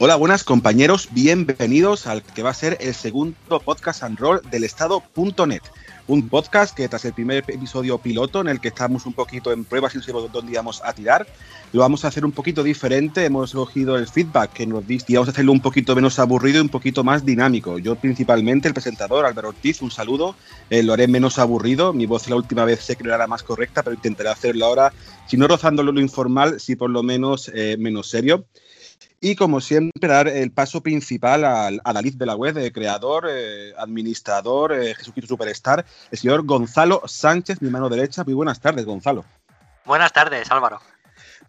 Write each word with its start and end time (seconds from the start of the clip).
Hola, 0.00 0.14
buenas 0.14 0.44
compañeros, 0.44 1.08
bienvenidos 1.10 2.06
al 2.06 2.22
que 2.22 2.44
va 2.44 2.50
a 2.50 2.54
ser 2.54 2.78
el 2.80 2.94
segundo 2.94 3.58
podcast 3.64 4.04
and 4.04 4.16
roll 4.16 4.40
del 4.48 4.62
estado.net. 4.62 5.62
Un 6.06 6.28
podcast 6.28 6.72
que 6.72 6.88
tras 6.88 7.04
el 7.04 7.14
primer 7.14 7.38
episodio 7.38 7.98
piloto 7.98 8.40
en 8.40 8.46
el 8.46 8.60
que 8.60 8.68
estamos 8.68 9.06
un 9.06 9.12
poquito 9.12 9.50
en 9.50 9.64
pruebas 9.64 9.94
y 9.94 9.98
no 9.98 10.04
sabemos 10.04 10.30
dónde 10.30 10.52
íbamos 10.52 10.80
a 10.84 10.92
tirar, 10.92 11.26
lo 11.72 11.80
vamos 11.80 12.04
a 12.04 12.08
hacer 12.08 12.24
un 12.24 12.30
poquito 12.30 12.62
diferente. 12.62 13.24
Hemos 13.24 13.52
cogido 13.52 13.96
el 13.98 14.06
feedback 14.06 14.52
que 14.52 14.68
nos 14.68 14.86
diste 14.86 15.12
y 15.12 15.16
vamos 15.16 15.30
a 15.30 15.32
hacerlo 15.32 15.50
un 15.50 15.60
poquito 15.60 15.96
menos 15.96 16.20
aburrido 16.20 16.58
y 16.58 16.62
un 16.62 16.68
poquito 16.68 17.02
más 17.02 17.26
dinámico. 17.26 17.80
Yo 17.80 17.96
principalmente, 17.96 18.68
el 18.68 18.74
presentador 18.74 19.26
Álvaro 19.26 19.48
Ortiz, 19.48 19.82
un 19.82 19.90
saludo. 19.90 20.36
Eh, 20.70 20.84
lo 20.84 20.92
haré 20.92 21.08
menos 21.08 21.40
aburrido. 21.40 21.92
Mi 21.92 22.06
voz 22.06 22.28
la 22.30 22.36
última 22.36 22.64
vez 22.64 22.84
sé 22.84 22.94
que 22.94 23.02
no 23.02 23.10
era 23.10 23.18
la 23.18 23.26
más 23.26 23.42
correcta, 23.42 23.82
pero 23.82 23.94
intentaré 23.94 24.28
hacerlo 24.28 24.64
ahora, 24.64 24.92
si 25.26 25.36
no 25.36 25.48
rozándolo 25.48 25.90
lo 25.90 26.00
informal, 26.00 26.60
si 26.60 26.76
por 26.76 26.88
lo 26.88 27.02
menos 27.02 27.50
eh, 27.52 27.76
menos 27.80 28.08
serio. 28.08 28.46
Y 29.20 29.34
como 29.34 29.60
siempre, 29.60 30.08
dar 30.08 30.28
el 30.28 30.52
paso 30.52 30.80
principal 30.80 31.44
al 31.44 31.80
adalid 31.84 32.14
de 32.14 32.26
la 32.26 32.36
web, 32.36 32.54
de 32.54 32.72
creador, 32.72 33.26
eh, 33.28 33.74
administrador, 33.76 34.72
eh, 34.72 34.94
Jesucristo 34.94 35.34
Superstar, 35.34 35.84
el 36.10 36.18
señor 36.18 36.44
Gonzalo 36.46 37.02
Sánchez, 37.04 37.60
mi 37.60 37.68
mano 37.68 37.88
derecha. 37.88 38.22
Muy 38.22 38.34
buenas 38.34 38.60
tardes, 38.60 38.84
Gonzalo. 38.84 39.24
Buenas 39.84 40.12
tardes, 40.12 40.48
Álvaro. 40.52 40.80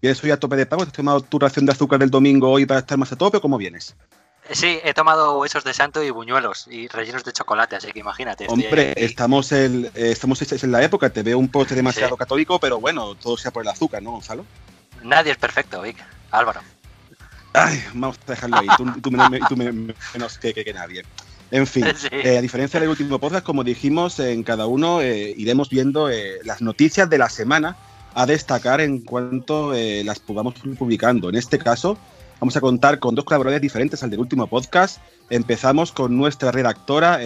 ¿Vienes 0.01 0.23
hoy 0.23 0.31
a 0.31 0.39
tope 0.39 0.55
de 0.55 0.65
pago? 0.65 0.81
¿Has 0.81 0.91
tomado 0.91 1.21
tu 1.21 1.37
ración 1.37 1.65
de 1.65 1.73
azúcar 1.73 1.99
del 1.99 2.09
domingo 2.09 2.49
hoy 2.49 2.65
para 2.65 2.79
estar 2.79 2.97
más 2.97 3.11
a 3.11 3.17
tope 3.17 3.37
o 3.37 3.41
cómo 3.41 3.57
vienes? 3.57 3.95
Sí, 4.51 4.79
he 4.83 4.95
tomado 4.95 5.37
huesos 5.37 5.63
de 5.63 5.73
santo 5.73 6.01
y 6.01 6.09
buñuelos 6.09 6.67
y 6.71 6.87
rellenos 6.87 7.23
de 7.23 7.33
chocolate, 7.33 7.75
así 7.75 7.91
que 7.91 7.99
imagínate. 7.99 8.47
Hombre, 8.49 8.93
estamos, 8.95 9.51
en, 9.51 9.85
eh, 9.93 10.11
estamos 10.11 10.41
en 10.41 10.71
la 10.71 10.81
época, 10.81 11.11
te 11.11 11.21
veo 11.21 11.37
un 11.37 11.49
poste 11.49 11.75
demasiado 11.75 12.17
católico, 12.17 12.59
pero 12.59 12.79
bueno, 12.79 13.13
todo 13.13 13.37
sea 13.37 13.51
por 13.51 13.61
el 13.61 13.69
azúcar, 13.69 14.01
¿no, 14.01 14.11
Gonzalo? 14.11 14.45
Nadie 15.03 15.33
es 15.33 15.37
perfecto, 15.37 15.81
Vic. 15.83 15.97
Álvaro. 16.31 16.61
Ay, 17.53 17.83
vamos 17.93 18.19
a 18.27 18.31
dejarlo 18.31 18.57
ahí. 18.57 18.67
Tú, 19.01 19.11
menos 19.11 20.37
que, 20.37 20.71
nadie. 20.73 21.03
En 21.51 21.65
fin, 21.65 21.85
eh, 22.11 22.37
a 22.37 22.41
diferencia 22.41 22.79
del 22.79 22.89
último 22.89 23.19
podcast, 23.19 23.45
como 23.45 23.63
dijimos, 23.63 24.19
en 24.19 24.43
cada 24.43 24.67
uno 24.67 25.01
eh, 25.01 25.33
iremos 25.35 25.69
viendo 25.69 26.09
eh, 26.09 26.39
las 26.43 26.61
noticias 26.61 27.09
de 27.09 27.17
la 27.17 27.29
semana 27.29 27.75
a 28.13 28.25
destacar 28.25 28.81
en 28.81 29.01
cuanto 29.01 29.71
las 29.73 30.21
vamos 30.27 30.55
publicando. 30.77 31.29
En 31.29 31.35
este 31.35 31.59
caso, 31.59 31.97
vamos 32.39 32.55
a 32.57 32.61
contar 32.61 32.99
con 32.99 33.13
dos 33.13 33.23
colaboradores 33.23 33.61
diferentes 33.61 34.01
al 34.03 34.09
del 34.09 34.19
último 34.19 34.47
podcast. 34.47 34.99
Empezamos 35.29 35.91
con 35.91 36.17
nuestra 36.17 36.51
redactora, 36.51 37.19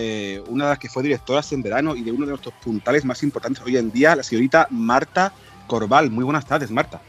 una 0.50 0.66
de 0.66 0.70
las 0.72 0.80
que 0.80 0.90
fue 0.90 1.02
directora 1.02 1.42
en 1.50 1.64
verano 1.64 1.96
y 1.96 2.04
de 2.04 2.12
uno 2.12 2.26
de 2.26 2.32
nuestros 2.32 2.54
puntales 2.56 3.06
más 3.06 3.24
importantes 3.24 3.64
hoy 3.66 3.78
en 3.78 3.92
día, 3.92 4.16
la 4.16 4.24
señorita 4.24 4.68
Marta 4.72 5.32
Corval. 5.68 6.12
Muy 6.12 6.26
buenas 6.26 6.46
tardes, 6.46 6.70
Marta. 6.70 7.02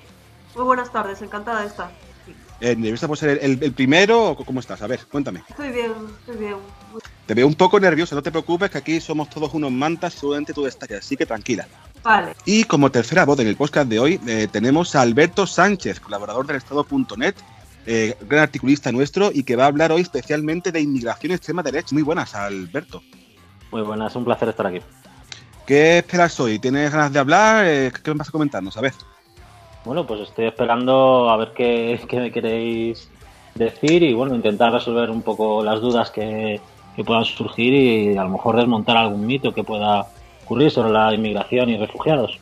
Muy 0.54 0.64
buenas 0.64 0.92
tardes, 0.92 1.20
encantada 1.20 1.62
de 1.62 1.66
estar. 1.66 1.90
Eh, 2.60 2.76
¿Nerviosa 2.76 3.08
por 3.08 3.18
ser 3.18 3.38
el, 3.42 3.72
primero 3.72 4.30
o 4.30 4.36
cómo 4.36 4.60
estás? 4.60 4.80
A 4.82 4.86
ver, 4.86 5.00
cuéntame. 5.10 5.42
Estoy 5.48 5.70
bien, 5.70 5.92
estoy 6.20 6.36
bien. 6.36 6.56
Te 7.26 7.34
veo 7.34 7.46
un 7.46 7.54
poco 7.54 7.80
nerviosa, 7.80 8.14
no 8.14 8.22
te 8.22 8.30
preocupes, 8.30 8.70
que 8.70 8.78
aquí 8.78 9.00
somos 9.00 9.28
todos 9.28 9.52
unos 9.54 9.72
mantas, 9.72 10.14
seguramente 10.14 10.54
tú 10.54 10.64
destaques, 10.64 10.98
así 10.98 11.16
que 11.16 11.26
tranquila. 11.26 11.66
Vale. 12.02 12.34
Y 12.44 12.64
como 12.64 12.90
tercera 12.90 13.24
voz 13.24 13.40
en 13.40 13.48
el 13.48 13.56
podcast 13.56 13.88
de 13.88 13.98
hoy, 13.98 14.20
eh, 14.26 14.46
tenemos 14.50 14.94
a 14.94 15.00
Alberto 15.00 15.46
Sánchez, 15.46 16.00
colaborador 16.00 16.46
del 16.46 16.56
Estado.net, 16.56 17.34
eh, 17.86 18.16
gran 18.28 18.42
articulista 18.42 18.92
nuestro 18.92 19.30
y 19.32 19.42
que 19.42 19.56
va 19.56 19.64
a 19.64 19.68
hablar 19.68 19.92
hoy 19.92 20.02
especialmente 20.02 20.70
de 20.70 20.80
inmigración 20.80 21.32
extrema 21.32 21.62
derecha. 21.62 21.88
Muy 21.92 22.02
buenas, 22.02 22.34
Alberto. 22.34 23.02
Muy 23.72 23.82
buenas, 23.82 24.14
un 24.16 24.24
placer 24.24 24.48
estar 24.48 24.66
aquí. 24.66 24.80
¿Qué 25.66 25.98
esperas 25.98 26.38
hoy? 26.38 26.58
¿Tienes 26.58 26.92
ganas 26.92 27.12
de 27.12 27.18
hablar? 27.18 27.64
¿Qué 27.64 28.10
me 28.10 28.14
vas 28.14 28.28
a 28.28 28.32
comentarnos? 28.32 28.76
A 28.76 28.82
ver. 28.82 28.92
Bueno, 29.84 30.06
pues 30.06 30.20
estoy 30.20 30.46
esperando 30.46 31.28
a 31.30 31.36
ver 31.36 31.52
qué, 31.56 31.98
me 32.12 32.32
queréis 32.32 33.08
decir 33.54 34.02
y 34.02 34.14
bueno, 34.14 34.34
intentar 34.34 34.72
resolver 34.72 35.10
un 35.10 35.22
poco 35.22 35.62
las 35.62 35.80
dudas 35.80 36.10
que, 36.10 36.60
puedan 37.04 37.24
surgir 37.24 37.74
y 37.74 38.16
a 38.16 38.22
lo 38.22 38.30
mejor 38.30 38.56
desmontar 38.56 38.96
algún 38.96 39.26
mito 39.26 39.52
que 39.52 39.64
pueda 39.64 40.06
ocurrir 40.44 40.70
sobre 40.70 40.92
la 40.92 41.12
inmigración 41.12 41.68
y 41.68 41.76
refugiados. 41.76 42.38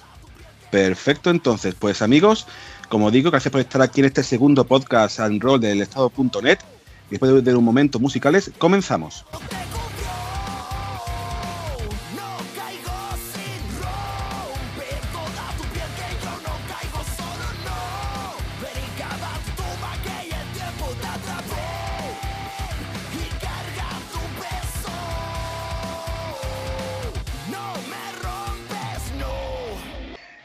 Perfecto, 0.70 1.30
entonces, 1.30 1.74
pues 1.74 2.02
amigos, 2.02 2.46
como 2.90 3.10
digo, 3.10 3.30
gracias 3.30 3.50
por 3.50 3.62
estar 3.62 3.80
aquí 3.80 4.00
en 4.00 4.06
este 4.06 4.22
segundo 4.22 4.64
podcast 4.64 5.20
and 5.20 5.42
roll 5.42 5.58
del 5.58 5.80
estado.net. 5.80 6.58
Después 7.08 7.42
de 7.42 7.56
un 7.56 7.64
momento 7.64 7.98
musicales, 7.98 8.52
comenzamos. 8.58 9.24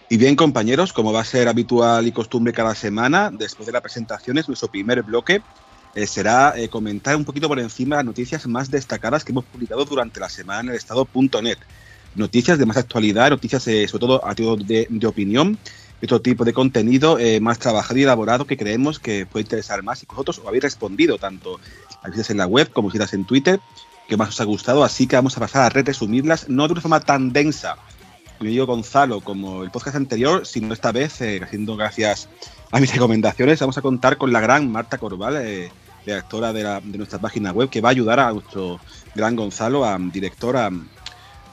Y 0.09 0.15
bien, 0.15 0.37
compañeros, 0.37 0.93
como 0.93 1.11
va 1.11 1.19
a 1.19 1.25
ser 1.25 1.49
habitual 1.49 2.07
y 2.07 2.13
costumbre 2.13 2.53
cada 2.53 2.73
semana, 2.75 3.29
después 3.29 3.65
de 3.65 3.73
las 3.73 3.81
presentaciones, 3.81 4.47
nuestro 4.47 4.69
primer 4.69 5.03
bloque 5.03 5.41
eh, 5.95 6.07
será 6.07 6.53
eh, 6.55 6.69
comentar 6.69 7.17
un 7.17 7.25
poquito 7.25 7.49
por 7.49 7.59
encima 7.59 7.97
las 7.97 8.05
noticias 8.05 8.47
más 8.47 8.71
destacadas 8.71 9.25
que 9.25 9.33
hemos 9.33 9.43
publicado 9.43 9.83
durante 9.83 10.21
la 10.21 10.29
semana 10.29 10.61
en 10.61 10.69
el 10.69 10.75
estado.net. 10.75 11.57
Noticias 12.15 12.57
de 12.57 12.65
más 12.65 12.77
actualidad, 12.77 13.31
noticias 13.31 13.67
eh, 13.67 13.85
sobre 13.89 14.01
todo 14.01 14.25
a 14.25 14.33
título 14.33 14.55
de, 14.55 14.87
opinión 15.05 15.57
otro 16.01 16.21
tipo 16.21 16.45
de 16.45 16.53
contenido 16.53 17.17
más 17.41 17.57
trabajado 17.57 17.97
y 17.97 18.03
elaborado 18.03 18.45
que 18.45 18.55
creemos 18.55 18.99
que 18.99 19.25
puede 19.25 19.45
interesar 19.45 19.81
más 19.81 20.03
y 20.03 20.05
que 20.05 20.13
vosotros 20.13 20.37
os 20.37 20.45
habéis 20.45 20.61
respondido 20.61 21.17
tanto 21.17 21.59
a 22.03 22.09
veces 22.09 22.29
en 22.29 22.37
la 22.37 22.45
web 22.45 22.69
como 22.71 22.91
si 22.91 22.99
en 23.11 23.25
Twitter 23.25 23.59
que 24.07 24.15
más 24.15 24.29
os 24.29 24.39
ha 24.39 24.43
gustado, 24.43 24.83
así 24.83 25.07
que 25.07 25.15
vamos 25.15 25.35
a 25.35 25.39
pasar 25.39 25.63
a 25.63 25.69
resumirlas, 25.69 26.47
no 26.49 26.67
de 26.67 26.73
una 26.73 26.81
forma 26.81 26.99
tan 26.99 27.33
densa 27.33 27.77
yo 28.39 28.49
digo 28.49 28.65
Gonzalo, 28.65 29.21
como 29.21 29.63
el 29.63 29.71
podcast 29.71 29.95
anterior, 29.95 30.45
sino 30.45 30.73
esta 30.73 30.91
vez, 30.91 31.21
eh, 31.21 31.39
haciendo 31.43 31.75
gracias 31.75 32.29
a 32.71 32.79
mis 32.79 32.93
recomendaciones, 32.93 33.59
vamos 33.59 33.77
a 33.77 33.81
contar 33.81 34.17
con 34.17 34.31
la 34.31 34.39
gran 34.39 34.71
Marta 34.71 34.97
Corval, 34.97 35.37
eh, 35.37 35.71
directora 36.05 36.53
de, 36.53 36.81
nuestra 36.97 37.19
página 37.19 37.51
web, 37.51 37.69
que 37.69 37.81
va 37.81 37.89
a 37.89 37.91
ayudar 37.91 38.19
a 38.19 38.31
nuestro 38.31 38.79
gran 39.15 39.35
Gonzalo, 39.35 39.85
a, 39.85 39.97
director, 39.97 40.55
a, 40.57 40.69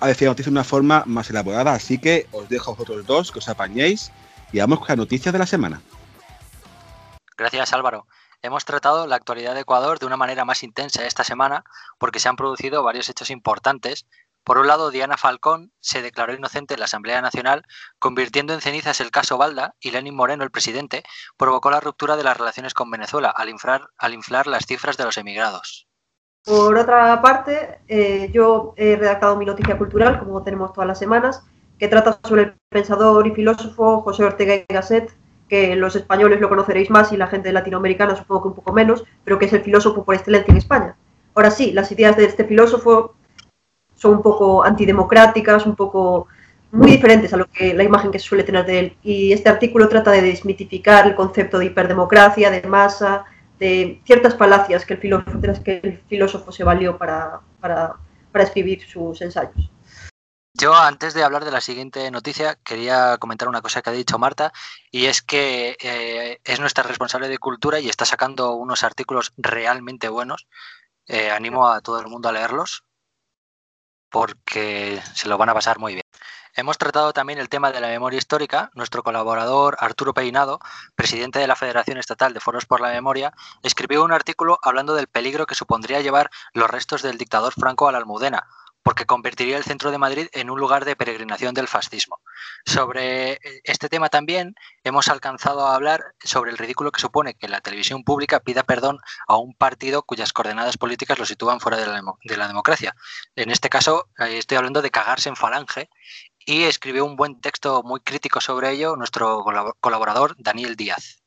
decir 0.06 0.26
la 0.26 0.32
noticia 0.32 0.50
de 0.50 0.54
una 0.54 0.64
forma 0.64 1.02
más 1.06 1.30
elaborada. 1.30 1.72
Así 1.72 1.98
que 1.98 2.26
os 2.32 2.48
dejo 2.48 2.70
a 2.70 2.74
vosotros 2.74 3.06
dos 3.06 3.32
que 3.32 3.38
os 3.38 3.48
apañéis 3.48 4.12
y 4.52 4.58
vamos 4.58 4.78
con 4.80 4.88
las 4.88 4.98
noticias 4.98 5.32
de 5.32 5.38
la 5.38 5.46
semana. 5.46 5.80
Gracias 7.36 7.72
Álvaro. 7.72 8.06
Hemos 8.44 8.66
tratado 8.66 9.06
la 9.06 9.16
actualidad 9.16 9.54
de 9.54 9.60
Ecuador 9.60 9.98
de 9.98 10.04
una 10.04 10.18
manera 10.18 10.44
más 10.44 10.62
intensa 10.62 11.06
esta 11.06 11.24
semana 11.24 11.64
porque 11.98 12.20
se 12.20 12.28
han 12.28 12.36
producido 12.36 12.82
varios 12.82 13.08
hechos 13.08 13.30
importantes 13.30 14.04
por 14.44 14.58
un 14.58 14.66
lado, 14.66 14.90
Diana 14.90 15.16
Falcón 15.16 15.72
se 15.80 16.02
declaró 16.02 16.34
inocente 16.34 16.74
en 16.74 16.80
la 16.80 16.84
Asamblea 16.84 17.22
Nacional, 17.22 17.62
convirtiendo 17.98 18.52
en 18.52 18.60
cenizas 18.60 19.00
el 19.00 19.10
caso 19.10 19.38
Balda 19.38 19.74
y 19.80 19.90
Lenín 19.90 20.14
Moreno, 20.14 20.44
el 20.44 20.50
presidente, 20.50 21.02
provocó 21.38 21.70
la 21.70 21.80
ruptura 21.80 22.16
de 22.16 22.24
las 22.24 22.36
relaciones 22.36 22.74
con 22.74 22.90
Venezuela 22.90 23.30
al 23.30 23.48
inflar, 23.48 23.88
al 23.96 24.12
inflar 24.12 24.46
las 24.46 24.66
cifras 24.66 24.98
de 24.98 25.04
los 25.04 25.16
emigrados. 25.16 25.88
Por 26.44 26.76
otra 26.76 27.22
parte, 27.22 27.78
eh, 27.88 28.30
yo 28.32 28.74
he 28.76 28.96
redactado 28.96 29.36
mi 29.36 29.46
noticia 29.46 29.78
cultural, 29.78 30.18
como 30.18 30.42
tenemos 30.42 30.74
todas 30.74 30.88
las 30.88 30.98
semanas, 30.98 31.42
que 31.78 31.88
trata 31.88 32.20
sobre 32.22 32.42
el 32.42 32.54
pensador 32.68 33.26
y 33.26 33.30
filósofo 33.30 34.02
José 34.02 34.24
Ortega 34.24 34.54
y 34.56 34.66
Gasset, 34.68 35.10
que 35.48 35.74
los 35.74 35.96
españoles 35.96 36.40
lo 36.40 36.50
conoceréis 36.50 36.90
más 36.90 37.12
y 37.12 37.16
la 37.16 37.28
gente 37.28 37.50
latinoamericana 37.50 38.14
supongo 38.14 38.42
que 38.42 38.48
un 38.48 38.54
poco 38.54 38.72
menos, 38.72 39.04
pero 39.24 39.38
que 39.38 39.46
es 39.46 39.52
el 39.54 39.62
filósofo 39.62 40.04
por 40.04 40.14
excelencia 40.14 40.52
en 40.52 40.58
España. 40.58 40.96
Ahora 41.34 41.50
sí, 41.50 41.72
las 41.72 41.90
ideas 41.90 42.16
de 42.16 42.26
este 42.26 42.44
filósofo 42.44 43.13
son 44.04 44.16
un 44.16 44.22
poco 44.22 44.62
antidemocráticas, 44.62 45.64
un 45.64 45.74
poco 45.74 46.28
muy 46.72 46.90
diferentes 46.90 47.32
a 47.32 47.38
lo 47.38 47.46
que 47.46 47.72
la 47.72 47.84
imagen 47.84 48.10
que 48.10 48.18
se 48.18 48.26
suele 48.26 48.44
tener 48.44 48.66
de 48.66 48.78
él. 48.78 48.96
Y 49.02 49.32
este 49.32 49.48
artículo 49.48 49.88
trata 49.88 50.10
de 50.10 50.20
desmitificar 50.20 51.06
el 51.06 51.14
concepto 51.14 51.58
de 51.58 51.66
hiperdemocracia, 51.66 52.50
de 52.50 52.62
masa, 52.68 53.24
de 53.58 54.02
ciertas 54.04 54.34
palacias 54.34 54.84
que 54.84 54.94
el 54.94 55.00
filósofo, 55.00 55.40
que 55.64 55.80
el 55.82 56.02
filósofo 56.06 56.52
se 56.52 56.64
valió 56.64 56.98
para, 56.98 57.40
para, 57.60 57.94
para 58.30 58.44
escribir 58.44 58.86
sus 58.86 59.22
ensayos. 59.22 59.70
Yo, 60.52 60.74
antes 60.74 61.14
de 61.14 61.24
hablar 61.24 61.46
de 61.46 61.50
la 61.50 61.62
siguiente 61.62 62.10
noticia, 62.10 62.58
quería 62.62 63.16
comentar 63.16 63.48
una 63.48 63.62
cosa 63.62 63.80
que 63.80 63.88
ha 63.88 63.94
dicho 63.94 64.18
Marta, 64.18 64.52
y 64.90 65.06
es 65.06 65.22
que 65.22 65.76
eh, 65.80 66.40
es 66.44 66.60
nuestra 66.60 66.84
responsable 66.84 67.28
de 67.28 67.38
cultura 67.38 67.80
y 67.80 67.88
está 67.88 68.04
sacando 68.04 68.52
unos 68.52 68.84
artículos 68.84 69.32
realmente 69.38 70.08
buenos. 70.08 70.46
Eh, 71.06 71.30
animo 71.30 71.68
a 71.68 71.80
todo 71.80 72.00
el 72.00 72.06
mundo 72.06 72.28
a 72.28 72.32
leerlos 72.32 72.84
porque 74.14 75.02
se 75.12 75.28
lo 75.28 75.36
van 75.36 75.48
a 75.48 75.54
pasar 75.54 75.80
muy 75.80 75.94
bien. 75.94 76.06
Hemos 76.54 76.78
tratado 76.78 77.12
también 77.12 77.40
el 77.40 77.48
tema 77.48 77.72
de 77.72 77.80
la 77.80 77.88
memoria 77.88 78.16
histórica. 78.16 78.70
Nuestro 78.74 79.02
colaborador 79.02 79.76
Arturo 79.80 80.14
Peinado, 80.14 80.60
presidente 80.94 81.40
de 81.40 81.48
la 81.48 81.56
Federación 81.56 81.98
Estatal 81.98 82.32
de 82.32 82.38
Foros 82.38 82.64
por 82.64 82.80
la 82.80 82.92
Memoria, 82.92 83.32
escribió 83.64 84.04
un 84.04 84.12
artículo 84.12 84.60
hablando 84.62 84.94
del 84.94 85.08
peligro 85.08 85.46
que 85.46 85.56
supondría 85.56 86.00
llevar 86.00 86.30
los 86.52 86.70
restos 86.70 87.02
del 87.02 87.18
dictador 87.18 87.54
Franco 87.54 87.88
a 87.88 87.92
la 87.92 87.98
Almudena, 87.98 88.46
porque 88.84 89.06
convertiría 89.06 89.56
el 89.56 89.64
centro 89.64 89.90
de 89.90 89.98
Madrid 89.98 90.28
en 90.32 90.50
un 90.50 90.60
lugar 90.60 90.84
de 90.84 90.94
peregrinación 90.94 91.54
del 91.54 91.66
fascismo. 91.66 92.20
Sobre 92.66 93.40
este 93.64 93.88
tema 93.88 94.10
también 94.10 94.54
hemos 94.84 95.08
alcanzado 95.08 95.66
a 95.66 95.74
hablar 95.74 96.14
sobre 96.22 96.50
el 96.50 96.58
ridículo 96.58 96.92
que 96.92 97.00
supone 97.00 97.34
que 97.34 97.48
la 97.48 97.62
televisión 97.62 98.04
pública 98.04 98.40
pida 98.40 98.62
perdón 98.62 98.98
a 99.26 99.38
un 99.38 99.54
partido 99.54 100.02
cuyas 100.02 100.34
coordenadas 100.34 100.76
políticas 100.76 101.18
lo 101.18 101.24
sitúan 101.24 101.60
fuera 101.60 101.78
de 101.78 101.86
la, 102.36 102.46
democracia. 102.46 102.94
En 103.36 103.50
este 103.50 103.70
caso, 103.70 104.08
eh, 104.18 104.36
estoy 104.36 104.58
hablando 104.58 104.82
de 104.82 104.90
cagarse 104.90 105.30
en 105.30 105.36
falange 105.36 105.88
y 106.44 106.64
escribió 106.64 107.06
un 107.06 107.16
buen 107.16 107.40
texto 107.40 107.82
muy 107.82 108.00
crítico 108.00 108.42
sobre 108.42 108.70
ello 108.70 108.96
nuestro 108.96 109.42
colaborador 109.80 110.34
Daniel 110.38 110.76
Díaz. 110.76 111.22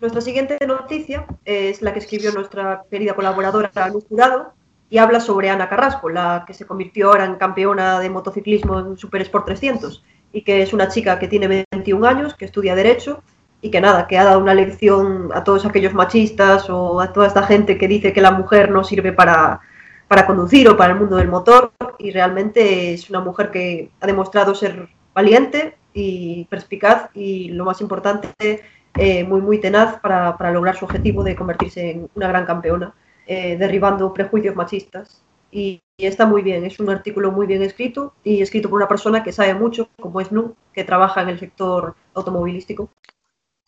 Nuestra 0.00 0.20
siguiente 0.20 0.58
noticia 0.66 1.24
es 1.44 1.82
la 1.82 1.92
que 1.92 2.00
escribió 2.00 2.32
nuestra 2.32 2.82
querida 2.90 3.14
colaboradora 3.14 3.70
Luz 3.90 4.04
Jurado, 4.08 4.54
y 4.88 4.98
habla 4.98 5.20
sobre 5.20 5.50
Ana 5.50 5.68
Carrasco, 5.68 6.08
la 6.08 6.44
que 6.46 6.54
se 6.54 6.66
convirtió 6.66 7.08
ahora 7.08 7.24
en 7.24 7.36
campeona 7.36 7.98
de 8.00 8.10
motociclismo 8.10 8.78
en 8.78 8.96
Super 8.96 9.22
Sport 9.22 9.46
300 9.46 10.04
y 10.32 10.42
que 10.42 10.62
es 10.62 10.72
una 10.72 10.88
chica 10.88 11.18
que 11.18 11.28
tiene 11.28 11.64
21 11.72 12.06
años, 12.06 12.34
que 12.34 12.44
estudia 12.44 12.74
Derecho 12.74 13.22
y 13.62 13.70
que 13.70 13.80
nada, 13.80 14.06
que 14.06 14.18
ha 14.18 14.24
dado 14.24 14.38
una 14.38 14.54
lección 14.54 15.30
a 15.34 15.42
todos 15.42 15.64
aquellos 15.64 15.94
machistas 15.94 16.68
o 16.70 17.00
a 17.00 17.12
toda 17.12 17.26
esta 17.26 17.42
gente 17.42 17.78
que 17.78 17.88
dice 17.88 18.12
que 18.12 18.20
la 18.20 18.30
mujer 18.30 18.70
no 18.70 18.84
sirve 18.84 19.12
para, 19.12 19.60
para 20.08 20.26
conducir 20.26 20.68
o 20.68 20.76
para 20.76 20.92
el 20.92 20.98
mundo 20.98 21.16
del 21.16 21.28
motor 21.28 21.72
y 21.98 22.10
realmente 22.10 22.92
es 22.94 23.10
una 23.10 23.20
mujer 23.20 23.50
que 23.50 23.90
ha 24.00 24.06
demostrado 24.06 24.54
ser 24.54 24.88
valiente 25.14 25.76
y 25.94 26.44
perspicaz 26.44 27.08
y 27.14 27.48
lo 27.48 27.64
más 27.64 27.80
importante, 27.80 28.62
eh, 28.94 29.24
muy, 29.24 29.40
muy 29.40 29.58
tenaz 29.58 29.98
para, 30.00 30.36
para 30.36 30.52
lograr 30.52 30.76
su 30.76 30.84
objetivo 30.84 31.24
de 31.24 31.34
convertirse 31.34 31.90
en 31.90 32.10
una 32.14 32.28
gran 32.28 32.44
campeona. 32.44 32.94
Eh, 33.26 33.56
derribando 33.56 34.14
prejuicios 34.14 34.54
machistas. 34.54 35.22
Y, 35.50 35.80
está 35.98 36.26
muy 36.26 36.42
bien, 36.42 36.64
es 36.64 36.78
un 36.78 36.90
artículo 36.90 37.32
muy 37.32 37.46
bien 37.46 37.62
escrito 37.62 38.14
y 38.22 38.42
escrito 38.42 38.68
por 38.68 38.76
una 38.76 38.88
persona 38.88 39.24
que 39.24 39.32
sabe 39.32 39.54
mucho, 39.54 39.88
como 39.98 40.20
es 40.20 40.30
Nu, 40.30 40.54
que 40.72 40.84
trabaja 40.84 41.22
en 41.22 41.30
el 41.30 41.40
sector 41.40 41.96
automovilístico. 42.14 42.90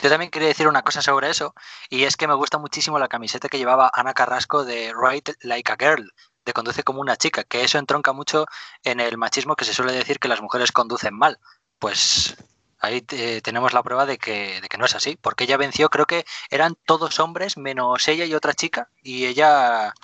Yo 0.01 0.11
también 0.11 0.31
quería 0.31 0.49
decir 0.49 0.69
una 0.69 0.83
cosa 0.83 1.03
sobre 1.03 1.31
eso, 1.31 1.55
y 1.89 2.05
es 2.05 2.17
que 2.17 2.29
me 2.29 2.35
gusta 2.35 2.59
muchísimo 2.59 2.99
la 2.99 3.09
camiseta 3.09 3.49
que 3.49 3.59
llevaba 3.59 3.91
Ana 3.93 4.15
Carrasco 4.15 4.65
de 4.65 4.93
Ride 4.95 5.35
Like 5.43 5.73
a 5.73 5.77
Girl, 5.77 6.13
de 6.45 6.53
Conduce 6.53 6.85
como 6.85 7.01
una 7.01 7.17
chica, 7.17 7.43
que 7.43 7.65
eso 7.65 7.79
entronca 7.79 8.13
mucho 8.13 8.47
en 8.85 9.01
el 9.01 9.17
machismo 9.17 9.57
que 9.57 9.65
se 9.65 9.75
suele 9.75 9.93
decir 9.93 10.21
que 10.21 10.29
las 10.29 10.43
mujeres 10.43 10.71
conducen 10.71 11.15
mal. 11.15 11.39
Pues 11.81 12.37
ahí 12.79 13.03
tenemos 13.03 13.73
la 13.73 13.83
prueba 13.83 14.07
de 14.07 14.19
que, 14.19 14.61
no 14.79 14.85
es 14.85 14.95
así, 14.95 15.17
porque 15.21 15.45
ella 15.45 15.57
venció, 15.57 15.89
creo 15.89 16.07
que 16.07 16.25
eran 16.51 16.77
todos 16.85 17.21
hombres 17.21 17.57
menos 17.57 18.07
ella 18.09 18.25
y 18.25 18.35
otra 18.35 18.55
chica, 18.55 18.91
y 19.03 19.27
ella 19.27 19.95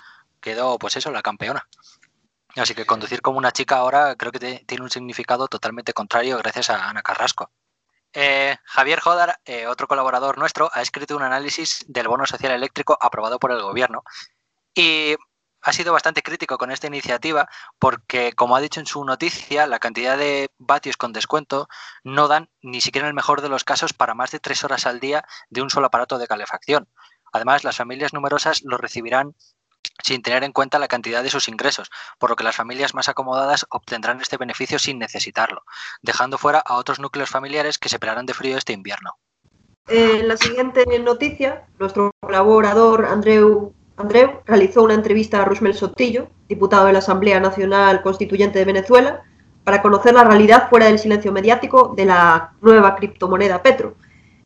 quedó, 0.41 0.77
pues 0.79 0.97
eso, 0.97 1.11
la 1.11 1.21
campeona. 1.21 1.67
Así 2.55 2.73
que 2.73 2.85
conducir 2.85 3.21
como 3.21 3.37
una 3.37 3.51
chica 3.51 3.77
ahora 3.77 4.15
creo 4.15 4.31
que 4.31 4.39
tiene 4.39 4.83
un 4.83 4.89
significado 4.89 5.47
totalmente 5.47 5.93
contrario 5.93 6.37
gracias 6.37 6.69
a 6.69 6.89
Ana 6.89 7.01
Carrasco. 7.01 7.51
Eh, 8.13 8.55
Javier 8.63 9.01
Jodar, 9.01 9.41
eh, 9.43 9.67
otro 9.67 9.87
colaborador 9.87 10.37
nuestro, 10.37 10.69
ha 10.73 10.81
escrito 10.81 11.17
un 11.17 11.23
análisis 11.23 11.83
del 11.89 12.07
bono 12.07 12.25
social 12.25 12.53
eléctrico 12.53 12.97
aprobado 13.01 13.39
por 13.39 13.51
el 13.51 13.61
gobierno. 13.61 14.03
Y 14.73 15.17
ha 15.65 15.73
sido 15.73 15.93
bastante 15.93 16.21
crítico 16.21 16.59
con 16.59 16.71
esta 16.71 16.85
iniciativa 16.85 17.49
porque, 17.79 18.33
como 18.33 18.55
ha 18.55 18.61
dicho 18.61 18.79
en 18.79 18.85
su 18.85 19.03
noticia, 19.03 19.65
la 19.65 19.79
cantidad 19.79 20.15
de 20.15 20.51
vatios 20.59 20.95
con 20.95 21.11
descuento 21.11 21.67
no 22.03 22.27
dan 22.27 22.49
ni 22.61 22.81
siquiera 22.81 23.07
en 23.07 23.09
el 23.09 23.15
mejor 23.15 23.41
de 23.41 23.49
los 23.49 23.63
casos 23.63 23.91
para 23.91 24.13
más 24.13 24.29
de 24.29 24.39
tres 24.39 24.63
horas 24.63 24.85
al 24.85 24.99
día 24.99 25.25
de 25.49 25.63
un 25.63 25.71
solo 25.71 25.87
aparato 25.87 26.19
de 26.19 26.27
calefacción. 26.27 26.87
Además, 27.33 27.63
las 27.63 27.77
familias 27.77 28.13
numerosas 28.13 28.61
lo 28.63 28.77
recibirán 28.77 29.35
sin 30.03 30.21
tener 30.21 30.43
en 30.43 30.51
cuenta 30.51 30.77
la 30.77 30.87
cantidad 30.87 31.23
de 31.23 31.31
sus 31.31 31.49
ingresos, 31.49 31.89
por 32.19 32.29
lo 32.29 32.35
que 32.35 32.43
las 32.43 32.55
familias 32.55 32.93
más 32.93 33.09
acomodadas 33.09 33.65
obtendrán 33.71 34.21
este 34.21 34.37
beneficio 34.37 34.77
sin 34.77 34.99
necesitarlo, 34.99 35.63
dejando 36.03 36.37
fuera 36.37 36.59
a 36.59 36.75
otros 36.75 36.99
núcleos 36.99 37.31
familiares 37.31 37.79
que 37.79 37.89
se 37.89 37.97
pelarán 37.97 38.27
de 38.27 38.35
frío 38.35 38.55
este 38.55 38.73
invierno. 38.73 39.17
En 39.87 40.27
la 40.27 40.37
siguiente 40.37 40.83
noticia, 40.99 41.67
nuestro 41.77 42.11
colaborador 42.19 43.05
Andreu 43.05 43.74
Andreu 43.97 44.41
realizó 44.45 44.83
una 44.83 44.93
entrevista 44.93 45.41
a 45.41 45.45
Rusmel 45.45 45.73
Sotillo, 45.73 46.27
diputado 46.49 46.85
de 46.87 46.93
la 46.93 46.99
Asamblea 46.99 47.39
Nacional 47.39 48.01
Constituyente 48.01 48.59
de 48.59 48.65
Venezuela, 48.65 49.23
para 49.63 49.81
conocer 49.81 50.13
la 50.13 50.23
realidad 50.23 50.69
fuera 50.69 50.87
del 50.87 50.99
silencio 50.99 51.31
mediático 51.31 51.93
de 51.95 52.05
la 52.05 52.53
nueva 52.61 52.95
criptomoneda 52.95 53.63
Petro. 53.63 53.95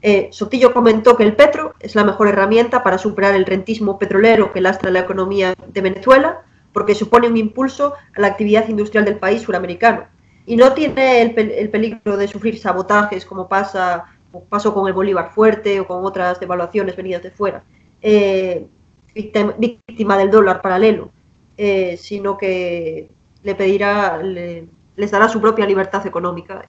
Eh, 0.01 0.29
Sotillo 0.31 0.73
comentó 0.73 1.17
que 1.17 1.23
el 1.23 1.35
Petro 1.35 1.73
es 1.79 1.95
la 1.95 2.05
mejor 2.05 2.29
herramienta 2.29 2.83
para 2.83 2.97
superar 2.97 3.35
el 3.35 3.45
rentismo 3.45 3.99
petrolero 3.99 4.53
que 4.53 4.61
lastra 4.61 4.91
la 4.91 4.99
economía 4.99 5.55
de 5.67 5.81
Venezuela, 5.81 6.41
porque 6.71 6.95
supone 6.95 7.27
un 7.27 7.35
impulso 7.35 7.95
a 8.15 8.21
la 8.21 8.27
actividad 8.27 8.69
industrial 8.69 9.03
del 9.03 9.17
país 9.17 9.41
suramericano. 9.41 10.05
Y 10.45 10.55
no 10.55 10.73
tiene 10.73 11.21
el, 11.21 11.69
peligro 11.69 12.15
de 12.15 12.27
sufrir 12.27 12.57
sabotajes 12.57 13.25
como 13.25 13.49
pasa, 13.49 14.05
pasó 14.47 14.73
con 14.73 14.87
el 14.87 14.93
Bolívar 14.93 15.31
fuerte 15.31 15.79
o 15.79 15.87
con 15.87 16.05
otras 16.05 16.39
devaluaciones 16.39 16.95
venidas 16.95 17.23
de 17.23 17.31
fuera. 17.31 17.63
Eh, 18.01 18.65
víctima 19.13 20.17
del 20.17 20.31
dólar 20.31 20.61
paralelo, 20.61 21.11
eh, 21.57 21.97
sino 21.97 22.37
que 22.37 23.09
le 23.43 23.55
pedirá, 23.55 24.21
les 24.21 25.11
dará 25.11 25.29
su 25.29 25.41
propia 25.41 25.65
libertad 25.65 26.05
económica. 26.05 26.65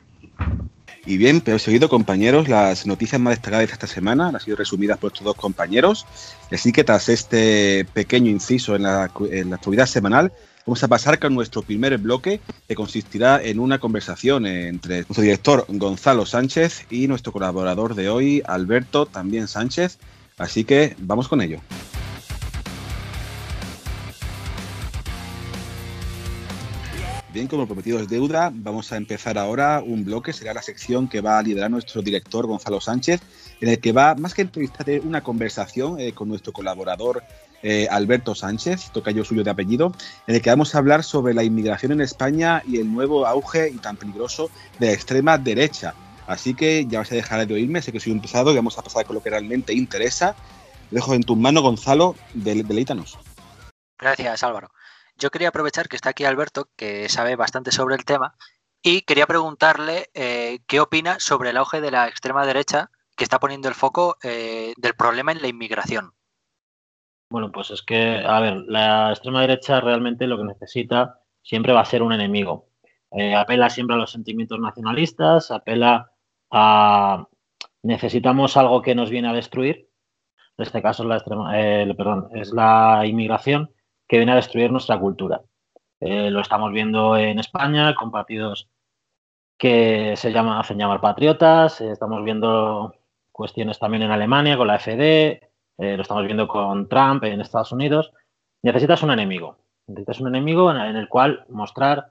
Y 1.06 1.16
bien, 1.16 1.40
pero 1.40 1.58
seguido, 1.58 1.88
compañeros, 1.88 2.48
las 2.48 2.86
noticias 2.86 3.20
más 3.20 3.32
destacadas 3.32 3.66
de 3.66 3.72
esta 3.72 3.86
semana 3.86 4.28
han 4.28 4.40
sido 4.40 4.56
resumidas 4.56 4.98
por 4.98 5.12
estos 5.12 5.24
dos 5.24 5.36
compañeros. 5.36 6.06
Así 6.52 6.72
que 6.72 6.84
tras 6.84 7.08
este 7.08 7.86
pequeño 7.94 8.30
inciso 8.30 8.76
en 8.76 8.82
la, 8.82 9.10
en 9.30 9.50
la 9.50 9.56
actividad 9.56 9.86
semanal, 9.86 10.30
vamos 10.66 10.82
a 10.84 10.88
pasar 10.88 11.18
con 11.18 11.34
nuestro 11.34 11.62
primer 11.62 11.96
bloque, 11.98 12.40
que 12.68 12.74
consistirá 12.74 13.42
en 13.42 13.58
una 13.58 13.78
conversación 13.78 14.46
entre 14.46 14.96
nuestro 14.96 15.22
director 15.22 15.64
Gonzalo 15.68 16.26
Sánchez 16.26 16.86
y 16.90 17.08
nuestro 17.08 17.32
colaborador 17.32 17.94
de 17.94 18.10
hoy, 18.10 18.42
Alberto, 18.46 19.06
también 19.06 19.48
Sánchez. 19.48 19.98
Así 20.36 20.64
que 20.64 20.94
vamos 20.98 21.28
con 21.28 21.40
ello. 21.40 21.60
Bien, 27.32 27.46
como 27.46 27.64
prometido 27.66 28.00
es 28.00 28.08
deuda, 28.08 28.50
vamos 28.52 28.90
a 28.90 28.96
empezar 28.96 29.38
ahora 29.38 29.80
un 29.86 30.04
bloque, 30.04 30.32
será 30.32 30.52
la 30.52 30.62
sección 30.62 31.08
que 31.08 31.20
va 31.20 31.38
a 31.38 31.42
liderar 31.42 31.70
nuestro 31.70 32.02
director 32.02 32.44
Gonzalo 32.48 32.80
Sánchez, 32.80 33.20
en 33.60 33.68
el 33.68 33.78
que 33.78 33.92
va, 33.92 34.16
más 34.16 34.34
que 34.34 34.42
entrevistar, 34.42 34.86
una 35.04 35.22
conversación 35.22 36.00
eh, 36.00 36.12
con 36.12 36.28
nuestro 36.28 36.52
colaborador 36.52 37.22
eh, 37.62 37.86
Alberto 37.88 38.34
Sánchez, 38.34 38.90
tocayo 38.90 39.24
suyo 39.24 39.44
de 39.44 39.50
apellido, 39.50 39.92
en 40.26 40.34
el 40.34 40.42
que 40.42 40.50
vamos 40.50 40.74
a 40.74 40.78
hablar 40.78 41.04
sobre 41.04 41.32
la 41.32 41.44
inmigración 41.44 41.92
en 41.92 42.00
España 42.00 42.64
y 42.66 42.78
el 42.78 42.92
nuevo 42.92 43.24
auge 43.24 43.68
y 43.68 43.76
tan 43.76 43.96
peligroso 43.96 44.50
de 44.80 44.86
la 44.86 44.92
extrema 44.92 45.38
derecha. 45.38 45.94
Así 46.26 46.54
que 46.54 46.84
ya 46.88 46.98
vas 46.98 47.12
a 47.12 47.14
dejar 47.14 47.46
de 47.46 47.54
oírme, 47.54 47.80
sé 47.80 47.92
que 47.92 48.00
soy 48.00 48.10
un 48.10 48.20
pesado 48.20 48.50
y 48.50 48.56
vamos 48.56 48.76
a 48.76 48.82
pasar 48.82 49.04
con 49.06 49.14
lo 49.14 49.22
que 49.22 49.30
realmente 49.30 49.72
interesa. 49.72 50.34
Dejo 50.90 51.14
en 51.14 51.22
tus 51.22 51.38
manos, 51.38 51.62
Gonzalo, 51.62 52.16
deleítanos. 52.34 53.16
Gracias, 54.00 54.42
Álvaro. 54.42 54.72
Yo 55.20 55.30
quería 55.30 55.48
aprovechar 55.48 55.86
que 55.86 55.96
está 55.96 56.10
aquí 56.10 56.24
Alberto, 56.24 56.70
que 56.76 57.10
sabe 57.10 57.36
bastante 57.36 57.72
sobre 57.72 57.94
el 57.94 58.06
tema, 58.06 58.34
y 58.82 59.02
quería 59.02 59.26
preguntarle 59.26 60.06
eh, 60.14 60.60
qué 60.66 60.80
opina 60.80 61.20
sobre 61.20 61.50
el 61.50 61.58
auge 61.58 61.82
de 61.82 61.90
la 61.90 62.08
extrema 62.08 62.46
derecha 62.46 62.90
que 63.16 63.24
está 63.24 63.38
poniendo 63.38 63.68
el 63.68 63.74
foco 63.74 64.16
eh, 64.22 64.72
del 64.78 64.94
problema 64.94 65.32
en 65.32 65.42
la 65.42 65.48
inmigración. 65.48 66.12
Bueno, 67.30 67.52
pues 67.52 67.70
es 67.70 67.82
que, 67.82 68.24
a 68.26 68.40
ver, 68.40 68.64
la 68.66 69.10
extrema 69.10 69.42
derecha 69.42 69.80
realmente 69.80 70.26
lo 70.26 70.38
que 70.38 70.44
necesita 70.44 71.20
siempre 71.42 71.74
va 71.74 71.82
a 71.82 71.84
ser 71.84 72.02
un 72.02 72.14
enemigo. 72.14 72.70
Eh, 73.10 73.34
apela 73.34 73.68
siempre 73.68 73.96
a 73.96 73.98
los 73.98 74.12
sentimientos 74.12 74.58
nacionalistas, 74.58 75.50
apela 75.50 76.12
a 76.50 77.28
necesitamos 77.82 78.56
algo 78.56 78.80
que 78.80 78.94
nos 78.94 79.10
viene 79.10 79.28
a 79.28 79.34
destruir. 79.34 79.90
En 80.56 80.64
este 80.64 80.80
caso 80.80 81.02
es 81.02 81.08
la 81.10 81.16
extrema, 81.16 81.52
perdón, 81.52 82.30
es 82.34 82.52
la 82.52 83.02
inmigración 83.04 83.70
que 84.10 84.16
viene 84.16 84.32
a 84.32 84.36
destruir 84.36 84.72
nuestra 84.72 84.98
cultura. 84.98 85.40
Eh, 86.00 86.32
lo 86.32 86.40
estamos 86.40 86.72
viendo 86.72 87.16
en 87.16 87.38
España 87.38 87.94
con 87.94 88.10
partidos 88.10 88.68
que 89.56 90.14
se 90.16 90.32
llaman, 90.32 90.58
hacen 90.58 90.78
llamar 90.78 91.00
patriotas, 91.00 91.80
eh, 91.80 91.92
estamos 91.92 92.24
viendo 92.24 92.92
cuestiones 93.30 93.78
también 93.78 94.02
en 94.02 94.10
Alemania 94.10 94.56
con 94.56 94.66
la 94.66 94.80
FD, 94.80 94.98
eh, 94.98 95.96
lo 95.96 96.02
estamos 96.02 96.24
viendo 96.24 96.48
con 96.48 96.88
Trump 96.88 97.22
en 97.22 97.40
Estados 97.40 97.70
Unidos. 97.70 98.12
Necesitas 98.64 99.00
un 99.04 99.12
enemigo, 99.12 99.58
necesitas 99.86 100.18
un 100.18 100.26
enemigo 100.26 100.72
en, 100.72 100.96
el 100.96 101.08
cual 101.08 101.44
mostrar 101.48 102.06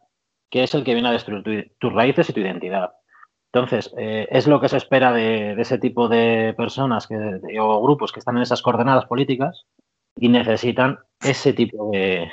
que 0.49 0.63
es 0.63 0.73
el 0.75 0.85
que 0.85 0.93
viene 0.93 1.09
a 1.09 1.11
destruir 1.11 1.73
tus 1.79 1.91
raíces 1.91 2.29
y 2.29 2.33
tu 2.33 2.39
identidad. 2.39 2.93
Entonces, 3.51 3.93
es 3.97 4.47
lo 4.47 4.61
que 4.61 4.69
se 4.69 4.77
espera 4.77 5.11
de, 5.11 5.59
ese 5.59 5.79
tipo 5.79 6.07
de 6.07 6.53
personas 6.55 7.07
que, 7.07 7.41
o 7.59 7.81
grupos 7.81 8.13
que 8.13 8.19
están 8.19 8.37
en 8.37 8.43
esas 8.43 8.61
coordenadas 8.61 9.05
políticas 9.05 9.65
y 10.15 10.29
necesitan 10.29 10.99
ese 11.21 11.53
tipo 11.53 11.91
de, 11.91 12.29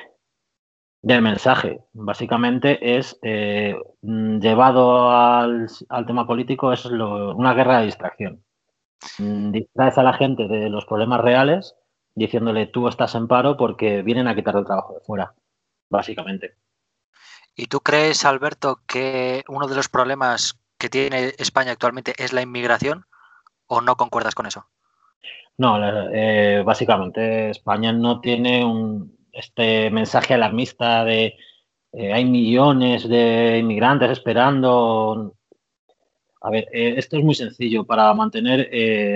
mensaje. 1.02 1.81
Básicamente 1.93 2.99
es 2.99 3.19
eh, 3.23 3.76
mm, 4.02 4.38
llevado 4.38 5.11
al, 5.11 5.69
tema 6.07 6.26
político, 6.26 6.73
es 6.73 6.85
una 6.85 7.55
guerra 7.55 7.81
de 7.81 7.87
distracción. 7.87 8.45
Mm, 9.19 9.52
distraes 9.52 9.99
a 9.99 10.02
la 10.02 10.14
gente 10.14 10.49
de 10.49 10.71
los 10.71 10.87
problemas 10.87 11.21
reales 11.21 11.75
diciéndole 12.14 12.66
tú 12.66 12.88
estás 12.88 13.14
en 13.14 13.28
paro 13.28 13.57
porque 13.57 14.02
vienen 14.02 14.26
a 14.26 14.35
quitar 14.35 14.57
el 14.57 14.64
trabajo 14.64 14.95
de 14.95 15.00
fuera, 15.00 15.35
básicamente. 15.90 16.57
¿Y 17.55 17.66
tú 17.66 17.81
crees, 17.81 18.25
Alberto, 18.25 18.81
que 18.87 19.45
uno 19.49 19.66
de 19.66 19.76
los 19.76 19.88
problemas 19.88 20.59
que 20.78 20.88
tiene 20.88 21.35
España 21.38 21.73
actualmente 21.73 22.14
es 22.19 22.33
la 22.33 22.43
inmigración 22.43 23.07
o 23.66 23.81
no 23.81 23.97
concuerdas 23.97 24.35
con 24.35 24.47
eso? 24.47 24.66
No, 25.58 25.78
eh, 26.12 26.62
básicamente 26.64 27.50
España 27.50 27.92
no 27.92 28.20
tiene 28.20 28.64
un, 28.64 29.16
este 29.32 29.90
mensaje 29.90 30.34
alarmista 30.34 31.04
de 31.04 31.36
eh, 31.92 32.12
hay 32.12 32.25
millones 32.26 33.08
de 33.08 33.58
inmigrantes 33.58 34.10
esperando. 34.10 35.34
A 36.42 36.50
ver, 36.50 36.68
eh, 36.72 36.94
esto 36.98 37.16
es 37.16 37.25
muy 37.25 37.34
sencillo. 37.34 37.84
Para 37.84 38.12
mantener 38.14 38.68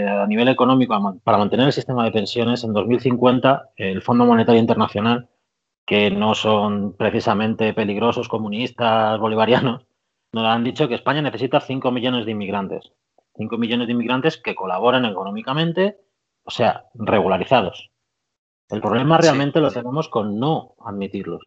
a 0.08 0.26
nivel 0.26 0.48
económico, 0.48 1.20
para 1.22 1.38
mantener 1.38 1.66
el 1.66 1.72
sistema 1.72 2.04
de 2.04 2.12
pensiones 2.12 2.64
en 2.64 2.72
2050, 2.72 3.70
el 3.76 4.02
Fondo 4.02 4.24
Monetario 4.24 4.60
Internacional, 4.60 5.28
que 5.84 6.10
no 6.10 6.34
son 6.34 6.94
precisamente 6.96 7.74
peligrosos 7.74 8.28
comunistas 8.28 9.18
bolivarianos, 9.20 9.82
nos 10.32 10.44
han 10.44 10.64
dicho 10.64 10.88
que 10.88 10.94
España 10.94 11.20
necesita 11.22 11.60
5 11.60 11.90
millones 11.90 12.24
de 12.24 12.32
inmigrantes. 12.32 12.92
5 13.36 13.58
millones 13.58 13.88
de 13.88 13.92
inmigrantes 13.92 14.38
que 14.38 14.54
colaboren 14.54 15.04
económicamente, 15.04 15.98
o 16.44 16.50
sea, 16.50 16.84
regularizados. 16.94 17.90
El 18.68 18.80
problema 18.80 19.18
realmente 19.18 19.60
lo 19.60 19.70
tenemos 19.70 20.08
con 20.08 20.38
no 20.38 20.74
admitirlos. 20.84 21.42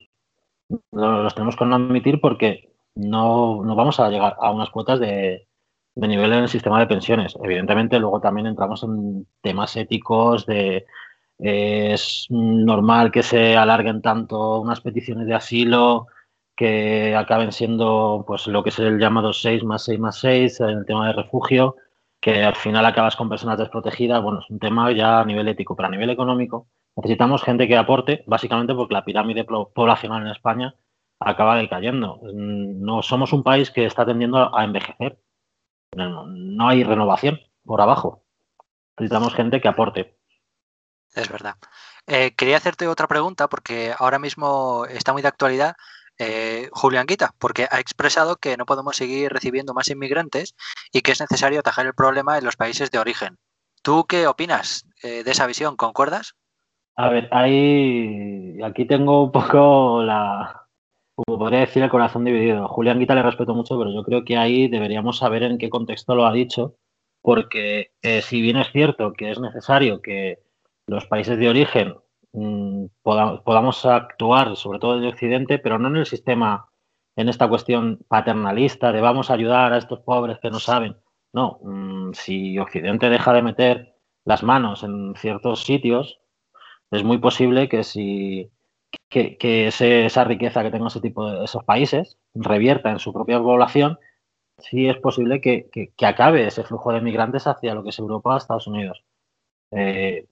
Los 0.92 1.34
tenemos 1.34 1.56
con 1.56 1.70
no 1.70 1.76
admitir 1.78 2.20
porque 2.20 2.74
no, 2.96 3.64
vamos 3.76 4.00
a 4.00 4.10
llegar 4.10 4.36
a 4.40 4.52
unas 4.52 4.70
cuotas 4.70 5.00
de, 5.00 5.48
nivel 5.96 6.34
en 6.34 6.40
el 6.40 6.50
sistema 6.50 6.80
de 6.80 6.88
pensiones. 6.88 7.38
Evidentemente, 7.42 8.00
luego 8.00 8.20
también 8.20 8.48
entramos 8.48 8.84
en 8.84 9.26
temas 9.42 9.76
éticos 9.78 10.46
de 10.46 10.86
es 11.40 12.28
normal 12.30 13.12
que 13.12 13.24
se 13.24 13.58
alarguen 13.58 14.02
tanto 14.02 14.60
unas 14.62 14.82
peticiones 14.82 15.26
de 15.28 15.34
asilo 15.34 16.08
que 16.56 17.16
acaben 17.16 17.52
siendo 17.52 18.24
pues 18.28 18.48
lo 18.48 18.64
que 18.64 18.70
es 18.70 18.80
el 18.80 19.00
llamado 19.00 19.34
6 19.34 19.64
más 19.64 19.84
6 19.86 20.00
más 20.00 20.20
6 20.20 20.60
en 20.62 20.70
el 20.70 20.86
tema 20.86 21.08
de 21.08 21.14
refugio, 21.14 21.76
que 22.24 22.42
al 22.42 22.56
final 22.56 22.86
acabas 22.86 23.18
con 23.18 23.28
personas 23.28 23.58
desprotegidas. 23.58 24.24
Bueno, 24.24 24.40
es 24.40 24.50
un 24.50 24.58
tema 24.58 24.90
ya 24.94 25.20
a 25.20 25.26
nivel 25.26 25.50
ético, 25.50 25.76
pero 25.76 25.90
a 25.90 25.92
nivel 25.92 26.10
económico 26.10 26.68
necesitamos 26.96 27.44
gente 27.44 27.68
que 27.68 27.76
aporte, 27.76 28.24
básicamente 28.28 28.74
porque 28.74 28.94
la 28.94 29.04
pirámide 29.04 29.44
poblacional 29.44 30.22
en 30.22 30.30
España 30.30 30.74
acaba 31.20 31.58
decayendo. 31.58 32.22
No 32.24 33.02
somos 33.02 33.34
un 33.34 33.44
país 33.44 33.72
que 33.72 33.86
está 33.86 34.06
tendiendo 34.06 34.56
a 34.56 34.64
envejecer. 34.64 35.20
No, 35.98 36.70
hay 36.70 36.86
renovación 36.86 37.42
por 37.66 37.82
abajo. 37.82 38.24
Necesitamos 38.98 39.36
gente 39.36 39.60
que 39.60 39.68
aporte. 39.68 40.18
Es 41.14 41.30
verdad. 41.30 41.56
Eh, 42.08 42.34
quería 42.36 42.58
hacerte 42.58 42.88
otra 42.88 43.08
pregunta 43.08 43.50
porque 43.50 43.94
ahora 43.98 44.18
mismo 44.18 44.86
está 44.86 45.12
muy 45.12 45.22
de 45.22 45.28
actualidad 45.28 45.76
eh, 46.20 46.70
Julián 46.72 47.06
Guita, 47.08 47.34
porque 47.40 47.68
ha 47.70 47.80
expresado 47.80 48.36
que 48.38 48.58
no 48.58 48.66
podemos 48.66 48.96
seguir 48.96 49.32
recibiendo 49.32 49.74
más 49.74 49.90
inmigrantes 49.90 50.56
y 50.92 51.02
que 51.02 51.12
es 51.12 51.22
necesario 51.22 51.60
atajar 51.60 51.86
el 51.86 51.94
problema 51.94 52.38
en 52.38 52.46
los 52.46 52.56
países 52.56 52.92
de 52.92 53.00
origen. 53.00 53.38
¿Tú 53.82 54.06
qué 54.08 54.28
opinas 54.28 54.86
eh, 55.02 55.24
de 55.24 55.32
esa 55.32 55.48
visión? 55.48 55.76
¿Concuerdas? 55.76 56.36
A 56.96 57.10
ver, 57.10 57.28
ahí 57.32 58.62
aquí 58.64 58.86
tengo 58.86 59.24
un 59.24 59.32
poco 59.32 60.04
la, 60.04 60.68
como 61.16 61.40
podría 61.40 61.62
decir, 61.62 61.84
el 61.84 61.90
corazón 61.90 62.24
dividido. 62.24 62.68
Julián 62.68 63.00
Guita 63.00 63.16
le 63.16 63.24
respeto 63.24 63.54
mucho, 63.54 63.78
pero 63.78 63.92
yo 63.92 64.04
creo 64.04 64.24
que 64.24 64.38
ahí 64.38 64.68
deberíamos 64.68 65.18
saber 65.18 65.44
en 65.44 65.58
qué 65.58 65.70
contexto 65.70 66.16
lo 66.16 66.26
ha 66.26 66.34
dicho, 66.34 66.76
porque 67.22 67.92
eh, 68.02 68.22
si 68.22 68.42
bien 68.42 68.58
es 68.58 68.72
cierto 68.72 69.14
que 69.14 69.32
es 69.32 69.40
necesario 69.40 70.02
que 70.02 70.40
los 70.88 71.06
países 71.06 71.38
de 71.38 71.50
origen 71.50 71.96
Mm, 72.34 72.88
podamos, 73.04 73.86
actuar, 73.86 74.56
sobre 74.56 74.80
todo 74.80 75.00
de 75.00 75.08
Occidente, 75.08 75.60
pero 75.60 75.78
no 75.80 75.88
en 75.90 75.98
el 75.98 76.06
sistema, 76.06 76.70
en 77.16 77.30
esta 77.30 77.48
cuestión 77.48 78.00
paternalista 78.08 78.92
de 78.92 79.02
vamos 79.02 79.30
a 79.30 79.36
ayudar 79.36 79.74
a 79.74 79.78
estos 79.78 80.00
pobres 80.02 80.40
que 80.40 80.50
no 80.50 80.60
saben. 80.60 80.98
No, 81.32 81.60
mm, 81.64 82.14
si 82.14 82.58
Occidente 82.60 83.10
deja 83.10 83.34
de 83.34 83.44
meter 83.44 83.96
las 84.26 84.44
manos 84.44 84.84
en 84.84 85.16
ciertos 85.16 85.64
sitios, 85.64 86.20
es 86.92 87.04
muy 87.04 87.20
posible 87.20 87.70
que 87.70 87.84
si 87.84 88.52
que, 89.10 89.68
esa 89.68 90.24
riqueza 90.24 90.64
que 90.64 90.72
tengan 90.72 90.88
ese 90.88 91.02
tipo 91.02 91.30
de 91.30 91.44
esos 91.46 91.64
países 91.64 92.18
revierta 92.34 92.92
en 92.92 93.00
su 93.00 93.14
propia 93.14 93.40
población, 93.40 94.00
sí 94.60 94.88
es 94.88 94.98
posible 94.98 95.42
que, 95.42 95.70
acabe 96.06 96.48
ese 96.48 96.64
flujo 96.64 96.94
de 96.94 97.02
migrantes 97.02 97.48
hacia 97.48 97.76
lo 97.76 97.84
que 97.84 97.90
es 97.90 98.00
Europa, 98.00 98.38
Estados 98.38 98.68
Unidos. 98.68 99.04
Eh, 99.72 100.28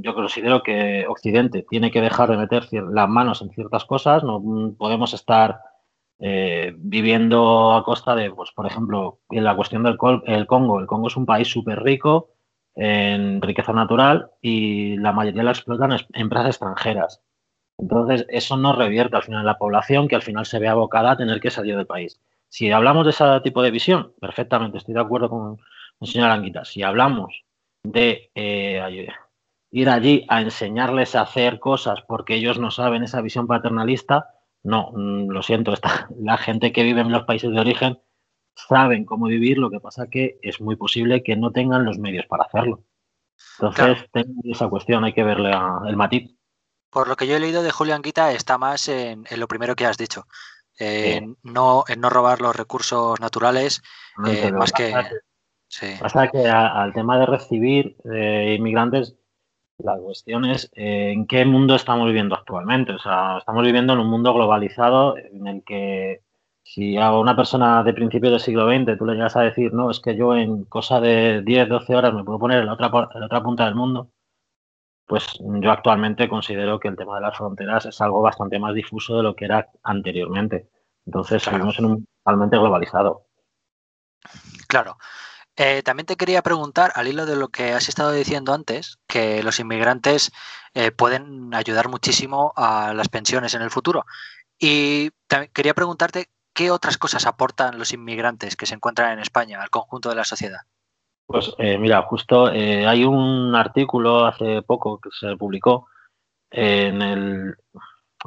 yo 0.00 0.14
considero 0.14 0.62
que 0.62 1.06
Occidente 1.08 1.64
tiene 1.68 1.90
que 1.90 2.00
dejar 2.00 2.30
de 2.30 2.36
meter 2.36 2.68
las 2.72 3.08
manos 3.08 3.42
en 3.42 3.50
ciertas 3.50 3.84
cosas, 3.84 4.24
no 4.24 4.42
podemos 4.76 5.12
estar 5.14 5.60
eh, 6.20 6.74
viviendo 6.76 7.74
a 7.74 7.84
costa 7.84 8.14
de, 8.14 8.30
pues, 8.30 8.50
por 8.52 8.66
ejemplo, 8.66 9.20
en 9.30 9.44
la 9.44 9.54
cuestión 9.54 9.82
del 9.82 9.98
el 10.26 10.46
Congo. 10.46 10.80
El 10.80 10.86
Congo 10.86 11.08
es 11.08 11.16
un 11.16 11.26
país 11.26 11.48
súper 11.48 11.82
rico 11.82 12.30
en 12.74 13.42
riqueza 13.42 13.72
natural 13.72 14.30
y 14.40 14.96
la 14.96 15.12
mayoría 15.12 15.42
la 15.42 15.50
explotan 15.50 15.98
empresas 16.14 16.48
extranjeras. 16.48 17.22
Entonces, 17.78 18.26
eso 18.28 18.56
no 18.56 18.74
revierte 18.74 19.16
al 19.16 19.22
final 19.22 19.46
la 19.46 19.58
población 19.58 20.08
que 20.08 20.16
al 20.16 20.22
final 20.22 20.46
se 20.46 20.58
ve 20.58 20.68
abocada 20.68 21.12
a 21.12 21.16
tener 21.16 21.40
que 21.40 21.50
salir 21.50 21.76
del 21.76 21.86
país. 21.86 22.20
Si 22.48 22.70
hablamos 22.72 23.04
de 23.04 23.10
ese 23.10 23.24
tipo 23.42 23.62
de 23.62 23.70
visión, 23.70 24.12
perfectamente, 24.20 24.78
estoy 24.78 24.94
de 24.94 25.00
acuerdo 25.00 25.28
con 25.28 25.58
el 26.00 26.08
señor 26.08 26.30
Anguita. 26.30 26.64
Si 26.64 26.82
hablamos 26.82 27.44
de 27.84 28.30
eh, 28.34 29.08
ir 29.70 29.90
allí 29.90 30.24
a 30.28 30.40
enseñarles 30.40 31.14
a 31.14 31.22
hacer 31.22 31.60
cosas 31.60 32.00
porque 32.06 32.34
ellos 32.34 32.58
no 32.58 32.70
saben 32.70 33.02
esa 33.02 33.20
visión 33.20 33.46
paternalista, 33.46 34.34
no, 34.62 34.90
mm, 34.92 35.28
lo 35.30 35.42
siento, 35.42 35.72
está, 35.72 36.08
la 36.18 36.38
gente 36.38 36.72
que 36.72 36.82
vive 36.82 37.00
en 37.00 37.12
los 37.12 37.24
países 37.24 37.50
de 37.50 37.60
origen 37.60 37.98
saben 38.54 39.04
cómo 39.04 39.26
vivir, 39.26 39.58
lo 39.58 39.70
que 39.70 39.80
pasa 39.80 40.08
que 40.08 40.38
es 40.42 40.60
muy 40.60 40.76
posible 40.76 41.22
que 41.22 41.36
no 41.36 41.52
tengan 41.52 41.84
los 41.84 41.98
medios 41.98 42.26
para 42.26 42.44
hacerlo. 42.44 42.82
Entonces, 43.60 44.08
tengo 44.12 44.32
esa 44.44 44.68
cuestión, 44.68 45.04
hay 45.04 45.12
que 45.12 45.22
verle 45.22 45.52
el 45.86 45.96
matiz. 45.96 46.34
Por 46.90 47.06
lo 47.06 47.14
que 47.14 47.28
yo 47.28 47.36
he 47.36 47.40
leído 47.40 47.62
de 47.62 47.70
Julián 47.70 48.02
Guita, 48.02 48.32
está 48.32 48.58
más 48.58 48.88
en, 48.88 49.24
lo 49.36 49.46
primero 49.46 49.76
que 49.76 49.86
has 49.86 49.96
dicho, 49.96 50.26
en, 50.76 51.36
no, 51.44 51.84
en 51.86 52.00
no 52.00 52.10
robar 52.10 52.40
los 52.40 52.56
recursos 52.56 53.20
naturales, 53.20 53.80
eh, 54.26 54.50
más 54.50 54.72
que... 54.72 54.92
Pasa 56.00 56.28
que 56.28 56.48
al 56.48 56.92
tema 56.94 57.18
de 57.18 57.26
recibir 57.26 57.96
eh, 58.12 58.56
inmigrantes, 58.58 59.14
la 59.78 59.96
cuestión 59.96 60.44
es 60.44 60.70
eh, 60.74 61.12
en 61.12 61.26
qué 61.26 61.44
mundo 61.44 61.74
estamos 61.74 62.06
viviendo 62.06 62.34
actualmente. 62.34 62.92
O 62.92 62.98
sea, 62.98 63.38
estamos 63.38 63.64
viviendo 63.64 63.92
en 63.92 64.00
un 64.00 64.08
mundo 64.08 64.34
globalizado 64.34 65.16
en 65.16 65.46
el 65.46 65.64
que 65.64 66.22
si 66.62 66.98
a 66.98 67.12
una 67.12 67.36
persona 67.36 67.82
de 67.82 67.94
principios 67.94 68.32
del 68.32 68.40
siglo 68.40 68.68
XX 68.68 68.98
tú 68.98 69.06
le 69.06 69.14
llegas 69.14 69.36
a 69.36 69.42
decir, 69.42 69.72
no, 69.72 69.90
es 69.90 70.00
que 70.00 70.16
yo 70.16 70.36
en 70.36 70.64
cosa 70.64 71.00
de 71.00 71.42
10, 71.42 71.68
12 71.68 71.94
horas 71.96 72.12
me 72.12 72.24
puedo 72.24 72.38
poner 72.38 72.60
en 72.60 72.66
la 72.66 72.74
otra, 72.74 72.88
en 72.88 73.20
la 73.20 73.26
otra 73.26 73.42
punta 73.42 73.64
del 73.64 73.74
mundo, 73.74 74.10
pues 75.06 75.26
yo 75.40 75.70
actualmente 75.70 76.28
considero 76.28 76.78
que 76.78 76.88
el 76.88 76.96
tema 76.96 77.16
de 77.16 77.22
las 77.22 77.36
fronteras 77.36 77.86
es 77.86 78.00
algo 78.00 78.20
bastante 78.20 78.58
más 78.58 78.74
difuso 78.74 79.16
de 79.16 79.22
lo 79.22 79.34
que 79.34 79.46
era 79.46 79.68
anteriormente. 79.82 80.68
Entonces, 81.06 81.50
vivimos 81.50 81.78
en 81.78 81.86
un 81.86 82.06
totalmente 82.22 82.58
globalizado. 82.58 83.24
Claro. 84.66 84.98
Eh, 85.60 85.82
también 85.82 86.06
te 86.06 86.14
quería 86.14 86.40
preguntar, 86.40 86.92
al 86.94 87.08
hilo 87.08 87.26
de 87.26 87.34
lo 87.34 87.48
que 87.48 87.72
has 87.72 87.88
estado 87.88 88.12
diciendo 88.12 88.54
antes, 88.54 89.00
que 89.08 89.42
los 89.42 89.58
inmigrantes 89.58 90.30
eh, 90.72 90.92
pueden 90.92 91.52
ayudar 91.52 91.88
muchísimo 91.88 92.52
a 92.54 92.94
las 92.94 93.08
pensiones 93.08 93.54
en 93.54 93.62
el 93.62 93.70
futuro. 93.70 94.06
Y 94.56 95.10
quería 95.52 95.74
preguntarte 95.74 96.28
qué 96.54 96.70
otras 96.70 96.96
cosas 96.96 97.26
aportan 97.26 97.76
los 97.76 97.92
inmigrantes 97.92 98.54
que 98.54 98.66
se 98.66 98.76
encuentran 98.76 99.12
en 99.12 99.18
España 99.18 99.60
al 99.60 99.68
conjunto 99.68 100.08
de 100.08 100.14
la 100.14 100.24
sociedad. 100.24 100.60
Pues 101.26 101.52
eh, 101.58 101.76
mira, 101.76 102.02
justo 102.02 102.46
hay 102.46 103.04
un 103.04 103.54
artículo 103.56 104.26
hace 104.26 104.62
poco 104.62 105.00
que 105.00 105.10
se 105.10 105.36
publicó 105.36 105.88
en 106.52 107.02
el, 107.02 107.56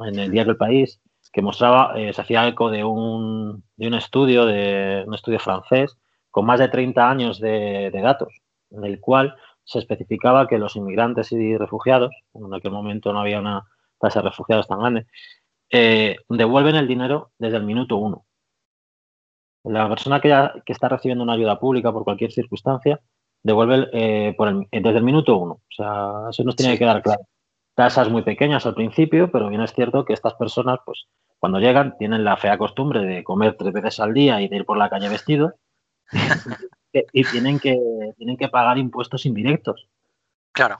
en 0.05 0.19
el 0.19 0.31
diario 0.31 0.51
El 0.51 0.57
País 0.57 1.00
que 1.31 1.41
mostraba, 1.41 1.93
se 1.95 2.21
hacía 2.21 2.45
eco 2.45 2.69
de 2.69 2.83
un, 2.83 3.63
de 3.77 3.88
un 3.88 3.93
estudio, 3.93 4.45
de 4.45 5.05
un 5.07 5.13
estudio 5.13 5.39
francés, 5.39 5.97
con 6.31 6.45
más 6.45 6.59
de 6.59 6.69
30 6.69 7.09
años 7.09 7.39
de, 7.39 7.91
datos, 7.91 8.33
en 8.71 8.85
el 8.85 9.00
cual 9.00 9.35
se 9.63 9.79
especificaba 9.79 10.47
que 10.47 10.57
los 10.57 10.75
inmigrantes 10.75 11.31
y 11.31 11.57
refugiados, 11.57 12.11
en 12.33 12.53
aquel 12.53 12.71
momento 12.71 13.13
no 13.13 13.19
había 13.19 13.39
una 13.39 13.63
tasa 14.00 14.21
de 14.21 14.29
refugiados 14.29 14.67
tan 14.67 14.79
grande, 14.79 15.05
eh, 15.69 16.15
devuelven 16.29 16.75
el 16.75 16.88
dinero 16.88 17.31
desde 17.38 17.57
el 17.57 17.63
minuto 17.63 17.97
uno. 17.97 18.25
La 19.63 19.88
persona 19.88 20.19
que, 20.19 20.33
está 20.65 20.89
recibiendo 20.89 21.23
una 21.23 21.33
ayuda 21.33 21.59
pública 21.59 21.91
por 21.91 22.03
cualquier 22.03 22.31
circunstancia 22.31 23.00
devuelve 23.43 23.89
eh, 23.93 24.35
desde 24.71 24.97
el 24.97 25.03
minuto 25.03 25.38
uno. 25.38 25.53
O 25.53 25.73
sea, 25.75 26.29
eso 26.31 26.43
nos 26.43 26.55
tiene 26.55 26.73
que 26.73 26.79
quedar 26.79 27.03
claro. 27.03 27.21
Tasas 27.75 28.09
muy 28.09 28.23
pequeñas 28.23 28.65
al 28.65 28.73
principio, 28.73 29.31
pero 29.31 29.50
bien 29.50 29.61
es 29.61 29.73
cierto 29.73 30.03
que 30.03 30.13
estas 30.13 30.33
personas, 30.33 30.79
pues, 30.85 31.05
cuando 31.39 31.59
llegan, 31.59 31.97
tienen 31.97 32.23
la 32.23 32.38
fea 32.38 32.57
costumbre 32.57 33.01
de 33.01 33.23
comer 33.23 33.55
tres 33.57 33.71
veces 33.71 34.00
al 34.00 34.13
día 34.13 34.41
y 34.41 34.47
de 34.47 34.57
ir 34.57 34.65
por 34.65 34.77
la 34.77 34.89
calle 34.89 35.09
vestidos 35.09 35.53
y 37.13 37.24
tienen 37.25 37.60
que, 37.60 37.80
tienen 38.18 38.38
que 38.38 38.48
pagar 38.50 38.77
impuestos 38.77 39.25
indirectos. 39.25 39.88
Claro. 40.51 40.77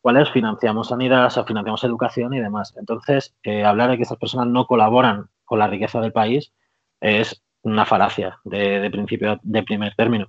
¿Cuáles 0.00 0.30
financiamos 0.30 0.88
sanidad, 0.88 1.30
financiamos 1.46 1.84
educación 1.84 2.34
y 2.34 2.40
demás? 2.40 2.74
Entonces, 2.76 3.34
eh, 3.44 3.64
hablar 3.64 3.90
de 3.90 3.96
que 3.96 4.02
esas 4.02 4.18
personas 4.18 4.48
no 4.48 4.66
colaboran 4.66 5.28
con 5.44 5.60
la 5.60 5.68
riqueza 5.68 6.00
del 6.00 6.12
país 6.12 6.52
es 7.00 7.42
una 7.62 7.86
falacia 7.86 8.40
de, 8.44 8.88
principio, 8.90 9.38
de 9.42 9.62
primer 9.62 9.94
término. 9.94 10.26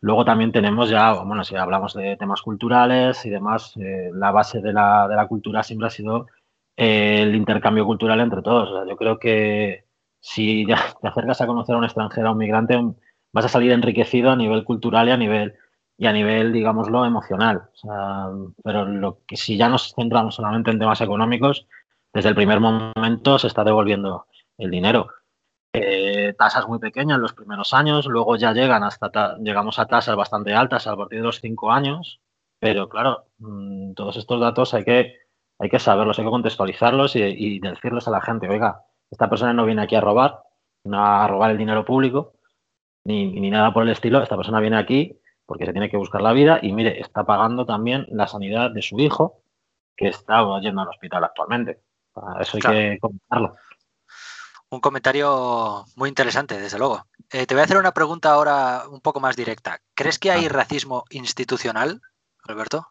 Luego 0.00 0.24
también 0.24 0.52
tenemos 0.52 0.90
ya, 0.90 1.12
bueno, 1.14 1.42
si 1.42 1.56
hablamos 1.56 1.94
de 1.94 2.16
temas 2.16 2.42
culturales 2.42 3.24
y 3.26 3.30
demás, 3.30 3.76
eh, 3.76 4.10
la 4.12 4.30
base 4.30 4.60
de 4.60 4.72
la, 4.72 5.08
de 5.08 5.16
la, 5.16 5.26
cultura 5.26 5.64
siempre 5.64 5.88
ha 5.88 5.90
sido 5.90 6.26
eh, 6.76 7.22
el 7.22 7.34
intercambio 7.34 7.84
cultural 7.84 8.20
entre 8.20 8.42
todos. 8.42 8.86
yo 8.88 8.96
creo 8.96 9.18
que 9.18 9.86
si 10.20 10.66
ya 10.66 10.78
te 11.00 11.08
acercas 11.08 11.40
a 11.40 11.46
conocer 11.46 11.74
a 11.74 11.78
un 11.78 11.84
extranjero, 11.84 12.28
a 12.28 12.32
un 12.32 12.38
migrante, 12.38 12.78
vas 13.36 13.44
a 13.44 13.48
salir 13.50 13.70
enriquecido 13.72 14.30
a 14.30 14.36
nivel 14.36 14.64
cultural 14.64 15.08
y 15.08 15.10
a 15.10 15.16
nivel, 15.18 15.56
y 15.98 16.06
a 16.06 16.12
nivel 16.12 16.54
digámoslo, 16.54 17.04
emocional. 17.04 17.68
pero 18.64 19.18
si 19.28 19.58
ya 19.58 19.68
nos 19.68 19.92
centramos 19.94 20.36
solamente 20.36 20.70
en 20.70 20.78
temas 20.78 21.02
económicos, 21.02 21.66
desde 22.14 22.30
el 22.30 22.34
primer 22.34 22.60
momento 22.60 23.38
se 23.38 23.48
está 23.48 23.62
devolviendo 23.62 24.26
el 24.56 24.70
dinero. 24.70 25.08
Eh, 25.74 26.32
tasas 26.38 26.66
muy 26.66 26.78
pequeñas 26.78 27.16
en 27.16 27.22
los 27.22 27.34
primeros 27.34 27.74
años, 27.74 28.06
luego 28.06 28.36
ya 28.36 28.54
llegan 28.54 28.82
hasta 28.82 29.36
llegamos 29.36 29.78
a 29.78 29.84
tasas 29.84 30.16
bastante 30.16 30.54
altas 30.54 30.86
a 30.86 30.96
partir 30.96 31.18
de 31.18 31.26
los 31.26 31.42
cinco 31.42 31.70
años, 31.70 32.22
pero 32.58 32.88
claro, 32.88 33.26
mm, 33.38 33.92
todos 33.92 34.16
estos 34.16 34.40
datos 34.40 34.72
hay 34.72 34.84
que, 34.84 35.14
hay 35.58 35.68
que 35.68 35.78
saberlos, 35.78 36.18
hay 36.18 36.24
que 36.24 36.30
contextualizarlos 36.30 37.16
y, 37.16 37.60
decirles 37.60 38.08
a 38.08 38.12
la 38.12 38.22
gente, 38.22 38.48
oiga, 38.48 38.86
esta 39.10 39.28
persona 39.28 39.52
no 39.52 39.66
viene 39.66 39.82
aquí 39.82 39.94
a 39.94 40.00
robar, 40.00 40.40
no 40.84 41.04
a 41.04 41.28
robar 41.28 41.50
el 41.50 41.58
dinero 41.58 41.84
público, 41.84 42.35
ni, 43.06 43.26
ni 43.40 43.50
nada 43.50 43.72
por 43.72 43.84
el 43.84 43.90
estilo, 43.90 44.22
esta 44.22 44.36
persona 44.36 44.60
viene 44.60 44.76
aquí 44.76 45.18
porque 45.46 45.64
se 45.64 45.72
tiene 45.72 45.88
que 45.88 45.96
buscar 45.96 46.20
la 46.20 46.32
vida 46.32 46.58
y 46.60 46.72
mire, 46.72 47.00
está 47.00 47.24
pagando 47.24 47.64
también 47.64 48.06
la 48.10 48.26
sanidad 48.26 48.70
de 48.72 48.82
su 48.82 48.98
hijo 48.98 49.40
que 49.96 50.08
está 50.08 50.42
yendo 50.60 50.82
al 50.82 50.88
hospital 50.88 51.24
actualmente. 51.24 51.80
Eso 52.40 52.56
hay 52.56 52.60
que 52.60 52.98
comentarlo. 53.00 53.56
Un 54.68 54.80
comentario 54.80 55.84
muy 55.94 56.08
interesante, 56.08 56.58
desde 56.58 56.78
luego. 56.78 57.06
Eh, 57.32 57.46
te 57.46 57.54
voy 57.54 57.60
a 57.60 57.64
hacer 57.64 57.78
una 57.78 57.92
pregunta 57.92 58.32
ahora 58.32 58.82
un 58.90 59.00
poco 59.00 59.20
más 59.20 59.36
directa. 59.36 59.78
¿Crees 59.94 60.18
que 60.18 60.32
hay 60.32 60.48
racismo 60.48 61.04
institucional, 61.10 62.00
Alberto? 62.42 62.88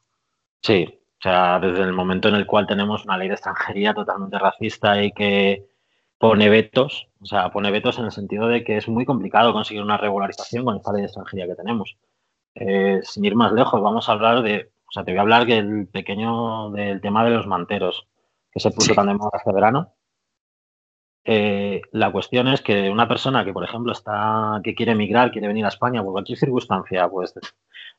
Sí, 0.61 1.01
o 1.19 1.21
sea, 1.21 1.59
desde 1.59 1.83
el 1.83 1.93
momento 1.93 2.29
en 2.29 2.35
el 2.35 2.45
cual 2.45 2.65
tenemos 2.65 3.03
una 3.03 3.17
ley 3.17 3.27
de 3.27 3.33
extranjería 3.33 3.93
totalmente 3.93 4.39
racista 4.39 5.03
y 5.03 5.11
que 5.11 5.65
pone 6.17 6.49
vetos, 6.49 7.09
o 7.21 7.25
sea, 7.25 7.51
pone 7.51 7.71
vetos 7.71 7.99
en 7.99 8.05
el 8.05 8.11
sentido 8.11 8.47
de 8.47 8.63
que 8.63 8.77
es 8.77 8.87
muy 8.87 9.05
complicado 9.05 9.53
conseguir 9.53 9.83
una 9.83 9.97
regularización 9.97 10.65
con 10.65 10.77
esta 10.77 10.91
ley 10.91 11.01
de 11.01 11.07
extranjería 11.07 11.47
que 11.47 11.55
tenemos. 11.55 11.97
Eh, 12.55 13.01
sin 13.03 13.25
ir 13.25 13.35
más 13.35 13.51
lejos, 13.51 13.81
vamos 13.81 14.07
a 14.07 14.13
hablar 14.13 14.41
de, 14.41 14.71
o 14.87 14.91
sea, 14.91 15.03
te 15.03 15.11
voy 15.11 15.19
a 15.19 15.21
hablar 15.21 15.45
del 15.45 15.87
pequeño, 15.87 16.71
del 16.71 17.01
tema 17.01 17.25
de 17.25 17.31
los 17.31 17.47
manteros, 17.47 18.07
que 18.51 18.59
se 18.59 18.71
puso 18.71 18.93
tan 18.93 19.07
de 19.07 19.15
moda 19.15 19.31
este 19.37 19.51
verano. 19.51 19.93
Eh, 21.27 21.81
la 21.91 22.11
cuestión 22.11 22.47
es 22.47 22.61
que 22.61 22.89
una 22.89 23.07
persona 23.07 23.43
que, 23.43 23.51
por 23.51 23.63
ejemplo, 23.63 23.91
está, 23.91 24.61
que 24.63 24.75
quiere 24.75 24.91
emigrar, 24.91 25.31
quiere 25.31 25.47
venir 25.47 25.65
a 25.65 25.69
España 25.69 26.03
por 26.03 26.13
cualquier 26.13 26.37
circunstancia, 26.37 27.09
pues, 27.09 27.33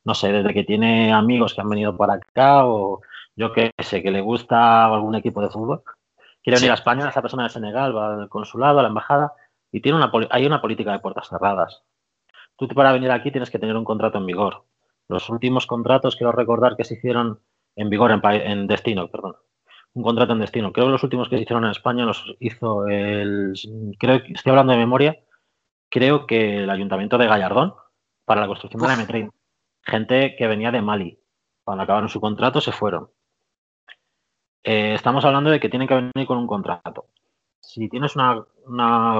no 0.04 0.14
sé, 0.14 0.32
desde 0.32 0.54
que 0.54 0.64
tiene 0.64 1.12
amigos 1.12 1.52
que 1.52 1.60
han 1.60 1.68
venido 1.68 1.96
para 1.96 2.14
acá 2.14 2.66
o 2.66 3.02
yo 3.34 3.52
qué 3.52 3.72
sé, 3.82 4.02
que 4.02 4.10
le 4.12 4.20
gusta 4.20 4.86
algún 4.86 5.16
equipo 5.16 5.42
de 5.42 5.50
fútbol, 5.50 5.82
quiere 6.46 6.60
venir 6.60 6.70
a 6.70 6.74
España, 6.74 7.08
esa 7.08 7.22
persona 7.22 7.42
de 7.42 7.48
Senegal 7.48 7.96
va 7.96 8.14
al 8.14 8.28
consulado, 8.28 8.78
a 8.78 8.82
la 8.82 8.88
embajada 8.88 9.32
y 9.72 9.80
tiene 9.80 9.98
una, 9.98 10.12
hay 10.30 10.46
una 10.46 10.62
política 10.62 10.92
de 10.92 11.00
puertas 11.00 11.28
cerradas. 11.28 11.82
Tú 12.54 12.68
para 12.68 12.92
venir 12.92 13.10
aquí 13.10 13.32
tienes 13.32 13.50
que 13.50 13.58
tener 13.58 13.74
un 13.74 13.84
contrato 13.84 14.18
en 14.18 14.26
vigor. 14.26 14.64
Los 15.08 15.28
últimos 15.28 15.66
contratos, 15.66 16.14
quiero 16.14 16.30
recordar 16.30 16.76
que 16.76 16.84
se 16.84 16.94
hicieron 16.94 17.40
en 17.74 17.90
vigor 17.90 18.12
en, 18.12 18.20
en 18.24 18.68
destino, 18.68 19.08
perdón, 19.08 19.34
un 19.94 20.04
contrato 20.04 20.34
en 20.34 20.38
destino. 20.38 20.72
Creo 20.72 20.86
que 20.86 20.92
los 20.92 21.02
últimos 21.02 21.28
que 21.28 21.36
se 21.36 21.42
hicieron 21.42 21.64
en 21.64 21.72
España 21.72 22.04
los 22.04 22.36
hizo 22.38 22.86
el. 22.86 23.54
Creo 23.98 24.22
que 24.22 24.32
estoy 24.32 24.50
hablando 24.50 24.72
de 24.72 24.78
memoria. 24.78 25.18
Creo 25.90 26.28
que 26.28 26.58
el 26.58 26.70
ayuntamiento 26.70 27.18
de 27.18 27.26
Gallardón 27.26 27.74
para 28.24 28.40
la 28.40 28.46
construcción 28.46 28.82
de 28.82 28.88
la 28.88 28.94
M30. 28.94 29.32
Gente 29.82 30.36
que 30.36 30.46
venía 30.46 30.70
de 30.70 30.80
Mali. 30.80 31.18
Cuando 31.64 31.82
acabaron 31.82 32.08
su 32.08 32.20
contrato 32.20 32.60
se 32.60 32.70
fueron. 32.70 33.10
Eh, 34.68 34.94
estamos 34.94 35.24
hablando 35.24 35.50
de 35.50 35.60
que 35.60 35.68
tienen 35.68 35.86
que 35.86 35.94
venir 35.94 36.26
con 36.26 36.38
un 36.38 36.48
contrato. 36.48 37.06
Si 37.60 37.88
tienes 37.88 38.16
una, 38.16 38.44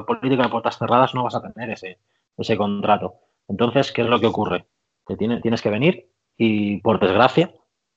política 0.04 0.42
de 0.42 0.48
puertas 0.48 0.76
cerradas, 0.76 1.14
no 1.14 1.22
vas 1.22 1.36
a 1.36 1.40
tener 1.40 1.70
ese, 1.70 2.00
ese 2.36 2.56
contrato. 2.56 3.14
Entonces, 3.46 3.92
¿qué 3.92 4.02
es 4.02 4.08
lo 4.08 4.18
que 4.18 4.26
ocurre? 4.26 4.66
Que 5.06 5.16
tienes 5.16 5.62
que 5.62 5.70
venir 5.70 6.10
y, 6.36 6.80
por 6.80 6.98
desgracia, 6.98 7.54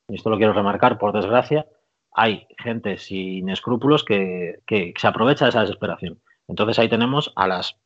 esto 0.07 0.29
lo 0.29 0.37
quiero 0.37 0.53
remarcar, 0.53 0.99
por 0.99 1.11
desgracia, 1.11 1.65
hay 2.11 2.47
gente 2.59 2.99
sin 2.99 3.49
escrúpulos 3.49 4.05
que, 4.05 4.61
se 4.95 5.07
aprovecha 5.07 5.45
de 5.45 5.49
esa 5.49 5.61
desesperación. 5.61 6.21
Entonces 6.47 6.77
ahí 6.77 6.87
tenemos 6.87 7.33
a 7.35 7.47
las 7.47 7.77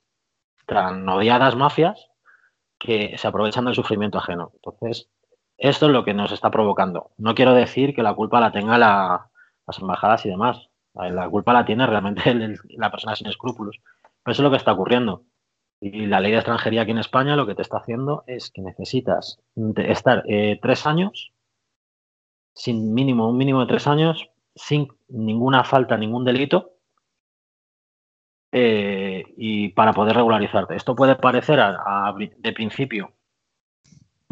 tan 0.65 1.07
odiadas 1.07 1.55
mafias 1.55 2.09
que 2.77 3.17
se 3.17 3.27
aprovechan 3.29 3.63
del 3.63 3.75
sufrimiento 3.75 4.17
ajeno. 4.17 4.51
Entonces, 4.55 5.09
esto 5.57 5.85
es 5.85 5.93
lo 5.93 6.03
que 6.03 6.13
nos 6.13 6.33
está 6.33 6.51
provocando. 6.51 7.11
No 7.17 7.33
quiero 7.33 7.53
decir 7.53 7.95
que 7.95 8.03
la 8.03 8.13
culpa 8.13 8.41
la 8.41 8.51
tenga 8.51 8.77
las 9.67 9.79
embajadas 9.79 10.25
y 10.25 10.29
demás. 10.29 10.69
La 10.93 11.29
culpa 11.29 11.53
la 11.53 11.65
tiene 11.65 11.87
realmente 11.87 12.21
la 12.77 12.91
persona 12.91 13.15
sin 13.15 13.27
escrúpulos. 13.27 13.79
Pero 14.23 14.31
eso 14.31 14.41
es 14.41 14.43
lo 14.43 14.51
que 14.51 14.57
está 14.57 14.73
ocurriendo. 14.73 15.23
Y 15.79 16.05
la 16.05 16.19
ley 16.19 16.31
de 16.31 16.37
extranjería 16.37 16.83
aquí 16.83 16.91
en 16.91 16.99
España 16.99 17.35
lo 17.35 17.45
que 17.45 17.55
te 17.55 17.61
está 17.61 17.77
haciendo 17.77 18.23
es 18.25 18.51
que 18.51 18.61
necesitas 18.61 19.39
estar 19.75 20.23
eh, 20.27 20.59
tres 20.61 20.85
años 20.85 21.33
sin 22.53 22.93
mínimo, 22.93 23.29
un 23.29 23.37
mínimo 23.37 23.61
de 23.61 23.67
tres 23.67 23.87
años, 23.87 24.29
sin 24.55 24.87
ninguna 25.07 25.63
falta, 25.63 25.97
ningún 25.97 26.23
delito, 26.23 26.73
eh, 28.51 29.23
y 29.35 29.69
para 29.69 29.93
poder 29.93 30.15
regularizarte. 30.15 30.75
Esto 30.75 30.95
puede 30.95 31.15
parecer 31.15 31.59
de 32.37 32.53
principio 32.53 33.13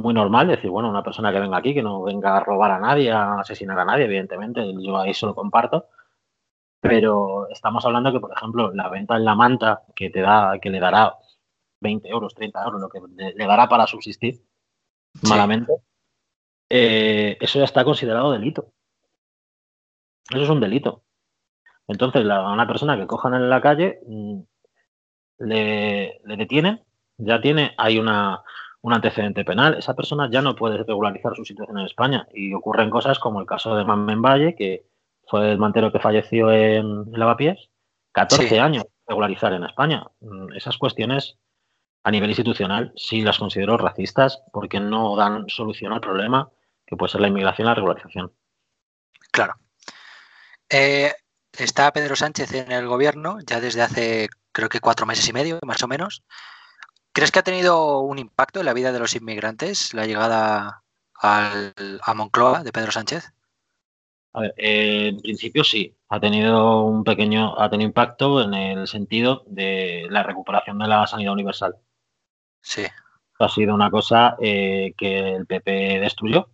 muy 0.02 0.14
normal, 0.14 0.48
decir, 0.48 0.70
bueno, 0.70 0.90
una 0.90 1.04
persona 1.04 1.32
que 1.32 1.40
venga 1.40 1.58
aquí, 1.58 1.74
que 1.74 1.84
no 1.84 2.02
venga 2.04 2.38
a 2.38 2.40
robar 2.42 2.72
a 2.72 2.80
nadie, 2.80 3.12
a 3.12 3.40
asesinar 3.40 3.80
a 3.80 3.86
nadie, 3.86 4.06
evidentemente, 4.06 4.62
yo 4.80 4.98
ahí 4.98 5.14
se 5.14 5.26
lo 5.26 5.36
comparto, 5.36 5.88
pero 6.80 7.48
estamos 7.50 7.86
hablando 7.86 8.12
que, 8.12 8.20
por 8.20 8.32
ejemplo, 8.34 8.74
la 8.74 8.90
venta 8.90 9.16
en 9.16 9.26
la 9.26 9.36
manta 9.36 9.84
que 9.96 10.10
te 10.10 10.22
da, 10.22 10.60
que 10.60 10.70
le 10.70 10.80
dará 10.80 11.16
20 11.82 12.10
euros, 12.10 12.36
30 12.36 12.64
euros, 12.64 12.82
lo 12.82 12.90
que 12.90 13.00
le, 13.16 13.46
dará 13.46 13.68
para 13.70 13.88
subsistir 13.88 14.42
malamente, 15.24 15.74
eh, 16.70 17.38
eso 17.42 17.60
ya 17.60 17.66
está 17.66 17.84
considerado 17.84 18.32
delito. 18.32 18.72
Eso 20.30 20.44
es 20.44 20.50
un 20.50 20.60
delito. 20.62 21.04
Entonces, 21.88 22.28
a 22.30 22.52
una 22.54 22.68
persona 22.68 22.98
que 22.98 23.08
cojan 23.08 23.34
en 23.34 23.50
la 23.50 23.62
calle, 23.62 24.00
mm, 24.08 24.40
le, 25.40 26.22
detienen, 26.38 26.84
ya 27.18 27.42
tiene, 27.42 27.74
hay 27.78 28.00
una, 28.00 28.44
un 28.82 28.94
antecedente 28.94 29.46
penal, 29.46 29.76
esa 29.76 29.96
persona 29.96 30.30
ya 30.32 30.41
no 30.41 30.56
puede 30.56 30.78
regularizar 30.84 31.36
su 31.36 31.46
situación 31.46 31.80
en 31.80 31.86
España. 31.86 32.28
Y 32.34 32.54
ocurren 32.54 32.89
cosas 32.89 33.20
como 33.20 33.39
el 33.39 33.46
caso 33.46 33.76
de 33.76 33.86
Mamen 33.86 34.22
Valle, 34.22 34.56
que 34.56 34.86
fue 35.28 35.52
el 35.52 35.58
mantero 35.58 35.91
que 35.91 36.00
falleció 36.00 36.52
en 36.52 37.12
Lavapiés, 37.12 37.70
14 38.12 38.60
años 38.60 38.86
regularizar 39.08 39.54
en 39.54 39.63
España. 39.63 40.06
Mm, 40.22 40.54
esas 40.54 40.78
cuestiones 40.78 41.38
a 42.04 42.12
nivel 42.12 42.30
institucional 42.30 42.94
sí 42.96 43.22
las 43.22 43.38
considero 43.38 43.78
racistas 43.78 44.41
porque 44.52 44.80
no 44.80 45.15
dan 45.15 45.48
solución 45.50 45.94
al 45.94 46.02
problema 46.02 46.50
que 46.86 46.96
puede 46.96 47.12
ser 47.12 47.22
la 47.22 47.28
inmigración 47.28 47.65
y 47.65 47.70
la 47.70 47.76
regularización. 47.76 48.34
Claro. 49.32 49.54
Eh, 50.70 51.13
está 51.58 51.91
Pedro 51.94 52.15
Sánchez 52.15 52.54
en 52.54 52.72
el 52.72 52.88
gobierno 52.88 53.38
ya 53.46 53.60
desde 53.60 53.82
hace 53.82 54.30
creo 54.52 54.70
que 54.70 54.80
cuatro 54.80 55.06
meses 55.06 55.28
y 55.28 55.34
medio, 55.34 55.60
más 55.63 55.84
o 55.84 55.88
menos. 55.88 56.24
¿Crees 57.13 57.32
que 57.32 57.39
ha 57.39 57.43
tenido 57.43 58.00
un 58.00 58.19
impacto 58.19 58.60
en 58.60 58.65
la 58.65 58.74
vida 58.74 58.91
de 58.91 59.00
los 59.00 59.15
inmigrantes 59.15 59.93
la 59.93 60.06
llegada 60.06 60.84
a 61.21 62.13
Moncloa 62.15 62.63
de 62.63 62.71
Pedro 62.71 62.91
Sánchez? 62.91 63.34
A 64.34 64.41
ver, 64.41 64.54
eh, 64.58 65.08
en 65.10 65.17
principio 65.17 65.63
sí, 65.63 65.93
ha 66.08 66.19
tenido 66.19 66.84
un 66.84 67.04
pequeño, 67.04 67.60
ha 67.60 67.69
tenido 67.69 67.89
impacto 67.89 68.41
en 68.41 68.54
el 68.54 68.88
sentido 68.88 69.43
de 69.45 70.08
la 70.10 70.24
recuperación 70.24 70.80
de 70.80 70.88
la 70.88 71.06
sanidad 71.06 71.34
universal. 71.34 71.76
Sí. 72.62 72.86
Ha 73.39 73.50
sido 73.50 73.76
una 73.76 73.91
cosa 73.91 74.38
eh, 74.39 74.93
que 74.97 75.36
el 75.36 75.45
PP 75.45 76.00
destruyó 76.00 76.50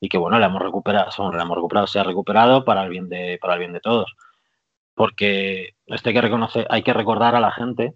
y 0.00 0.08
que 0.08 0.18
bueno, 0.18 0.38
la 0.38 0.46
hemos 0.46 0.62
recuperado, 0.62 1.10
la 1.32 1.42
hemos 1.42 1.56
recuperado, 1.56 1.86
se 1.86 2.00
ha 2.00 2.04
recuperado 2.04 2.64
para 2.64 2.82
el 2.82 2.90
bien 2.90 3.08
de, 3.08 3.38
para 3.40 3.54
el 3.54 3.60
bien 3.60 3.72
de 3.72 3.80
todos. 3.80 4.12
Porque 4.94 5.76
hay 5.88 6.12
que 6.12 6.20
reconocer, 6.20 6.66
hay 6.68 6.82
que 6.82 6.92
recordar 6.92 7.36
a 7.36 7.40
la 7.40 7.52
gente 7.52 7.94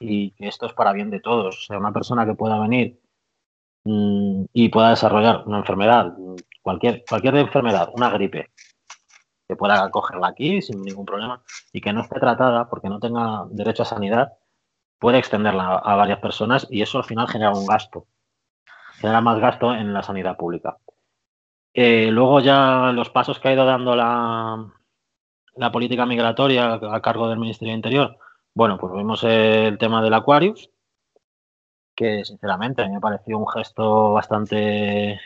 y 0.00 0.32
que 0.32 0.48
esto 0.48 0.66
es 0.66 0.72
para 0.72 0.92
bien 0.92 1.10
de 1.10 1.20
todos. 1.20 1.58
O 1.58 1.60
sea, 1.60 1.78
una 1.78 1.92
persona 1.92 2.26
que 2.26 2.34
pueda 2.34 2.58
venir 2.58 3.00
mm, 3.84 4.44
y 4.52 4.68
pueda 4.68 4.90
desarrollar 4.90 5.44
una 5.46 5.58
enfermedad, 5.58 6.14
cualquier, 6.62 7.04
cualquier 7.08 7.36
enfermedad, 7.36 7.90
una 7.94 8.10
gripe, 8.10 8.50
que 9.48 9.56
pueda 9.56 9.90
cogerla 9.90 10.28
aquí 10.28 10.60
sin 10.60 10.82
ningún 10.82 11.06
problema 11.06 11.42
y 11.72 11.80
que 11.80 11.92
no 11.92 12.02
esté 12.02 12.20
tratada 12.20 12.68
porque 12.68 12.88
no 12.88 13.00
tenga 13.00 13.46
derecho 13.50 13.82
a 13.82 13.86
sanidad, 13.86 14.32
puede 14.98 15.18
extenderla 15.18 15.76
a 15.76 15.96
varias 15.96 16.18
personas 16.18 16.66
y 16.70 16.82
eso 16.82 16.98
al 16.98 17.04
final 17.04 17.28
genera 17.28 17.52
un 17.52 17.66
gasto. 17.66 18.06
Genera 19.00 19.20
más 19.20 19.38
gasto 19.38 19.74
en 19.74 19.94
la 19.94 20.02
sanidad 20.02 20.36
pública. 20.36 20.76
Eh, 21.72 22.10
luego 22.10 22.40
ya 22.40 22.92
los 22.92 23.10
pasos 23.10 23.38
que 23.38 23.48
ha 23.48 23.52
ido 23.52 23.64
dando 23.64 23.94
la, 23.94 24.66
la 25.54 25.72
política 25.72 26.06
migratoria 26.06 26.74
a 26.74 27.00
cargo 27.00 27.28
del 27.28 27.38
Ministerio 27.38 27.72
de 27.72 27.76
Interior, 27.76 28.18
Bueno, 28.58 28.76
pues 28.76 28.92
vimos 28.92 29.22
el 29.22 29.78
tema 29.78 30.02
del 30.02 30.14
Aquarius, 30.14 30.68
que 31.94 32.24
sinceramente 32.24 32.88
me 32.88 32.98
pareció 32.98 33.38
un 33.38 33.46
gesto 33.46 34.14
bastante 34.14 35.20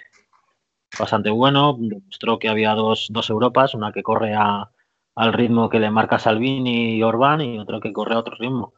bastante 0.98 1.30
bueno. 1.30 1.74
Demostró 1.78 2.38
que 2.38 2.50
había 2.50 2.74
dos, 2.74 3.06
dos 3.10 3.30
Europas, 3.30 3.74
una 3.74 3.90
que 3.90 4.02
corre 4.02 4.34
a, 4.34 4.70
al 5.14 5.32
ritmo 5.32 5.70
que 5.70 5.80
le 5.80 5.90
marca 5.90 6.18
Salvini 6.18 6.96
y 6.96 7.02
Orbán 7.02 7.40
y 7.40 7.58
otra 7.58 7.80
que 7.80 7.94
corre 7.94 8.16
a 8.16 8.18
otro 8.18 8.36
ritmo 8.36 8.74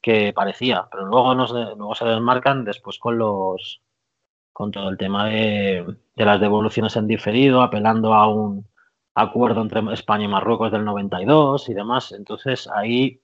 que 0.00 0.32
parecía, 0.32 0.88
pero 0.90 1.04
luego, 1.04 1.34
nos, 1.34 1.52
luego 1.52 1.94
se 1.94 2.06
desmarcan 2.06 2.64
después 2.64 2.98
con 2.98 3.18
los 3.18 3.82
con 4.54 4.70
todo 4.70 4.88
el 4.88 4.96
tema 4.96 5.26
de, 5.26 5.84
de 6.16 6.24
las 6.24 6.40
devoluciones 6.40 6.96
en 6.96 7.06
diferido, 7.06 7.60
apelando 7.60 8.14
a 8.14 8.28
un 8.28 8.66
acuerdo 9.14 9.60
entre 9.60 9.82
España 9.92 10.24
y 10.24 10.28
Marruecos 10.28 10.72
del 10.72 10.86
92 10.86 11.68
y 11.68 11.74
demás. 11.74 12.12
Entonces 12.12 12.66
ahí 12.66 13.20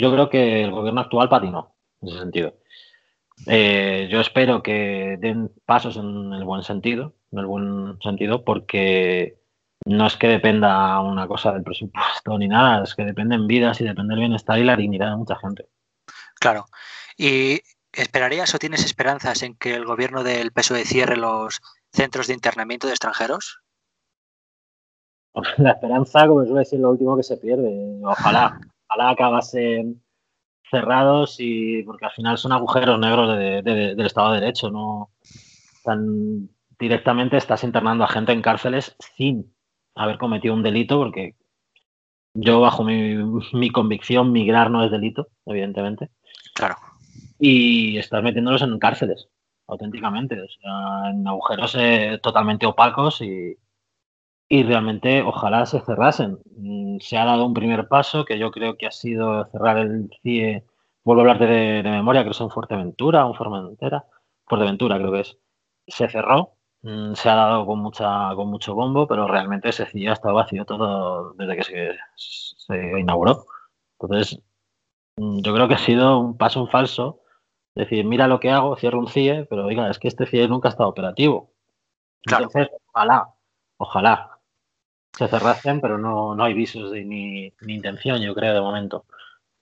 yo 0.00 0.12
creo 0.12 0.30
que 0.30 0.64
el 0.64 0.70
gobierno 0.70 1.02
actual 1.02 1.28
patinó 1.28 1.74
en 2.00 2.08
ese 2.08 2.18
sentido. 2.18 2.54
Eh, 3.46 4.08
yo 4.10 4.20
espero 4.20 4.62
que 4.62 5.16
den 5.20 5.52
pasos 5.64 5.96
en 5.96 6.32
el 6.32 6.44
buen 6.44 6.62
sentido, 6.62 7.14
en 7.32 7.38
el 7.38 7.46
buen 7.46 7.98
sentido, 8.02 8.44
porque 8.44 9.38
no 9.86 10.06
es 10.06 10.16
que 10.16 10.28
dependa 10.28 11.00
una 11.00 11.26
cosa 11.26 11.52
del 11.52 11.62
presupuesto 11.62 12.38
ni 12.38 12.48
nada, 12.48 12.84
es 12.84 12.94
que 12.94 13.04
dependen 13.04 13.46
vidas 13.46 13.80
y 13.80 13.84
depende 13.84 14.14
el 14.14 14.20
bienestar 14.20 14.58
y 14.58 14.64
la 14.64 14.76
dignidad 14.76 15.10
de 15.10 15.16
mucha 15.16 15.36
gente. 15.36 15.68
Claro. 16.38 16.66
¿Y 17.16 17.60
esperarías 17.92 18.54
o 18.54 18.58
tienes 18.58 18.84
esperanzas 18.84 19.42
en 19.42 19.54
que 19.56 19.74
el 19.74 19.84
gobierno 19.84 20.22
del 20.22 20.52
PSOE 20.52 20.84
cierre 20.84 21.16
los 21.16 21.60
centros 21.92 22.26
de 22.26 22.34
internamiento 22.34 22.86
de 22.86 22.92
extranjeros? 22.92 23.60
La 25.58 25.72
esperanza, 25.72 26.26
como 26.26 26.44
suele 26.44 26.60
decir, 26.60 26.80
lo 26.80 26.90
último 26.90 27.16
que 27.16 27.22
se 27.22 27.36
pierde. 27.36 28.00
Ojalá, 28.02 28.60
ojalá 28.90 29.10
acabasen 29.10 30.02
cerrados 30.70 31.36
y 31.38 31.82
porque 31.82 32.06
al 32.06 32.12
final 32.12 32.38
son 32.38 32.52
agujeros 32.52 32.98
negros 32.98 33.36
de, 33.36 33.62
de, 33.62 33.94
del 33.94 34.06
Estado 34.06 34.32
de 34.32 34.40
Derecho, 34.40 34.70
no 34.70 35.10
tan 35.84 36.48
directamente 36.78 37.36
estás 37.36 37.64
internando 37.64 38.04
a 38.04 38.08
gente 38.08 38.32
en 38.32 38.42
cárceles 38.42 38.96
sin 39.16 39.52
haber 39.94 40.18
cometido 40.18 40.54
un 40.54 40.62
delito, 40.62 40.98
porque 40.98 41.34
yo 42.34 42.60
bajo 42.60 42.84
mi, 42.84 43.16
mi 43.52 43.70
convicción 43.70 44.32
migrar 44.32 44.70
no 44.70 44.84
es 44.84 44.90
delito, 44.90 45.28
evidentemente. 45.46 46.10
Claro. 46.54 46.76
Y 47.38 47.98
estás 47.98 48.22
metiéndolos 48.22 48.62
en 48.62 48.78
cárceles, 48.78 49.28
auténticamente, 49.66 50.40
o 50.40 50.48
sea, 50.48 51.10
en 51.10 51.26
agujeros 51.26 51.74
eh, 51.78 52.18
totalmente 52.22 52.66
opacos 52.66 53.20
y, 53.20 53.56
y 54.52 54.64
realmente 54.64 55.22
ojalá 55.22 55.64
se 55.64 55.80
cerrasen. 55.80 56.40
Mm, 56.56 56.98
se 56.98 57.16
ha 57.16 57.24
dado 57.24 57.46
un 57.46 57.54
primer 57.54 57.86
paso 57.86 58.24
que 58.24 58.36
yo 58.36 58.50
creo 58.50 58.76
que 58.76 58.86
ha 58.88 58.90
sido 58.90 59.46
cerrar 59.46 59.78
el 59.78 60.10
CIE, 60.22 60.64
vuelvo 61.04 61.20
a 61.22 61.22
hablar 61.22 61.38
de, 61.38 61.82
de 61.84 61.90
memoria, 61.90 62.22
creo 62.22 62.32
que 62.32 62.36
es 62.36 62.40
en 62.40 62.50
Fuerteventura, 62.50 63.24
un 63.26 63.36
Fuerteventura, 63.36 64.04
Fuerteventura 64.46 64.98
creo 64.98 65.12
que 65.12 65.20
es. 65.20 65.38
Se 65.86 66.08
cerró, 66.08 66.56
mm, 66.82 67.14
se 67.14 67.30
ha 67.30 67.36
dado 67.36 67.64
con 67.64 67.78
mucha 67.78 68.34
con 68.34 68.48
mucho 68.48 68.74
bombo, 68.74 69.06
pero 69.06 69.28
realmente 69.28 69.68
ese 69.68 69.86
CIE 69.86 70.08
ha 70.08 70.14
estado 70.14 70.34
vacío 70.34 70.64
todo 70.64 71.32
desde 71.34 71.56
que 71.56 71.62
se, 71.62 71.98
se 72.16 73.00
inauguró. 73.00 73.44
Entonces, 74.00 74.42
mm, 75.16 75.42
yo 75.42 75.54
creo 75.54 75.68
que 75.68 75.74
ha 75.74 75.78
sido 75.78 76.18
un 76.18 76.36
paso 76.36 76.60
en 76.60 76.68
falso. 76.68 77.20
Decir, 77.76 78.04
mira 78.04 78.26
lo 78.26 78.40
que 78.40 78.50
hago, 78.50 78.76
cierro 78.76 78.98
un 78.98 79.08
CIE, 79.08 79.46
pero 79.48 79.66
oiga, 79.66 79.88
es 79.90 79.98
que 80.00 80.08
este 80.08 80.26
CIE 80.26 80.48
nunca 80.48 80.68
ha 80.68 80.72
estado 80.72 80.90
operativo. 80.90 81.52
Claro. 82.24 82.46
Entonces, 82.46 82.68
ojalá, 82.92 83.28
ojalá 83.78 84.39
se 85.16 85.28
cerrasen, 85.28 85.80
pero 85.80 85.98
no, 85.98 86.34
no 86.34 86.44
hay 86.44 86.54
visos 86.54 86.90
de, 86.90 87.04
ni, 87.04 87.52
ni, 87.60 87.74
intención, 87.74 88.20
yo 88.20 88.34
creo, 88.34 88.54
de 88.54 88.60
momento. 88.60 89.04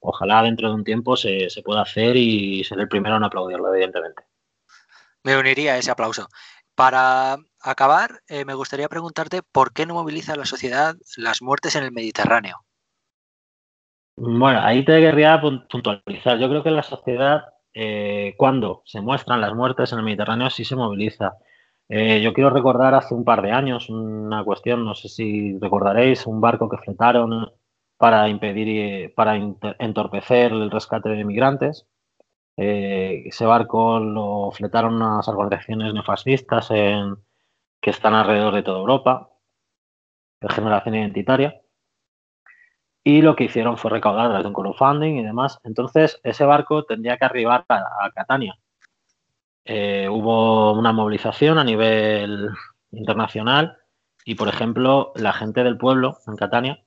Ojalá 0.00 0.42
dentro 0.42 0.68
de 0.68 0.74
un 0.74 0.84
tiempo 0.84 1.16
se, 1.16 1.50
se 1.50 1.62
pueda 1.62 1.82
hacer 1.82 2.16
y 2.16 2.62
ser 2.64 2.78
el 2.80 2.88
primero 2.88 3.16
en 3.16 3.24
aplaudirlo, 3.24 3.72
evidentemente. 3.74 4.22
Me 5.24 5.36
uniría 5.36 5.74
a 5.74 5.78
ese 5.78 5.90
aplauso. 5.90 6.28
Para 6.74 7.38
acabar, 7.60 8.20
eh, 8.28 8.44
me 8.44 8.54
gustaría 8.54 8.88
preguntarte 8.88 9.42
por 9.42 9.72
qué 9.72 9.84
no 9.84 9.94
moviliza 9.94 10.36
la 10.36 10.44
sociedad 10.44 10.94
las 11.16 11.42
muertes 11.42 11.74
en 11.74 11.84
el 11.84 11.92
Mediterráneo. 11.92 12.64
Bueno, 14.14 14.60
ahí 14.62 14.84
te 14.84 15.00
querría 15.00 15.40
puntualizar. 15.40 16.38
Yo 16.38 16.48
creo 16.48 16.62
que 16.62 16.70
la 16.70 16.82
sociedad, 16.82 17.46
eh, 17.72 18.34
cuando 18.36 18.82
se 18.84 19.00
muestran 19.00 19.40
las 19.40 19.54
muertes 19.54 19.92
en 19.92 19.98
el 19.98 20.04
Mediterráneo, 20.04 20.50
sí 20.50 20.64
se 20.64 20.76
moviliza. 20.76 21.34
Eh, 21.90 22.20
yo 22.22 22.34
quiero 22.34 22.50
recordar 22.50 22.94
hace 22.94 23.14
un 23.14 23.24
par 23.24 23.40
de 23.42 23.50
años 23.52 23.88
una 23.88 24.44
cuestión, 24.44 24.84
no 24.84 24.94
sé 24.94 25.08
si 25.08 25.58
recordaréis, 25.58 26.26
un 26.26 26.40
barco 26.40 26.68
que 26.68 26.76
fletaron 26.76 27.50
para 27.96 28.28
impedir, 28.28 29.14
para 29.14 29.36
entorpecer 29.36 30.52
el 30.52 30.70
rescate 30.70 31.08
de 31.10 31.24
migrantes. 31.24 31.86
Eh, 32.56 33.24
ese 33.26 33.46
barco 33.46 34.00
lo 34.00 34.50
fletaron 34.52 34.94
unas 34.96 35.28
organizaciones 35.28 35.94
neofascistas 35.94 36.70
en, 36.72 37.16
que 37.80 37.90
están 37.90 38.14
alrededor 38.14 38.54
de 38.54 38.62
toda 38.64 38.80
Europa, 38.80 39.30
de 40.40 40.48
generación 40.50 40.94
identitaria. 40.96 41.60
Y 43.02 43.22
lo 43.22 43.34
que 43.34 43.44
hicieron 43.44 43.76
fue 43.78 43.90
recaudar 43.90 44.26
a 44.26 44.28
través 44.28 44.44
de 44.44 44.48
un 44.48 44.54
crowdfunding 44.54 45.16
y 45.16 45.24
demás. 45.24 45.58
Entonces, 45.64 46.20
ese 46.22 46.44
barco 46.44 46.84
tendría 46.84 47.16
que 47.16 47.24
arribar 47.24 47.64
a 47.68 48.10
Catania 48.14 48.58
eh, 49.68 50.08
hubo 50.08 50.72
una 50.72 50.92
movilización 50.92 51.58
a 51.58 51.64
nivel 51.64 52.48
internacional 52.90 53.76
y, 54.24 54.34
por 54.34 54.48
ejemplo, 54.48 55.12
la 55.14 55.32
gente 55.32 55.62
del 55.62 55.76
pueblo 55.76 56.18
en 56.26 56.36
Catania 56.36 56.82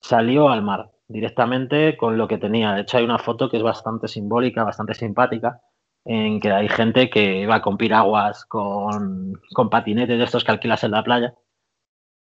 salió 0.00 0.50
al 0.50 0.62
mar 0.62 0.90
directamente 1.08 1.96
con 1.96 2.18
lo 2.18 2.28
que 2.28 2.38
tenía. 2.38 2.74
De 2.74 2.82
hecho, 2.82 2.98
hay 2.98 3.04
una 3.04 3.18
foto 3.18 3.48
que 3.48 3.56
es 3.56 3.62
bastante 3.62 4.06
simbólica, 4.06 4.64
bastante 4.64 4.94
simpática, 4.94 5.62
en 6.04 6.40
que 6.40 6.52
hay 6.52 6.68
gente 6.68 7.08
que 7.08 7.40
iba 7.40 7.62
con 7.62 7.78
piraguas, 7.78 8.44
con, 8.44 9.40
con 9.54 9.70
patinetes 9.70 10.18
de 10.18 10.24
estos 10.24 10.44
que 10.44 10.52
alquilas 10.52 10.84
en 10.84 10.90
la 10.92 11.02
playa, 11.02 11.34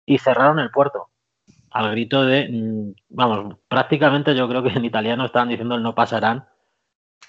y 0.05 0.19
cerraron 0.19 0.59
el 0.59 0.71
puerto 0.71 1.09
al 1.71 1.91
grito 1.91 2.25
de, 2.25 2.49
mm, 2.49 2.95
vamos, 3.11 3.57
prácticamente 3.69 4.35
yo 4.35 4.49
creo 4.49 4.63
que 4.63 4.71
en 4.71 4.85
italiano 4.85 5.25
estaban 5.25 5.49
diciendo 5.49 5.75
el 5.75 5.83
no 5.83 5.95
pasarán 5.95 6.47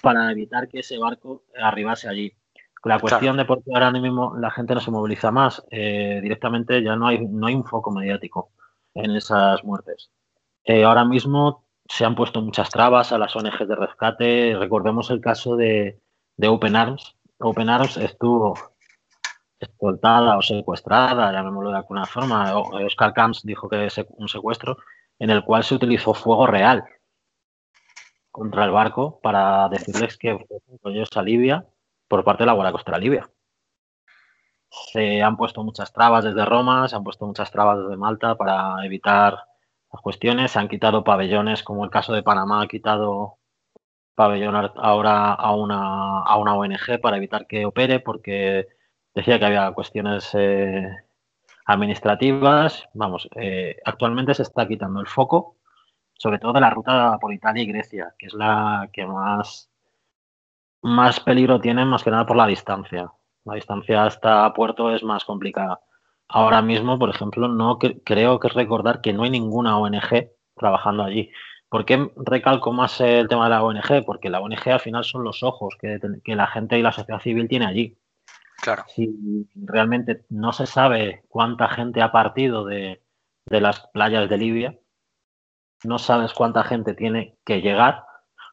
para 0.00 0.30
evitar 0.30 0.68
que 0.68 0.80
ese 0.80 0.98
barco 0.98 1.44
arribase 1.60 2.08
allí. 2.08 2.32
La 2.84 3.00
cuestión 3.00 3.34
claro. 3.34 3.36
de 3.36 3.44
por 3.44 3.64
qué 3.64 3.70
ahora 3.74 3.90
mismo 3.90 4.36
la 4.38 4.50
gente 4.50 4.74
no 4.74 4.80
se 4.80 4.90
moviliza 4.90 5.30
más, 5.30 5.64
eh, 5.70 6.20
directamente 6.22 6.82
ya 6.82 6.94
no 6.96 7.08
hay, 7.08 7.26
no 7.26 7.46
hay 7.46 7.54
un 7.54 7.64
foco 7.64 7.90
mediático 7.90 8.50
en 8.94 9.16
esas 9.16 9.64
muertes. 9.64 10.10
Eh, 10.64 10.84
ahora 10.84 11.04
mismo 11.04 11.64
se 11.88 12.04
han 12.04 12.14
puesto 12.14 12.40
muchas 12.40 12.70
trabas 12.70 13.12
a 13.12 13.18
las 13.18 13.34
ONGs 13.34 13.66
de 13.66 13.74
rescate. 13.74 14.56
Recordemos 14.58 15.10
el 15.10 15.20
caso 15.20 15.56
de, 15.56 16.00
de 16.36 16.48
Open 16.48 16.76
Arms. 16.76 17.16
Open 17.38 17.68
Arms 17.68 17.96
estuvo 17.96 18.54
escoltada 19.58 20.36
o 20.36 20.42
secuestrada, 20.42 21.32
llamémoslo 21.32 21.70
de 21.70 21.78
alguna 21.78 22.06
forma. 22.06 22.56
Oscar 22.56 23.12
Camps 23.12 23.42
dijo 23.42 23.68
que 23.68 23.86
es 23.86 24.00
un 24.10 24.28
secuestro 24.28 24.76
en 25.18 25.30
el 25.30 25.42
cual 25.44 25.64
se 25.64 25.74
utilizó 25.74 26.14
fuego 26.14 26.46
real 26.46 26.84
contra 28.38 28.64
el 28.64 28.70
barco 28.70 29.18
para 29.20 29.68
decirles 29.68 30.16
que 30.16 30.38
ellos 30.84 31.08
a 31.16 31.22
Libia 31.22 31.66
por 32.06 32.22
parte 32.24 32.44
de 32.44 32.46
la 32.46 32.52
Guardia 32.52 32.72
Costera 32.72 32.98
Libia. 32.98 33.28
Se 34.70 35.22
han 35.22 35.36
puesto 35.36 35.64
muchas 35.64 35.92
trabas 35.92 36.24
desde 36.24 36.44
Roma, 36.44 36.88
se 36.88 36.94
han 36.94 37.02
puesto 37.02 37.26
muchas 37.26 37.50
trabas 37.50 37.80
desde 37.80 37.96
Malta 37.96 38.36
para 38.36 38.84
evitar 38.84 39.38
las 39.92 40.02
cuestiones. 40.02 40.52
Se 40.52 40.58
han 40.60 40.68
quitado 40.68 41.02
pabellones, 41.02 41.62
como 41.62 41.84
el 41.84 41.90
caso 41.90 42.12
de 42.12 42.22
Panamá 42.22 42.62
ha 42.62 42.68
quitado 42.68 43.38
pabellón 44.14 44.54
ahora 44.76 45.32
a 45.32 45.54
una, 45.54 46.20
a 46.20 46.36
una 46.38 46.54
ONG 46.54 47.00
para 47.00 47.16
evitar 47.16 47.46
que 47.46 47.66
opere, 47.66 48.00
porque 48.00 48.68
decía 49.14 49.38
que 49.38 49.46
había 49.46 49.72
cuestiones 49.72 50.30
eh, 50.34 50.88
administrativas. 51.66 52.88
Vamos, 52.94 53.28
eh, 53.36 53.76
actualmente 53.84 54.34
se 54.34 54.42
está 54.42 54.68
quitando 54.68 55.00
el 55.00 55.06
foco 55.08 55.57
sobre 56.18 56.38
todo 56.38 56.52
de 56.52 56.60
la 56.60 56.70
ruta 56.70 57.16
por 57.20 57.32
Italia 57.32 57.62
y 57.62 57.66
Grecia, 57.66 58.14
que 58.18 58.26
es 58.26 58.34
la 58.34 58.90
que 58.92 59.06
más, 59.06 59.70
más 60.82 61.20
peligro 61.20 61.60
tiene, 61.60 61.84
más 61.84 62.02
que 62.02 62.10
nada 62.10 62.26
por 62.26 62.36
la 62.36 62.46
distancia. 62.46 63.10
La 63.44 63.54
distancia 63.54 64.04
hasta 64.04 64.52
Puerto 64.52 64.94
es 64.94 65.02
más 65.02 65.24
complicada. 65.24 65.80
Ahora 66.28 66.60
mismo, 66.60 66.98
por 66.98 67.08
ejemplo, 67.08 67.48
no 67.48 67.78
creo 67.78 68.38
que 68.38 68.48
recordar 68.48 69.00
que 69.00 69.14
no 69.14 69.22
hay 69.22 69.30
ninguna 69.30 69.78
ONG 69.78 70.30
trabajando 70.54 71.04
allí. 71.04 71.30
¿Por 71.70 71.84
qué 71.84 72.10
recalco 72.16 72.72
más 72.72 73.00
el 73.00 73.28
tema 73.28 73.44
de 73.44 73.50
la 73.50 73.62
ONG? 73.62 74.04
Porque 74.04 74.28
la 74.28 74.40
ONG 74.40 74.68
al 74.68 74.80
final 74.80 75.04
son 75.04 75.22
los 75.22 75.42
ojos 75.42 75.76
que, 75.80 75.98
que 76.24 76.34
la 76.34 76.48
gente 76.48 76.78
y 76.78 76.82
la 76.82 76.92
sociedad 76.92 77.20
civil 77.20 77.48
tiene 77.48 77.66
allí. 77.66 77.96
Claro. 78.60 78.84
Si 78.88 79.08
realmente 79.54 80.24
no 80.28 80.52
se 80.52 80.66
sabe 80.66 81.22
cuánta 81.28 81.68
gente 81.68 82.02
ha 82.02 82.10
partido 82.10 82.64
de, 82.64 83.02
de 83.46 83.60
las 83.60 83.86
playas 83.88 84.28
de 84.28 84.36
Libia, 84.36 84.78
no 85.84 85.98
sabes 85.98 86.32
cuánta 86.32 86.64
gente 86.64 86.94
tiene 86.94 87.36
que 87.44 87.60
llegar, 87.60 88.04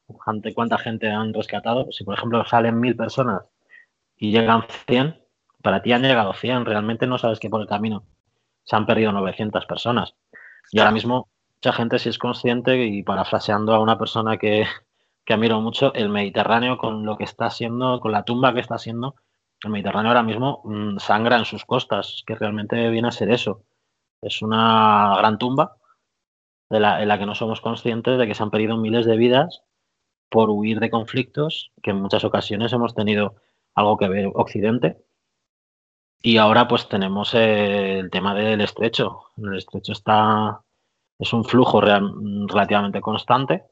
cuánta 0.08 0.78
gente 0.78 1.10
han 1.10 1.34
rescatado. 1.34 1.92
Si, 1.92 2.04
por 2.04 2.16
ejemplo, 2.16 2.46
salen 2.46 2.80
mil 2.80 2.96
personas 2.96 3.44
y 4.16 4.32
llegan 4.32 4.66
100, 4.88 5.20
para 5.62 5.82
ti 5.82 5.94
han 5.94 6.04
llegado 6.04 6.34
100, 6.34 6.66
realmente 6.66 7.08
no 7.08 7.18
sabes 7.18 7.40
que 7.40 7.50
por 7.50 7.62
el 7.62 7.68
camino 7.68 8.06
se 8.64 8.76
han 8.76 8.86
perdido 8.86 9.12
900 9.12 9.66
personas. 9.66 10.16
Y 10.72 10.80
ahora 10.80 10.92
mismo 10.92 11.30
mucha 11.56 11.74
gente 11.74 12.00
sí 12.00 12.10
es 12.10 12.18
consciente 12.18 12.86
y 12.86 13.04
parafraseando 13.04 13.74
a 13.74 13.80
una 13.80 13.98
persona 13.98 14.38
que, 14.38 14.66
que 15.26 15.34
admiro 15.34 15.60
mucho, 15.62 15.94
el 15.94 16.10
Mediterráneo 16.10 16.78
con 16.78 17.06
lo 17.06 17.18
que 17.18 17.24
está 17.24 17.48
haciendo, 17.48 18.00
con 18.00 18.12
la 18.12 18.24
tumba 18.24 18.54
que 18.54 18.60
está 18.60 18.76
haciendo, 18.76 19.16
el 19.64 19.72
Mediterráneo 19.72 20.10
ahora 20.10 20.24
mismo 20.24 20.62
mm, 20.66 20.98
sangra 21.00 21.38
en 21.38 21.46
sus 21.46 21.66
costas, 21.66 22.24
que 22.26 22.36
realmente 22.36 22.90
viene 22.90 23.08
a 23.08 23.12
ser 23.12 23.32
eso. 23.32 23.64
Es 24.22 24.42
una 24.42 25.16
gran 25.18 25.38
tumba 25.38 25.78
de 26.69 26.80
la, 26.80 27.01
en 27.01 27.08
la 27.08 27.19
que 27.19 27.25
no 27.25 27.36
somos 27.36 27.62
conscientes 27.62 28.17
de 28.17 28.28
que 28.28 28.36
se 28.36 28.43
han 28.43 28.51
perdido 28.51 28.78
miles 28.78 29.06
de 29.06 29.17
vidas 29.17 29.63
por 30.30 30.49
huir 30.49 30.80
de 30.80 30.89
conflictos 30.89 31.71
que 31.82 31.91
en 31.91 32.01
muchas 32.01 32.23
ocasiones 32.23 32.73
hemos 32.73 32.95
tenido 32.95 33.36
algo 33.75 33.97
que 33.97 34.08
ver 34.08 34.32
Occidente. 34.34 34.97
Y 36.21 36.38
ahora 36.38 36.67
pues 36.67 36.89
tenemos 36.89 37.34
el 37.36 38.10
tema 38.10 38.34
del 38.34 38.62
estrecho. 38.62 39.32
El 39.38 39.58
estrecho 39.58 39.91
está 39.91 40.62
es 41.19 41.32
un 41.34 41.45
flujo 41.45 41.80
relativamente 41.82 43.01
constante 43.01 43.65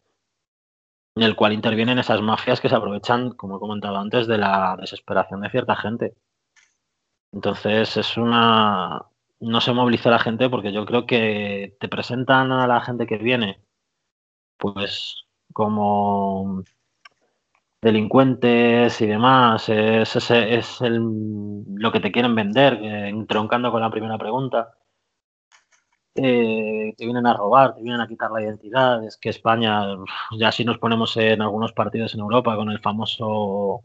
en 1.15 1.23
el 1.23 1.35
cual 1.35 1.53
intervienen 1.53 1.99
esas 1.99 2.21
mafias 2.21 2.59
que 2.59 2.69
se 2.69 2.75
aprovechan, 2.75 3.31
como 3.31 3.57
he 3.57 3.59
comentado 3.59 3.97
antes, 3.97 4.25
de 4.27 4.37
la 4.37 4.75
desesperación 4.79 5.41
de 5.41 5.49
cierta 5.49 5.75
gente. 5.75 6.15
Entonces 7.31 7.97
es 7.97 8.17
una... 8.17 9.05
No 9.39 9.61
se 9.61 9.73
moviliza 9.73 10.09
la 10.09 10.19
gente 10.19 10.49
porque 10.49 10.71
yo 10.71 10.85
creo 10.85 11.05
que 11.05 11.75
te 11.79 11.89
presentan 11.89 12.51
a 12.51 12.67
la 12.67 12.81
gente 12.81 13.05
que 13.05 13.17
viene, 13.17 13.61
pues 14.57 15.25
como 15.53 16.63
delincuentes 17.81 19.01
y 19.01 19.07
demás, 19.07 19.67
es, 19.67 20.15
es, 20.31 20.79
lo 20.81 21.91
que 21.91 21.99
te 21.99 22.11
quieren 22.11 22.33
vender, 22.33 22.73
entroncando 22.81 23.71
con 23.71 23.81
la 23.81 23.91
primera 23.91 24.17
pregunta. 24.17 24.73
Eh, 26.15 26.93
te 26.95 27.05
vienen 27.05 27.25
a 27.25 27.33
robar, 27.33 27.73
te 27.75 27.81
vienen 27.81 27.99
a 27.99 28.07
quitar 28.07 28.31
la 28.31 28.41
identidad. 28.41 29.03
Es 29.03 29.17
que 29.17 29.29
España, 29.29 29.83
ya 30.37 30.51
si 30.51 30.63
nos 30.63 30.77
ponemos 30.77 31.17
en 31.17 31.41
algunos 31.41 31.73
partidos 31.73 32.13
en 32.13 32.21
Europa 32.21 32.55
con 32.55 32.69
el 32.69 32.79
famoso 32.79 33.83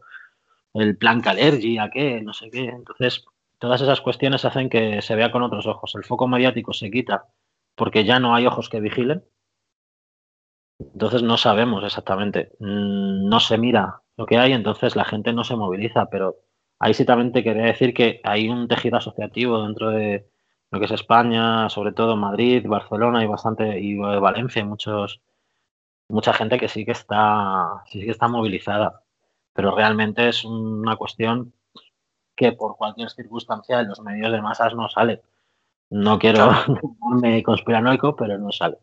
el 0.73 0.97
plan 0.97 1.21
Calergi, 1.21 1.77
a 1.79 1.89
qué, 1.89 2.21
no 2.21 2.33
sé 2.33 2.49
qué. 2.51 2.65
Entonces, 2.65 3.25
todas 3.59 3.81
esas 3.81 4.01
cuestiones 4.01 4.45
hacen 4.45 4.69
que 4.69 5.01
se 5.01 5.15
vea 5.15 5.31
con 5.31 5.43
otros 5.43 5.67
ojos. 5.67 5.93
El 5.95 6.03
foco 6.03 6.27
mediático 6.27 6.73
se 6.73 6.89
quita 6.91 7.27
porque 7.75 8.03
ya 8.05 8.19
no 8.19 8.35
hay 8.35 8.45
ojos 8.47 8.69
que 8.69 8.79
vigilen. 8.79 9.23
Entonces 10.79 11.23
no 11.23 11.37
sabemos 11.37 11.83
exactamente, 11.83 12.53
mm, 12.59 13.27
no 13.27 13.39
se 13.41 13.57
mira 13.57 14.01
lo 14.17 14.25
que 14.25 14.37
hay, 14.37 14.53
entonces 14.53 14.95
la 14.95 15.05
gente 15.05 15.33
no 15.33 15.43
se 15.43 15.55
moviliza, 15.57 16.09
pero 16.09 16.37
ahí 16.79 16.93
sí 16.93 17.05
también 17.05 17.33
te 17.33 17.43
quería 17.43 17.65
decir 17.65 17.93
que 17.93 18.21
hay 18.23 18.49
un 18.49 18.67
tejido 18.69 18.97
asociativo 18.97 19.61
dentro 19.63 19.89
de, 19.89 20.29
lo 20.71 20.79
que 20.79 20.85
es 20.85 20.91
España, 20.91 21.69
sobre 21.69 21.93
todo 21.93 22.15
Madrid, 22.15 22.65
Barcelona 22.67 23.23
y 23.23 23.27
bastante 23.27 23.79
y 23.79 23.97
Valencia, 23.97 24.63
muchos 24.65 25.21
mucha 26.09 26.33
gente 26.33 26.57
que 26.59 26.67
sí 26.69 26.85
que 26.85 26.91
está 26.91 27.83
sí 27.87 28.01
que 28.01 28.11
está 28.11 28.27
movilizada, 28.27 29.03
pero 29.53 29.75
realmente 29.75 30.29
es 30.29 30.45
una 30.45 30.95
cuestión 30.97 31.53
que 32.39 32.53
por 32.53 32.77
cualquier 32.77 33.09
circunstancia 33.09 33.81
en 33.81 33.89
los 33.89 33.99
medios 33.99 34.31
de 34.31 34.41
masas 34.41 34.73
no 34.73 34.87
sale. 34.87 35.21
No 35.89 36.17
quiero 36.17 36.49
me 37.21 37.43
conspiranoico, 37.43 38.15
pero 38.15 38.37
no 38.37 38.49
sale. 38.53 38.77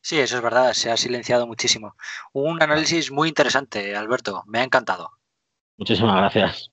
Sí, 0.00 0.20
eso 0.20 0.36
es 0.36 0.42
verdad, 0.42 0.72
se 0.72 0.88
ha 0.90 0.96
silenciado 0.96 1.48
muchísimo. 1.48 1.96
Un 2.32 2.62
análisis 2.62 3.10
muy 3.10 3.28
interesante, 3.28 3.96
Alberto, 3.96 4.44
me 4.46 4.60
ha 4.60 4.64
encantado. 4.64 5.10
Muchísimas 5.76 6.16
gracias. 6.16 6.70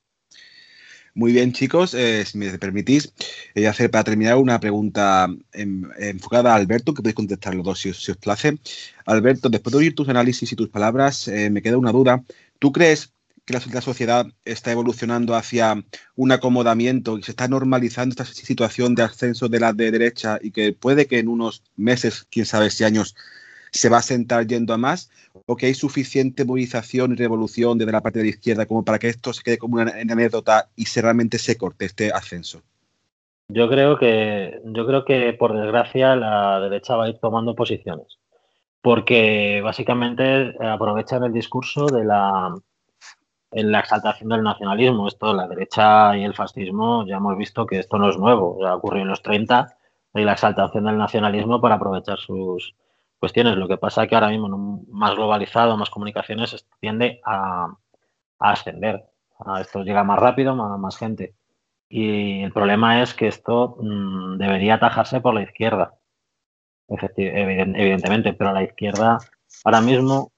Muy 1.16 1.32
bien, 1.32 1.52
chicos, 1.52 1.96
eh, 1.96 2.24
si 2.26 2.38
me 2.38 2.56
permitís, 2.60 3.12
voy 3.56 3.66
a 3.66 3.72
hacer 3.72 3.90
para 3.90 4.04
terminar 4.04 4.38
una 4.38 4.60
pregunta 4.60 5.28
enfocada 5.52 6.54
a 6.54 6.56
Alberto, 6.56 6.94
que 6.94 7.02
podéis 7.02 7.16
contestar 7.16 7.56
los 7.56 7.66
dos 7.66 7.80
si 7.80 7.90
os, 7.90 8.18
place. 8.22 8.60
Alberto, 9.08 9.50
después 9.50 9.72
de 9.72 9.80
oír 9.80 9.96
tus 9.96 10.10
análisis 10.10 10.52
y 10.52 10.56
tus 10.56 10.70
palabras, 10.70 11.28
eh, 11.28 11.50
me 11.50 11.64
queda 11.64 11.78
una 11.78 11.92
duda. 11.92 12.24
¿Tú 12.60 12.72
crees 12.72 13.14
que 13.50 13.74
la, 13.74 13.82
sociedad 13.82 14.28
está 14.46 14.72
evolucionando 14.72 15.36
hacia 15.36 15.84
un 16.16 16.32
acomodamiento 16.32 17.18
y 17.18 17.24
se 17.24 17.32
está 17.32 17.48
normalizando 17.48 18.14
esta 18.14 18.26
situación 18.26 18.94
de 18.94 19.04
ascenso 19.04 19.48
de 19.48 19.60
la 19.60 19.74
de 19.74 19.92
derecha 19.92 20.38
y 20.42 20.52
que 20.52 20.74
puede 20.74 21.08
que 21.08 21.20
en 21.20 21.28
unos 21.28 21.64
meses, 21.76 22.28
quién 22.30 22.46
sabe 22.46 22.70
si 22.70 22.84
años, 22.84 23.16
se 23.72 23.90
va 23.90 23.98
a 23.98 24.02
sentar 24.02 24.46
yendo 24.46 24.74
a 24.74 24.78
más? 24.78 25.10
¿O 25.46 25.56
que 25.56 25.68
hay 25.68 25.74
suficiente 25.74 26.46
movilización 26.46 27.14
y 27.14 27.16
revolución 27.16 27.78
desde 27.78 27.92
la 27.92 28.02
parte 28.02 28.20
de 28.20 28.26
la 28.26 28.32
izquierda 28.32 28.66
como 28.66 28.84
para 28.86 29.00
que 29.00 29.10
esto 29.10 29.34
se 29.34 29.44
quede 29.44 29.58
como 29.58 29.76
una, 29.76 29.92
anécdota 29.92 30.70
y 30.76 30.86
se 30.86 31.02
realmente 31.02 31.40
se 31.40 31.58
corte 31.58 31.86
este 31.86 32.12
ascenso? 32.12 32.62
Yo 33.48 33.68
creo 33.68 33.98
que, 33.98 34.62
yo 34.64 34.86
creo 34.86 35.06
que 35.06 35.34
por 35.34 35.60
desgracia 35.60 36.16
la 36.16 36.60
derecha 36.60 36.96
va 36.96 37.06
a 37.06 37.10
ir 37.10 37.18
tomando 37.20 37.56
posiciones. 37.56 38.20
Porque 38.82 39.60
básicamente 39.64 40.56
aprovechan 40.62 41.24
el 41.24 41.34
discurso 41.34 41.88
de 41.88 42.06
la, 42.06 42.56
en 43.52 43.72
la 43.72 43.80
exaltación 43.80 44.30
del 44.30 44.44
nacionalismo. 44.44 45.08
Esto, 45.08 45.34
la 45.34 45.48
derecha 45.48 46.16
y 46.18 46.24
el 46.24 46.36
fascismo, 46.36 47.06
ya 47.06 47.18
hemos 47.18 47.38
visto 47.38 47.66
que 47.66 47.80
esto 47.80 47.98
no 47.98 48.10
es 48.10 48.18
nuevo. 48.18 48.58
Ya 48.62 48.76
ocurrió 48.76 49.02
en 49.04 49.10
los 49.10 49.22
30 49.22 49.76
y 50.16 50.22
la 50.24 50.34
exaltación 50.34 50.86
del 50.86 50.98
nacionalismo 50.98 51.62
para 51.62 51.76
aprovechar 51.76 52.20
sus, 52.20 52.76
cuestiones. 53.20 53.58
Lo 53.58 53.68
que 53.68 53.78
pasa 53.78 54.04
es 54.04 54.10
que 54.10 54.16
ahora 54.16 54.30
mismo, 54.30 54.84
más 54.90 55.16
globalizado, 55.16 55.78
más 55.78 55.90
comunicaciones, 55.90 56.66
tiende 56.80 57.22
a, 57.26 57.76
ascender. 58.40 59.06
Esto 59.60 59.84
llega 59.84 60.04
más 60.04 60.20
rápido, 60.20 60.56
más, 60.56 60.98
gente. 60.98 61.36
Y 61.90 62.42
el 62.44 62.54
problema 62.54 63.02
es 63.02 63.14
que 63.14 63.28
esto 63.28 63.78
mm, 63.82 64.38
debería 64.38 64.76
atajarse 64.76 65.22
por 65.22 65.34
la 65.34 65.44
izquierda, 65.44 65.96
evidentemente, 66.88 68.34
pero 68.34 68.54
la 68.54 68.64
izquierda 68.64 69.18
ahora 69.64 69.82
mismo 69.82 70.32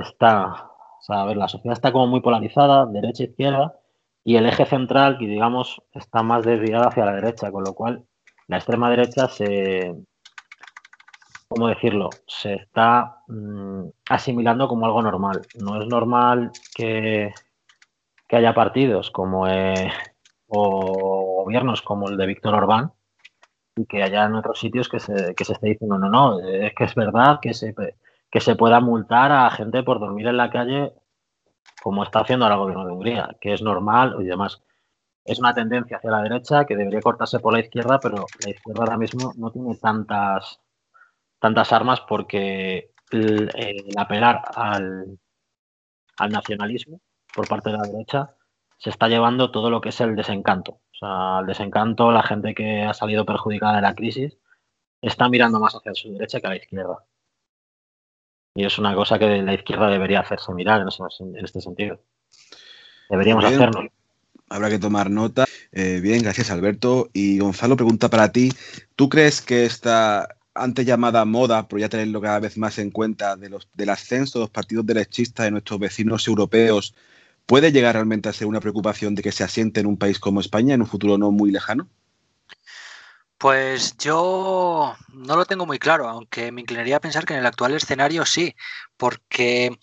está, 0.00 0.70
sea, 1.06 1.22
a 1.22 1.26
ver, 1.26 1.36
la 1.36 1.48
sociedad 1.48 1.74
está 1.74 1.92
como 1.92 2.06
muy 2.06 2.20
polarizada, 2.20 2.86
derecha 2.86 3.24
e 3.24 3.26
izquierda, 3.26 3.78
y 4.24 4.36
el 4.36 4.46
eje 4.46 4.66
central, 4.66 5.18
que 5.18 5.26
digamos, 5.26 5.82
está 5.92 6.22
más 6.22 6.44
desviado 6.44 6.88
hacia 6.88 7.06
la 7.06 7.14
derecha, 7.14 7.52
con 7.52 7.64
lo 7.64 7.74
cual 7.74 8.04
la 8.48 8.56
extrema 8.56 8.90
derecha 8.90 9.28
se, 9.28 9.94
¿cómo 11.48 11.68
decirlo? 11.68 12.10
Se 12.26 12.54
está 12.54 13.22
mm, 13.28 13.84
asimilando 14.10 14.68
como 14.68 14.86
algo 14.86 15.02
normal. 15.02 15.42
No 15.62 15.80
es 15.80 15.86
normal 15.86 16.50
que, 16.74 17.32
que 18.28 18.36
haya 18.36 18.54
partidos 18.54 19.10
como 19.10 19.46
eh, 19.48 19.92
o 20.48 21.42
gobiernos 21.44 21.82
como 21.82 22.08
el 22.08 22.16
de 22.16 22.26
Víctor 22.26 22.54
Orbán 22.54 22.92
y 23.76 23.86
que 23.86 24.02
haya 24.02 24.24
en 24.24 24.34
otros 24.34 24.58
sitios 24.58 24.88
que 24.88 25.00
se, 25.00 25.34
que 25.34 25.44
se 25.44 25.52
esté 25.52 25.68
diciendo, 25.68 25.98
no, 25.98 26.08
no, 26.08 26.40
es 26.40 26.74
que 26.74 26.84
es 26.84 26.94
verdad 26.94 27.38
que 27.40 27.54
se, 27.54 27.74
que 28.36 28.42
se 28.42 28.54
pueda 28.54 28.80
multar 28.80 29.32
a 29.32 29.50
gente 29.50 29.82
por 29.82 29.98
dormir 29.98 30.26
en 30.26 30.36
la 30.36 30.50
calle 30.50 30.92
como 31.80 32.02
está 32.02 32.20
haciendo 32.20 32.44
ahora 32.44 32.56
el 32.56 32.60
gobierno 32.60 32.84
de 32.84 32.92
Hungría, 32.92 33.36
que 33.40 33.54
es 33.54 33.62
normal 33.62 34.14
y 34.20 34.24
demás. 34.24 34.62
Es 35.24 35.38
una 35.38 35.54
tendencia 35.54 35.96
hacia 35.96 36.10
la 36.10 36.20
derecha 36.20 36.66
que 36.66 36.76
debería 36.76 37.00
cortarse 37.00 37.40
por 37.40 37.54
la 37.54 37.60
izquierda, 37.60 37.98
pero 37.98 38.26
la 38.44 38.50
izquierda 38.50 38.82
ahora 38.82 38.98
mismo 38.98 39.32
no 39.38 39.50
tiene 39.52 39.74
tantas 39.76 40.60
tantas 41.38 41.72
armas 41.72 42.02
porque 42.02 42.90
el, 43.10 43.50
apelar 43.96 44.42
al, 44.54 45.18
al, 46.18 46.30
nacionalismo 46.30 47.00
por 47.34 47.48
parte 47.48 47.70
de 47.70 47.78
la 47.78 47.84
derecha 47.84 48.34
se 48.76 48.90
está 48.90 49.08
llevando 49.08 49.50
todo 49.50 49.70
lo 49.70 49.80
que 49.80 49.88
es 49.88 50.00
el 50.02 50.14
desencanto. 50.14 50.72
O 50.72 50.98
sea, 51.00 51.38
el 51.40 51.46
desencanto, 51.46 52.12
la 52.12 52.22
gente 52.22 52.54
que 52.54 52.82
ha 52.82 52.92
salido 52.92 53.24
perjudicada 53.24 53.76
de 53.76 53.80
la 53.82 53.94
crisis, 53.94 54.36
está 55.00 55.26
mirando 55.30 55.58
más 55.58 55.74
hacia 55.74 55.94
su 55.94 56.12
derecha 56.12 56.38
que 56.38 56.46
a 56.48 56.50
la 56.50 56.56
izquierda. 56.56 57.02
Y 58.56 58.64
es 58.64 58.78
una 58.78 58.94
cosa 58.94 59.18
que 59.18 59.42
la 59.42 59.54
izquierda 59.54 59.88
debería 59.90 60.20
hacerse 60.20 60.52
mirar 60.54 60.80
en, 60.80 61.44
este 61.44 61.60
sentido. 61.60 62.00
Deberíamos 63.10 63.44
hacerlo. 63.44 63.88
Habrá 64.48 64.70
que 64.70 64.78
tomar 64.78 65.10
nota. 65.10 65.44
Eh, 65.72 66.00
bien, 66.02 66.22
gracias 66.22 66.50
Alberto. 66.50 67.10
Y 67.12 67.38
Gonzalo, 67.38 67.76
pregunta 67.76 68.08
para 68.08 68.32
ti. 68.32 68.50
¿Tú 68.96 69.10
crees 69.10 69.42
que 69.42 69.66
esta 69.66 70.26
antes 70.54 70.86
llamada 70.86 71.24
moda, 71.26 71.68
pero 71.68 71.80
ya 71.80 71.90
tenerlo 71.90 72.20
cada 72.22 72.40
vez 72.40 72.56
más 72.56 72.78
en 72.78 72.90
cuenta, 72.90 73.36
de 73.36 73.50
los, 73.50 73.68
del 73.74 73.90
ascenso 73.90 74.38
de 74.38 74.44
los 74.44 74.50
partidos 74.50 74.86
derechistas 74.86 75.44
de 75.44 75.50
nuestros 75.50 75.78
vecinos 75.78 76.26
europeos, 76.26 76.94
¿puede 77.44 77.72
llegar 77.72 77.94
realmente 77.94 78.30
a 78.30 78.32
ser 78.32 78.46
una 78.46 78.60
preocupación 78.60 79.14
de 79.14 79.22
que 79.22 79.32
se 79.32 79.44
asiente 79.44 79.80
en 79.80 79.86
un 79.86 79.98
país 79.98 80.18
como 80.18 80.40
España 80.40 80.74
en 80.74 80.80
un 80.80 80.86
futuro 80.86 81.18
no 81.18 81.30
muy 81.30 81.50
lejano? 81.50 81.88
Pues 83.38 83.96
yo 83.98 84.96
no 85.08 85.36
lo 85.36 85.44
tengo 85.44 85.66
muy 85.66 85.78
claro, 85.78 86.08
aunque 86.08 86.50
me 86.52 86.62
inclinaría 86.62 86.96
a 86.96 87.00
pensar 87.00 87.26
que 87.26 87.34
en 87.34 87.40
el 87.40 87.46
actual 87.46 87.74
escenario 87.74 88.24
sí, 88.24 88.54
porque 88.96 89.78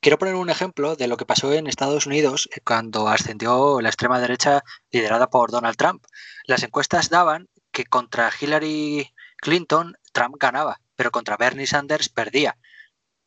quiero 0.00 0.18
poner 0.18 0.34
un 0.34 0.50
ejemplo 0.50 0.96
de 0.96 1.06
lo 1.06 1.16
que 1.16 1.24
pasó 1.24 1.52
en 1.52 1.68
Estados 1.68 2.06
Unidos 2.06 2.48
cuando 2.64 3.06
ascendió 3.06 3.80
la 3.80 3.90
extrema 3.90 4.18
derecha 4.18 4.64
liderada 4.90 5.30
por 5.30 5.52
Donald 5.52 5.76
Trump. 5.76 6.04
Las 6.46 6.64
encuestas 6.64 7.08
daban 7.08 7.48
que 7.70 7.84
contra 7.84 8.32
Hillary 8.40 9.14
Clinton 9.36 9.96
Trump 10.12 10.34
ganaba, 10.40 10.80
pero 10.96 11.12
contra 11.12 11.36
Bernie 11.36 11.68
Sanders 11.68 12.08
perdía. 12.08 12.58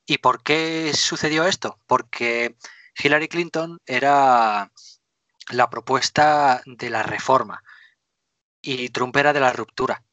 ¿Y 0.06 0.18
por 0.18 0.44
qué 0.44 0.92
sucedió 0.94 1.46
esto? 1.46 1.80
Porque 1.88 2.58
Hillary 3.02 3.30
Clinton 3.30 3.80
era 3.86 4.72
la 5.52 5.70
propuesta 5.70 6.62
de 6.66 6.90
la 6.90 7.04
reforma 7.04 7.64
y 8.62 8.90
Trump 8.90 9.16
era 9.18 9.34
de 9.34 9.40
la 9.40 9.54
ruptura. 9.54 10.04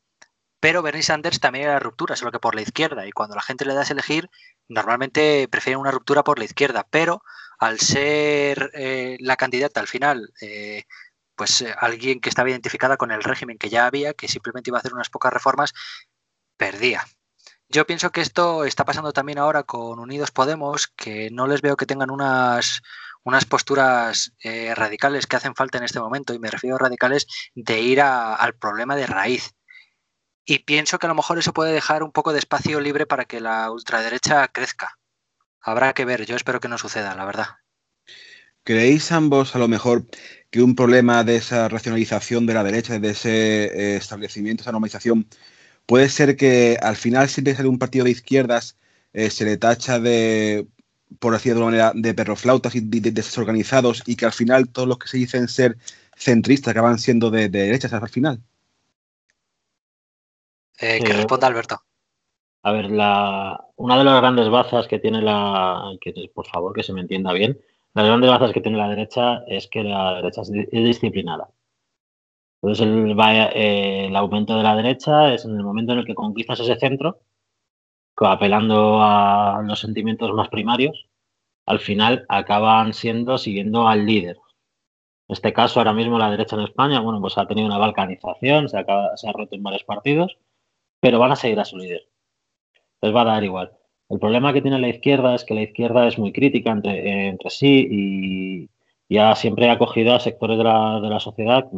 pero 0.60 0.82
Bernie 0.82 1.02
Sanders 1.02 1.38
también 1.40 1.66
era 1.66 1.78
ruptura, 1.78 2.16
solo 2.16 2.32
que 2.32 2.40
por 2.40 2.54
la 2.54 2.62
izquierda. 2.62 3.06
Y 3.06 3.12
cuando 3.12 3.36
la 3.36 3.42
gente 3.42 3.64
le 3.64 3.74
das 3.74 3.90
a 3.90 3.92
elegir, 3.94 4.30
normalmente 4.68 5.48
prefieren 5.48 5.80
una 5.80 5.90
ruptura 5.92 6.24
por 6.24 6.38
la 6.38 6.44
izquierda, 6.46 6.86
pero 6.90 7.22
al 7.58 7.78
ser 7.80 8.70
eh, 8.74 9.16
la 9.20 9.36
candidata 9.36 9.80
al 9.80 9.86
final, 9.88 10.32
eh, 10.40 10.84
pues 11.36 11.60
eh, 11.62 11.74
alguien 11.78 12.20
que 12.20 12.28
estaba 12.30 12.50
identificada 12.50 12.96
con 12.96 13.12
el 13.12 13.22
régimen 13.22 13.58
que 13.58 13.68
ya 13.70 13.86
había, 13.86 14.14
que 14.14 14.28
simplemente 14.28 14.70
iba 14.70 14.78
a 14.78 14.80
hacer 14.80 14.94
unas 14.94 15.10
pocas 15.10 15.32
reformas, 15.32 15.72
perdía. 16.56 17.04
Yo 17.68 17.86
pienso 17.86 18.10
que 18.10 18.20
esto 18.20 18.64
está 18.64 18.84
pasando 18.84 19.12
también 19.12 19.38
ahora 19.38 19.64
con 19.64 19.98
Unidos 19.98 20.30
Podemos, 20.30 20.88
que 20.88 21.30
no 21.30 21.46
les 21.46 21.62
veo 21.62 21.76
que 21.76 21.86
tengan 21.86 22.10
unas, 22.10 22.82
unas 23.26 23.44
posturas 23.44 24.32
radicales 24.76 25.26
que 25.26 25.34
hacen 25.34 25.56
falta 25.56 25.78
en 25.78 25.84
este 25.84 25.98
momento, 25.98 26.32
y 26.32 26.38
me 26.38 26.48
refiero 26.48 26.76
a 26.76 26.78
radicales 26.78 27.26
de 27.56 27.80
ir 27.80 28.00
al 28.00 28.54
problema 28.54 28.94
de 28.94 29.06
raíz. 29.06 29.54
Y 30.44 30.60
pienso 30.60 31.00
que 31.00 31.06
a 31.06 31.08
lo 31.08 31.16
mejor 31.16 31.38
eso 31.38 31.52
puede 31.52 31.72
dejar 31.72 32.04
un 32.04 32.12
poco 32.12 32.32
de 32.32 32.38
espacio 32.38 32.80
libre 32.80 33.04
para 33.04 33.24
que 33.24 33.40
la 33.40 33.68
ultraderecha 33.72 34.46
crezca. 34.46 34.96
Habrá 35.60 35.92
que 35.92 36.04
ver, 36.04 36.24
yo 36.24 36.36
espero 36.36 36.60
que 36.60 36.68
no 36.68 36.78
suceda, 36.78 37.16
la 37.16 37.24
verdad. 37.24 37.46
¿Creéis 38.62 39.10
ambos 39.10 39.56
a 39.56 39.58
lo 39.58 39.66
mejor 39.66 40.06
que 40.50 40.62
un 40.62 40.76
problema 40.76 41.24
de 41.24 41.36
esa 41.36 41.68
racionalización 41.68 42.46
de 42.46 42.54
la 42.54 42.62
derecha, 42.62 42.98
de 43.00 43.10
ese 43.10 43.64
eh, 43.64 43.96
establecimiento, 43.96 44.62
esa 44.62 44.70
normalización, 44.70 45.28
puede 45.86 46.08
ser 46.08 46.36
que 46.36 46.78
al 46.80 46.94
final 46.94 47.28
siempre 47.28 47.56
sale 47.56 47.68
un 47.68 47.80
partido 47.80 48.04
de 48.04 48.12
izquierdas, 48.12 48.76
eh, 49.12 49.30
se 49.30 49.44
le 49.44 49.56
tacha 49.56 49.98
de, 49.98 50.68
por 51.18 51.34
así 51.34 51.50
de 51.50 51.56
manera, 51.56 51.92
de 51.94 52.14
perroflautas 52.14 52.74
y 52.74 52.80
de, 52.80 53.10
desorganizados 53.10 54.02
y 54.06 54.16
que 54.16 54.26
al 54.26 54.32
final 54.32 54.68
todos 54.68 54.88
los 54.88 54.98
que 54.98 55.08
se 55.08 55.18
dicen 55.18 55.48
ser 55.48 55.76
centristas 56.16 56.72
acaban 56.72 56.98
siendo 56.98 57.30
de, 57.30 57.48
de 57.48 57.66
derechas 57.66 57.92
al 57.92 58.08
final? 58.08 58.40
Eh, 60.78 61.00
que 61.04 61.12
responda 61.12 61.46
Alberto. 61.46 61.80
A 62.62 62.72
ver, 62.72 62.90
la, 62.90 63.64
una 63.76 63.96
de 63.96 64.04
las 64.04 64.20
grandes 64.20 64.48
bazas 64.50 64.88
que 64.88 64.98
tiene 64.98 65.22
la. 65.22 65.92
Que, 66.00 66.12
por 66.34 66.46
favor, 66.46 66.74
que 66.74 66.82
se 66.82 66.92
me 66.92 67.00
entienda 67.00 67.32
bien. 67.32 67.60
Las 67.94 68.06
grandes 68.06 68.28
bazas 68.28 68.52
que 68.52 68.60
tiene 68.60 68.76
la 68.76 68.88
derecha 68.88 69.44
es 69.46 69.68
que 69.68 69.82
la 69.84 70.16
derecha 70.16 70.42
es, 70.42 70.50
disciplinada. 70.50 71.48
Entonces, 72.60 72.86
el, 72.86 73.16
eh, 73.54 74.06
el, 74.08 74.16
aumento 74.16 74.56
de 74.56 74.62
la 74.62 74.76
derecha 74.76 75.32
es 75.32 75.44
en 75.44 75.52
el 75.52 75.62
momento 75.62 75.92
en 75.92 76.00
el 76.00 76.04
que 76.04 76.14
conquistas 76.14 76.60
ese 76.60 76.76
centro, 76.76 77.20
apelando 78.20 79.02
a 79.02 79.62
los 79.66 79.80
sentimientos 79.80 80.32
más 80.32 80.48
primarios, 80.48 81.06
al 81.66 81.80
final 81.80 82.24
acaban 82.28 82.92
siendo 82.92 83.38
siguiendo 83.38 83.88
al 83.88 84.06
líder. 84.06 84.36
En 85.28 85.34
este 85.34 85.52
caso, 85.52 85.80
ahora 85.80 85.92
mismo 85.92 86.18
la 86.18 86.30
derecha 86.30 86.56
en 86.56 86.62
España, 86.62 87.00
bueno, 87.00 87.20
pues 87.20 87.36
ha 87.38 87.46
tenido 87.46 87.66
una 87.66 87.78
balcanización, 87.78 88.68
se, 88.68 88.78
ha 88.78 89.32
roto 89.32 89.54
en 89.56 89.62
varios 89.62 89.84
partidos 89.84 90.38
pero 91.00 91.18
van 91.18 91.32
a 91.32 91.36
seguir 91.36 91.60
a 91.60 91.64
su 91.64 91.76
líder. 91.76 92.08
Les 93.00 93.14
va 93.14 93.22
a 93.22 93.24
dar 93.24 93.44
igual. 93.44 93.72
El 94.08 94.18
problema 94.18 94.52
que 94.52 94.62
tiene 94.62 94.78
la 94.80 94.88
izquierda 94.88 95.34
es 95.34 95.44
que 95.44 95.54
la 95.54 95.62
izquierda 95.62 96.06
es 96.06 96.18
muy 96.18 96.32
crítica 96.32 96.70
entre, 96.70 97.28
entre 97.28 97.50
sí 97.50 97.86
y 97.90 98.70
ya 99.08 99.34
siempre 99.34 99.68
ha 99.68 99.74
acogido 99.74 100.14
a 100.14 100.20
sectores 100.20 100.58
de 100.58 100.64
la, 100.64 101.00
de 101.00 101.08
la 101.08 101.20
sociedad 101.20 101.68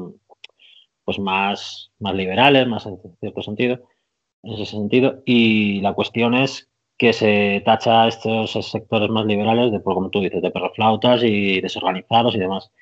pues 1.05 1.19
más, 1.19 1.93
más 1.99 2.15
liberales, 2.15 2.67
más 2.69 2.87
en 2.87 2.99
cierto 3.21 3.43
sentido, 3.43 3.81
en 4.43 4.53
ese 4.55 4.67
sentido. 4.67 5.23
Y 5.27 5.81
la 5.81 5.95
cuestión 5.95 6.35
es 6.35 6.69
que 6.99 7.13
se 7.13 7.63
tacha 7.65 8.05
a 8.05 8.09
estos 8.09 8.53
sectores 8.53 9.09
más 9.11 9.25
liberales 9.27 9.73
de, 9.73 9.81
pues, 9.81 9.95
como 9.95 10.11
tú 10.11 10.21
dices, 10.21 10.43
de 10.43 10.51
perroflautas 10.51 11.23
y 11.23 11.61
desorganizados 11.61 12.35
y 12.35 12.39
demás. 12.39 12.73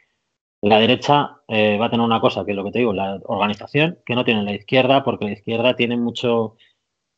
La 0.63 0.79
derecha 0.81 1.43
eh, 1.49 1.77
va 1.79 1.87
a 1.87 1.91
tener 1.91 2.05
una 2.05 2.21
cosa, 2.21 2.45
que 2.45 2.53
es 2.53 2.57
lo 2.57 2.65
que 2.65 2.73
te 2.73 2.79
digo, 2.81 2.93
la 2.93 3.21
organización, 3.25 3.99
que 4.07 4.15
no 4.15 4.25
tiene 4.25 4.43
la 4.43 4.55
izquierda, 4.55 5.05
porque 5.05 5.27
la 5.27 5.33
izquierda 5.33 5.77
tiene 5.77 5.97
mucho, 5.97 6.57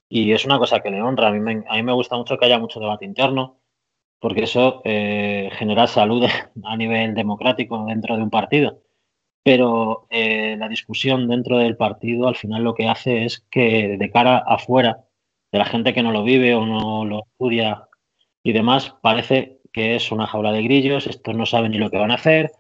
y 0.09 0.33
es 0.33 0.44
una 0.44 0.59
cosa 0.59 0.81
que 0.81 0.90
le 0.90 1.03
honra, 1.03 1.29
a 1.29 1.33
mí 1.33 1.40
me, 1.40 1.64
a 1.68 1.83
me 1.83 1.92
gusta 1.92 2.16
mucho 2.16 2.37
que 2.38 2.46
haya 2.46 2.59
mucho 2.59 2.81
debate 2.81 3.05
interno, 3.05 3.61
porque 4.20 4.44
eso 4.44 4.83
eh, 4.85 5.51
genera 5.53 5.87
salud 5.87 6.24
a 6.64 6.77
nivel 6.77 7.14
democrático 7.14 7.85
dentro 7.87 8.16
de 8.16 8.22
un 8.24 8.31
partido. 8.31 8.83
Pero 9.51 10.07
eh, 10.11 10.57
la 10.59 10.69
discusión 10.69 11.27
dentro 11.27 11.57
del 11.57 11.75
partido 11.75 12.29
al 12.29 12.37
final 12.37 12.65
lo 12.65 12.75
que 12.75 12.87
hace 12.87 13.25
es 13.25 13.47
que 13.51 13.97
de 13.97 14.11
cara 14.11 14.37
afuera, 14.37 15.07
de 15.51 15.59
la 15.59 15.65
gente 15.65 15.95
que 15.95 16.03
no 16.03 16.13
lo 16.13 16.23
vive 16.23 16.55
o 16.55 16.67
no 16.67 17.07
lo 17.07 17.25
estudia 17.25 17.89
y 18.43 18.53
demás, 18.53 18.95
parece 19.01 19.63
que 19.73 19.97
es 19.97 20.13
una 20.13 20.27
jaula 20.27 20.53
de 20.53 20.63
grillos, 20.63 21.07
estos 21.07 21.35
no 21.35 21.47
saben 21.47 21.73
ni 21.73 21.79
lo 21.79 21.89
que 21.89 21.97
van 21.97 22.11
a 22.11 22.17
hacer, 22.17 22.53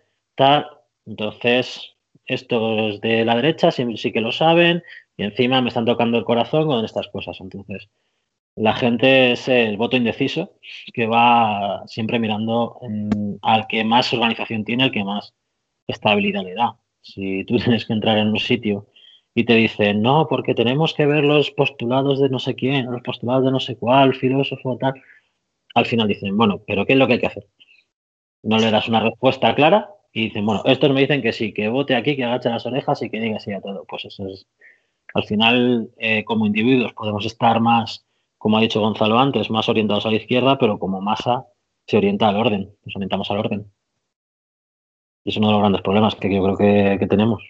entonces, 1.04 1.94
estos 2.24 3.02
de 3.02 3.26
la 3.26 3.36
derecha 3.36 3.70
sí, 3.70 3.84
sí, 3.98 4.10
que 4.10 4.22
lo 4.22 4.32
saben 4.32 4.82
y 5.18 5.24
encima 5.24 5.60
me 5.60 5.68
están 5.68 5.84
tocando 5.84 6.16
el 6.16 6.24
corazón 6.24 6.66
con 6.68 6.86
estas 6.86 7.08
cosas. 7.08 7.38
Entonces, 7.40 7.90
la 8.56 8.74
gente 8.74 9.32
es 9.32 9.46
el 9.48 9.76
voto 9.76 9.98
indeciso 9.98 10.54
que 10.94 11.06
va 11.06 11.82
siempre 11.86 12.18
mirando 12.18 12.80
al 13.42 13.66
que 13.66 13.84
más 13.84 14.10
organización 14.14 14.64
tiene, 14.64 14.84
al 14.84 14.90
que 14.90 15.04
más 15.04 15.34
estabilidad 15.88 16.44
le 16.44 16.54
da. 16.54 16.78
Si 17.00 17.44
tú 17.44 17.56
tienes 17.64 17.86
que 17.86 17.92
entrar 17.92 18.18
en 18.18 18.28
un 18.28 18.38
sitio 18.38 18.86
y 19.34 19.44
te 19.44 19.54
dicen, 19.54 20.02
no, 20.02 20.26
porque 20.28 20.54
tenemos 20.54 20.94
que 20.94 21.06
ver 21.06 21.24
los 21.24 21.50
postulados 21.50 22.20
de 22.20 22.28
no 22.28 22.38
sé 22.38 22.54
quién, 22.54 22.90
los 22.90 23.02
postulados 23.02 23.44
de 23.44 23.50
no 23.50 23.60
sé 23.60 23.76
cuál, 23.76 24.14
filósofo, 24.14 24.76
tal, 24.78 24.94
al 25.74 25.86
final 25.86 26.08
dicen, 26.08 26.36
bueno, 26.36 26.62
pero 26.66 26.84
¿qué 26.86 26.94
es 26.94 26.98
lo 26.98 27.06
que 27.06 27.14
hay 27.14 27.20
que 27.20 27.26
hacer? 27.26 27.46
No 28.42 28.58
le 28.58 28.70
das 28.70 28.88
una 28.88 29.00
respuesta 29.00 29.54
clara 29.54 29.90
y 30.12 30.24
dicen, 30.24 30.44
bueno, 30.46 30.62
estos 30.64 30.90
me 30.92 31.00
dicen 31.00 31.22
que 31.22 31.32
sí, 31.32 31.52
que 31.52 31.68
vote 31.68 31.94
aquí, 31.94 32.16
que 32.16 32.24
agache 32.24 32.48
las 32.48 32.66
orejas 32.66 33.02
y 33.02 33.10
que 33.10 33.20
diga 33.20 33.38
sí 33.38 33.52
a 33.52 33.60
todo. 33.60 33.84
Pues 33.88 34.06
eso 34.06 34.26
es, 34.26 34.46
al 35.14 35.24
final, 35.24 35.90
eh, 35.98 36.24
como 36.24 36.46
individuos 36.46 36.92
podemos 36.94 37.24
estar 37.26 37.60
más, 37.60 38.06
como 38.38 38.58
ha 38.58 38.60
dicho 38.60 38.80
Gonzalo 38.80 39.18
antes, 39.18 39.50
más 39.50 39.68
orientados 39.68 40.06
a 40.06 40.10
la 40.10 40.16
izquierda, 40.16 40.58
pero 40.58 40.78
como 40.78 41.00
masa 41.00 41.46
se 41.86 41.96
orienta 41.96 42.28
al 42.28 42.36
orden, 42.36 42.76
nos 42.84 42.96
orientamos 42.96 43.30
al 43.30 43.38
orden. 43.38 43.72
Es 45.28 45.36
uno 45.36 45.48
de 45.48 45.52
los 45.52 45.60
grandes 45.60 45.82
problemas 45.82 46.14
que 46.14 46.34
yo 46.34 46.42
creo 46.42 46.56
que, 46.56 47.06
tenemos. 47.06 47.42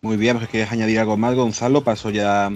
Muy 0.00 0.16
bien, 0.16 0.38
pues 0.38 0.48
quieres 0.48 0.72
añadir 0.72 0.98
algo 0.98 1.16
más, 1.16 1.34
Gonzalo. 1.34 1.84
Paso 1.84 2.10
ya 2.10 2.50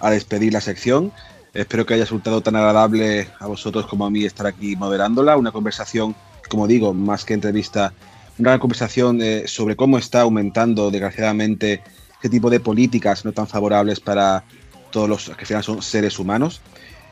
a 0.00 0.10
despedir 0.10 0.52
la 0.52 0.60
sección. 0.60 1.12
Espero 1.52 1.84
que 1.84 1.94
haya 1.94 2.04
resultado 2.04 2.40
tan 2.40 2.56
agradable 2.56 3.28
a 3.38 3.46
vosotros 3.46 3.86
como 3.86 4.06
a 4.06 4.10
mí 4.10 4.24
estar 4.24 4.46
aquí 4.46 4.76
moderándola. 4.76 5.36
Una 5.36 5.52
conversación 5.52 6.16
como 6.48 6.66
digo, 6.66 6.92
más 6.92 7.24
que 7.24 7.34
entrevista, 7.34 7.94
una 8.38 8.58
conversación 8.58 9.20
eh, 9.22 9.44
sobre 9.46 9.76
cómo 9.76 9.98
está 9.98 10.22
aumentando, 10.22 10.90
desgraciadamente, 10.90 11.82
qué 12.20 12.28
tipo 12.28 12.50
de 12.50 12.60
políticas 12.60 13.24
no 13.24 13.32
tan 13.32 13.46
favorables 13.46 14.00
para 14.00 14.44
todos 14.90 15.08
los 15.08 15.24
que 15.30 15.40
al 15.40 15.46
final 15.46 15.62
son 15.62 15.82
seres 15.82 16.18
humanos. 16.18 16.60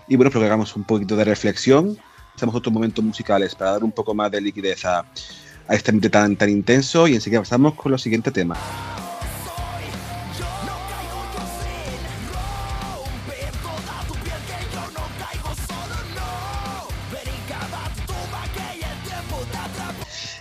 Y 0.09 0.17
bueno, 0.17 0.31
pero 0.31 0.41
que 0.41 0.47
hagamos 0.47 0.77
un 0.77 0.85
poquito 0.85 1.17
de 1.17 1.25
reflexión. 1.25 1.99
Hacemos 2.41 2.55
otros 2.55 2.73
momentos 2.73 3.05
musicales 3.05 3.55
para 3.55 3.73
dar 3.73 3.85
un 3.85 3.93
poco 3.93 4.15
más 4.15 4.31
de 4.31 4.41
liquidez 4.41 4.87
a, 4.87 5.05
este 5.69 5.91
ambiente 5.91 6.09
tan, 6.09 6.37
tan 6.37 6.49
intenso 6.49 7.07
y 7.07 7.15
enseguida 7.15 7.41
pasamos 7.41 7.75
con 7.75 7.93
los 7.93 8.01
siguiente 8.01 8.31
tema. 8.31 8.57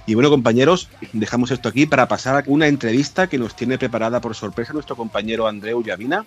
Y 0.05 0.13
bueno, 0.13 0.29
compañeros, 0.29 0.87
dejamos 1.11 1.51
esto 1.51 1.67
aquí 1.67 1.85
para 1.85 2.07
pasar 2.07 2.37
a 2.37 2.43
una 2.47 2.67
entrevista 2.67 3.27
que 3.27 3.37
nos 3.37 3.57
tiene 3.57 3.77
preparada 3.77 4.21
por 4.21 4.35
sorpresa 4.35 4.71
nuestro 4.71 4.95
compañero 4.95 5.49
Andreu 5.49 5.83
Llavina. 5.83 6.25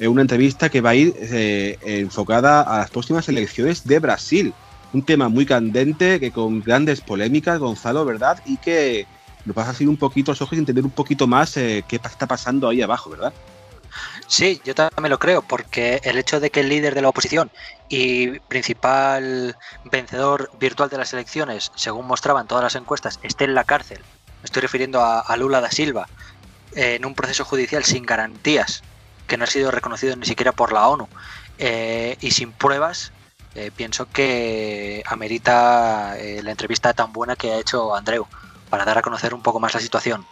Eh, 0.00 0.08
una 0.08 0.22
entrevista 0.22 0.68
que 0.68 0.80
va 0.80 0.90
a 0.90 0.94
ir 0.96 1.14
eh, 1.16 1.78
enfocada 1.84 2.62
a 2.62 2.78
las 2.78 2.90
próximas 2.90 3.28
elecciones 3.28 3.86
de 3.86 4.00
Brasil. 4.00 4.52
Un 4.92 5.04
tema 5.04 5.28
muy 5.28 5.46
candente, 5.46 6.20
que 6.20 6.30
con 6.30 6.60
grandes 6.60 7.00
polémicas, 7.00 7.58
Gonzalo, 7.58 8.04
¿verdad? 8.04 8.42
Y 8.44 8.58
que 8.58 9.06
nos 9.44 9.56
vas 9.56 9.68
a 9.68 9.72
seguir 9.72 9.88
un 9.88 9.96
poquito 9.96 10.32
los 10.32 10.42
ojos 10.42 10.54
y 10.54 10.60
entender 10.60 10.84
un 10.84 10.90
poquito 10.90 11.26
más 11.26 11.56
eh, 11.56 11.84
qué 11.88 11.96
está 11.96 12.26
pasando 12.26 12.68
ahí 12.68 12.82
abajo, 12.82 13.10
¿verdad? 13.10 13.32
Sí, 14.26 14.60
yo 14.64 14.74
también 14.74 15.10
lo 15.10 15.18
creo, 15.18 15.42
porque 15.42 16.00
el 16.04 16.16
hecho 16.16 16.40
de 16.40 16.50
que 16.50 16.60
el 16.60 16.68
líder 16.68 16.94
de 16.94 17.02
la 17.02 17.08
oposición 17.08 17.50
y 17.88 18.38
principal 18.40 19.56
vencedor 19.84 20.50
virtual 20.58 20.88
de 20.88 20.98
las 20.98 21.12
elecciones, 21.12 21.70
según 21.74 22.06
mostraban 22.06 22.46
todas 22.46 22.64
las 22.64 22.74
encuestas, 22.74 23.18
esté 23.22 23.44
en 23.44 23.54
la 23.54 23.64
cárcel, 23.64 23.98
me 23.98 24.44
estoy 24.44 24.62
refiriendo 24.62 25.02
a, 25.02 25.36
Lula 25.36 25.60
da 25.60 25.70
Silva, 25.70 26.08
en 26.74 27.04
un 27.04 27.14
proceso 27.14 27.44
judicial 27.44 27.84
sin 27.84 28.06
garantías, 28.06 28.82
que 29.26 29.36
no 29.36 29.44
ha 29.44 29.46
sido 29.46 29.70
reconocido 29.70 30.16
ni 30.16 30.24
siquiera 30.24 30.52
por 30.52 30.72
la 30.72 30.88
ONU, 30.88 31.08
eh, 31.58 32.16
y 32.20 32.30
sin 32.30 32.52
pruebas, 32.52 33.12
eh, 33.54 33.70
pienso 33.74 34.08
que 34.08 35.02
amerita 35.06 36.18
eh, 36.18 36.42
la 36.42 36.50
entrevista 36.50 36.92
tan 36.92 37.12
buena 37.12 37.36
que 37.36 37.52
ha 37.52 37.58
hecho 37.58 37.94
Andreu 37.94 38.26
para 38.70 38.84
dar 38.84 38.98
a 38.98 39.02
conocer 39.02 39.34
un 39.34 39.42
poco 39.42 39.60
más 39.60 39.74
la 39.74 39.80
situación. 39.80 40.24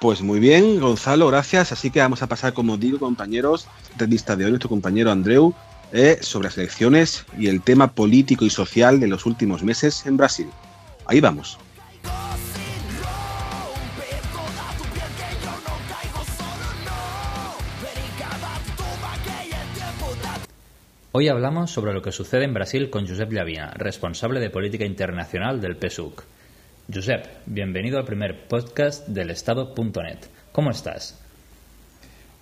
Pues 0.00 0.20
muy 0.22 0.38
bien, 0.38 0.78
Gonzalo, 0.80 1.26
gracias. 1.28 1.72
Así 1.72 1.90
que 1.90 2.00
vamos 2.00 2.22
a 2.22 2.26
pasar, 2.26 2.52
como 2.52 2.76
digo, 2.76 2.98
compañeros, 2.98 3.66
entrevista 3.92 4.36
de 4.36 4.44
hoy, 4.44 4.50
nuestro 4.50 4.68
compañero 4.68 5.10
Andreu, 5.10 5.54
eh, 5.92 6.18
sobre 6.20 6.48
las 6.48 6.58
elecciones 6.58 7.24
y 7.36 7.48
el 7.48 7.62
tema 7.62 7.88
político 7.92 8.44
y 8.44 8.50
social 8.50 9.00
de 9.00 9.08
los 9.08 9.26
últimos 9.26 9.62
meses 9.62 10.04
en 10.06 10.16
Brasil. 10.16 10.50
Ahí 11.06 11.20
vamos. 11.20 11.58
Hoy 21.20 21.26
hablamos 21.26 21.72
sobre 21.72 21.92
lo 21.92 22.00
que 22.00 22.12
sucede 22.12 22.44
en 22.44 22.54
Brasil 22.54 22.90
con 22.90 23.04
Josep 23.04 23.32
Llavina, 23.32 23.72
responsable 23.72 24.38
de 24.38 24.50
política 24.50 24.84
internacional 24.84 25.60
del 25.60 25.76
PSUC. 25.76 26.22
Josep, 26.94 27.26
bienvenido 27.44 27.98
al 27.98 28.04
primer 28.04 28.46
podcast 28.46 29.08
del 29.08 29.30
Estado.net. 29.30 30.18
¿Cómo 30.52 30.70
estás? 30.70 31.18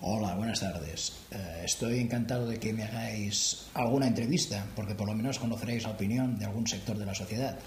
Hola, 0.03 0.35
buenas 0.35 0.61
tardes. 0.61 1.25
Eh, 1.31 1.63
estoy 1.65 2.01
encantado 2.01 2.47
de 2.47 2.59
que 2.59 2.75
me 2.75 2.85
hagáis 2.85 3.67
alguna 3.73 4.09
entrevista, 4.09 4.67
porque 4.77 4.95
por 4.95 5.07
lo 5.09 5.15
menos 5.15 5.39
conoceréis 5.39 5.85
la 5.85 5.93
opinión 5.93 6.39
de 6.39 6.45
algún 6.45 6.67
sector 6.67 6.99
de 6.99 7.07
la 7.07 7.15
sociedad. 7.15 7.59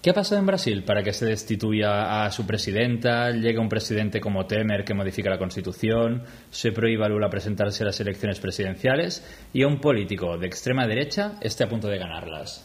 ¿Qué 0.00 0.10
ha 0.10 0.14
pasado 0.14 0.38
en 0.40 0.46
Brasil 0.46 0.84
para 0.84 1.02
que 1.02 1.12
se 1.12 1.26
destituya 1.26 2.24
a 2.24 2.30
su 2.30 2.46
presidenta, 2.46 3.32
llegue 3.32 3.58
un 3.58 3.68
presidente 3.68 4.20
como 4.20 4.46
Temer 4.46 4.84
que 4.84 4.94
modifica 4.94 5.28
la 5.28 5.38
constitución, 5.38 6.22
se 6.52 6.70
prohíba 6.70 7.06
a 7.06 7.08
Lula 7.08 7.28
presentarse 7.28 7.82
a 7.82 7.86
las 7.86 7.98
elecciones 7.98 8.38
presidenciales 8.38 9.24
y 9.52 9.62
a 9.64 9.66
un 9.66 9.80
político 9.80 10.38
de 10.38 10.46
extrema 10.46 10.86
derecha 10.86 11.32
esté 11.40 11.64
a 11.64 11.68
punto 11.68 11.88
de 11.88 11.98
ganarlas? 11.98 12.64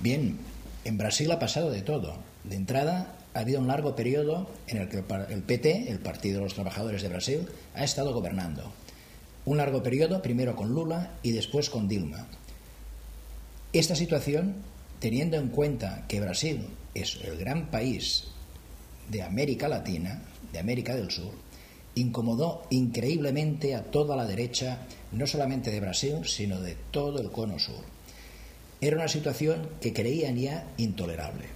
Bien, 0.00 0.36
en 0.84 0.98
Brasil 0.98 1.30
ha 1.30 1.38
pasado 1.38 1.70
de 1.70 1.82
todo. 1.82 2.18
De 2.42 2.56
entrada, 2.56 3.14
ha 3.34 3.38
habido 3.38 3.60
un 3.60 3.68
largo 3.68 3.94
periodo 3.94 4.50
en 4.66 4.78
el 4.78 4.88
que 4.88 5.04
el 5.32 5.42
PT, 5.44 5.92
el 5.92 6.00
Partido 6.00 6.38
de 6.38 6.44
los 6.44 6.54
Trabajadores 6.54 7.02
de 7.02 7.08
Brasil, 7.08 7.46
ha 7.76 7.84
estado 7.84 8.12
gobernando. 8.12 8.72
Un 9.44 9.58
largo 9.58 9.80
periodo, 9.84 10.22
primero 10.22 10.56
con 10.56 10.70
Lula 10.70 11.12
y 11.22 11.30
después 11.30 11.70
con 11.70 11.86
Dilma. 11.86 12.26
Esta 13.72 13.94
situación 13.94 14.56
teniendo 15.00 15.36
en 15.36 15.48
cuenta 15.48 16.04
que 16.08 16.20
Brasil 16.20 16.66
es 16.94 17.18
el 17.22 17.36
gran 17.36 17.70
país 17.70 18.24
de 19.08 19.22
América 19.22 19.68
Latina, 19.68 20.22
de 20.52 20.58
América 20.58 20.94
del 20.94 21.10
Sur, 21.10 21.32
incomodó 21.94 22.62
increíblemente 22.70 23.74
a 23.74 23.84
toda 23.84 24.16
la 24.16 24.26
derecha, 24.26 24.78
no 25.12 25.26
solamente 25.26 25.70
de 25.70 25.80
Brasil, 25.80 26.24
sino 26.24 26.60
de 26.60 26.76
todo 26.90 27.20
el 27.20 27.30
cono 27.30 27.58
sur. 27.58 27.82
Era 28.80 28.96
una 28.96 29.08
situación 29.08 29.68
que 29.80 29.92
creían 29.92 30.36
ya 30.36 30.64
intolerable. 30.76 31.46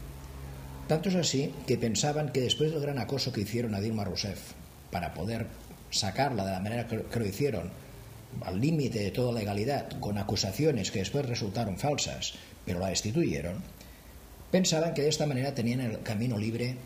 Tanto 0.88 1.08
es 1.08 1.14
así 1.14 1.52
que 1.66 1.78
pensaban 1.78 2.32
que 2.32 2.40
después 2.40 2.72
del 2.72 2.80
gran 2.80 2.98
acoso 2.98 3.32
que 3.32 3.42
hicieron 3.42 3.74
a 3.74 3.80
Dilma 3.80 4.04
Rousseff 4.04 4.52
para 4.90 5.14
poder 5.14 5.46
sacarla 5.90 6.44
de 6.44 6.52
la 6.52 6.60
manera 6.60 6.88
que 6.88 7.18
lo 7.18 7.26
hicieron, 7.26 7.70
al 8.40 8.60
límite 8.60 8.98
de 8.98 9.10
toda 9.10 9.32
legalidad, 9.32 10.00
con 10.00 10.18
acusaciones 10.18 10.90
que 10.90 11.00
después 11.00 11.26
resultaron 11.26 11.78
falsas, 11.78 12.34
pero 12.64 12.78
la 12.78 12.88
destituyeron, 12.88 13.62
pensaban 14.50 14.94
que 14.94 15.02
de 15.02 15.08
esta 15.08 15.26
manera 15.26 15.54
tenían 15.54 15.80
el 15.80 16.02
camino 16.02 16.38
libre 16.38 16.76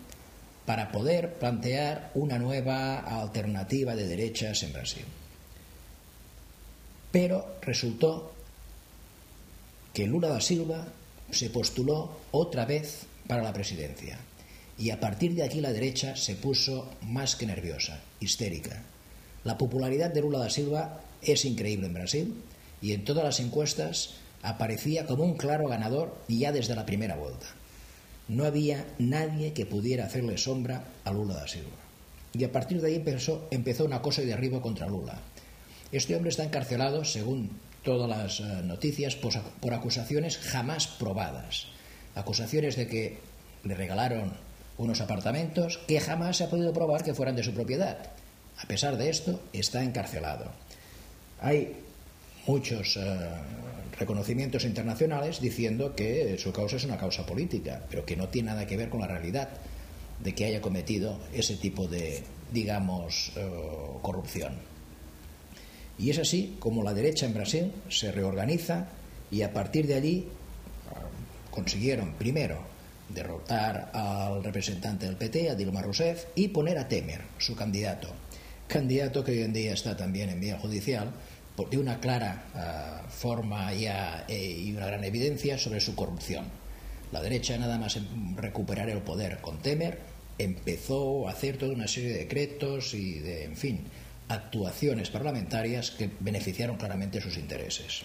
para 0.64 0.90
poder 0.90 1.34
plantear 1.34 2.10
una 2.14 2.38
nueva 2.38 2.98
alternativa 2.98 3.94
de 3.94 4.08
derechas 4.08 4.62
en 4.62 4.72
Brasil. 4.72 5.04
Pero 7.12 7.56
resultó 7.62 8.32
que 9.94 10.06
Lula 10.06 10.28
da 10.28 10.40
Silva 10.40 10.86
se 11.30 11.50
postuló 11.50 12.18
otra 12.30 12.66
vez 12.66 13.06
para 13.26 13.42
la 13.42 13.52
presidencia 13.52 14.18
y 14.78 14.90
a 14.90 15.00
partir 15.00 15.34
de 15.34 15.42
aquí 15.42 15.60
la 15.60 15.72
derecha 15.72 16.16
se 16.16 16.34
puso 16.34 16.90
más 17.02 17.36
que 17.36 17.46
nerviosa, 17.46 18.02
histérica. 18.20 18.82
La 19.44 19.56
popularidad 19.56 20.12
de 20.12 20.20
Lula 20.20 20.40
da 20.40 20.50
Silva 20.50 21.00
es 21.22 21.44
increíble 21.44 21.86
en 21.86 21.94
Brasil 21.94 22.34
y 22.82 22.92
en 22.92 23.04
todas 23.04 23.24
las 23.24 23.40
encuestas 23.40 24.14
aparecía 24.42 25.06
como 25.06 25.24
un 25.24 25.36
claro 25.36 25.68
ganador 25.68 26.16
ya 26.28 26.52
desde 26.52 26.74
la 26.74 26.86
primera 26.86 27.16
vuelta. 27.16 27.46
No 28.28 28.44
había 28.44 28.84
nadie 28.98 29.52
que 29.52 29.66
pudiera 29.66 30.06
hacerle 30.06 30.38
sombra 30.38 30.84
a 31.04 31.12
Lula 31.12 31.34
da 31.34 31.48
Silva. 31.48 31.76
Y 32.32 32.44
a 32.44 32.52
partir 32.52 32.80
de 32.80 32.88
ahí 32.88 32.94
empezó, 32.96 33.46
empezó 33.50 33.84
una 33.84 34.02
cosa 34.02 34.22
y 34.22 34.26
derribo 34.26 34.60
contra 34.60 34.88
Lula. 34.88 35.20
Este 35.92 36.16
hombre 36.16 36.30
está 36.30 36.44
encarcelado, 36.44 37.04
según 37.04 37.50
todas 37.82 38.08
las 38.08 38.40
eh, 38.40 38.62
noticias, 38.64 39.16
por 39.16 39.72
acusaciones 39.72 40.38
jamás 40.38 40.88
probadas. 40.88 41.68
Acusaciones 42.14 42.76
de 42.76 42.88
que 42.88 43.18
le 43.62 43.74
regalaron 43.74 44.32
unos 44.78 45.00
apartamentos 45.00 45.78
que 45.86 46.00
jamás 46.00 46.36
se 46.36 46.44
ha 46.44 46.50
podido 46.50 46.72
probar 46.72 47.02
que 47.04 47.14
fueran 47.14 47.36
de 47.36 47.44
su 47.44 47.52
propiedad. 47.52 47.98
A 48.58 48.66
pesar 48.66 48.96
de 48.96 49.08
esto, 49.08 49.40
está 49.52 49.82
encarcelado. 49.82 50.50
Hay 51.40 51.76
muchos 52.46 52.96
eh, 52.96 53.30
reconocimientos 53.98 54.64
internacionales 54.64 55.40
diciendo 55.40 55.94
que 55.94 56.36
su 56.38 56.52
causa 56.52 56.76
es 56.76 56.84
una 56.84 56.98
causa 56.98 57.24
política, 57.24 57.84
pero 57.88 58.04
que 58.04 58.16
no 58.16 58.28
tiene 58.28 58.50
nada 58.50 58.66
que 58.66 58.76
ver 58.76 58.88
con 58.88 59.00
la 59.00 59.06
realidad 59.06 59.48
de 60.22 60.34
que 60.34 60.44
haya 60.44 60.60
cometido 60.60 61.18
ese 61.32 61.56
tipo 61.56 61.86
de, 61.88 62.22
digamos, 62.52 63.32
eh, 63.36 63.48
corrupción. 64.02 64.54
Y 65.98 66.10
es 66.10 66.18
así 66.18 66.56
como 66.58 66.82
la 66.82 66.94
derecha 66.94 67.26
en 67.26 67.34
Brasil 67.34 67.72
se 67.88 68.12
reorganiza 68.12 68.88
y 69.30 69.42
a 69.42 69.52
partir 69.52 69.86
de 69.86 69.94
allí 69.94 70.18
eh, 70.18 70.28
consiguieron 71.50 72.12
primero 72.14 72.60
derrotar 73.08 73.90
al 73.94 74.42
representante 74.42 75.06
del 75.06 75.16
PT, 75.16 75.50
a 75.50 75.54
Dilma 75.54 75.80
Rousseff, 75.80 76.24
y 76.34 76.48
poner 76.48 76.78
a 76.78 76.88
Temer, 76.88 77.22
su 77.38 77.54
candidato. 77.54 78.08
Candidato 78.66 79.22
que 79.22 79.32
hoy 79.32 79.42
en 79.42 79.52
día 79.52 79.72
está 79.72 79.96
también 79.96 80.28
en 80.28 80.40
vía 80.40 80.58
judicial 80.58 81.12
de 81.64 81.78
una 81.78 82.00
clara 82.00 82.44
uh, 82.54 83.10
forma 83.10 83.72
ya, 83.72 84.24
eh, 84.28 84.62
y 84.64 84.72
una 84.72 84.86
gran 84.86 85.04
evidencia 85.04 85.58
sobre 85.58 85.80
su 85.80 85.94
corrupción. 85.94 86.44
La 87.12 87.22
derecha, 87.22 87.56
nada 87.56 87.78
más 87.78 87.98
recuperar 88.34 88.90
el 88.90 88.98
poder 88.98 89.40
con 89.40 89.58
Temer, 89.58 90.00
empezó 90.38 91.28
a 91.28 91.32
hacer 91.32 91.56
toda 91.56 91.72
una 91.72 91.88
serie 91.88 92.10
de 92.10 92.18
decretos 92.18 92.94
y 92.94 93.20
de, 93.20 93.44
en 93.44 93.56
fin, 93.56 93.84
actuaciones 94.28 95.10
parlamentarias 95.10 95.90
que 95.90 96.10
beneficiaron 96.20 96.76
claramente 96.76 97.20
sus 97.20 97.36
intereses. 97.38 98.02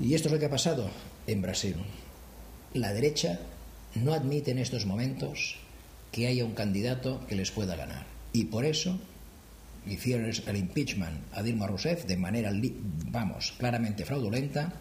Y 0.00 0.14
esto 0.14 0.28
es 0.28 0.32
lo 0.32 0.38
que 0.40 0.46
ha 0.46 0.50
pasado 0.50 0.90
en 1.26 1.42
Brasil. 1.42 1.76
La 2.72 2.92
derecha 2.92 3.38
no 3.94 4.12
admite 4.12 4.50
en 4.50 4.58
estos 4.58 4.86
momentos 4.86 5.56
que 6.10 6.26
haya 6.26 6.44
un 6.44 6.54
candidato 6.54 7.24
que 7.28 7.36
les 7.36 7.50
pueda 7.50 7.76
ganar. 7.76 8.06
Y 8.32 8.46
por 8.46 8.64
eso 8.64 8.98
hicieron 9.86 10.30
el 10.46 10.56
impeachment 10.56 11.32
a 11.32 11.42
Dilma 11.42 11.66
Rousseff 11.66 12.04
de 12.04 12.16
manera, 12.16 12.50
vamos, 13.10 13.54
claramente 13.58 14.04
fraudulenta 14.04 14.72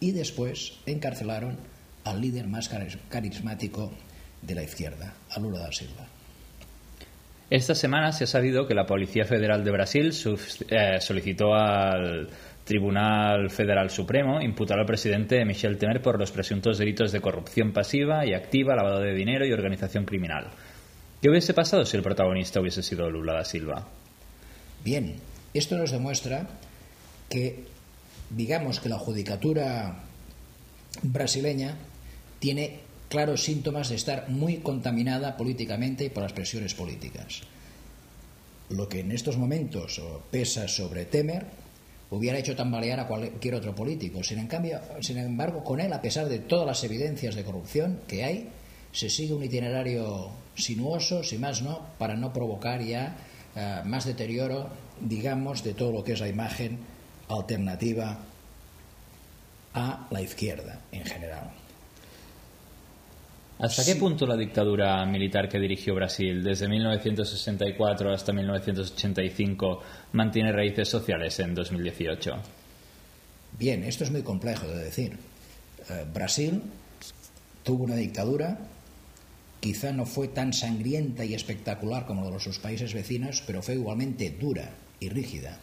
y 0.00 0.12
después 0.12 0.78
encarcelaron 0.86 1.56
al 2.04 2.20
líder 2.20 2.46
más 2.46 2.68
carismático 3.08 3.92
de 4.40 4.54
la 4.54 4.62
izquierda, 4.62 5.14
a 5.30 5.38
Lula 5.38 5.60
da 5.60 5.72
Silva. 5.72 6.06
Esta 7.48 7.74
semana 7.74 8.12
se 8.12 8.24
ha 8.24 8.26
sabido 8.26 8.66
que 8.66 8.74
la 8.74 8.86
Policía 8.86 9.24
Federal 9.24 9.62
de 9.62 9.70
Brasil 9.70 10.10
eh, 10.70 11.00
solicitó 11.00 11.54
al 11.54 12.28
Tribunal 12.64 13.50
Federal 13.50 13.90
Supremo 13.90 14.40
imputar 14.40 14.78
al 14.78 14.86
presidente 14.86 15.44
Michel 15.44 15.76
Temer 15.76 16.00
por 16.00 16.18
los 16.18 16.32
presuntos 16.32 16.78
delitos 16.78 17.12
de 17.12 17.20
corrupción 17.20 17.72
pasiva 17.72 18.24
y 18.24 18.34
activa, 18.34 18.74
lavado 18.74 19.00
de 19.00 19.14
dinero 19.14 19.44
y 19.44 19.52
organización 19.52 20.04
criminal. 20.04 20.46
¿Qué 21.20 21.28
hubiese 21.28 21.54
pasado 21.54 21.84
si 21.84 21.96
el 21.96 22.02
protagonista 22.02 22.60
hubiese 22.60 22.82
sido 22.82 23.10
Lula 23.10 23.34
da 23.34 23.44
Silva? 23.44 23.86
Bien, 24.84 25.14
esto 25.54 25.76
nos 25.76 25.92
demuestra 25.92 26.48
que, 27.28 27.64
digamos 28.30 28.80
que 28.80 28.88
la 28.88 28.98
judicatura 28.98 30.02
brasileña 31.02 31.76
tiene 32.40 32.80
claros 33.08 33.44
síntomas 33.44 33.90
de 33.90 33.94
estar 33.94 34.28
muy 34.28 34.56
contaminada 34.58 35.36
políticamente 35.36 36.04
y 36.04 36.08
por 36.08 36.24
las 36.24 36.32
presiones 36.32 36.74
políticas. 36.74 37.42
Lo 38.70 38.88
que 38.88 39.00
en 39.00 39.12
estos 39.12 39.36
momentos 39.36 40.00
pesa 40.30 40.66
sobre 40.66 41.04
Temer 41.04 41.46
hubiera 42.10 42.38
hecho 42.38 42.56
tambalear 42.56 43.00
a 43.00 43.06
cualquier 43.06 43.54
otro 43.54 43.74
político. 43.74 44.22
Sin, 44.22 44.38
en 44.38 44.46
cambio, 44.46 44.80
sin 45.00 45.18
embargo, 45.18 45.62
con 45.62 45.80
él, 45.80 45.92
a 45.92 46.02
pesar 46.02 46.28
de 46.28 46.40
todas 46.40 46.66
las 46.66 46.82
evidencias 46.84 47.34
de 47.34 47.44
corrupción 47.44 48.00
que 48.08 48.24
hay, 48.24 48.48
se 48.92 49.08
sigue 49.08 49.34
un 49.34 49.44
itinerario 49.44 50.30
sinuoso, 50.54 51.22
si 51.22 51.38
más 51.38 51.62
no, 51.62 51.86
para 51.98 52.16
no 52.16 52.32
provocar 52.32 52.82
ya 52.82 53.16
eh, 53.54 53.82
más 53.84 54.06
deterioro, 54.06 54.68
digamos, 55.00 55.62
de 55.62 55.74
todo 55.74 55.92
lo 55.92 56.04
que 56.04 56.12
es 56.12 56.20
la 56.20 56.28
imagen 56.28 56.78
alternativa 57.28 58.18
a 59.74 60.06
la 60.10 60.20
izquierda 60.20 60.80
en 60.92 61.04
general. 61.04 61.50
¿Hasta 63.58 63.84
qué 63.84 63.94
punto 63.94 64.26
la 64.26 64.36
dictadura 64.36 65.04
militar 65.06 65.48
que 65.48 65.58
dirigió 65.58 65.94
Brasil 65.94 66.42
desde 66.42 66.68
1964 66.68 68.12
hasta 68.12 68.32
1985 68.32 69.82
mantiene 70.12 70.50
raíces 70.50 70.88
sociales 70.88 71.38
en 71.38 71.54
2018? 71.54 72.32
Bien, 73.58 73.84
esto 73.84 74.02
es 74.02 74.10
muy 74.10 74.22
complejo 74.22 74.66
de 74.66 74.84
decir. 74.84 75.16
Eh, 75.90 76.04
Brasil 76.12 76.60
tuvo 77.62 77.84
una 77.84 77.94
dictadura 77.94 78.58
Quizá 79.62 79.92
no 79.92 80.06
fue 80.06 80.26
tan 80.26 80.52
sangrienta 80.52 81.24
y 81.24 81.34
espectacular 81.34 82.04
como 82.04 82.24
la 82.24 82.34
de 82.34 82.40
sus 82.40 82.58
países 82.58 82.94
vecinos, 82.94 83.44
pero 83.46 83.62
fue 83.62 83.74
igualmente 83.74 84.28
dura 84.28 84.74
y 84.98 85.08
rígida. 85.08 85.60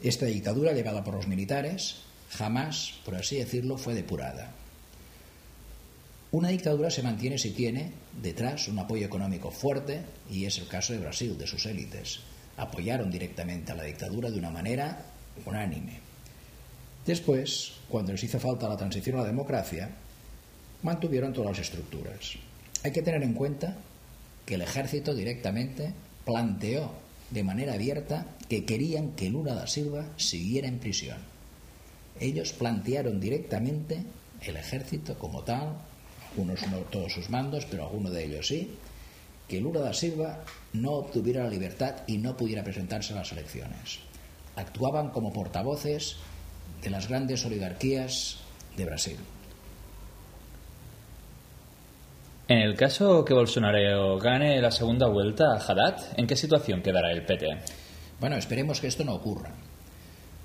Esta 0.00 0.26
dictadura, 0.26 0.72
llevada 0.74 1.02
por 1.02 1.14
los 1.14 1.26
militares, 1.26 2.02
jamás, 2.30 3.00
por 3.04 3.16
así 3.16 3.34
decirlo, 3.34 3.78
fue 3.78 3.94
depurada. 3.94 4.52
Una 6.30 6.50
dictadura 6.50 6.88
se 6.88 7.02
mantiene 7.02 7.36
si 7.36 7.50
tiene 7.50 7.90
detrás 8.22 8.68
un 8.68 8.78
apoyo 8.78 9.06
económico 9.06 9.50
fuerte, 9.50 10.02
y 10.30 10.44
es 10.44 10.58
el 10.58 10.68
caso 10.68 10.92
de 10.92 11.00
Brasil, 11.00 11.36
de 11.36 11.48
sus 11.48 11.66
élites. 11.66 12.20
Apoyaron 12.58 13.10
directamente 13.10 13.72
a 13.72 13.74
la 13.74 13.82
dictadura 13.82 14.30
de 14.30 14.38
una 14.38 14.50
manera 14.50 15.04
unánime. 15.44 15.98
Después, 17.04 17.72
cuando 17.88 18.12
les 18.12 18.22
hizo 18.22 18.38
falta 18.38 18.68
la 18.68 18.76
transición 18.76 19.16
a 19.16 19.22
la 19.22 19.26
democracia, 19.26 19.90
mantuvieron 20.84 21.32
todas 21.32 21.58
las 21.58 21.66
estructuras. 21.66 22.38
Hay 22.82 22.92
que 22.92 23.02
tener 23.02 23.22
en 23.22 23.34
cuenta 23.34 23.76
que 24.46 24.54
el 24.54 24.62
ejército 24.62 25.14
directamente 25.14 25.92
planteó 26.24 26.92
de 27.30 27.44
manera 27.44 27.74
abierta 27.74 28.26
que 28.48 28.64
querían 28.64 29.12
que 29.12 29.30
Lula 29.30 29.54
da 29.54 29.66
Silva 29.66 30.06
siguiera 30.16 30.66
en 30.66 30.78
prisión. 30.78 31.18
Ellos 32.18 32.52
plantearon 32.52 33.20
directamente 33.20 34.02
el 34.42 34.56
ejército 34.56 35.18
como 35.18 35.42
tal, 35.42 35.76
algunos 36.30 36.66
no 36.68 36.78
todos 36.78 37.12
sus 37.12 37.30
mandos, 37.30 37.66
pero 37.66 37.84
algunos 37.84 38.12
de 38.12 38.24
ellos 38.24 38.48
sí, 38.48 38.70
que 39.46 39.60
Lula 39.60 39.80
da 39.80 39.92
Silva 39.92 40.44
no 40.72 40.92
obtuviera 40.92 41.44
la 41.44 41.50
libertad 41.50 41.96
y 42.06 42.18
no 42.18 42.36
pudiera 42.36 42.64
presentarse 42.64 43.12
a 43.12 43.16
las 43.16 43.32
elecciones. 43.32 44.00
Actuaban 44.56 45.10
como 45.10 45.32
portavoces 45.32 46.16
de 46.82 46.90
las 46.90 47.08
grandes 47.08 47.44
oligarquías 47.44 48.38
de 48.76 48.84
Brasil. 48.86 49.16
En 52.50 52.58
el 52.58 52.74
caso 52.74 53.24
que 53.24 53.32
Bolsonaro 53.32 54.18
gane 54.18 54.60
la 54.60 54.72
segunda 54.72 55.06
vuelta 55.06 55.54
a 55.54 55.58
Haddad, 55.60 56.02
¿en 56.16 56.26
qué 56.26 56.34
situación 56.34 56.82
quedará 56.82 57.12
el 57.12 57.24
PT? 57.24 57.46
Bueno, 58.18 58.34
esperemos 58.34 58.80
que 58.80 58.88
esto 58.88 59.04
no 59.04 59.14
ocurra. 59.14 59.52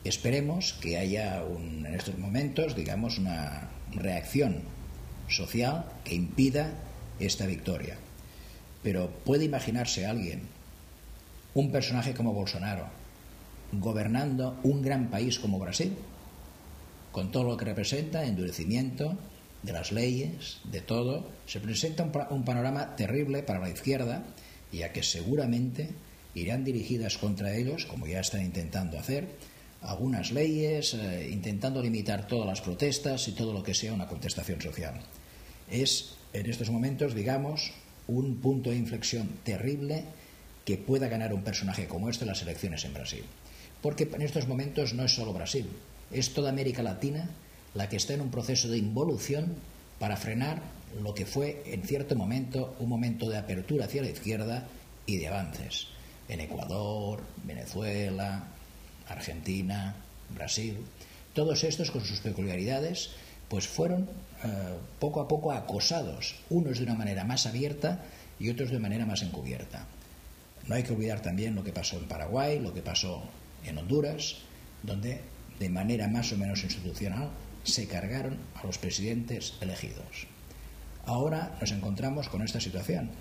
Esperemos 0.03 0.73
que 0.73 0.99
haya 0.99 1.41
un, 1.43 1.83
en 1.83 1.95
estos 1.95 2.15
momentos, 2.19 2.75
digamos, 2.75 3.17
una 3.17 3.71
reacción 3.91 4.61
social 5.27 5.85
que 6.03 6.13
impida 6.13 6.75
esta 7.19 7.47
victoria. 7.47 7.97
Pero 8.83 9.09
puede 9.09 9.45
imaginarse 9.45 10.05
alguien, 10.05 10.43
un 11.55 11.71
personaje 11.71 12.13
como 12.13 12.33
Bolsonaro, 12.33 12.85
gobernando 13.71 14.59
un 14.61 14.83
gran 14.83 15.09
país 15.09 15.39
como 15.39 15.57
Brasil, 15.57 15.97
con 17.11 17.31
todo 17.31 17.45
lo 17.45 17.57
que 17.57 17.65
representa, 17.65 18.25
endurecimiento 18.25 19.17
de 19.65 19.73
las 19.73 19.91
leyes, 19.91 20.59
de 20.63 20.81
todo, 20.81 21.27
se 21.47 21.59
presenta 21.59 22.03
un, 22.29 22.45
panorama 22.45 22.95
terrible 22.95 23.41
para 23.43 23.59
la 23.59 23.69
izquierda, 23.69 24.23
ya 24.71 24.93
que 24.93 25.03
seguramente 25.03 25.89
irán 26.35 26.63
dirigidas 26.63 27.17
contra 27.17 27.55
ellos, 27.55 27.85
como 27.85 28.07
ya 28.07 28.19
están 28.19 28.41
intentando 28.41 28.99
hacer, 28.99 29.27
algunas 29.81 30.31
leyes, 30.31 30.93
eh, 30.93 31.29
intentando 31.31 31.81
limitar 31.81 32.27
todas 32.27 32.47
las 32.47 32.61
protestas 32.61 33.27
y 33.27 33.31
todo 33.33 33.53
lo 33.53 33.63
que 33.63 33.73
sea 33.73 33.93
una 33.93 34.07
contestación 34.07 34.61
social. 34.61 34.99
Es, 35.69 36.15
en 36.33 36.49
estos 36.49 36.69
momentos, 36.69 37.13
digamos, 37.13 37.71
un 38.07 38.37
punto 38.37 38.69
de 38.69 38.77
inflexión 38.77 39.29
terrible 39.43 40.05
que 40.63 40.77
pueda 40.77 41.07
ganar 41.07 41.33
un 41.33 41.43
personaje 41.43 41.87
como 41.87 42.09
este 42.09 42.23
en 42.23 42.29
las 42.29 42.41
elecciones 42.41 42.85
en 42.85 42.93
Brasil. 42.93 43.23
Porque 43.81 44.09
en 44.11 44.21
estos 44.21 44.47
momentos 44.47 44.93
no 44.93 45.05
es 45.05 45.13
solo 45.13 45.33
Brasil, 45.33 45.69
es 46.11 46.33
toda 46.33 46.49
América 46.49 46.81
Latina 46.83 47.29
la 47.75 47.89
que 47.89 47.97
está 47.97 48.13
en 48.13 48.21
un 48.21 48.31
proceso 48.31 48.69
de 48.69 48.77
involución 48.77 49.53
para 49.99 50.17
frenar 50.17 50.61
lo 51.01 51.13
que 51.13 51.25
fue 51.25 51.61
en 51.65 51.83
cierto 51.83 52.15
momento 52.15 52.75
un 52.79 52.89
momento 52.89 53.29
de 53.29 53.37
apertura 53.37 53.85
hacia 53.85 54.01
la 54.01 54.09
izquierda 54.09 54.67
y 55.05 55.17
de 55.17 55.27
avances 55.27 55.87
en 56.27 56.39
Ecuador, 56.39 57.21
Venezuela, 57.43 58.47
Argentina, 59.07 59.95
Brasil. 60.33 60.77
Todos 61.33 61.63
estos 61.63 61.91
con 61.91 62.03
sus 62.03 62.19
peculiaridades 62.21 63.11
pues 63.49 63.67
fueron 63.67 64.09
eh, 64.43 64.47
poco 64.99 65.21
a 65.21 65.27
poco 65.27 65.51
acosados, 65.51 66.35
unos 66.49 66.79
de 66.79 66.85
una 66.85 66.95
manera 66.95 67.23
más 67.25 67.45
abierta 67.45 68.03
y 68.39 68.49
otros 68.49 68.71
de 68.71 68.79
manera 68.79 69.05
más 69.05 69.21
encubierta. 69.21 69.85
No 70.67 70.75
hay 70.75 70.83
que 70.83 70.93
olvidar 70.93 71.21
también 71.21 71.53
lo 71.53 71.63
que 71.63 71.71
pasó 71.71 71.97
en 71.97 72.07
Paraguay, 72.07 72.59
lo 72.59 72.73
que 72.73 72.81
pasó 72.81 73.21
en 73.65 73.77
Honduras, 73.77 74.37
donde 74.81 75.21
de 75.59 75.69
manera 75.69 76.07
más 76.07 76.31
o 76.31 76.37
menos 76.37 76.63
institucional, 76.63 77.29
se 77.65 77.87
cargaron 77.87 78.37
a 78.55 78.65
los 78.65 78.77
presidentes 78.77 79.55
elegidos. 79.59 80.27
Ahora 81.05 81.57
nos 81.59 81.71
encontramos 81.71 82.29
con 82.29 82.41
esta 82.41 82.59
situación 82.59 83.11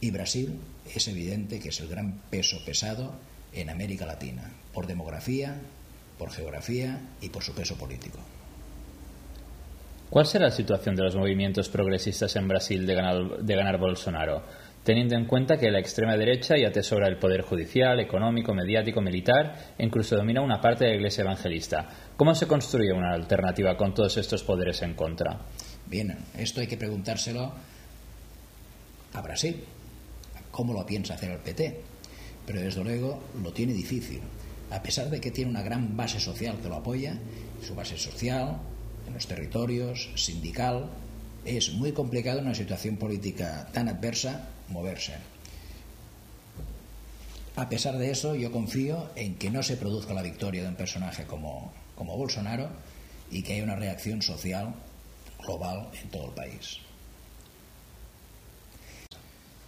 y 0.00 0.10
Brasil 0.10 0.60
es 0.94 1.08
evidente 1.08 1.58
que 1.58 1.70
es 1.70 1.80
el 1.80 1.88
gran 1.88 2.20
peso 2.30 2.58
pesado 2.64 3.14
en 3.52 3.70
América 3.70 4.06
Latina, 4.06 4.50
por 4.72 4.86
demografía, 4.86 5.56
por 6.18 6.30
geografía 6.30 7.00
y 7.20 7.28
por 7.30 7.42
su 7.42 7.54
peso 7.54 7.76
político. 7.76 8.18
¿Cuál 10.10 10.26
será 10.26 10.46
la 10.46 10.52
situación 10.52 10.96
de 10.96 11.02
los 11.02 11.16
movimientos 11.16 11.68
progresistas 11.68 12.34
en 12.36 12.48
Brasil 12.48 12.86
de 12.86 12.94
ganar, 12.94 13.38
de 13.38 13.56
ganar 13.56 13.78
Bolsonaro? 13.78 14.42
Teniendo 14.88 15.16
en 15.16 15.26
cuenta 15.26 15.58
que 15.58 15.70
la 15.70 15.80
extrema 15.80 16.16
derecha 16.16 16.56
ya 16.56 16.68
atesora 16.68 17.08
el 17.08 17.18
poder 17.18 17.42
judicial, 17.42 18.00
económico, 18.00 18.54
mediático, 18.54 19.02
militar 19.02 19.74
e 19.76 19.84
incluso 19.84 20.16
domina 20.16 20.40
una 20.40 20.62
parte 20.62 20.84
de 20.84 20.92
la 20.92 20.96
iglesia 20.96 21.24
evangelista. 21.24 21.86
¿Cómo 22.16 22.34
se 22.34 22.46
construye 22.46 22.90
una 22.94 23.12
alternativa 23.12 23.76
con 23.76 23.92
todos 23.92 24.16
estos 24.16 24.42
poderes 24.42 24.80
en 24.80 24.94
contra? 24.94 25.40
Bien, 25.84 26.16
esto 26.38 26.62
hay 26.62 26.66
que 26.66 26.78
preguntárselo 26.78 27.52
a 29.12 29.20
Brasil. 29.20 29.62
¿Cómo 30.50 30.72
lo 30.72 30.86
piensa 30.86 31.12
hacer 31.12 31.32
el 31.32 31.40
PT? 31.40 31.82
Pero 32.46 32.62
desde 32.62 32.82
luego 32.82 33.22
lo 33.42 33.52
tiene 33.52 33.74
difícil. 33.74 34.22
A 34.70 34.82
pesar 34.82 35.10
de 35.10 35.20
que 35.20 35.30
tiene 35.30 35.50
una 35.50 35.60
gran 35.60 35.98
base 35.98 36.18
social 36.18 36.56
que 36.62 36.68
lo 36.70 36.76
apoya, 36.76 37.12
su 37.60 37.74
base 37.74 37.98
social, 37.98 38.56
en 39.06 39.12
los 39.12 39.26
territorios, 39.26 40.08
sindical, 40.14 40.88
es 41.44 41.74
muy 41.74 41.92
complicado 41.92 42.38
en 42.38 42.46
una 42.46 42.54
situación 42.54 42.96
política 42.96 43.68
tan 43.74 43.90
adversa 43.90 44.54
moverse. 44.68 45.14
A 47.56 47.68
pesar 47.68 47.98
de 47.98 48.10
eso, 48.10 48.36
yo 48.36 48.52
confío 48.52 49.10
en 49.16 49.34
que 49.34 49.50
no 49.50 49.62
se 49.62 49.76
produzca 49.76 50.14
la 50.14 50.22
victoria 50.22 50.62
de 50.62 50.68
un 50.68 50.76
personaje 50.76 51.24
como, 51.24 51.72
como 51.96 52.16
Bolsonaro 52.16 52.68
y 53.30 53.42
que 53.42 53.54
haya 53.54 53.64
una 53.64 53.74
reacción 53.74 54.22
social 54.22 54.74
global 55.40 55.88
en 56.00 56.08
todo 56.08 56.26
el 56.26 56.34
país. 56.34 56.78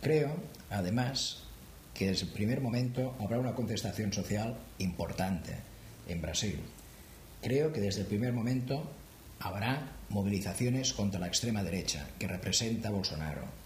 Creo, 0.01 0.37
además, 0.71 1.43
que 1.93 2.09
desde 2.09 2.27
el 2.27 2.33
primer 2.33 2.61
momento 2.61 3.17
habrá 3.19 3.39
una 3.39 3.55
contestación 3.55 4.13
social 4.13 4.57
importante 4.79 5.57
en 6.07 6.23
Brasil. 6.23 6.61
Creo 7.43 7.73
que 7.73 7.81
desde 7.81 8.03
el 8.03 8.07
primer 8.07 8.33
momento 8.33 8.89
habrá 9.41 9.93
movilizaciones 10.11 10.93
contra 10.93 11.21
la 11.21 11.27
extrema 11.27 11.65
derecha 11.65 12.07
que 12.19 12.29
representa 12.29 12.91
Bolsonaro 12.91 13.60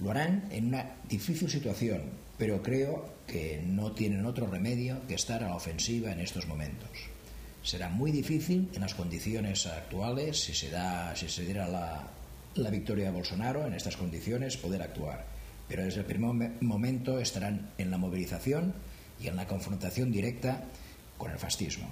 lo 0.00 0.10
harán 0.10 0.48
en 0.50 0.68
una 0.68 0.96
difícil 1.08 1.50
situación, 1.50 2.02
pero 2.38 2.62
creo 2.62 3.12
que 3.26 3.62
no 3.66 3.92
tienen 3.92 4.26
otro 4.26 4.46
remedio 4.46 5.00
que 5.06 5.14
estar 5.14 5.42
a 5.42 5.48
la 5.48 5.56
ofensiva 5.56 6.12
en 6.12 6.20
estos 6.20 6.46
momentos. 6.46 6.90
Será 7.62 7.88
muy 7.88 8.10
difícil 8.10 8.68
en 8.74 8.80
las 8.80 8.94
condiciones 8.94 9.66
actuales, 9.66 10.40
si 10.40 10.54
se, 10.54 10.70
da, 10.70 11.14
si 11.14 11.28
se 11.28 11.44
diera 11.44 11.68
la, 11.68 12.08
la 12.56 12.70
victoria 12.70 13.06
de 13.06 13.12
Bolsonaro 13.12 13.66
en 13.66 13.74
estas 13.74 13.96
condiciones, 13.96 14.56
poder 14.56 14.82
actuar. 14.82 15.24
Pero 15.68 15.84
desde 15.84 16.00
el 16.00 16.06
primer 16.06 16.50
momento 16.60 17.18
estarán 17.18 17.70
en 17.78 17.90
la 17.90 17.98
movilización 17.98 18.74
y 19.20 19.28
en 19.28 19.36
la 19.36 19.46
confrontación 19.46 20.10
directa 20.10 20.64
con 21.16 21.30
el 21.30 21.38
fascismo. 21.38 21.88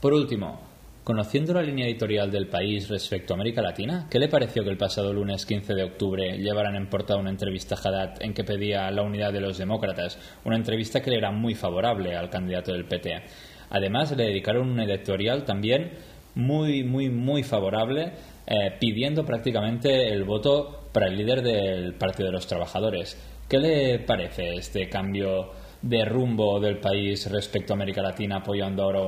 Por 0.00 0.12
último, 0.12 0.60
Conociendo 1.04 1.52
la 1.52 1.60
línea 1.60 1.84
editorial 1.84 2.30
del 2.30 2.46
país 2.46 2.88
respecto 2.88 3.34
a 3.34 3.36
América 3.36 3.60
Latina, 3.60 4.06
¿qué 4.10 4.18
le 4.18 4.28
pareció 4.28 4.64
que 4.64 4.70
el 4.70 4.78
pasado 4.78 5.12
lunes 5.12 5.44
15 5.44 5.74
de 5.74 5.84
octubre 5.84 6.38
llevaran 6.38 6.76
en 6.76 6.88
portada 6.88 7.20
una 7.20 7.28
entrevista 7.28 7.74
a 7.74 7.78
Haddad 7.78 8.22
en 8.22 8.32
que 8.32 8.42
pedía 8.42 8.90
la 8.90 9.02
unidad 9.02 9.30
de 9.30 9.42
los 9.42 9.58
demócratas, 9.58 10.18
una 10.46 10.56
entrevista 10.56 11.02
que 11.02 11.10
le 11.10 11.18
era 11.18 11.30
muy 11.30 11.54
favorable 11.54 12.16
al 12.16 12.30
candidato 12.30 12.72
del 12.72 12.86
PT? 12.86 13.20
Además, 13.68 14.16
le 14.16 14.24
dedicaron 14.24 14.70
un 14.70 14.80
editorial 14.80 15.44
también 15.44 15.90
muy, 16.36 16.84
muy, 16.84 17.10
muy 17.10 17.42
favorable, 17.42 18.12
eh, 18.46 18.72
pidiendo 18.80 19.26
prácticamente 19.26 20.08
el 20.08 20.24
voto 20.24 20.88
para 20.90 21.08
el 21.08 21.18
líder 21.18 21.42
del 21.42 21.96
Partido 21.96 22.28
de 22.28 22.32
los 22.32 22.46
Trabajadores. 22.46 23.20
¿Qué 23.46 23.58
le 23.58 23.98
parece 23.98 24.54
este 24.54 24.88
cambio? 24.88 25.50
De 25.84 26.02
rumbo 26.06 26.60
del 26.60 26.78
país 26.78 27.30
respecto 27.30 27.74
a 27.74 27.76
América 27.76 28.00
Latina 28.00 28.36
apoyando 28.36 28.82
ahora 28.84 29.00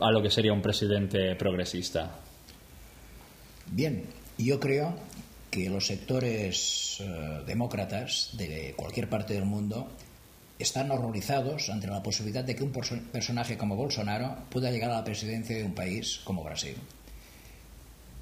a 0.00 0.10
lo 0.10 0.22
que 0.22 0.30
sería 0.30 0.52
un 0.52 0.60
presidente 0.60 1.34
progresista? 1.36 2.20
Bien, 3.70 4.04
yo 4.36 4.60
creo 4.60 4.94
que 5.50 5.70
los 5.70 5.86
sectores 5.86 6.98
eh, 7.00 7.42
demócratas 7.46 8.30
de 8.34 8.74
cualquier 8.76 9.08
parte 9.08 9.32
del 9.32 9.46
mundo 9.46 9.88
están 10.58 10.90
horrorizados 10.90 11.70
ante 11.70 11.86
la 11.86 12.02
posibilidad 12.02 12.44
de 12.44 12.54
que 12.54 12.64
un 12.64 12.72
personaje 12.72 13.56
como 13.56 13.76
Bolsonaro 13.76 14.36
pueda 14.50 14.70
llegar 14.70 14.90
a 14.90 14.96
la 14.96 15.04
presidencia 15.04 15.56
de 15.56 15.64
un 15.64 15.74
país 15.74 16.20
como 16.24 16.44
Brasil. 16.44 16.76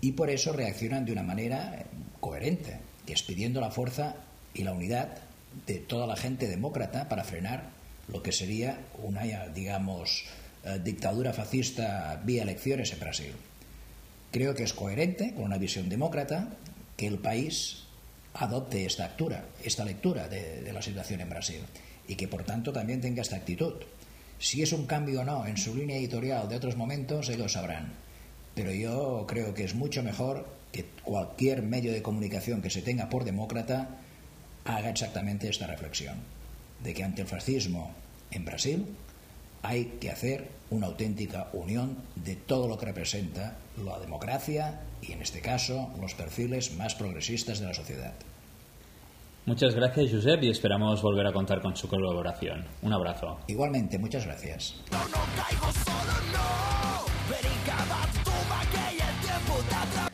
Y 0.01 0.13
por 0.13 0.31
eso 0.31 0.53
reaccionan 0.53 1.05
de 1.05 1.13
una 1.13 1.25
manera 1.25 1.87
coherente, 2.21 2.79
que 3.05 3.15
es 3.15 3.23
pidiendo 3.23 3.61
la 3.61 3.71
fuerza 3.71 4.15
y 4.55 4.63
la 4.63 4.73
unidad 4.73 5.19
de 5.67 5.79
toda 5.79 6.07
la 6.07 6.17
gente 6.17 6.47
demócrata 6.47 7.09
para 7.09 7.25
frenar 7.25 7.76
lo 8.13 8.23
que 8.23 8.33
sería 8.33 8.79
una, 9.03 9.23
digamos, 9.49 10.25
eh, 10.65 10.81
dictadura 10.83 11.33
fascista 11.33 12.21
vía 12.25 12.43
elecciones 12.43 12.93
en 12.93 13.01
Brasil. 13.01 13.33
Creo 14.33 14.55
que 14.55 14.65
es 14.65 14.73
coherente 14.73 15.35
con 15.35 15.45
una 15.45 15.59
visión 15.59 15.89
demócrata 15.89 16.49
que 16.97 17.07
el 17.07 17.19
país 17.19 17.85
adopte 18.35 18.85
esta 18.85 19.07
lectura, 19.07 19.45
esta 19.63 19.85
lectura 19.85 20.29
de, 20.29 20.63
de 20.63 20.73
la 20.73 20.83
situación 20.83 21.21
en 21.21 21.31
Brasil 21.31 21.61
y 22.09 22.15
que 22.15 22.29
por 22.29 22.45
tanto 22.45 22.73
también 22.73 23.01
tenga 23.01 23.23
esta 23.23 23.37
actitud. 23.37 23.75
Si 24.39 24.63
es 24.63 24.73
un 24.73 24.87
cambio 24.87 25.23
o 25.23 25.25
no 25.25 25.47
en 25.47 25.57
su 25.57 25.75
línea 25.75 25.97
editorial 25.97 26.49
de 26.49 26.57
otros 26.57 26.77
momentos, 26.77 27.29
ellos 27.29 27.53
sabrán. 27.53 27.93
Pero 28.55 28.73
yo 28.73 29.25
creo 29.27 29.55
que 29.55 29.65
es 29.65 29.75
mucho 29.75 30.03
mejor 30.03 30.47
que 30.73 30.85
cualquier 31.05 31.63
medio 31.63 31.93
de 31.93 32.03
comunicación 32.03 32.63
que 32.63 32.71
se 32.71 32.83
tenga 32.83 33.09
por 33.09 33.25
demócrata 33.25 33.89
haga 34.65 34.91
exactamente 34.91 35.49
esta 35.49 35.67
reflexión, 35.67 36.17
de 36.83 36.95
que 36.95 37.05
ante 37.05 37.23
el 37.23 37.29
fascismo 37.29 37.93
en 38.31 38.45
Brasil 38.45 38.87
hay 39.63 39.97
que 40.01 40.11
hacer 40.11 40.49
una 40.71 40.87
auténtica 40.87 41.49
unión 41.53 41.97
de 42.15 42.37
todo 42.37 42.69
lo 42.69 42.79
que 42.79 42.87
representa 42.87 43.57
la 43.85 43.99
democracia 43.99 44.81
y, 45.03 45.13
en 45.13 45.23
este 45.23 45.41
caso, 45.41 45.91
los 46.01 46.15
perfiles 46.15 46.75
más 46.77 46.95
progresistas 46.95 47.61
de 47.61 47.67
la 47.67 47.75
sociedad. 47.75 48.15
Muchas 49.45 49.77
gracias, 49.77 50.11
Josep, 50.11 50.43
y 50.43 50.51
esperamos 50.51 51.03
volver 51.03 51.27
a 51.27 51.33
contar 51.33 51.63
con 51.63 51.77
su 51.77 51.89
colaboración. 51.89 52.65
Un 52.83 52.93
abrazo. 52.93 53.39
Igualmente, 53.47 53.97
muchas 53.97 54.27
gracias. 54.27 54.75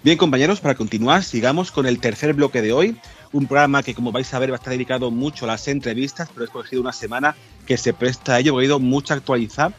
Bien, 0.02 0.18
compañeros, 0.18 0.60
para 0.60 0.74
continuar, 0.74 1.22
sigamos 1.22 1.70
con 1.70 1.86
el 1.86 1.98
tercer 2.00 2.34
bloque 2.34 2.60
de 2.60 2.72
hoy. 2.72 2.96
Un 3.32 3.46
programa 3.46 3.82
que, 3.82 3.94
como 3.94 4.12
vais 4.12 4.32
a 4.34 4.38
ver, 4.38 4.50
va 4.50 4.56
a 4.56 4.58
estar 4.58 4.72
dedicado 4.72 5.10
mucho 5.10 5.46
a 5.46 5.48
las 5.48 5.66
entrevistas, 5.68 6.28
pero 6.28 6.42
he 6.42 6.46
escogido 6.46 6.82
una 6.82 6.92
semana 6.92 7.34
que 7.66 7.76
se 7.76 7.94
presta 7.94 8.34
a 8.34 8.40
ello, 8.40 8.52
he 8.52 8.64
oído 8.64 8.78
mucha 8.78 9.14
actualidad 9.14 9.72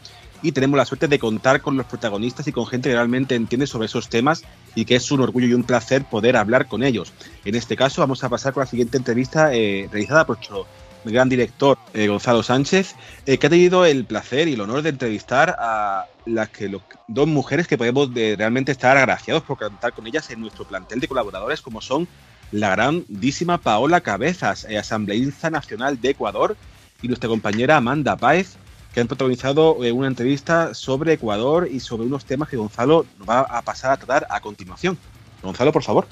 y 0.44 0.52
tenemos 0.52 0.76
la 0.76 0.84
suerte 0.84 1.08
de 1.08 1.18
contar 1.18 1.62
con 1.62 1.74
los 1.78 1.86
protagonistas 1.86 2.46
y 2.46 2.52
con 2.52 2.66
gente 2.66 2.90
que 2.90 2.94
realmente 2.94 3.34
entiende 3.34 3.66
sobre 3.66 3.86
esos 3.86 4.10
temas 4.10 4.44
y 4.74 4.84
que 4.84 4.96
es 4.96 5.10
un 5.10 5.22
orgullo 5.22 5.46
y 5.46 5.54
un 5.54 5.64
placer 5.64 6.04
poder 6.04 6.36
hablar 6.36 6.68
con 6.68 6.82
ellos. 6.82 7.14
En 7.46 7.54
este 7.54 7.76
caso 7.76 8.02
vamos 8.02 8.22
a 8.24 8.28
pasar 8.28 8.52
con 8.52 8.60
la 8.60 8.66
siguiente 8.66 8.98
entrevista 8.98 9.54
eh, 9.54 9.88
realizada 9.90 10.26
por 10.26 10.36
nuestro 10.36 10.66
gran 11.06 11.30
director 11.30 11.78
eh, 11.94 12.08
Gonzalo 12.08 12.42
Sánchez, 12.42 12.94
eh, 13.24 13.38
que 13.38 13.46
ha 13.46 13.50
tenido 13.50 13.86
el 13.86 14.04
placer 14.04 14.48
y 14.48 14.52
el 14.52 14.60
honor 14.60 14.82
de 14.82 14.90
entrevistar 14.90 15.56
a 15.58 16.04
las 16.26 16.50
que 16.50 16.70
dos 17.08 17.26
mujeres 17.26 17.66
que 17.66 17.78
podemos 17.78 18.10
realmente 18.12 18.72
estar 18.72 18.98
agraciados 18.98 19.44
por 19.44 19.56
contar 19.56 19.94
con 19.94 20.06
ellas 20.06 20.28
en 20.28 20.40
nuestro 20.42 20.66
plantel 20.66 21.00
de 21.00 21.08
colaboradores, 21.08 21.62
como 21.62 21.80
son 21.80 22.06
la 22.52 22.70
grandísima 22.70 23.58
Paola 23.58 24.00
Cabezas, 24.00 24.64
asambleísta 24.64 25.50
nacional 25.50 26.00
de 26.00 26.10
Ecuador, 26.10 26.56
y 27.02 27.08
nuestra 27.08 27.28
compañera 27.28 27.76
Amanda 27.76 28.16
Páez, 28.16 28.56
que 28.94 29.00
han 29.00 29.08
protagonizado 29.08 29.84
eh, 29.84 29.92
una 29.92 30.06
entrevista 30.06 30.72
sobre 30.72 31.14
Ecuador 31.14 31.68
y 31.70 31.80
sobre 31.80 32.06
unos 32.06 32.24
temas 32.24 32.48
que 32.48 32.56
Gonzalo 32.56 33.04
nos 33.18 33.28
va 33.28 33.40
a 33.40 33.60
pasar 33.62 33.90
a 33.90 33.96
tratar 33.96 34.26
a 34.30 34.40
continuación. 34.40 34.96
Gonzalo, 35.42 35.72
por 35.72 35.82
favor. 35.82 36.06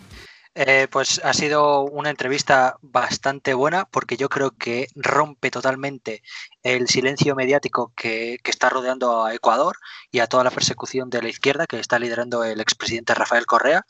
Eh, 0.54 0.86
pues 0.90 1.18
ha 1.24 1.32
sido 1.32 1.84
una 1.84 2.10
entrevista 2.10 2.76
bastante 2.82 3.54
buena 3.54 3.86
porque 3.86 4.18
yo 4.18 4.28
creo 4.28 4.50
que 4.50 4.88
rompe 4.94 5.50
totalmente 5.50 6.22
el 6.62 6.88
silencio 6.88 7.34
mediático 7.34 7.90
que, 7.96 8.38
que, 8.42 8.50
está 8.50 8.68
rodeando 8.68 9.24
a 9.24 9.32
Ecuador 9.32 9.78
y 10.10 10.18
a 10.18 10.26
toda 10.26 10.44
la 10.44 10.50
persecución 10.50 11.08
de 11.08 11.22
la 11.22 11.30
izquierda 11.30 11.66
que 11.66 11.80
está 11.80 11.98
liderando 11.98 12.44
el 12.44 12.60
expresidente 12.60 13.14
Rafael 13.14 13.46
Correa. 13.46 13.86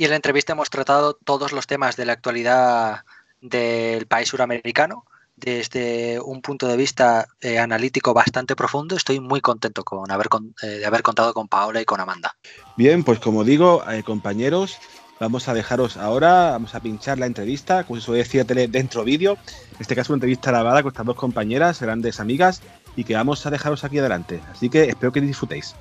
Y 0.00 0.04
en 0.04 0.10
la 0.10 0.16
entrevista 0.16 0.54
hemos 0.54 0.70
tratado 0.70 1.12
todos 1.12 1.52
los 1.52 1.66
temas 1.66 1.94
de 1.94 2.06
la 2.06 2.14
actualidad 2.14 3.00
del 3.42 4.06
país 4.06 4.30
suramericano, 4.30 5.04
desde 5.36 6.18
un 6.20 6.40
punto 6.40 6.66
de 6.66 6.78
vista 6.78 7.28
eh, 7.42 7.58
analítico 7.58 8.14
bastante 8.14 8.56
profundo. 8.56 8.96
Estoy 8.96 9.20
muy 9.20 9.42
contento 9.42 9.84
con 9.84 10.10
haber 10.10 10.28
eh, 10.62 10.66
de 10.66 10.86
haber 10.86 11.02
contado 11.02 11.34
con 11.34 11.48
Paola 11.48 11.82
y 11.82 11.84
con 11.84 12.00
Amanda. 12.00 12.34
Bien, 12.78 13.04
pues 13.04 13.18
como 13.18 13.44
digo, 13.44 13.84
eh, 13.90 14.02
compañeros, 14.02 14.78
vamos 15.20 15.48
a 15.48 15.52
dejaros 15.52 15.98
ahora, 15.98 16.52
vamos 16.52 16.74
a 16.74 16.80
pinchar 16.80 17.18
la 17.18 17.26
entrevista, 17.26 17.84
como 17.84 18.00
se 18.00 18.06
suele 18.06 18.22
decir 18.22 18.46
dentro 18.46 19.04
vídeo. 19.04 19.36
En 19.72 19.80
este 19.80 19.94
caso, 19.94 20.14
una 20.14 20.16
entrevista 20.16 20.50
grabada 20.50 20.82
con 20.82 20.92
estas 20.92 21.04
dos 21.04 21.16
compañeras, 21.16 21.78
grandes 21.78 22.20
amigas, 22.20 22.62
y 22.96 23.04
que 23.04 23.16
vamos 23.16 23.44
a 23.44 23.50
dejaros 23.50 23.84
aquí 23.84 23.98
adelante. 23.98 24.40
Así 24.50 24.70
que 24.70 24.84
espero 24.84 25.12
que 25.12 25.20
disfrutéis. 25.20 25.74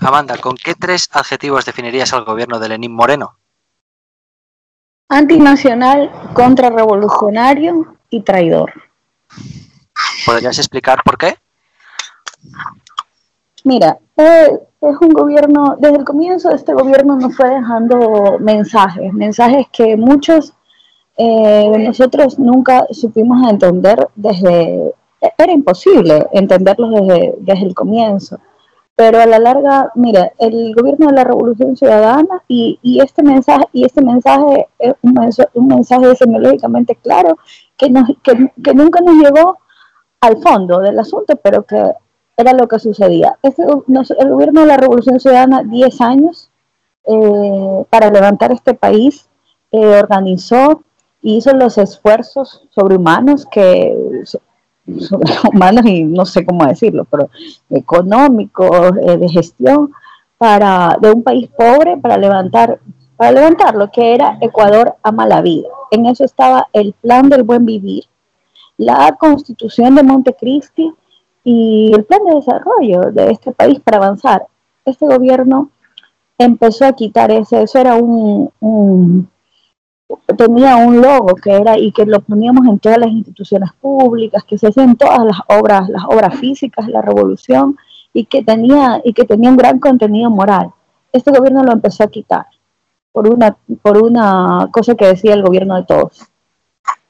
Amanda, 0.00 0.36
¿con 0.38 0.56
qué 0.56 0.74
tres 0.74 1.08
adjetivos 1.12 1.64
definirías 1.64 2.12
al 2.12 2.24
gobierno 2.24 2.60
de 2.60 2.68
Lenín 2.68 2.92
Moreno? 2.92 3.36
Antinacional, 5.08 6.10
contrarrevolucionario 6.34 7.96
y 8.10 8.22
traidor. 8.22 8.72
¿Podrías 10.24 10.58
explicar 10.58 11.02
por 11.02 11.18
qué? 11.18 11.34
Mira, 13.64 13.98
eh, 14.16 14.60
es 14.80 14.96
un 15.00 15.08
gobierno, 15.08 15.76
desde 15.80 15.96
el 15.96 16.04
comienzo 16.04 16.50
este 16.50 16.74
gobierno 16.74 17.16
nos 17.16 17.34
fue 17.34 17.48
dejando 17.50 18.38
mensajes, 18.38 19.12
mensajes 19.12 19.66
que 19.72 19.96
muchos 19.96 20.54
eh, 21.16 21.70
de 21.72 21.78
nosotros 21.80 22.38
nunca 22.38 22.86
supimos 22.92 23.50
entender 23.50 24.06
desde, 24.14 24.94
era 25.36 25.52
imposible 25.52 26.28
entenderlos 26.32 26.92
desde, 26.92 27.34
desde 27.40 27.66
el 27.66 27.74
comienzo 27.74 28.38
pero 28.98 29.20
a 29.20 29.26
la 29.26 29.38
larga, 29.38 29.92
mira, 29.94 30.32
el 30.38 30.74
gobierno 30.74 31.06
de 31.06 31.12
la 31.12 31.22
Revolución 31.22 31.76
Ciudadana 31.76 32.42
y, 32.48 32.80
y 32.82 33.00
este 33.00 33.22
mensaje 33.22 33.64
y 33.72 33.84
este 33.84 34.02
mensaje 34.02 34.66
es 34.76 34.92
un, 35.02 35.12
mensaje, 35.12 36.08
un 36.08 36.16
semiológicamente 36.16 36.96
claro 36.96 37.38
que, 37.76 37.90
nos, 37.90 38.08
que, 38.24 38.74
nunca 38.74 39.00
nos 39.00 39.14
llegó 39.14 39.58
al 40.20 40.38
fondo 40.38 40.80
del 40.80 40.98
asunto, 40.98 41.36
pero 41.36 41.62
que 41.62 41.80
era 42.36 42.52
lo 42.54 42.66
que 42.66 42.80
sucedía. 42.80 43.38
Este, 43.40 43.62
el 43.62 44.30
gobierno 44.30 44.62
de 44.62 44.66
la 44.66 44.76
Revolución 44.76 45.20
Ciudadana, 45.20 45.62
10 45.62 46.00
años 46.00 46.50
eh, 47.04 47.84
para 47.90 48.10
levantar 48.10 48.50
este 48.50 48.74
país, 48.74 49.28
eh, 49.70 50.00
organizó, 50.00 50.82
hizo 51.22 51.52
los 51.54 51.78
esfuerzos 51.78 52.66
sobrehumanos 52.70 53.46
que 53.46 53.96
humanos 55.52 55.84
y 55.86 56.04
no 56.04 56.24
sé 56.24 56.44
cómo 56.44 56.66
decirlo, 56.66 57.04
pero 57.04 57.30
económicos, 57.70 58.92
eh, 59.02 59.16
de 59.16 59.28
gestión, 59.28 59.92
para, 60.36 60.96
de 61.00 61.10
un 61.10 61.22
país 61.22 61.48
pobre 61.56 61.96
para 61.96 62.16
levantar, 62.16 62.78
para 63.16 63.32
levantar 63.32 63.74
lo 63.74 63.90
que 63.90 64.14
era 64.14 64.38
Ecuador 64.40 64.96
ama 65.02 65.26
la 65.26 65.42
vida. 65.42 65.68
En 65.90 66.06
eso 66.06 66.24
estaba 66.24 66.68
el 66.72 66.92
plan 66.92 67.28
del 67.28 67.42
buen 67.42 67.66
vivir, 67.66 68.04
la 68.76 69.16
constitución 69.18 69.96
de 69.96 70.04
Montecristi 70.04 70.92
y 71.42 71.92
el 71.92 72.04
plan 72.04 72.20
de 72.24 72.36
desarrollo 72.36 73.10
de 73.10 73.32
este 73.32 73.52
país 73.52 73.80
para 73.80 73.96
avanzar. 73.96 74.46
Este 74.84 75.06
gobierno 75.06 75.70
empezó 76.38 76.84
a 76.84 76.92
quitar 76.92 77.32
ese, 77.32 77.62
eso 77.62 77.78
era 77.78 77.96
un 77.96 79.28
tenía 80.36 80.76
un 80.76 81.00
logo 81.00 81.34
que 81.34 81.54
era 81.54 81.78
y 81.78 81.92
que 81.92 82.06
lo 82.06 82.20
poníamos 82.20 82.66
en 82.66 82.78
todas 82.78 82.98
las 82.98 83.10
instituciones 83.10 83.70
públicas, 83.80 84.44
que 84.44 84.58
se 84.58 84.68
hacían 84.68 84.96
todas 84.96 85.24
las 85.24 85.38
obras, 85.48 85.88
las 85.88 86.04
obras 86.04 86.38
físicas, 86.38 86.88
la 86.88 87.02
revolución 87.02 87.76
y 88.12 88.24
que 88.24 88.42
tenía 88.42 89.00
y 89.04 89.12
que 89.12 89.24
tenía 89.24 89.50
un 89.50 89.56
gran 89.56 89.78
contenido 89.78 90.30
moral. 90.30 90.70
Este 91.12 91.30
gobierno 91.30 91.62
lo 91.62 91.72
empezó 91.72 92.04
a 92.04 92.10
quitar 92.10 92.46
por 93.12 93.28
una 93.28 93.56
por 93.82 94.02
una 94.02 94.68
cosa 94.70 94.94
que 94.94 95.06
decía 95.06 95.34
el 95.34 95.42
gobierno 95.42 95.76
de 95.76 95.84
todos. 95.84 96.22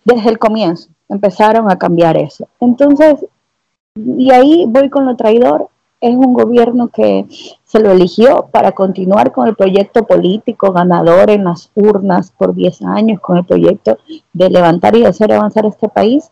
Desde 0.05 0.31
el 0.31 0.39
comienzo 0.39 0.89
empezaron 1.09 1.71
a 1.71 1.79
cambiar 1.79 2.17
eso. 2.17 2.49
Entonces, 2.61 3.25
y 3.95 4.31
ahí 4.31 4.65
voy 4.69 4.89
con 4.91 5.07
lo 5.07 5.17
traidor, 5.17 5.69
es 6.01 6.15
un 6.15 6.33
gobierno 6.33 6.89
que 6.89 7.27
se 7.65 7.81
lo 7.81 7.91
eligió 7.91 8.49
para 8.53 8.73
continuar 8.73 9.33
con 9.33 9.49
el 9.49 9.57
proyecto 9.57 10.07
político 10.07 10.73
ganador 10.73 11.31
en 11.31 11.45
las 11.45 11.71
urnas 11.75 12.31
por 12.31 12.55
10 12.55 12.83
años, 12.83 13.21
con 13.21 13.39
el 13.39 13.45
proyecto 13.45 13.99
de 14.33 14.51
levantar 14.51 14.97
y 14.97 15.05
hacer 15.05 15.33
avanzar 15.33 15.67
este 15.67 15.89
país. 15.89 16.31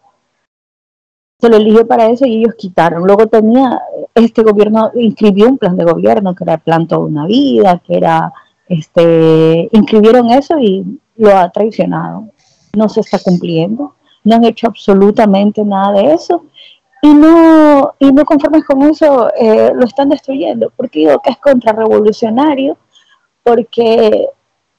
Se 1.41 1.49
lo 1.49 1.57
eligió 1.57 1.87
para 1.87 2.07
eso 2.07 2.27
y 2.27 2.39
ellos 2.39 2.55
quitaron. 2.57 3.05
Luego 3.05 3.27
tenía, 3.27 3.81
este 4.14 4.43
gobierno 4.43 4.91
inscribió 4.95 5.49
un 5.49 5.59
plan 5.59 5.77
de 5.77 5.85
gobierno 5.85 6.35
que 6.35 6.45
era 6.45 6.55
el 6.55 6.61
plan 6.61 6.87
toda 6.87 7.05
una 7.05 7.27
vida, 7.27 7.83
que 7.85 7.97
era, 7.97 8.33
este, 8.69 9.69
inscribieron 9.73 10.31
eso 10.31 10.59
y 10.59 11.01
lo 11.17 11.37
ha 11.37 11.51
traicionado. 11.51 12.29
No 12.75 12.89
se 12.89 13.01
está 13.01 13.19
cumpliendo, 13.19 13.97
no 14.25 14.37
han 14.37 14.45
hecho 14.45 14.69
absolutamente 14.69 15.64
nada 15.64 15.93
de 15.93 16.14
eso 16.14 16.45
y 17.03 17.14
no, 17.14 17.94
y 17.99 18.12
no 18.12 18.24
conformes 18.24 18.64
con 18.64 18.82
eso, 18.82 19.30
eh, 19.34 19.70
lo 19.74 19.84
están 19.84 20.09
destruyendo. 20.09 20.72
Porque 20.76 21.01
digo 21.01 21.20
que 21.22 21.30
es 21.30 21.38
contrarrevolucionario, 21.38 22.76
porque 23.42 24.28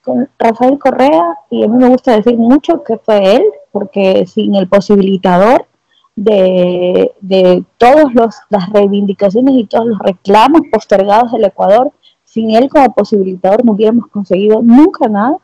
con 0.02 0.30
Rafael 0.40 0.80
Correa, 0.80 1.38
y 1.50 1.64
a 1.64 1.68
mí 1.68 1.78
me 1.78 1.90
gusta 1.90 2.16
decir 2.16 2.38
mucho 2.38 2.84
que 2.84 2.98
fue 2.98 3.36
él, 3.36 3.44
porque 3.72 4.26
sin 4.26 4.56
el 4.56 4.68
posibilitador 4.68 5.68
de, 6.16 7.12
de 7.22 7.64
todas 7.78 8.08
las 8.50 8.70
reivindicaciones 8.72 9.56
y 9.56 9.66
todos 9.66 9.86
los 9.86 10.00
reclamos 10.00 10.62
postergados 10.72 11.32
del 11.32 11.46
Ecuador, 11.46 11.92
sin 12.24 12.52
él 12.52 12.70
como 12.70 12.94
posibilitador 12.94 13.64
no 13.64 13.74
hubiéramos 13.74 14.08
conseguido 14.08 14.62
nunca 14.62 15.08
nada. 15.08 15.38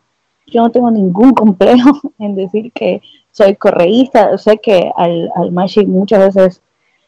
Yo 0.47 0.61
no 0.61 0.69
tengo 0.69 0.91
ningún 0.91 1.31
complejo 1.31 1.91
en 2.19 2.35
decir 2.35 2.71
que 2.73 3.01
soy 3.33 3.55
correísta, 3.55 4.37
sé 4.37 4.59
que 4.59 4.91
al, 4.95 5.31
al 5.35 5.51
Mashi 5.51 5.87
muchas 5.87 6.33
veces 6.33 6.61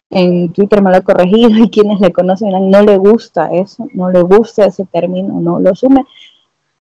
en 0.09 0.51
Twitter 0.53 0.81
me 0.81 0.89
lo 0.89 0.97
ha 0.97 1.01
corregido 1.01 1.49
y 1.63 1.69
quienes 1.69 2.01
le 2.01 2.11
conocen 2.11 2.49
no 2.69 2.81
le 2.81 2.97
gusta 2.97 3.53
eso, 3.53 3.87
no 3.93 4.09
le 4.09 4.21
gusta 4.23 4.65
ese 4.65 4.85
término, 4.85 5.39
no 5.39 5.59
lo 5.59 5.69
asume. 5.69 6.03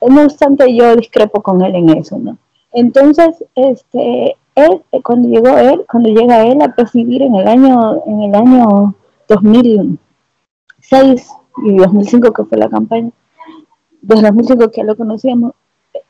no 0.01 0.23
obstante, 0.23 0.75
yo 0.75 0.97
discrepo 0.97 1.43
con 1.43 1.61
él 1.63 1.75
en 1.75 1.91
eso, 1.91 2.19
¿no? 2.19 2.39
Entonces, 2.73 3.45
este, 3.55 4.37
él, 4.55 4.83
cuando 5.03 5.29
llegó 5.29 5.59
él, 5.59 5.85
cuando 5.91 6.09
llega 6.09 6.45
él 6.45 6.63
a 6.63 6.75
presidir 6.75 7.23
en 7.23 7.35
el 7.35 7.47
año, 7.47 8.03
en 8.07 8.23
el 8.23 8.35
año 8.35 8.95
2006 9.29 11.31
y 11.65 11.77
2005 11.77 12.33
que 12.33 12.45
fue 12.45 12.59
la 12.59 12.71
campaña, 12.71 13.11
desde 14.01 14.23
2005 14.23 14.71
que 14.71 14.85
lo 14.85 14.97
conocíamos, 14.97 15.53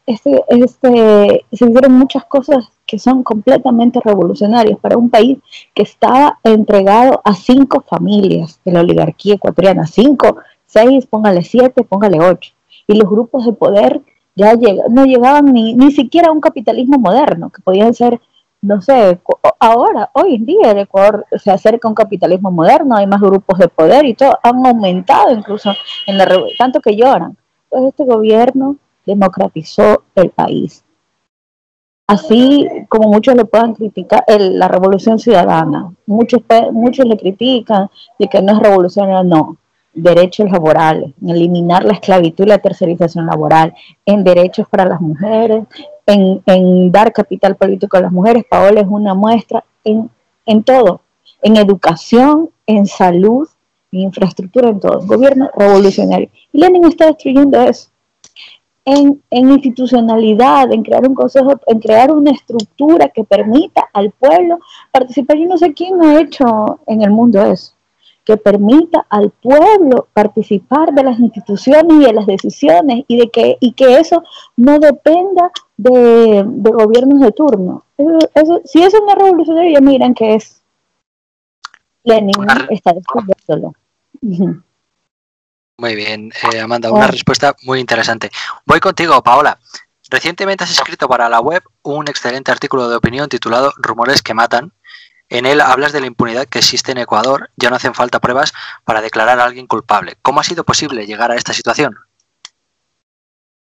este, 0.07 0.45
este, 0.49 1.45
se 1.53 1.65
hicieron 1.65 1.93
muchas 1.93 2.25
cosas 2.27 2.71
que 2.93 2.99
son 2.99 3.23
completamente 3.23 4.01
revolucionarias 4.05 4.79
para 4.79 4.99
un 4.99 5.09
país 5.09 5.39
que 5.75 5.83
estaba 5.83 6.39
entregado 6.45 7.23
a 7.25 7.33
cinco 7.33 7.81
familias 7.81 8.61
de 8.67 8.73
la 8.73 8.81
oligarquía 8.81 9.37
ecuatoriana, 9.37 9.87
cinco, 9.87 10.37
seis, 10.67 11.07
póngale 11.07 11.41
siete, 11.41 11.85
póngale 11.85 12.21
ocho, 12.21 12.53
y 12.87 12.99
los 12.99 13.09
grupos 13.09 13.47
de 13.47 13.55
poder 13.55 14.03
ya 14.35 14.53
no 14.91 15.07
llegaban 15.07 15.47
ni, 15.47 15.73
ni 15.73 15.91
siquiera 15.91 16.29
a 16.29 16.33
un 16.33 16.43
capitalismo 16.43 16.99
moderno, 16.99 17.49
que 17.49 17.63
podían 17.63 17.95
ser, 17.95 18.21
no 18.61 18.83
sé, 18.83 19.19
ahora, 19.59 20.11
hoy 20.13 20.35
en 20.35 20.45
día 20.45 20.73
el 20.73 20.81
Ecuador 20.81 21.25
se 21.43 21.51
acerca 21.51 21.89
a 21.89 21.93
un 21.93 21.95
capitalismo 21.95 22.51
moderno, 22.51 22.97
hay 22.97 23.07
más 23.07 23.23
grupos 23.23 23.59
de 23.59 23.69
poder 23.69 24.05
y 24.05 24.13
todo, 24.13 24.39
han 24.43 24.67
aumentado 24.67 25.33
incluso 25.33 25.73
en 26.07 26.19
la 26.19 26.29
tanto 26.59 26.79
que 26.83 26.95
lloran. 26.95 27.39
Pues 27.71 27.85
este 27.85 28.05
gobierno 28.05 28.77
democratizó 29.07 30.03
el 30.15 30.29
país. 30.29 30.85
Así 32.13 32.69
como 32.91 33.09
muchos 33.09 33.35
le 33.35 33.47
puedan 33.47 33.73
criticar 33.73 34.23
la 34.29 34.69
revolución 34.69 35.19
ciudadana, 35.19 35.95
muchos, 36.05 36.43
muchos 36.71 37.07
le 37.07 37.17
critican 37.17 37.89
de 38.19 38.29
que 38.29 38.43
no 38.43 38.53
es 38.53 38.59
revolucionaria, 38.59 39.23
no, 39.23 39.57
derechos 39.95 40.51
laborales, 40.51 41.15
eliminar 41.27 41.85
la 41.85 41.95
esclavitud 41.95 42.45
y 42.45 42.49
la 42.49 42.59
tercerización 42.59 43.25
laboral, 43.25 43.73
en 44.05 44.25
derechos 44.25 44.69
para 44.69 44.85
las 44.85 45.01
mujeres, 45.01 45.65
en, 46.05 46.43
en 46.45 46.93
dar 46.93 47.15
capital 47.15 47.57
político 47.57 47.97
a 47.97 48.03
las 48.03 48.13
mujeres. 48.13 48.45
Paola 48.45 48.83
es 48.83 48.89
una 48.91 49.15
muestra 49.15 49.65
en, 49.83 50.11
en 50.45 50.63
todo, 50.65 51.01
en 51.41 51.57
educación, 51.57 52.51
en 52.67 52.85
salud, 52.85 53.49
en 53.91 54.01
infraestructura, 54.01 54.69
en 54.69 54.81
todo. 54.81 55.01
Gobierno 55.07 55.51
revolucionario. 55.57 56.29
Y 56.53 56.59
Lenin 56.59 56.85
está 56.85 57.07
destruyendo 57.07 57.59
eso. 57.63 57.89
En, 58.85 59.23
en, 59.31 59.51
institucionalidad, 59.51 60.73
en 60.73 60.83
crear 60.83 61.07
un 61.09 61.15
consejo, 61.15 61.53
en 61.69 61.79
crear 61.79 62.11
una 62.11 62.33
estructura 62.33 63.09
que 63.09 63.23
permita 63.23 63.89
al 63.93 64.11
pueblo 64.11 64.59
participar. 64.91 65.37
Yo 65.37 65.47
no 65.47 65.57
sé 65.57 65.73
quién 65.73 66.03
ha 66.03 66.21
hecho 66.21 66.81
en 66.87 67.03
el 67.03 67.11
mundo 67.11 67.41
eso 67.43 67.75
que 68.25 68.37
permita 68.37 69.05
al 69.09 69.31
pueblo 69.31 70.09
participar 70.13 70.93
de 70.93 71.03
las 71.03 71.19
instituciones 71.19 71.93
y 71.93 72.05
de 72.05 72.13
las 72.13 72.27
decisiones 72.27 73.05
y 73.09 73.17
de 73.17 73.31
que, 73.31 73.57
y 73.61 73.73
que 73.73 73.99
eso 73.99 74.23
no 74.57 74.79
dependa 74.79 75.51
de, 75.77 76.45
gobiernos 76.47 77.21
de 77.21 77.33
turno. 77.33 77.85
si 78.65 78.83
eso 78.83 78.99
no 79.01 79.09
es 79.09 79.15
revolucionario, 79.17 79.73
ya 79.73 79.81
miran 79.81 80.15
que 80.15 80.35
es 80.37 80.63
Lenin 82.05 82.35
está 82.71 82.93
descubriéndolo. 82.93 83.75
Muy 85.83 85.97
bien, 85.97 86.31
eh, 86.53 86.61
Amanda, 86.61 86.93
una 86.93 87.09
respuesta 87.09 87.57
muy 87.65 87.81
interesante. 87.81 88.31
Voy 88.67 88.79
contigo, 88.79 89.21
Paola. 89.21 89.59
Recientemente 90.09 90.63
has 90.63 90.71
escrito 90.71 91.09
para 91.09 91.29
la 91.29 91.41
web 91.41 91.61
un 91.83 92.07
excelente 92.07 92.53
artículo 92.53 92.89
de 92.89 92.95
opinión 92.95 93.29
titulado 93.29 93.73
Rumores 93.79 94.23
que 94.23 94.33
matan, 94.33 94.73
en 95.29 95.45
él 95.45 95.61
hablas 95.61 95.91
de 95.91 96.01
la 96.01 96.07
impunidad 96.07 96.47
que 96.47 96.61
existe 96.61 96.93
en 96.93 96.99
Ecuador, 96.99 97.51
ya 97.57 97.69
no 97.69 97.75
hacen 97.75 97.95
falta 97.95 98.21
pruebas 98.21 98.53
para 98.85 99.01
declarar 99.01 99.41
a 99.41 99.45
alguien 99.45 99.67
culpable. 99.67 100.15
¿Cómo 100.23 100.39
ha 100.39 100.45
sido 100.45 100.63
posible 100.63 101.05
llegar 101.05 101.33
a 101.33 101.35
esta 101.35 101.53
situación? 101.53 101.97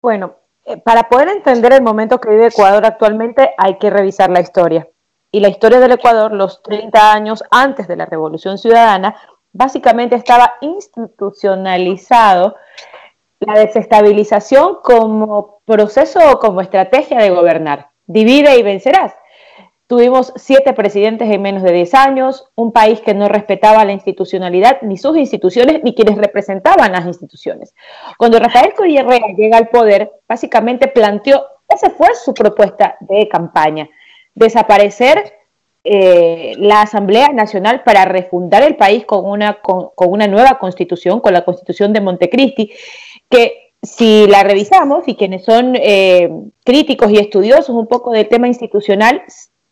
Bueno, 0.01 0.37
eh, 0.63 0.77
para 0.77 1.09
poder 1.09 1.27
entender 1.27 1.73
el 1.73 1.81
momento 1.81 2.21
que 2.21 2.29
vive 2.29 2.47
Ecuador 2.47 2.85
actualmente 2.85 3.51
hay 3.57 3.77
que 3.77 3.89
revisar 3.89 4.29
la 4.29 4.39
historia. 4.39 4.87
Y 5.33 5.41
la 5.41 5.49
historia 5.49 5.81
del 5.81 5.91
Ecuador, 5.91 6.31
los 6.31 6.63
30 6.63 7.11
años 7.11 7.43
antes 7.51 7.89
de 7.89 7.97
la 7.97 8.05
Revolución 8.05 8.57
Ciudadana, 8.57 9.17
básicamente 9.55 10.17
estaba 10.17 10.55
institucionalizado 10.59 12.57
la 13.39 13.57
desestabilización 13.59 14.79
como 14.83 15.59
proceso 15.65 16.19
o 16.31 16.39
como 16.39 16.61
estrategia 16.61 17.19
de 17.19 17.29
gobernar. 17.29 17.89
Divide 18.05 18.57
y 18.57 18.63
vencerás. 18.63 19.13
Tuvimos 19.87 20.33
siete 20.35 20.73
presidentes 20.73 21.29
en 21.29 21.41
menos 21.41 21.63
de 21.63 21.71
diez 21.71 21.93
años, 21.93 22.51
un 22.55 22.73
país 22.73 22.99
que 23.01 23.13
no 23.13 23.29
respetaba 23.29 23.85
la 23.85 23.93
institucionalidad, 23.93 24.81
ni 24.81 24.97
sus 24.97 25.15
instituciones, 25.15 25.83
ni 25.83 25.95
quienes 25.95 26.17
representaban 26.17 26.91
las 26.91 27.05
instituciones. 27.05 27.73
Cuando 28.17 28.39
Rafael 28.39 28.73
Correa 28.73 29.05
llega 29.37 29.57
al 29.57 29.69
poder, 29.69 30.11
básicamente 30.27 30.87
planteó, 30.87 31.45
esa 31.69 31.91
fue 31.91 32.13
su 32.15 32.33
propuesta 32.33 32.97
de 32.99 33.29
campaña, 33.29 33.87
desaparecer 34.33 35.33
eh, 35.87 36.55
la 36.57 36.81
Asamblea 36.81 37.29
Nacional 37.29 37.83
para 37.83 38.05
refundar 38.05 38.63
el 38.63 38.75
país 38.75 39.05
con 39.05 39.23
una, 39.23 39.61
con, 39.61 39.91
una 39.95 40.25
nueva 40.25 40.57
constitución, 40.57 41.19
con 41.19 41.31
la 41.31 41.45
constitución 41.45 41.93
de 41.93 42.01
Montecristi, 42.01 42.71
que 43.29 43.71
si 43.83 44.25
la 44.25 44.41
revisamos 44.41 45.07
y 45.07 45.15
quienes 45.15 45.45
son 45.45 45.75
eh, 45.75 46.31
críticos 46.63 47.11
y 47.11 47.17
estudiosos 47.17 47.69
un 47.69 47.85
poco 47.85 48.11
del 48.11 48.27
tema 48.27 48.47
institucional, 48.47 49.21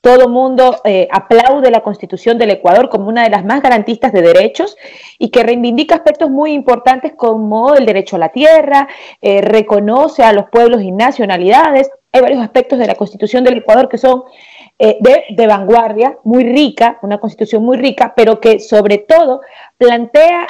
todo 0.01 0.30
mundo 0.30 0.82
eh, 0.84 1.07
aplaude 1.09 1.72
la 1.72 1.82
Constitución 1.82 2.38
del 2.38 2.51
Ecuador 2.51 2.89
como 2.89 3.07
una 3.07 3.24
de 3.24 3.32
las 3.32 3.43
más 3.43 3.64
garantistas 3.64 4.14
de 4.14 4.22
derechos 4.22 4.78
y 5.18 5.30
que 5.30 5.41
reivindica 5.41 5.95
aspectos 5.95 6.30
muy 6.30 6.51
importantes 6.51 7.14
como 7.16 7.74
el 7.74 7.88
derecho 7.88 8.18
a 8.18 8.20
la 8.20 8.30
tierra, 8.30 8.88
reconoce 9.22 10.22
a 10.22 10.34
los 10.34 10.45
pueblos 10.51 10.84
y 10.84 10.91
nacionalidades. 10.91 11.89
Hay 12.11 12.22
varios 12.22 12.43
aspectos 12.43 12.78
de 12.78 12.86
la 12.86 12.95
Constitución 12.95 13.43
del 13.43 13.57
Ecuador 13.57 13.89
que 13.89 13.97
son 13.97 14.24
eh, 14.86 14.97
de, 14.99 15.23
de 15.29 15.47
vanguardia, 15.47 16.17
muy 16.25 16.43
rica, 16.43 16.99
una 17.03 17.17
Constitución 17.17 17.63
muy 17.63 17.77
rica, 17.77 18.11
pero 18.17 18.41
que 18.41 18.59
sobre 18.59 18.97
todo 18.97 19.39
plantea 19.77 20.45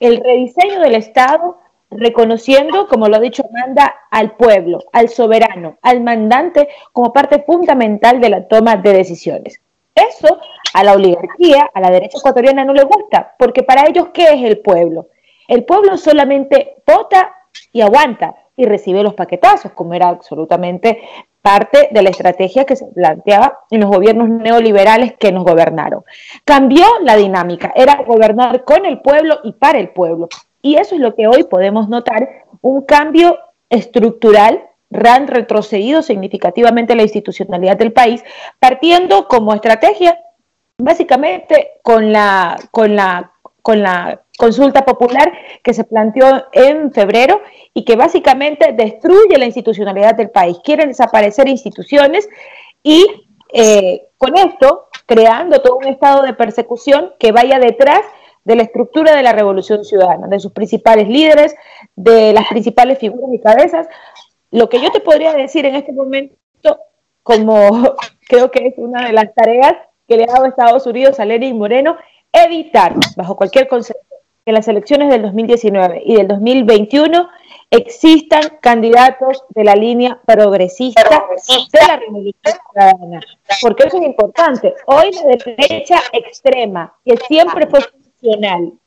el 0.00 0.22
rediseño 0.24 0.80
del 0.80 0.94
Estado 0.94 1.58
reconociendo, 1.90 2.88
como 2.88 3.08
lo 3.08 3.16
ha 3.16 3.20
dicho 3.20 3.44
Amanda, 3.46 3.94
al 4.10 4.36
pueblo, 4.36 4.84
al 4.90 5.10
soberano, 5.10 5.76
al 5.82 6.00
mandante 6.00 6.70
como 6.92 7.12
parte 7.12 7.42
fundamental 7.42 8.22
de 8.22 8.30
la 8.30 8.48
toma 8.48 8.76
de 8.76 8.94
decisiones. 8.94 9.60
Eso 9.94 10.38
a 10.72 10.82
la 10.82 10.94
oligarquía, 10.94 11.70
a 11.74 11.80
la 11.82 11.90
derecha 11.90 12.16
ecuatoriana 12.16 12.64
no 12.64 12.72
le 12.72 12.84
gusta, 12.84 13.34
porque 13.38 13.64
para 13.64 13.86
ellos, 13.86 14.08
¿qué 14.14 14.32
es 14.32 14.44
el 14.44 14.60
pueblo? 14.60 15.08
El 15.46 15.64
pueblo 15.64 15.98
solamente 15.98 16.76
vota 16.86 17.34
y 17.70 17.82
aguanta 17.82 18.34
y 18.56 18.64
recibe 18.64 19.02
los 19.02 19.12
paquetazos, 19.12 19.72
como 19.72 19.92
era 19.92 20.08
absolutamente 20.08 21.02
parte 21.44 21.90
de 21.90 22.00
la 22.00 22.08
estrategia 22.08 22.64
que 22.64 22.74
se 22.74 22.86
planteaba 22.86 23.58
en 23.70 23.82
los 23.82 23.90
gobiernos 23.90 24.30
neoliberales 24.30 25.12
que 25.18 25.30
nos 25.30 25.44
gobernaron. 25.44 26.02
Cambió 26.46 26.86
la 27.02 27.16
dinámica, 27.16 27.70
era 27.76 28.02
gobernar 28.02 28.64
con 28.64 28.86
el 28.86 29.02
pueblo 29.02 29.40
y 29.44 29.52
para 29.52 29.78
el 29.78 29.90
pueblo. 29.90 30.30
Y 30.62 30.76
eso 30.76 30.94
es 30.94 31.02
lo 31.02 31.14
que 31.14 31.26
hoy 31.26 31.44
podemos 31.44 31.90
notar, 31.90 32.26
un 32.62 32.86
cambio 32.86 33.38
estructural 33.68 34.62
han 35.04 35.26
retrocedido 35.26 36.00
significativamente 36.00 36.94
la 36.94 37.02
institucionalidad 37.02 37.76
del 37.76 37.92
país, 37.92 38.24
partiendo 38.58 39.28
como 39.28 39.52
estrategia 39.52 40.18
básicamente 40.78 41.72
con 41.82 42.10
la, 42.10 42.56
con 42.70 42.96
la, 42.96 43.33
con 43.64 43.82
la 43.82 44.20
consulta 44.36 44.84
popular 44.84 45.32
que 45.62 45.72
se 45.72 45.84
planteó 45.84 46.44
en 46.52 46.92
febrero 46.92 47.40
y 47.72 47.86
que 47.86 47.96
básicamente 47.96 48.74
destruye 48.74 49.38
la 49.38 49.46
institucionalidad 49.46 50.14
del 50.14 50.28
país. 50.28 50.58
Quieren 50.62 50.88
desaparecer 50.88 51.48
instituciones 51.48 52.28
y 52.82 53.06
eh, 53.54 54.08
con 54.18 54.36
esto 54.36 54.88
creando 55.06 55.62
todo 55.62 55.78
un 55.78 55.86
estado 55.86 56.24
de 56.24 56.34
persecución 56.34 57.14
que 57.18 57.32
vaya 57.32 57.58
detrás 57.58 58.02
de 58.44 58.54
la 58.54 58.64
estructura 58.64 59.16
de 59.16 59.22
la 59.22 59.32
revolución 59.32 59.82
ciudadana, 59.82 60.26
de 60.26 60.40
sus 60.40 60.52
principales 60.52 61.08
líderes, 61.08 61.56
de 61.96 62.34
las 62.34 62.46
principales 62.48 62.98
figuras 62.98 63.32
y 63.32 63.40
cabezas. 63.40 63.88
Lo 64.50 64.68
que 64.68 64.78
yo 64.78 64.92
te 64.92 65.00
podría 65.00 65.32
decir 65.32 65.64
en 65.64 65.76
este 65.76 65.92
momento, 65.92 66.36
como 67.22 67.94
creo 68.28 68.50
que 68.50 68.66
es 68.66 68.74
una 68.76 69.06
de 69.06 69.14
las 69.14 69.34
tareas 69.34 69.72
que 70.06 70.18
le 70.18 70.24
ha 70.24 70.34
dado 70.34 70.44
Estados 70.44 70.86
Unidos 70.86 71.18
a 71.18 71.24
Lenin 71.24 71.56
Moreno, 71.56 71.96
evitar, 72.34 72.94
bajo 73.16 73.36
cualquier 73.36 73.68
concepto, 73.68 74.02
que 74.44 74.50
en 74.50 74.54
las 74.54 74.68
elecciones 74.68 75.08
del 75.08 75.22
2019 75.22 76.02
y 76.04 76.16
del 76.16 76.28
2021 76.28 77.28
existan 77.70 78.58
candidatos 78.60 79.44
de 79.48 79.64
la 79.64 79.74
línea 79.74 80.20
progresista 80.26 81.02
de 81.02 81.86
la 81.86 81.96
revolución 81.96 82.54
ciudadana. 82.70 83.20
Porque 83.62 83.86
eso 83.86 83.96
es 83.98 84.04
importante. 84.04 84.74
Hoy 84.86 85.10
la 85.12 85.54
derecha 85.56 86.02
extrema, 86.12 86.94
que 87.04 87.16
siempre 87.16 87.66
fue 87.68 87.80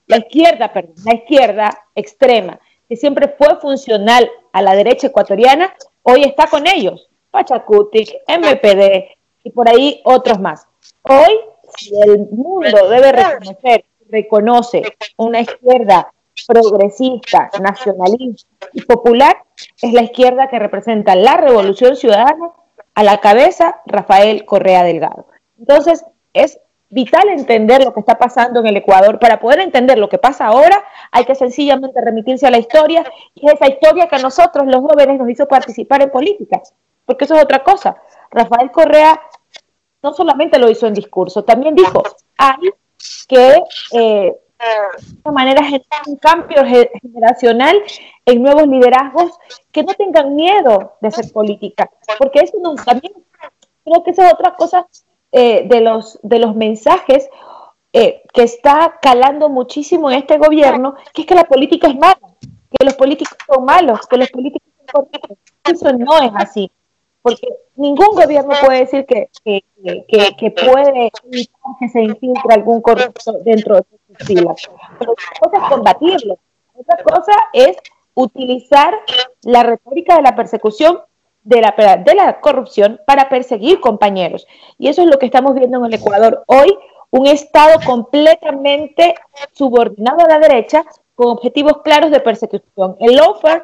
la 0.07 0.17
izquierda, 0.17 0.71
perdón, 0.71 0.95
la 1.03 1.15
izquierda 1.15 1.85
extrema, 1.95 2.59
que 2.87 2.95
siempre 2.95 3.27
fue 3.37 3.59
funcional 3.59 4.29
a 4.53 4.61
la 4.61 4.75
derecha 4.75 5.07
ecuatoriana, 5.07 5.73
hoy 6.03 6.23
está 6.23 6.47
con 6.47 6.67
ellos. 6.67 7.09
Pachacutic, 7.31 8.15
MPD 8.27 9.17
y 9.43 9.51
por 9.51 9.69
ahí 9.69 10.01
otros 10.05 10.39
más. 10.39 10.67
Hoy, 11.03 11.39
si 11.78 11.99
el 12.01 12.28
mundo 12.32 12.89
debe 12.89 13.11
reconocer, 13.11 13.86
reconoce 14.09 14.84
una 15.17 15.41
izquierda 15.41 16.11
progresista, 16.47 17.49
nacionalista 17.59 18.47
y 18.73 18.82
popular 18.82 19.38
es 19.82 19.93
la 19.93 20.03
izquierda 20.03 20.49
que 20.49 20.59
representa 20.59 21.15
la 21.15 21.38
revolución 21.38 21.95
ciudadana 21.95 22.51
a 22.93 23.03
la 23.03 23.19
cabeza 23.19 23.82
Rafael 23.86 24.45
Correa 24.45 24.84
Delgado. 24.84 25.28
Entonces, 25.59 26.05
es 26.34 26.59
vital 26.89 27.30
entender 27.30 27.84
lo 27.84 27.93
que 27.93 27.99
está 27.99 28.17
pasando 28.17 28.59
en 28.59 28.67
el 28.67 28.78
Ecuador. 28.78 29.19
Para 29.19 29.39
poder 29.39 29.59
entender 29.59 29.97
lo 29.97 30.09
que 30.09 30.17
pasa 30.17 30.47
ahora, 30.47 30.84
hay 31.11 31.25
que 31.25 31.36
sencillamente 31.36 31.99
remitirse 32.01 32.47
a 32.47 32.51
la 32.51 32.59
historia 32.59 33.03
y 33.36 33.47
es 33.47 33.53
esa 33.53 33.67
historia 33.67 34.07
que 34.07 34.15
a 34.15 34.19
nosotros, 34.19 34.65
los 34.67 34.82
jóvenes, 34.82 35.19
nos 35.19 35.30
hizo 35.30 35.47
participar 35.47 36.01
en 36.01 36.11
política, 36.11 36.61
porque 37.05 37.25
eso 37.25 37.36
es 37.36 37.43
otra 37.43 37.63
cosa. 37.63 37.97
Rafael 38.32 38.71
Correa 38.71 39.21
no 40.08 40.14
solamente 40.14 40.58
lo 40.58 40.70
hizo 40.70 40.88
en 40.88 40.93
discurso, 40.93 41.43
también 41.43 41.76
dijo, 41.76 42.01
hay 42.38 42.70
que 43.28 43.62
eh, 43.91 44.34
de 45.26 45.32
manera 45.32 45.62
generar 45.64 46.01
un 46.08 46.16
cambio 46.16 46.64
generacional 46.66 47.78
en 48.26 48.41
nuevos 48.41 48.68
liderazgos 48.68 49.32
que 49.72 49.84
no 49.84 49.93
tengan 49.95 50.34
miedo 50.34 50.93
de 51.01 51.10
hacer 51.10 51.32
política, 51.34 51.89
porque 52.18 52.39
eso 52.39 52.58
no, 52.62 52.76
también 52.76 53.14
creo 53.84 54.03
que 54.03 54.12
esa 54.12 54.28
es 54.28 54.34
otra 54.34 54.55
cosa 54.55 54.88
eh, 55.34 55.68
de, 55.68 55.82
los, 55.82 56.20
de 56.24 56.39
los 56.39 56.55
mensajes 56.55 57.30
eh, 57.91 58.24
que 58.34 58.43
está 58.43 58.97
calando 59.01 59.49
muchísimo 59.49 60.10
en 60.10 60.20
este 60.20 60.38
gobierno, 60.38 60.95
que 61.14 61.24
es 61.24 61.28
que 61.28 61.36
la 61.36 61.43
política 61.43 61.88
es 61.89 61.95
mala, 61.95 62.18
que 62.39 62.86
los 62.86 62.95
políticos 62.95 63.38
son 63.45 63.66
malos, 63.66 64.08
que 64.08 64.18
los 64.18 64.30
políticos 64.32 64.72
son 64.78 64.86
corruptos. 64.88 65.38
Eso 65.66 65.91
no 65.91 66.18
es 66.20 66.32
así, 66.36 66.72
porque 67.28 67.49
ningún 67.75 68.15
gobierno 68.15 68.53
puede 68.65 68.80
decir 68.80 69.05
que, 69.05 69.30
que, 69.43 69.65
que, 70.38 70.51
puede 70.51 71.11
evitar 71.25 71.71
que 71.78 71.89
se 71.89 72.01
infiltre 72.01 72.53
algún 72.53 72.82
corrupto 72.82 73.34
dentro 73.43 73.75
de 73.75 73.84
sus 74.07 74.28
filas. 74.28 74.69
Pero 74.97 75.11
una 75.11 75.39
cosa 75.41 75.57
es 75.57 75.69
combatirlo, 75.69 76.39
otra 76.73 77.03
cosa 77.03 77.34
es 77.51 77.75
utilizar 78.13 78.93
la 79.41 79.63
retórica 79.63 80.15
de 80.15 80.21
la 80.21 80.38
persecución 80.38 80.99
de 81.43 81.61
la, 81.61 81.97
de 81.97 82.15
la 82.15 82.39
corrupción 82.39 83.01
para 83.05 83.28
perseguir 83.28 83.82
compañeros. 83.82 84.47
Y 84.78 84.88
eso 84.88 85.01
es 85.01 85.09
lo 85.09 85.19
que 85.19 85.25
estamos 85.25 85.53
viendo 85.53 85.80
en 85.80 85.86
el 85.86 85.95
Ecuador 85.95 86.45
hoy, 86.47 86.78
un 87.11 87.28
Estado 87.28 87.80
completamente 87.86 89.15
subordinado 89.51 90.21
a 90.21 90.30
la 90.30 90.39
derecha 90.39 90.86
con 91.13 91.28
objetivos 91.32 91.82
claros 91.84 92.09
de 92.09 92.21
persecución. 92.21 92.95
El 93.01 93.17
lawfare 93.17 93.63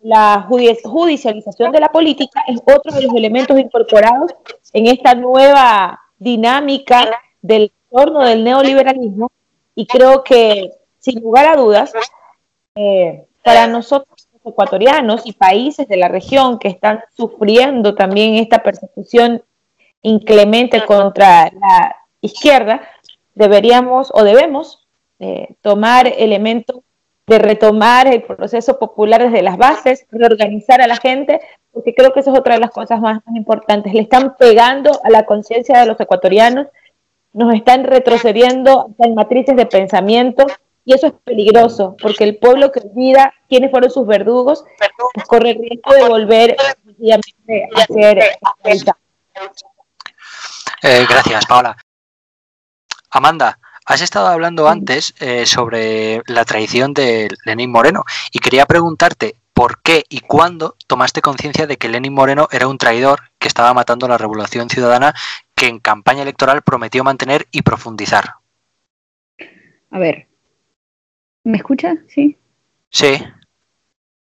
la 0.00 0.46
judicialización 0.48 1.72
de 1.72 1.80
la 1.80 1.88
política 1.88 2.42
es 2.46 2.60
otro 2.60 2.92
de 2.92 3.02
los 3.02 3.14
elementos 3.14 3.58
incorporados 3.58 4.34
en 4.72 4.86
esta 4.86 5.14
nueva 5.14 6.00
dinámica 6.18 7.08
del 7.40 7.72
entorno 7.84 8.24
del 8.24 8.44
neoliberalismo. 8.44 9.30
Y 9.74 9.86
creo 9.86 10.22
que, 10.24 10.72
sin 10.98 11.20
lugar 11.20 11.46
a 11.46 11.56
dudas, 11.56 11.92
eh, 12.74 13.24
para 13.42 13.66
nosotros 13.66 14.28
ecuatorianos 14.44 15.22
y 15.24 15.32
países 15.32 15.86
de 15.88 15.96
la 15.96 16.08
región 16.08 16.58
que 16.58 16.68
están 16.68 17.00
sufriendo 17.16 17.94
también 17.94 18.34
esta 18.36 18.62
persecución 18.62 19.42
inclemente 20.02 20.84
contra 20.84 21.50
la 21.50 21.96
izquierda, 22.20 22.82
deberíamos 23.34 24.10
o 24.14 24.22
debemos 24.22 24.86
eh, 25.18 25.54
tomar 25.60 26.06
elementos 26.06 26.76
de 27.28 27.38
retomar 27.38 28.06
el 28.06 28.22
proceso 28.22 28.78
popular 28.78 29.22
desde 29.22 29.42
las 29.42 29.56
bases, 29.56 30.06
reorganizar 30.10 30.80
a 30.80 30.86
la 30.86 30.96
gente, 30.96 31.40
porque 31.72 31.94
creo 31.94 32.12
que 32.12 32.20
eso 32.20 32.32
es 32.32 32.38
otra 32.38 32.54
de 32.54 32.60
las 32.60 32.70
cosas 32.70 33.00
más, 33.00 33.20
más 33.24 33.36
importantes. 33.36 33.92
Le 33.92 34.00
están 34.00 34.34
pegando 34.36 35.00
a 35.04 35.10
la 35.10 35.24
conciencia 35.24 35.78
de 35.78 35.86
los 35.86 36.00
ecuatorianos, 36.00 36.66
nos 37.32 37.54
están 37.54 37.84
retrocediendo 37.84 38.90
en 38.98 39.14
matrices 39.14 39.54
de 39.54 39.66
pensamiento, 39.66 40.46
y 40.84 40.94
eso 40.94 41.06
es 41.08 41.12
peligroso, 41.22 41.96
porque 42.00 42.24
el 42.24 42.38
pueblo 42.38 42.72
que 42.72 42.80
olvida 42.80 43.34
quiénes 43.46 43.70
fueron 43.70 43.90
sus 43.90 44.06
verdugos, 44.06 44.64
pues 45.12 45.26
corre 45.26 45.50
el 45.50 45.58
riesgo 45.58 45.92
de 45.92 46.08
volver 46.08 46.56
a 46.58 47.92
ser 47.92 48.18
eh, 50.82 51.06
gracias, 51.08 51.44
Paola. 51.46 51.76
Amanda, 53.10 53.58
has 53.88 54.00
estado 54.02 54.28
hablando 54.28 54.68
antes 54.68 55.14
eh, 55.18 55.46
sobre 55.46 56.22
la 56.26 56.44
traición 56.44 56.94
de 56.94 57.28
Lenín 57.44 57.72
Moreno 57.72 58.04
y 58.32 58.38
quería 58.38 58.66
preguntarte 58.66 59.34
por 59.52 59.82
qué 59.82 60.04
y 60.08 60.20
cuándo 60.20 60.76
tomaste 60.86 61.20
conciencia 61.20 61.66
de 61.66 61.76
que 61.76 61.88
Lenín 61.88 62.12
Moreno 62.12 62.48
era 62.52 62.68
un 62.68 62.78
traidor 62.78 63.20
que 63.38 63.48
estaba 63.48 63.74
matando 63.74 64.06
la 64.06 64.18
revolución 64.18 64.68
ciudadana 64.68 65.14
que 65.54 65.66
en 65.66 65.80
campaña 65.80 66.22
electoral 66.22 66.62
prometió 66.62 67.02
mantener 67.02 67.46
y 67.50 67.62
profundizar. 67.62 68.34
A 69.90 69.98
ver, 69.98 70.28
¿Me 71.48 71.56
escucha? 71.56 71.96
Sí. 72.08 72.36
Sí. 72.90 73.16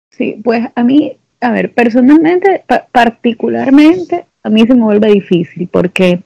Sí, 0.10 0.42
pues 0.44 0.68
a 0.74 0.84
mí, 0.84 1.16
a 1.40 1.52
ver, 1.52 1.72
personalmente, 1.72 2.64
particularmente, 2.92 4.26
a 4.42 4.50
mí 4.50 4.66
se 4.66 4.74
me 4.74 4.82
vuelve 4.82 5.12
difícil 5.12 5.68
porque 5.68 6.24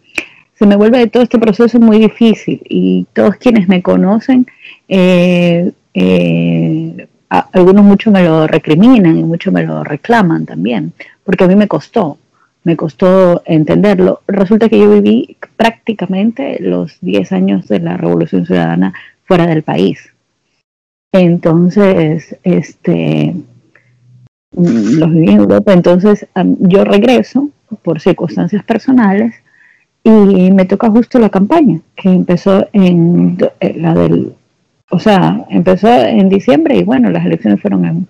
se 0.58 0.66
me 0.66 0.76
vuelve 0.76 1.08
todo 1.08 1.24
este 1.24 1.38
proceso 1.38 1.80
muy 1.80 1.99
difícil 1.99 2.62
y 2.68 3.06
todos 3.14 3.36
quienes 3.36 3.68
me 3.68 3.82
conocen, 3.82 4.47
eh, 4.88 5.72
eh, 5.93 7.08
algunos 7.30 7.84
mucho 7.84 8.12
me 8.12 8.24
lo 8.24 8.47
recriminan 8.47 9.18
y 9.18 9.24
muchos 9.24 9.53
me 9.53 9.64
lo 9.64 9.84
reclaman 9.84 10.45
también, 10.45 10.93
porque 11.24 11.43
a 11.43 11.47
mí 11.47 11.56
me 11.56 11.68
costó, 11.68 12.18
me 12.64 12.78
costó 12.78 13.41
entenderlo. 13.45 14.22
Resulta 14.28 14.70
que 14.70 14.80
yo 14.80 14.89
viví 14.89 15.38
prácticamente 15.58 16.58
los 16.62 16.97
10 17.01 17.32
años 17.34 17.68
de 17.68 17.80
la 17.80 17.97
Revolución 17.97 18.45
Ciudadana 18.45 18.93
fuera 19.26 19.47
del 19.47 19.64
país. 19.64 20.14
Entonces, 21.12 22.38
este, 22.43 23.36
los 24.51 25.12
viví 25.12 25.30
en 25.32 25.38
Europa, 25.38 25.74
entonces 25.74 26.28
yo 26.60 26.86
regreso 26.86 27.49
por 27.84 27.99
circunstancias 27.99 28.64
personales 28.64 29.36
y 30.06 30.51
me 30.51 30.66
toca 30.66 30.89
justo 30.91 31.18
la 31.18 31.30
campaña, 31.30 31.80
que 31.95 32.10
empezó 32.10 32.68
en 32.74 33.38
eh, 33.60 33.76
la 33.76 33.95
del, 33.95 34.34
o 34.91 34.99
sea, 34.99 35.43
empezó 35.49 35.88
en 35.89 36.30
diciembre 36.30 36.78
y 36.78 36.84
bueno, 36.84 37.10
las 37.10 37.26
elecciones 37.26 37.60
fueron 37.60 37.86
en, 37.86 38.08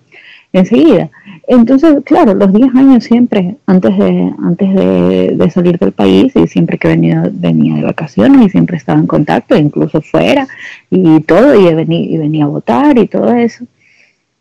enseguida. 0.52 1.08
Entonces, 1.48 1.96
claro, 2.04 2.34
los 2.34 2.52
10 2.52 2.74
años 2.74 3.04
siempre, 3.04 3.56
antes 3.66 3.96
de, 3.96 4.30
antes 4.42 4.74
de, 4.74 5.50
salir 5.50 5.78
del 5.78 5.92
país, 5.92 6.36
y 6.36 6.46
siempre 6.48 6.76
que 6.76 6.88
venía, 6.88 7.30
venía 7.32 7.76
de 7.76 7.84
vacaciones 7.84 8.46
y 8.46 8.50
siempre 8.50 8.76
estaba 8.76 8.98
en 8.98 9.06
contacto, 9.06 9.56
incluso 9.56 10.02
fuera, 10.02 10.46
y 10.90 11.20
todo, 11.20 11.54
y 11.54 11.72
venía, 11.74 12.00
y 12.00 12.18
venía 12.18 12.44
a 12.44 12.48
votar 12.48 12.98
y 12.98 13.08
todo 13.08 13.32
eso, 13.32 13.64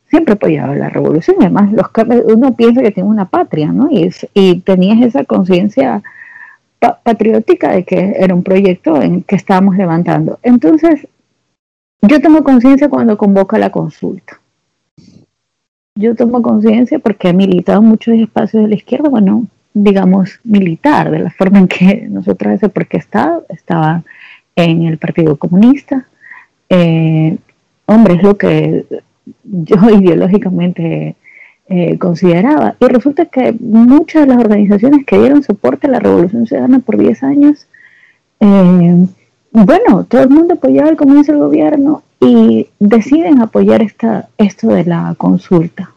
siempre 0.09 0.33
apoyaba 0.33 0.75
la 0.75 0.89
revolución. 0.89 1.37
Además, 1.39 1.71
los, 1.71 1.87
uno 2.25 2.53
piensa 2.53 2.81
que 2.81 2.91
tiene 2.91 3.07
una 3.07 3.29
patria, 3.29 3.71
¿no? 3.71 3.89
Y, 3.89 4.09
y 4.33 4.59
tenías 4.59 5.01
esa 5.01 5.23
conciencia 5.23 6.03
patriótica 6.79 7.71
de 7.71 7.83
que 7.83 8.15
era 8.17 8.33
un 8.33 8.43
proyecto 8.43 9.01
en 9.01 9.23
que 9.23 9.35
estábamos 9.35 9.77
levantando. 9.77 10.39
Entonces, 10.43 11.07
yo 12.01 12.21
tomo 12.21 12.43
conciencia 12.43 12.89
cuando 12.89 13.17
convoca 13.17 13.57
la 13.57 13.71
consulta 13.71 14.39
yo 15.95 16.15
tomo 16.15 16.41
conciencia 16.41 16.99
porque 16.99 17.29
he 17.29 17.33
militado 17.33 17.81
en 17.81 17.87
muchos 17.87 18.15
espacios 18.15 18.63
de 18.63 18.69
la 18.69 18.75
izquierda, 18.75 19.09
bueno, 19.09 19.47
digamos, 19.73 20.39
militar, 20.43 21.09
de 21.09 21.19
la 21.19 21.31
forma 21.31 21.59
en 21.59 21.67
que 21.67 22.07
nosotros 22.09 22.53
ese 22.53 22.69
porque 22.69 22.97
estaba, 22.97 23.39
estaba 23.49 24.03
en 24.55 24.83
el 24.83 24.97
Partido 24.97 25.37
Comunista. 25.37 26.07
Eh, 26.69 27.37
hombre, 27.85 28.15
es 28.15 28.23
lo 28.23 28.37
que 28.37 28.85
yo 29.43 29.77
ideológicamente 29.89 31.15
eh, 31.67 31.97
consideraba. 31.97 32.75
Y 32.79 32.85
resulta 32.85 33.25
que 33.25 33.53
muchas 33.59 34.23
de 34.23 34.33
las 34.33 34.43
organizaciones 34.43 35.05
que 35.05 35.17
dieron 35.17 35.43
soporte 35.43 35.87
a 35.87 35.91
la 35.91 35.99
Revolución 35.99 36.45
Ciudadana 36.45 36.79
por 36.79 36.97
10 36.97 37.23
años, 37.23 37.67
eh, 38.39 39.07
bueno, 39.51 40.03
todo 40.03 40.21
el 40.21 40.29
mundo 40.29 40.55
apoyaba 40.55 40.89
el 40.89 40.97
comienzo 40.97 41.31
del 41.31 41.41
gobierno 41.41 42.03
y 42.19 42.69
deciden 42.79 43.41
apoyar 43.41 43.81
esta, 43.81 44.29
esto 44.37 44.67
de 44.67 44.85
la 44.85 45.15
consulta. 45.17 45.91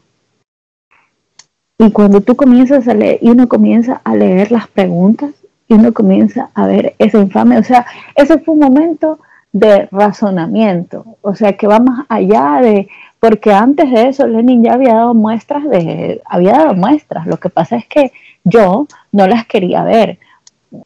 Y 1.78 1.92
cuando 1.92 2.20
tú 2.22 2.34
comienzas 2.34 2.88
a 2.88 2.94
leer, 2.94 3.18
y 3.22 3.30
uno 3.30 3.48
comienza 3.48 4.00
a 4.04 4.14
leer 4.16 4.50
las 4.50 4.68
preguntas, 4.68 5.30
y 5.68 5.74
uno 5.74 5.92
comienza 5.92 6.50
a 6.54 6.66
ver 6.66 6.94
esa 6.98 7.18
infame, 7.18 7.58
o 7.58 7.62
sea, 7.62 7.86
ese 8.16 8.38
fue 8.38 8.54
un 8.54 8.60
momento 8.60 9.18
de 9.52 9.86
razonamiento, 9.92 11.04
o 11.20 11.34
sea, 11.34 11.56
que 11.56 11.66
va 11.66 11.78
más 11.78 12.06
allá 12.08 12.60
de, 12.62 12.88
porque 13.20 13.52
antes 13.52 13.90
de 13.90 14.08
eso 14.08 14.26
Lenin 14.26 14.64
ya 14.64 14.74
había 14.74 14.94
dado 14.94 15.14
muestras 15.14 15.64
de, 15.68 16.22
había 16.24 16.52
dado 16.52 16.74
muestras, 16.74 17.26
lo 17.26 17.38
que 17.38 17.50
pasa 17.50 17.76
es 17.76 17.86
que 17.86 18.12
yo 18.44 18.86
no 19.12 19.26
las 19.26 19.46
quería 19.46 19.82
ver, 19.84 20.18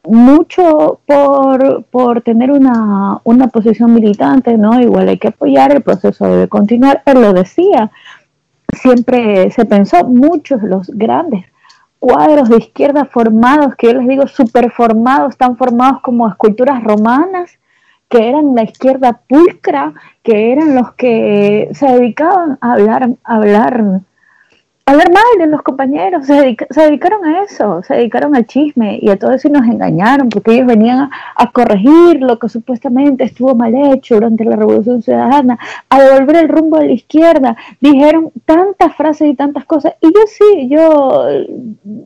mucho 0.04 1.00
por, 1.06 1.84
por 1.84 2.22
tener 2.22 2.52
una, 2.52 3.20
una, 3.24 3.48
posición 3.48 3.92
militante, 3.92 4.56
¿no? 4.56 4.80
Igual 4.80 5.08
hay 5.08 5.18
que 5.18 5.28
apoyar, 5.28 5.72
el 5.72 5.82
proceso 5.82 6.24
debe 6.26 6.48
continuar, 6.48 7.02
él 7.04 7.20
lo 7.20 7.32
decía. 7.32 7.90
Siempre 8.74 9.50
se 9.50 9.64
pensó, 9.64 10.04
muchos 10.04 10.62
los 10.62 10.88
grandes 10.88 11.44
cuadros 11.98 12.48
de 12.48 12.58
izquierda 12.58 13.04
formados, 13.04 13.76
que 13.76 13.88
yo 13.88 13.94
les 13.94 14.08
digo 14.08 14.26
super 14.26 14.72
formados, 14.72 15.30
están 15.30 15.56
formados 15.56 16.00
como 16.02 16.28
esculturas 16.28 16.82
romanas, 16.82 17.58
que 18.12 18.28
eran 18.28 18.54
la 18.54 18.64
izquierda 18.64 19.20
pulcra, 19.26 19.94
que 20.22 20.52
eran 20.52 20.74
los 20.74 20.92
que 20.92 21.70
se 21.72 21.86
dedicaban 21.86 22.58
a 22.60 22.74
hablar, 22.74 23.08
a 23.24 23.36
hablar 23.36 24.02
hablar 24.84 25.12
mal 25.12 25.22
de 25.38 25.46
los 25.46 25.62
compañeros, 25.62 26.26
se, 26.26 26.34
dedicaron 26.34 27.24
a 27.24 27.44
eso, 27.44 27.82
se 27.82 27.94
dedicaron 27.94 28.34
al 28.34 28.46
chisme 28.46 28.98
y 29.00 29.08
a 29.10 29.16
todo 29.16 29.32
eso 29.32 29.48
y 29.48 29.50
nos 29.52 29.64
engañaron 29.64 30.28
porque 30.28 30.54
ellos 30.54 30.66
venían 30.66 31.08
a, 31.36 31.50
corregir 31.52 32.20
lo 32.20 32.38
que 32.38 32.48
supuestamente 32.48 33.24
estuvo 33.24 33.54
mal 33.54 33.74
hecho 33.74 34.16
durante 34.16 34.44
la 34.44 34.56
Revolución 34.56 35.02
Ciudadana, 35.02 35.58
a 35.88 36.02
devolver 36.02 36.36
el 36.36 36.48
rumbo 36.48 36.78
a 36.78 36.84
la 36.84 36.92
izquierda, 36.92 37.56
dijeron 37.80 38.32
tantas 38.44 38.94
frases 38.96 39.30
y 39.30 39.34
tantas 39.34 39.64
cosas 39.64 39.94
y 40.00 40.06
yo 40.06 40.20
sí, 40.26 40.68
yo, 40.68 41.26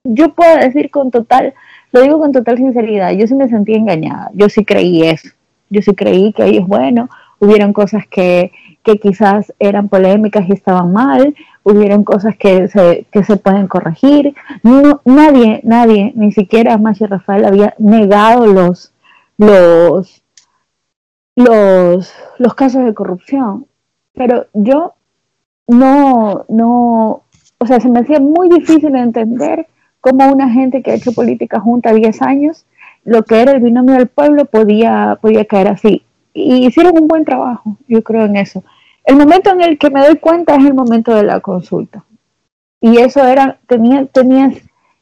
yo 0.04 0.34
puedo 0.34 0.57
decir 0.59 0.90
con 0.90 1.11
total, 1.11 1.54
lo 1.92 2.02
digo 2.02 2.20
con 2.20 2.32
total 2.32 2.59
sinceridad, 2.59 3.11
yo 3.12 3.26
sí 3.26 3.34
me 3.34 3.48
sentí 3.48 3.74
engañada, 3.74 4.30
yo 4.34 4.48
sí 4.48 4.64
creí 4.64 5.02
eso, 5.02 5.30
yo 5.70 5.82
sí 5.82 5.94
creí 5.94 6.32
que 6.32 6.44
ellos, 6.44 6.66
bueno, 6.66 7.08
hubieron 7.38 7.72
cosas 7.72 8.06
que, 8.08 8.52
que 8.82 8.98
quizás 8.98 9.52
eran 9.58 9.88
polémicas 9.88 10.48
y 10.48 10.52
estaban 10.52 10.92
mal, 10.92 11.34
hubieron 11.64 12.04
cosas 12.04 12.36
que 12.36 12.68
se, 12.68 13.06
que 13.10 13.24
se 13.24 13.36
pueden 13.36 13.66
corregir. 13.66 14.34
No, 14.62 15.00
nadie, 15.04 15.60
nadie, 15.64 16.12
ni 16.14 16.32
siquiera 16.32 16.78
Machi 16.78 17.06
Rafael 17.06 17.44
había 17.44 17.74
negado 17.78 18.46
los, 18.46 18.92
los, 19.38 20.22
los, 21.34 22.12
los 22.38 22.54
casos 22.54 22.84
de 22.84 22.94
corrupción. 22.94 23.66
Pero 24.14 24.46
yo 24.54 24.94
no, 25.66 26.44
no, 26.48 27.22
o 27.58 27.66
sea, 27.66 27.80
se 27.80 27.90
me 27.90 28.00
hacía 28.00 28.20
muy 28.20 28.48
difícil 28.48 28.94
entender 28.94 29.66
cómo 30.00 30.32
una 30.32 30.48
gente 30.50 30.82
que 30.82 30.92
ha 30.92 30.94
hecho 30.94 31.12
política 31.12 31.60
junta 31.60 31.92
10 31.92 32.22
años, 32.22 32.64
lo 33.07 33.22
que 33.22 33.40
era 33.40 33.52
el 33.52 33.62
binomio 33.62 33.94
del 33.94 34.09
pueblo 34.09 34.44
podía, 34.44 35.18
podía 35.22 35.44
caer 35.46 35.68
así. 35.68 36.02
Y 36.34 36.66
hicieron 36.66 36.98
un 37.00 37.09
buen 37.09 37.24
trabajo, 37.24 37.78
yo 37.88 38.02
creo 38.02 38.26
en 38.26 38.36
eso. 38.36 38.62
El 39.04 39.16
momento 39.16 39.50
en 39.50 39.62
el 39.62 39.78
que 39.78 39.90
me 39.90 40.04
doy 40.04 40.16
cuenta 40.16 40.57
es 40.57 40.64
el 40.64 40.74
momento 40.74 41.14
de 41.14 41.22
la 41.22 41.40
consulta. 41.40 42.04
Y 42.80 42.98
eso 42.98 43.24
era, 43.24 43.59
tenía, 43.68 44.04
tenías 44.07 44.54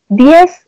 10, 0.09 0.66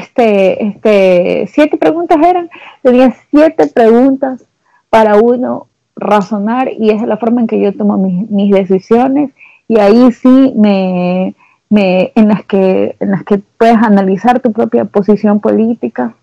este, 0.00 0.66
este, 0.66 1.46
siete 1.52 1.76
preguntas 1.76 2.18
eran, 2.24 2.50
tenías 2.82 3.14
siete 3.30 3.68
preguntas 3.68 4.44
para 4.90 5.16
uno 5.16 5.68
razonar 5.94 6.70
y 6.72 6.90
esa 6.90 7.02
es 7.02 7.08
la 7.08 7.16
forma 7.18 7.42
en 7.42 7.46
que 7.46 7.60
yo 7.60 7.76
tomo 7.76 7.98
mis, 7.98 8.50
decisiones 8.50 9.30
y 9.66 9.78
ahí 9.78 10.10
sí 10.12 10.54
me, 10.56 11.34
me, 11.68 12.12
en 12.14 12.28
las 12.28 12.44
que 12.44 12.96
en 13.00 13.10
las 13.10 13.24
que 13.24 13.40
puedes 13.58 13.76
analizar 13.76 14.40
tu 14.40 14.52
propia 14.52 14.84
posición 14.84 15.40
política, 15.40 16.14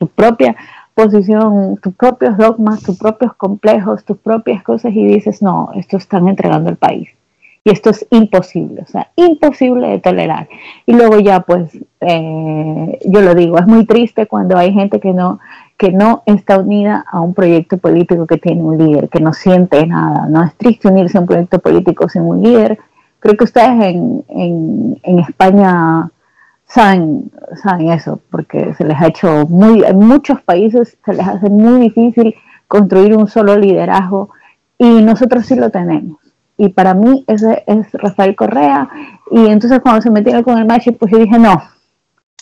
tu 0.00 0.08
propia 0.08 0.56
posición, 0.94 1.76
tus 1.82 1.94
propios 1.94 2.38
dogmas, 2.38 2.82
tus 2.82 2.98
propios 2.98 3.34
complejos, 3.34 4.04
tus 4.04 4.16
propias 4.16 4.62
cosas 4.62 4.92
y 4.94 5.04
dices, 5.04 5.42
no, 5.42 5.70
esto 5.76 5.98
están 5.98 6.26
entregando 6.26 6.70
el 6.70 6.76
país. 6.76 7.10
Y 7.62 7.70
esto 7.70 7.90
es 7.90 8.06
imposible, 8.08 8.80
o 8.80 8.86
sea, 8.86 9.08
imposible 9.16 9.88
de 9.88 9.98
tolerar. 9.98 10.48
Y 10.86 10.94
luego 10.94 11.20
ya, 11.20 11.40
pues, 11.40 11.78
eh, 12.00 12.98
yo 13.04 13.20
lo 13.20 13.34
digo, 13.34 13.58
es 13.58 13.66
muy 13.66 13.84
triste 13.84 14.26
cuando 14.26 14.56
hay 14.56 14.72
gente 14.72 14.98
que 14.98 15.12
no, 15.12 15.40
que 15.76 15.92
no 15.92 16.22
está 16.24 16.58
unida 16.58 17.04
a 17.12 17.20
un 17.20 17.34
proyecto 17.34 17.76
político 17.76 18.26
que 18.26 18.38
tiene 18.38 18.62
un 18.62 18.78
líder, 18.78 19.10
que 19.10 19.20
no 19.20 19.34
siente 19.34 19.86
nada. 19.86 20.26
No 20.26 20.42
es 20.42 20.54
triste 20.54 20.88
unirse 20.88 21.18
a 21.18 21.20
un 21.20 21.26
proyecto 21.26 21.58
político 21.58 22.08
sin 22.08 22.22
un 22.22 22.42
líder. 22.42 22.78
Creo 23.18 23.36
que 23.36 23.44
ustedes 23.44 23.84
en, 23.84 24.24
en, 24.28 24.98
en 25.02 25.18
España 25.18 26.10
saben, 26.70 27.30
saben 27.56 27.90
eso, 27.90 28.20
porque 28.30 28.74
se 28.74 28.84
les 28.84 29.00
ha 29.00 29.08
hecho 29.08 29.46
muy, 29.46 29.82
en 29.84 29.98
muchos 29.98 30.40
países 30.42 30.96
se 31.04 31.12
les 31.12 31.26
hace 31.26 31.48
muy 31.48 31.80
difícil 31.80 32.34
construir 32.68 33.16
un 33.16 33.26
solo 33.28 33.56
liderazgo 33.56 34.30
y 34.78 35.02
nosotros 35.02 35.46
sí 35.46 35.56
lo 35.56 35.70
tenemos. 35.70 36.18
Y 36.56 36.70
para 36.70 36.94
mí 36.94 37.24
ese 37.26 37.64
es 37.66 37.90
Rafael 37.92 38.36
Correa. 38.36 38.88
Y 39.30 39.46
entonces 39.46 39.80
cuando 39.80 40.02
se 40.02 40.10
metieron 40.10 40.42
con 40.42 40.58
el 40.58 40.66
match, 40.66 40.88
pues 40.98 41.10
yo 41.10 41.18
dije, 41.18 41.38
no, 41.38 41.62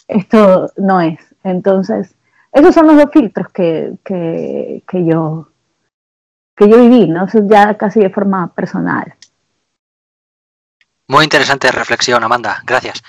esto 0.08 0.70
no 0.76 1.00
es. 1.00 1.18
Entonces, 1.44 2.14
esos 2.52 2.74
son 2.74 2.88
los 2.88 2.96
dos 2.96 3.10
filtros 3.12 3.48
que, 3.50 3.94
que, 4.04 4.82
que 4.88 5.04
yo 5.04 5.48
que 6.58 6.68
yo 6.68 6.80
viví, 6.80 7.06
¿no? 7.08 7.26
Eso 7.26 7.38
ya 7.48 7.76
casi 7.76 8.00
de 8.00 8.10
forma 8.10 8.52
personal. 8.52 9.14
Muy 11.06 11.24
interesante 11.24 11.70
reflexión, 11.70 12.22
Amanda. 12.22 12.62
Gracias. 12.66 13.02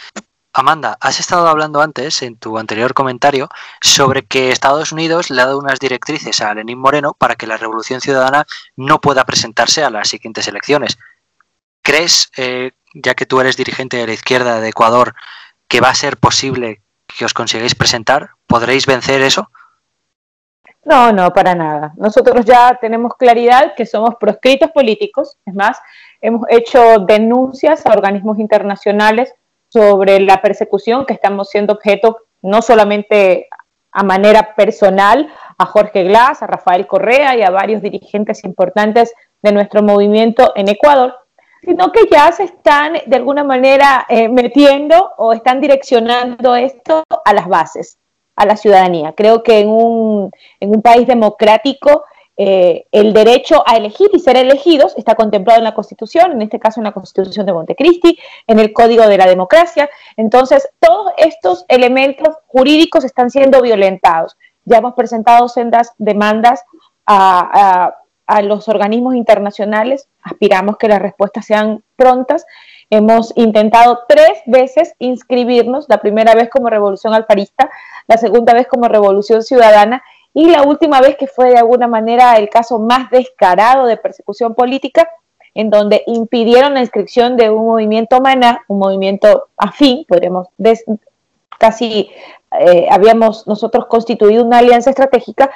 Amanda, 0.60 0.98
has 1.00 1.20
estado 1.20 1.48
hablando 1.48 1.82
antes, 1.82 2.22
en 2.22 2.36
tu 2.36 2.58
anterior 2.58 2.94
comentario, 2.94 3.50
sobre 3.82 4.24
que 4.26 4.52
Estados 4.52 4.92
Unidos 4.92 5.30
le 5.30 5.42
ha 5.42 5.46
dado 5.46 5.60
unas 5.60 5.80
directrices 5.80 6.42
a 6.42 6.54
Lenín 6.54 6.80
Moreno 6.80 7.16
para 7.18 7.36
que 7.36 7.48
la 7.48 7.58
Revolución 7.58 8.02
Ciudadana 8.02 8.46
no 8.76 9.00
pueda 9.00 9.24
presentarse 9.24 9.84
a 9.84 9.90
las 9.90 10.10
siguientes 10.10 10.48
elecciones. 10.48 10.98
¿Crees, 11.82 12.32
eh, 12.38 12.72
ya 12.94 13.16
que 13.16 13.26
tú 13.26 13.40
eres 13.40 13.58
dirigente 13.58 13.98
de 13.98 14.08
la 14.08 14.14
izquierda 14.14 14.60
de 14.60 14.70
Ecuador, 14.70 15.16
que 15.68 15.82
va 15.82 15.90
a 15.90 15.96
ser 15.96 16.18
posible 16.18 16.82
que 17.08 17.26
os 17.26 17.34
consigáis 17.34 17.76
presentar? 17.76 18.32
¿Podréis 18.46 18.86
vencer 18.86 19.22
eso? 19.22 19.50
No, 20.84 21.12
no, 21.12 21.32
para 21.34 21.56
nada. 21.56 21.94
Nosotros 21.98 22.46
ya 22.46 22.78
tenemos 22.80 23.14
claridad 23.16 23.76
que 23.76 23.86
somos 23.86 24.16
proscritos 24.16 24.72
políticos. 24.72 25.38
Es 25.46 25.54
más, 25.54 25.80
hemos 26.22 26.46
hecho 26.50 27.00
denuncias 27.00 27.86
a 27.86 27.92
organismos 27.92 28.40
internacionales 28.40 29.34
sobre 29.70 30.20
la 30.20 30.42
persecución 30.42 31.06
que 31.06 31.14
estamos 31.14 31.50
siendo 31.50 31.74
objeto 31.74 32.18
no 32.42 32.62
solamente 32.62 33.48
a 33.92 34.04
manera 34.04 34.56
personal 34.56 35.32
a 35.58 35.66
Jorge 35.66 36.04
Glass, 36.04 36.42
a 36.42 36.48
Rafael 36.48 36.88
Correa 36.88 37.36
y 37.36 37.42
a 37.42 37.50
varios 37.50 37.82
dirigentes 37.82 38.44
importantes 38.44 39.14
de 39.42 39.52
nuestro 39.52 39.82
movimiento 39.82 40.54
en 40.56 40.70
Ecuador, 40.70 41.16
sino 41.62 41.92
que 41.92 42.02
ya 42.10 42.32
se 42.32 42.44
están 42.44 42.94
de 43.06 43.16
alguna 43.16 43.44
manera 43.44 44.06
eh, 44.10 44.30
metiendo 44.30 45.12
o 45.18 45.34
están 45.34 45.60
direccionando 45.60 46.56
esto 46.56 47.04
a 47.26 47.34
las 47.34 47.48
bases, 47.48 47.98
a 48.36 48.46
la 48.46 48.56
ciudadanía. 48.56 49.14
Creo 49.14 49.44
que 49.44 49.60
en 49.60 49.70
un, 49.70 50.32
en 50.60 50.70
un 50.70 50.82
país 50.82 51.08
democrático 51.08 52.06
eh, 52.42 52.86
el 52.94 53.12
derecho 53.12 53.64
a 53.66 53.76
elegir 53.76 54.10
y 54.14 54.20
ser 54.20 54.38
elegidos 54.38 54.96
está 54.98 55.14
contemplado 55.14 55.58
en 55.58 55.66
la 55.66 55.74
Constitución, 55.74 56.32
en 56.32 56.42
este 56.42 56.58
caso 56.58 56.80
en 56.80 56.86
la 56.86 56.94
Constitución 56.94 57.46
de 57.46 57.52
Montecristi, 57.52 58.18
en 58.48 58.60
el 58.60 58.72
Código 58.72 59.06
de 59.06 59.18
la 59.18 59.28
Democracia. 59.28 59.90
Entonces, 60.16 60.70
todos 60.80 61.12
estos 61.18 61.66
elementos 61.68 62.38
jurídicos 62.48 63.04
están 63.04 63.30
siendo 63.30 63.62
violentados. 63.62 64.38
Ya 64.64 64.78
hemos 64.78 64.94
presentado 64.94 65.50
sendas 65.50 65.92
demandas 65.98 66.64
a, 67.06 67.94
a 68.26 68.42
los 68.42 68.70
organismos 68.70 69.16
internacionales, 69.16 70.08
aspiramos 70.24 70.78
que 70.78 70.88
las 70.88 71.02
respuestas 71.02 71.46
sean 71.46 71.84
prontas. 71.98 72.46
Hemos 72.90 73.34
intentado 73.36 74.00
tres 74.08 74.42
veces 74.46 74.94
inscribirnos, 74.98 75.88
la 75.90 75.98
primera 75.98 76.36
vez 76.36 76.50
como 76.50 76.70
Revolución 76.70 77.14
Alfarista, 77.14 77.70
la 78.08 78.18
segunda 78.18 78.54
vez 78.54 78.66
como 78.68 78.88
Revolución 78.88 79.44
Ciudadana 79.44 80.02
y 80.34 80.50
la 80.50 80.64
última 80.64 81.02
vez 81.02 81.18
que 81.18 81.28
fue 81.28 81.50
de 81.50 81.58
alguna 81.58 81.88
manera 81.88 82.38
el 82.38 82.50
caso 82.50 82.80
más 82.80 83.10
descarado 83.10 83.86
de 83.86 83.98
persecución 83.98 84.56
política, 84.56 85.10
en 85.56 85.70
donde 85.70 86.04
impidieron 86.08 86.76
la 86.76 86.82
inscripción 86.82 87.36
de 87.36 87.50
un 87.50 87.66
movimiento 87.66 88.22
maná, 88.22 88.64
un 88.68 88.80
movimiento 88.80 89.48
afín, 89.58 90.06
podríamos 90.08 90.48
casi 91.58 92.10
eh, 92.60 92.88
habíamos 92.90 93.46
nosotros 93.48 93.86
constituido 93.88 94.44
una 94.44 94.60
alianza 94.60 94.90
estratégica 94.90 95.52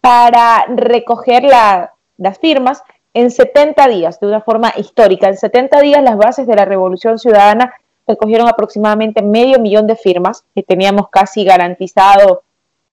para 0.00 0.64
recoger 0.68 1.42
las 1.44 2.38
firmas 2.38 2.82
en 3.14 3.30
70 3.30 3.88
días, 3.88 4.20
de 4.20 4.28
una 4.28 4.40
forma 4.40 4.72
histórica. 4.76 5.28
En 5.28 5.36
70 5.36 5.80
días 5.80 6.02
las 6.02 6.16
bases 6.16 6.46
de 6.46 6.54
la 6.54 6.64
Revolución 6.64 7.18
Ciudadana 7.18 7.74
recogieron 8.06 8.48
aproximadamente 8.48 9.22
medio 9.22 9.58
millón 9.58 9.86
de 9.86 9.96
firmas, 9.96 10.44
que 10.54 10.62
teníamos 10.62 11.08
casi 11.10 11.44
garantizado 11.44 12.42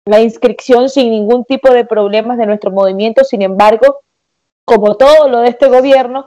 la 0.07 0.21
inscripción 0.21 0.89
sin 0.89 1.11
ningún 1.11 1.45
tipo 1.45 1.71
de 1.71 1.85
problemas 1.85 2.37
de 2.39 2.47
nuestro 2.47 2.71
movimiento. 2.71 3.25
Sin 3.25 3.43
embargo, 3.43 4.01
como 4.65 4.97
todo 4.97 5.29
lo 5.29 5.41
de 5.41 5.49
este 5.49 5.69
gobierno, 5.69 6.27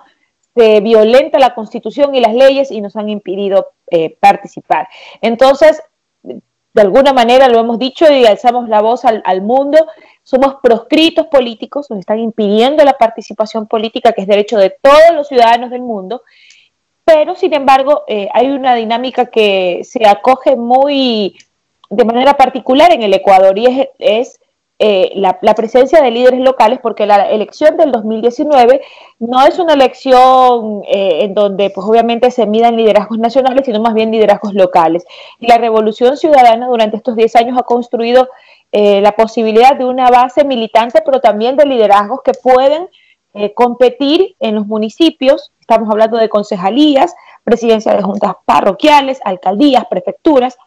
se 0.55 0.81
violenta 0.81 1.37
la 1.37 1.53
constitución 1.53 2.15
y 2.15 2.21
las 2.21 2.33
leyes 2.33 2.71
y 2.71 2.81
nos 2.81 2.95
han 2.95 3.09
impedido 3.09 3.73
eh, 3.91 4.17
participar. 4.19 4.87
Entonces, 5.21 5.81
de 6.23 6.81
alguna 6.81 7.13
manera 7.13 7.47
lo 7.47 7.59
hemos 7.59 7.79
dicho 7.79 8.11
y 8.11 8.25
alzamos 8.25 8.67
la 8.67 8.81
voz 8.81 9.05
al, 9.05 9.41
mundo, 9.41 9.87
somos 10.23 10.55
proscritos 10.61 11.27
políticos, 11.27 11.89
nos 11.89 11.99
están 11.99 12.19
impidiendo 12.19 12.83
la 12.83 12.93
participación 12.93 13.67
política, 13.67 14.13
que 14.13 14.21
es 14.21 14.27
derecho 14.27 14.57
de 14.57 14.75
todos 14.81 15.13
los 15.13 15.27
ciudadanos 15.27 15.71
del 15.71 15.81
mundo, 15.81 16.21
pero 17.03 17.35
sin 17.35 17.53
embargo 17.53 18.03
eh, 18.07 18.29
hay 18.33 18.49
una 18.49 18.75
dinámica 18.75 19.27
que 19.27 19.81
se 19.83 20.05
acoge 20.05 20.55
muy 20.55 21.35
de 21.89 22.05
manera 22.05 22.35
particular 22.35 22.91
en 22.91 23.03
el 23.03 23.13
Ecuador 23.13 23.57
y 23.57 23.87
es, 23.99 24.39
eh, 24.79 25.11
la, 25.15 25.39
presencia 25.55 26.01
de 26.01 26.11
líderes 26.11 26.39
locales 26.39 26.79
porque 26.83 27.07
la 27.07 27.29
elección 27.31 27.77
del 27.77 27.91
2019 27.91 28.81
no 29.17 29.43
es 29.43 29.57
una 29.57 29.73
elección 29.73 30.83
eh, 30.87 31.23
en 31.23 31.33
donde 31.33 31.71
pues 31.71 31.87
obviamente 31.87 32.29
se 32.29 32.45
midan 32.45 32.77
liderazgos 32.77 33.17
nacionales, 33.17 33.65
sino 33.65 33.81
más 33.81 33.95
bien 33.95 34.11
liderazgos 34.11 34.53
locales. 34.53 35.05
Y 35.39 35.47
la 35.47 35.57
revolución 35.57 36.15
ciudadana 36.17 36.67
durante 36.67 36.97
estos 36.97 37.15
10 37.15 37.35
años 37.37 37.57
ha 37.57 37.63
construido 37.63 38.29
eh, 38.71 38.99
la 39.01 39.13
posibilidad 39.13 39.75
de 39.75 39.85
una 39.85 40.09
base 40.09 40.43
militante, 40.43 41.01
pero 41.05 41.21
también 41.21 41.55
de 41.55 41.65
liderazgos 41.65 42.21
que 42.21 42.33
pueden 42.33 42.89
eh, 43.33 43.53
competir 43.53 44.35
en 44.39 44.55
los 44.55 44.67
municipios. 44.67 45.51
Estamos 45.61 45.89
hablando 45.89 46.17
de 46.17 46.27
concejalías, 46.27 47.15
presidencia 47.43 47.93
de 47.95 48.01
juntas 48.01 48.33
parroquiales, 48.45 49.19
alcaldías, 49.23 49.85
prefecturas. 49.89 50.57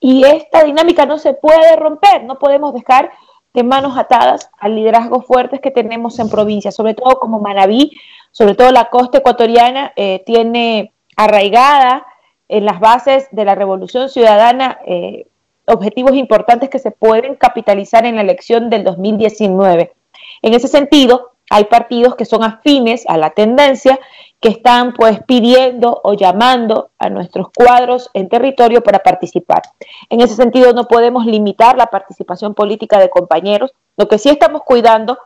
Y 0.00 0.24
esta 0.24 0.64
dinámica 0.64 1.06
no 1.06 1.18
se 1.18 1.34
puede 1.34 1.76
romper, 1.76 2.24
no 2.24 2.38
podemos 2.38 2.74
dejar 2.74 3.10
de 3.54 3.62
manos 3.62 3.96
atadas 3.96 4.50
a 4.58 4.68
liderazgos 4.68 5.24
fuertes 5.24 5.60
que 5.60 5.70
tenemos 5.70 6.18
en 6.18 6.28
provincias, 6.28 6.74
sobre 6.74 6.94
todo 6.94 7.18
como 7.18 7.40
Manabí, 7.40 7.92
sobre 8.30 8.54
todo 8.54 8.70
la 8.70 8.90
costa 8.90 9.18
ecuatoriana, 9.18 9.92
eh, 9.96 10.22
tiene 10.26 10.92
arraigada 11.16 12.06
en 12.48 12.66
las 12.66 12.80
bases 12.80 13.28
de 13.30 13.44
la 13.44 13.54
revolución 13.54 14.10
ciudadana 14.10 14.78
eh, 14.86 15.26
objetivos 15.66 16.14
importantes 16.14 16.68
que 16.68 16.78
se 16.78 16.90
pueden 16.90 17.34
capitalizar 17.34 18.04
en 18.06 18.16
la 18.16 18.22
elección 18.22 18.70
del 18.70 18.84
2019. 18.84 19.94
En 20.42 20.54
ese 20.54 20.68
sentido, 20.68 21.32
hay 21.50 21.64
partidos 21.64 22.16
que 22.16 22.24
son 22.24 22.42
afines 22.42 23.04
a 23.08 23.16
la 23.16 23.30
tendencia 23.30 23.98
que 24.40 24.48
están 24.48 24.92
pues 24.92 25.20
pidiendo 25.26 26.00
o 26.04 26.14
llamando 26.14 26.90
a 26.98 27.08
nuestros 27.08 27.48
cuadros 27.54 28.10
en 28.14 28.28
territorio 28.28 28.82
para 28.82 28.98
participar. 28.98 29.62
En 30.10 30.20
ese 30.20 30.34
sentido 30.34 30.72
no 30.72 30.86
podemos 30.88 31.24
limitar 31.24 31.76
la 31.76 31.86
participación 31.86 32.54
política 32.54 32.98
de 32.98 33.10
compañeros, 33.10 33.72
lo 33.96 34.08
que 34.08 34.18
sí 34.18 34.28
estamos 34.28 34.62
cuidando 34.62 35.18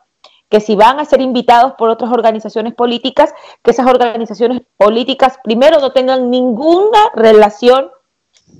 que 0.48 0.60
si 0.60 0.74
van 0.74 0.98
a 0.98 1.04
ser 1.04 1.20
invitados 1.20 1.74
por 1.78 1.88
otras 1.90 2.10
organizaciones 2.10 2.74
políticas, 2.74 3.32
que 3.62 3.70
esas 3.70 3.86
organizaciones 3.86 4.62
políticas 4.76 5.38
primero 5.44 5.78
no 5.78 5.92
tengan 5.92 6.28
ninguna 6.28 6.98
relación 7.14 7.90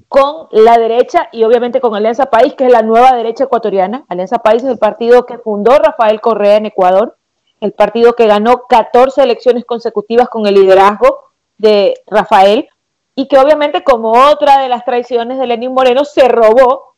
con 0.09 0.47
la 0.53 0.79
derecha 0.79 1.29
y 1.33 1.43
obviamente 1.43 1.81
con 1.81 1.95
Alianza 1.95 2.27
País, 2.27 2.55
que 2.55 2.67
es 2.67 2.73
la 2.73 2.83
nueva 2.83 3.13
derecha 3.13 3.45
ecuatoriana. 3.45 4.05
Alianza 4.09 4.39
País 4.39 4.63
es 4.63 4.71
el 4.71 4.79
partido 4.79 5.27
que 5.27 5.39
fundó 5.39 5.79
Rafael 5.79 6.21
Correa 6.21 6.57
en 6.57 6.67
Ecuador, 6.67 7.17
el 7.61 7.73
partido 7.73 8.15
que 8.15 8.27
ganó 8.27 8.67
14 8.69 9.23
elecciones 9.23 9.65
consecutivas 9.65 10.29
con 10.29 10.47
el 10.47 10.55
liderazgo 10.55 11.31
de 11.59 11.95
Rafael 12.07 12.69
y 13.15 13.29
que 13.29 13.39
obviamente 13.39 13.85
como 13.85 14.13
otra 14.13 14.63
de 14.63 14.69
las 14.69 14.85
traiciones 14.85 15.39
de 15.39 15.47
Lenín 15.47 15.75
Moreno 15.75 16.05
se 16.05 16.27
robó, 16.29 16.95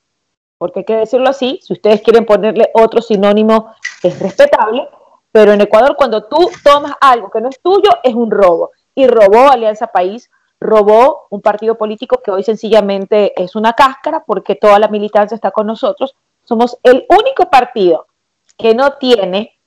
porque 0.58 0.80
hay 0.80 0.84
que 0.84 0.96
decirlo 0.96 1.28
así, 1.28 1.58
si 1.62 1.72
ustedes 1.72 2.00
quieren 2.02 2.24
ponerle 2.24 2.70
otro 2.74 3.02
sinónimo 3.02 3.74
es 4.02 4.18
respetable, 4.20 4.88
pero 5.32 5.52
en 5.52 5.60
Ecuador 5.60 5.96
cuando 5.96 6.24
tú 6.24 6.50
tomas 6.62 6.92
algo 7.00 7.30
que 7.30 7.40
no 7.40 7.48
es 7.48 7.60
tuyo 7.60 7.90
es 8.04 8.14
un 8.14 8.30
robo 8.30 8.70
y 8.94 9.06
robó 9.06 9.50
Alianza 9.50 9.88
País, 9.88 10.30
robó 10.60 11.26
un 11.30 11.40
partido 11.40 11.76
político 11.76 12.20
que 12.22 12.30
hoy 12.30 12.44
sencillamente 12.44 13.32
es 13.42 13.56
una 13.56 13.72
cáscara 13.72 14.22
porque 14.24 14.54
toda 14.54 14.78
la 14.78 14.88
militancia 14.88 15.34
está 15.34 15.50
con 15.50 15.66
nosotros. 15.66 16.14
Somos 16.44 16.78
el 16.84 17.04
único 17.08 17.50
partido 17.50 18.06
que 18.56 18.74
no 18.74 18.92
tiene 18.94 19.58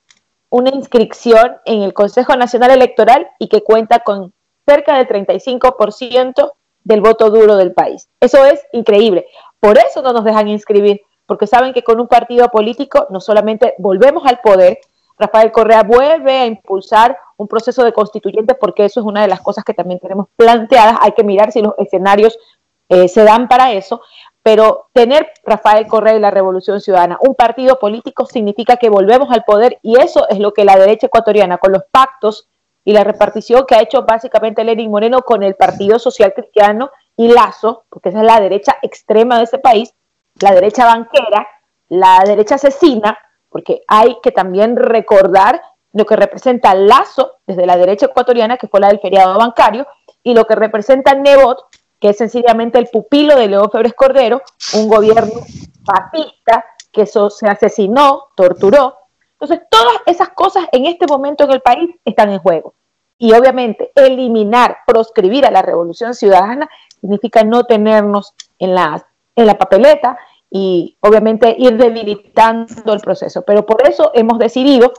una 0.56 0.70
inscripción 0.70 1.58
en 1.66 1.82
el 1.82 1.93
Consejo 1.93 2.34
Nacional 2.38 2.72
Electoral 2.72 3.28
y 3.39 3.49
que 3.49 3.62
cuenta 3.62 3.99
con 3.99 4.34
cerca 4.66 4.97
del 4.97 5.06
35% 5.06 6.53
del 6.86 7.01
voto 7.01 7.30
duro 7.30 7.58
del 7.58 7.74
país. 7.74 8.08
Eso 8.22 8.45
es 8.45 8.66
increíble. 8.72 9.28
Por 9.60 9.78
eso 9.78 10.01
no 10.01 10.14
nos 10.14 10.24
dejan 10.24 10.47
inscribir, 10.47 11.01
porque 11.26 11.45
saben 11.45 11.74
que 11.74 11.84
con 11.84 11.99
un 11.99 12.08
partido 12.08 12.47
político 12.47 13.06
no 13.10 13.20
solamente 13.20 13.74
volvemos 13.80 14.26
al 14.26 14.39
poder, 14.39 14.80
Rafael 15.20 15.51
Correa 15.51 15.84
vuelve 15.84 16.32
a 16.32 16.45
impulsar 16.45 17.18
un 17.36 17.49
proceso 17.49 17.84
de 17.84 17.91
constituyente 17.91 18.53
porque 18.53 18.86
eso 18.86 19.01
es 19.01 19.06
una 19.06 19.24
de 19.24 19.28
las 19.28 19.41
cosas 19.41 19.66
que 19.66 19.74
también 19.74 19.99
tenemos 19.99 20.28
planteadas. 20.38 20.99
Hay 21.01 21.12
que 21.12 21.26
mirar 21.26 21.51
si 21.51 21.62
los 21.62 21.74
escenarios 21.78 22.39
eh, 22.88 23.10
se 23.10 23.26
dan 23.26 23.49
para 23.49 23.74
eso, 23.74 24.01
pero 24.46 24.89
tener 24.93 25.28
Rafael 25.43 25.88
Correa 25.88 26.14
y 26.14 26.20
la 26.20 26.30
Revolución 26.30 26.80
Ciudadana, 26.80 27.18
un 27.20 27.34
partido 27.34 27.80
político, 27.80 28.28
significa 28.28 28.78
que 28.78 28.91
volvemos 28.91 29.32
al 29.32 29.43
poder 29.43 29.80
y 29.82 30.00
eso 30.00 30.30
es 30.30 30.38
lo 30.38 30.54
que 30.54 30.64
la 30.64 30.78
derecha 30.78 31.08
ecuatoriana, 31.08 31.58
con 31.58 31.72
los 31.72 31.82
pactos 31.89 32.48
y 32.84 32.93
la 32.93 33.04
repartición 33.04 33.66
que 33.66 33.74
ha 33.74 33.82
hecho 33.82 34.04
básicamente 34.04 34.64
Lenin 34.64 34.91
Moreno 34.91 35.24
con 35.24 35.41
el 35.41 35.56
Partido 35.56 35.98
Social 35.98 36.32
Cristiano 36.36 36.91
y 37.18 37.30
Lazo, 37.30 37.86
porque 37.89 38.10
esa 38.10 38.20
es 38.20 38.26
la 38.26 38.39
derecha 38.39 38.78
extrema 38.84 39.39
de 39.39 39.46
ese 39.46 39.58
país, 39.58 39.96
la 40.39 40.54
derecha 40.54 40.86
banquera, 40.86 41.48
la 41.89 42.22
derecha 42.24 42.54
asesina, 42.54 43.18
porque 43.50 43.82
hay 43.88 44.18
que 44.22 44.32
también 44.32 44.76
recordar 44.76 45.60
lo 45.91 46.06
que 46.06 46.18
representa 46.18 46.76
Lazo 46.76 47.38
desde 47.48 47.66
la 47.66 47.78
derecha 47.78 48.06
ecuatoriana, 48.06 48.58
que 48.58 48.68
fue 48.68 48.80
la 48.80 48.89
del 48.89 49.00
feriado 49.00 49.39
bancario, 49.39 49.88
y 50.22 50.36
lo 50.36 50.46
que 50.46 50.54
representa 50.54 51.16
Nebot, 51.16 51.66
que 52.06 52.12
es 52.12 52.18
sencillamente 52.20 52.78
el 52.78 52.86
pupilo 52.86 53.36
de 53.36 53.47
León 53.47 53.72
Febres 53.72 53.95
Cordero, 53.95 54.39
un 54.76 54.88
gobierno 54.88 55.41
fascista 55.84 56.64
que 56.91 57.01
eso 57.01 57.32
se 57.32 57.47
asesinó, 57.47 58.28
torturó. 58.36 58.95
Entonces, 59.32 59.66
todas 59.72 59.95
esas 60.06 60.30
cosas 60.30 60.66
en 60.72 60.86
este 60.86 61.08
momento 61.08 61.45
en 61.45 61.51
el 61.53 61.62
país 61.62 61.89
están 62.06 62.30
en 62.30 62.38
juego. 62.38 62.76
Y 63.18 63.34
obviamente, 63.34 63.91
eliminar, 63.95 64.78
proscribir 64.86 65.47
a 65.47 65.51
la 65.51 65.64
revolución 65.64 66.14
ciudadana 66.14 66.70
significa 67.01 67.43
no 67.43 67.64
tenernos 67.64 68.36
en 68.60 68.76
la, 68.76 69.03
en 69.36 69.47
la 69.47 69.58
papeleta 69.58 70.16
y 70.51 70.95
obviamente 70.99 71.56
ir 71.58 71.76
debilitando 71.76 72.93
el 72.93 72.99
proceso. 72.99 73.41
Pero 73.41 73.66
por 73.66 73.82
eso 73.89 74.12
hemos 74.14 74.38
decidido 74.38 74.93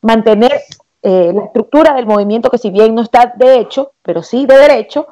mantener 0.00 0.58
eh, 1.02 1.32
la 1.34 1.44
estructura 1.44 1.92
del 1.92 2.06
movimiento 2.06 2.48
que 2.48 2.56
si 2.56 2.70
bien 2.70 2.94
no 2.94 3.02
está 3.02 3.34
de 3.36 3.58
hecho, 3.58 3.92
pero 4.00 4.22
sí 4.22 4.46
de 4.46 4.56
derecho, 4.56 5.06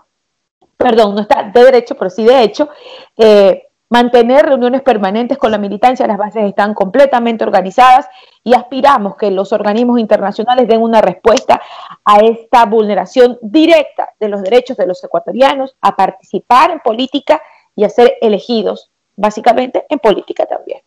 perdón, 0.85 1.15
no 1.15 1.23
está 1.23 1.45
de 1.45 1.65
derecho, 1.65 1.95
pero 1.95 2.11
sí 2.11 2.25
de 2.25 2.43
hecho, 2.43 2.69
eh, 3.17 3.69
mantener 3.89 4.45
reuniones 4.45 4.83
permanentes 4.83 5.39
con 5.39 5.51
la 5.51 5.57
militancia, 5.57 6.07
las 6.07 6.19
bases 6.19 6.45
están 6.45 6.75
completamente 6.75 7.43
organizadas 7.43 8.07
y 8.43 8.53
aspiramos 8.53 9.17
que 9.17 9.31
los 9.31 9.55
organismos 9.55 9.99
internacionales 9.99 10.69
den 10.69 10.83
una 10.83 11.01
respuesta 11.01 11.63
a 12.05 12.19
esta 12.19 12.67
vulneración 12.67 13.39
directa 13.41 14.11
de 14.21 14.29
los 14.29 14.43
derechos 14.43 14.77
de 14.77 14.87
los 14.87 15.03
ecuatorianos 15.03 15.75
a 15.81 15.97
participar 15.97 16.71
en 16.73 16.81
política 16.81 17.41
y 17.75 17.85
a 17.85 17.89
ser 17.89 18.19
elegidos, 18.21 18.91
básicamente 19.17 19.87
en 19.89 19.99
política 20.01 20.45
también. 20.45 20.83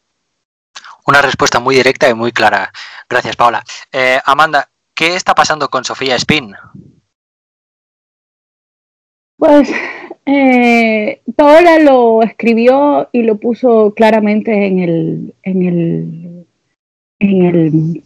Una 1.08 1.24
respuesta 1.24 1.60
muy 1.60 1.74
directa 1.74 2.08
y 2.08 2.14
muy 2.14 2.32
clara. 2.32 2.72
Gracias, 3.10 3.36
Paula. 3.36 3.64
Eh, 3.92 4.20
Amanda, 4.26 4.70
¿qué 4.94 5.16
está 5.16 5.34
pasando 5.34 5.70
con 5.70 5.84
Sofía 5.84 6.16
Spin? 6.18 6.56
Pues 9.38 9.72
eh, 10.26 11.22
Paola 11.36 11.78
lo 11.80 12.24
escribió 12.24 13.08
y 13.12 13.22
lo 13.22 13.38
puso 13.38 13.94
claramente 13.96 14.66
en 14.66 14.80
el, 14.80 15.36
en 15.44 15.62
el, 15.62 16.46
en 17.20 17.46
el, 17.46 18.04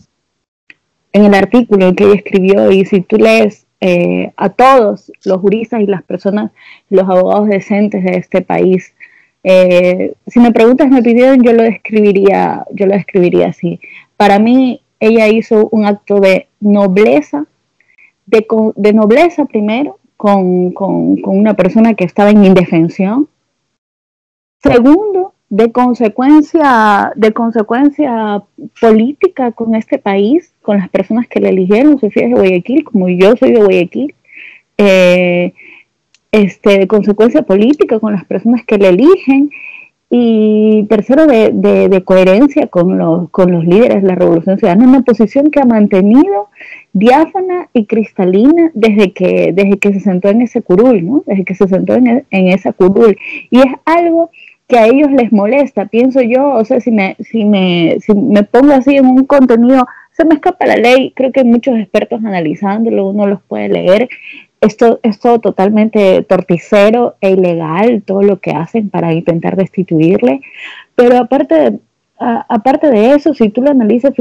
en 1.13 1.25
el 1.25 1.33
artículo 1.33 1.95
que 1.95 2.03
ella 2.03 2.15
escribió 2.15 2.69
y 2.71 2.85
si 2.85 2.99
tú 3.01 3.15
lees 3.15 3.65
eh, 3.79 4.33
a 4.35 4.49
todos 4.49 5.11
los 5.23 5.39
juristas 5.39 5.81
y 5.81 5.85
las 5.85 6.03
personas, 6.03 6.51
los 6.89 7.07
abogados 7.09 7.47
decentes 7.47 8.03
de 8.03 8.17
este 8.17 8.41
país, 8.41 8.93
eh, 9.43 10.13
si 10.27 10.39
me 10.41 10.51
preguntas 10.51 10.89
mi 10.89 10.99
opinión, 10.99 11.41
yo 11.41 11.53
lo 11.53 11.63
describiría, 11.63 12.65
yo 12.71 12.87
lo 12.87 12.93
describiría 12.93 13.47
así. 13.47 13.79
Para 14.17 14.37
mí, 14.37 14.81
ella 14.99 15.29
hizo 15.29 15.69
un 15.71 15.85
acto 15.85 16.19
de 16.19 16.47
nobleza, 16.59 17.45
de, 18.25 18.45
de 18.75 18.93
nobleza 18.93 19.45
primero, 19.45 19.97
con, 20.21 20.69
con, 20.73 21.17
una 21.23 21.55
persona 21.55 21.95
que 21.95 22.03
estaba 22.03 22.29
en 22.29 22.45
indefensión. 22.45 23.27
Segundo, 24.61 25.33
de 25.49 25.71
consecuencia, 25.71 27.11
de 27.15 27.33
consecuencia 27.33 28.43
política 28.79 29.51
con 29.51 29.73
este 29.73 29.97
país, 29.97 30.53
con 30.61 30.77
las 30.77 30.89
personas 30.89 31.27
que 31.27 31.39
le 31.39 31.49
eligieron, 31.49 31.99
Sofía 31.99 32.27
de 32.27 32.35
Guayaquil, 32.35 32.83
como 32.83 33.09
yo 33.09 33.35
soy 33.35 33.53
de 33.53 33.63
Guayaquil, 33.63 34.13
eh, 34.77 35.53
este, 36.31 36.77
de 36.77 36.87
consecuencia 36.87 37.41
política 37.41 37.99
con 37.99 38.13
las 38.13 38.25
personas 38.25 38.63
que 38.63 38.77
le 38.77 38.89
eligen, 38.89 39.49
y 40.13 40.83
tercero, 40.89 41.25
de, 41.25 41.51
de, 41.53 42.03
coherencia 42.03 42.67
con 42.67 42.97
los, 42.97 43.29
con 43.29 43.49
los 43.49 43.63
líderes 43.63 44.01
de 44.01 44.09
la 44.09 44.15
Revolución 44.15 44.59
Ciudadana, 44.59 44.85
una 44.85 45.03
posición 45.03 45.49
que 45.49 45.61
ha 45.61 45.65
mantenido 45.65 46.49
diáfana 46.91 47.69
y 47.71 47.85
cristalina 47.85 48.71
desde 48.73 49.13
que, 49.13 49.53
desde 49.53 49.79
que 49.79 49.93
se 49.93 50.01
sentó 50.01 50.27
en 50.27 50.41
ese 50.41 50.61
curul, 50.61 51.05
¿no? 51.05 51.23
desde 51.25 51.45
que 51.45 51.55
se 51.55 51.65
sentó 51.69 51.93
en, 51.93 52.25
en 52.29 52.47
esa 52.49 52.73
curul. 52.73 53.17
Y 53.49 53.59
es 53.59 53.73
algo 53.85 54.31
que 54.67 54.77
a 54.77 54.87
ellos 54.87 55.09
les 55.13 55.31
molesta, 55.31 55.85
pienso 55.85 56.21
yo, 56.21 56.45
o 56.49 56.65
sea, 56.65 56.81
si 56.81 56.91
me, 56.91 57.15
si 57.21 57.45
me, 57.45 57.95
si 58.01 58.13
me 58.13 58.43
pongo 58.43 58.73
así 58.73 58.97
en 58.97 59.05
un 59.05 59.25
contenido, 59.25 59.87
se 60.11 60.25
me 60.25 60.35
escapa 60.35 60.65
la 60.65 60.75
ley, 60.75 61.13
creo 61.15 61.31
que 61.31 61.39
hay 61.39 61.45
muchos 61.45 61.79
expertos 61.79 62.19
analizándolo, 62.19 63.07
uno 63.07 63.27
los 63.27 63.41
puede 63.43 63.69
leer, 63.69 64.09
esto 64.61 64.99
es 65.01 65.19
todo 65.19 65.39
totalmente 65.39 66.21
torticero 66.21 67.15
e 67.19 67.31
ilegal, 67.31 68.03
todo 68.03 68.21
lo 68.21 68.39
que 68.39 68.51
hacen 68.51 68.89
para 68.91 69.11
intentar 69.11 69.55
destituirle. 69.55 70.41
Pero 70.95 71.17
aparte 71.17 71.55
de, 71.55 71.79
aparte 72.19 72.91
de 72.91 73.15
eso, 73.15 73.33
si 73.33 73.49
tú 73.49 73.63
lo 73.63 73.71
analizas 73.71 74.13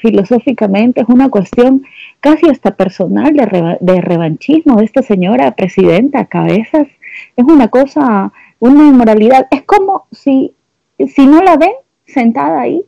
filosóficamente, 0.00 1.00
es 1.00 1.08
una 1.08 1.28
cuestión 1.28 1.82
casi 2.20 2.48
hasta 2.48 2.76
personal 2.76 3.34
de, 3.34 4.00
revanchismo 4.00 4.76
de 4.76 4.84
esta 4.84 5.02
señora 5.02 5.56
presidenta 5.56 6.26
Cabezas. 6.26 6.86
Es 7.36 7.44
una 7.44 7.66
cosa, 7.66 8.32
una 8.60 8.86
inmoralidad. 8.86 9.48
Es 9.50 9.62
como 9.62 10.06
si, 10.12 10.54
si 11.08 11.26
no 11.26 11.42
la 11.42 11.56
ven, 11.56 11.72
sentada 12.06 12.60
ahí 12.60 12.84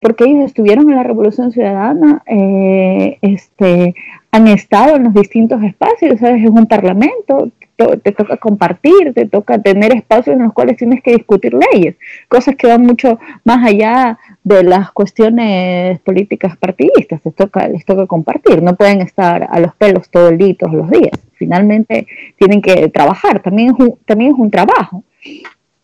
porque 0.00 0.24
ellos 0.24 0.46
estuvieron 0.46 0.88
en 0.88 0.96
la 0.96 1.02
Revolución 1.02 1.52
Ciudadana, 1.52 2.22
eh, 2.26 3.18
este, 3.20 3.94
han 4.32 4.46
estado 4.48 4.96
en 4.96 5.04
los 5.04 5.14
distintos 5.14 5.62
espacios, 5.62 6.20
¿sabes? 6.20 6.44
Es 6.44 6.50
un 6.50 6.66
parlamento, 6.66 7.50
te, 7.76 8.12
toca 8.12 8.36
compartir, 8.36 9.12
te 9.14 9.26
toca 9.26 9.60
tener 9.60 9.94
espacios 9.94 10.36
en 10.36 10.42
los 10.42 10.52
cuales 10.52 10.76
tienes 10.76 11.02
que 11.02 11.12
discutir 11.12 11.54
leyes, 11.54 11.96
cosas 12.28 12.54
que 12.56 12.66
van 12.66 12.82
mucho 12.82 13.18
más 13.44 13.66
allá 13.66 14.18
de 14.44 14.62
las 14.62 14.92
cuestiones 14.92 15.98
políticas 16.00 16.56
partidistas, 16.56 17.20
les 17.24 17.34
toca, 17.34 17.68
les 17.68 17.84
toca 17.84 18.06
compartir, 18.06 18.62
no 18.62 18.76
pueden 18.76 19.00
estar 19.00 19.48
a 19.50 19.60
los 19.60 19.74
pelos 19.74 20.08
todos 20.10 20.32
los 20.32 20.90
días, 20.90 21.18
finalmente 21.34 22.06
tienen 22.38 22.62
que 22.62 22.88
trabajar, 22.88 23.40
también 23.40 23.70
es 23.70 23.74
un, 23.78 23.96
también 24.04 24.32
es 24.32 24.38
un 24.38 24.50
trabajo. 24.50 25.02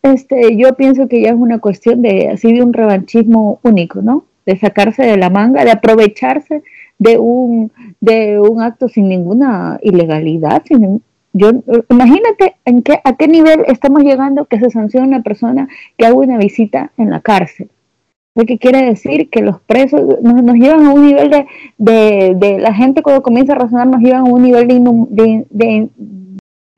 Este, 0.03 0.55
yo 0.55 0.73
pienso 0.75 1.07
que 1.07 1.21
ya 1.21 1.29
es 1.29 1.35
una 1.35 1.59
cuestión 1.59 2.01
de 2.01 2.29
así 2.29 2.53
de 2.53 2.63
un 2.63 2.71
revanchismo 2.71 3.59
único, 3.63 4.01
¿no? 4.01 4.25
De 4.45 4.57
sacarse 4.57 5.03
de 5.03 5.17
la 5.17 5.29
manga, 5.29 5.65
de 5.65 5.71
aprovecharse 5.71 6.63
de 6.99 7.17
un, 7.17 7.71
de 7.99 8.39
un 8.39 8.61
acto 8.61 8.87
sin 8.87 9.09
ninguna 9.09 9.79
ilegalidad. 9.81 10.63
yo, 11.33 11.51
imagínate 11.89 12.55
en 12.65 12.81
qué, 12.83 12.99
a 13.03 13.15
qué 13.15 13.27
nivel 13.27 13.63
estamos 13.67 14.03
llegando 14.03 14.45
que 14.45 14.59
se 14.59 14.69
sanciona 14.69 15.07
una 15.07 15.23
persona 15.23 15.67
que 15.97 16.05
haga 16.05 16.15
una 16.15 16.37
visita 16.37 16.91
en 16.97 17.09
la 17.09 17.21
cárcel. 17.21 17.69
Lo 18.35 18.45
que 18.45 18.59
quiere 18.59 18.83
decir 18.83 19.29
que 19.31 19.41
los 19.41 19.59
presos 19.61 20.21
nos, 20.21 20.55
llevan 20.55 20.85
a 20.85 20.93
un 20.93 21.07
nivel 21.07 21.31
de, 21.31 21.47
de, 21.79 22.35
de, 22.35 22.59
la 22.59 22.71
gente 22.71 23.01
cuando 23.01 23.23
comienza 23.23 23.53
a 23.53 23.57
razonar 23.57 23.87
nos 23.87 23.99
llevan 23.99 24.27
a 24.27 24.29
un 24.29 24.43
nivel 24.43 24.67
de, 24.67 25.45
de, 25.49 25.89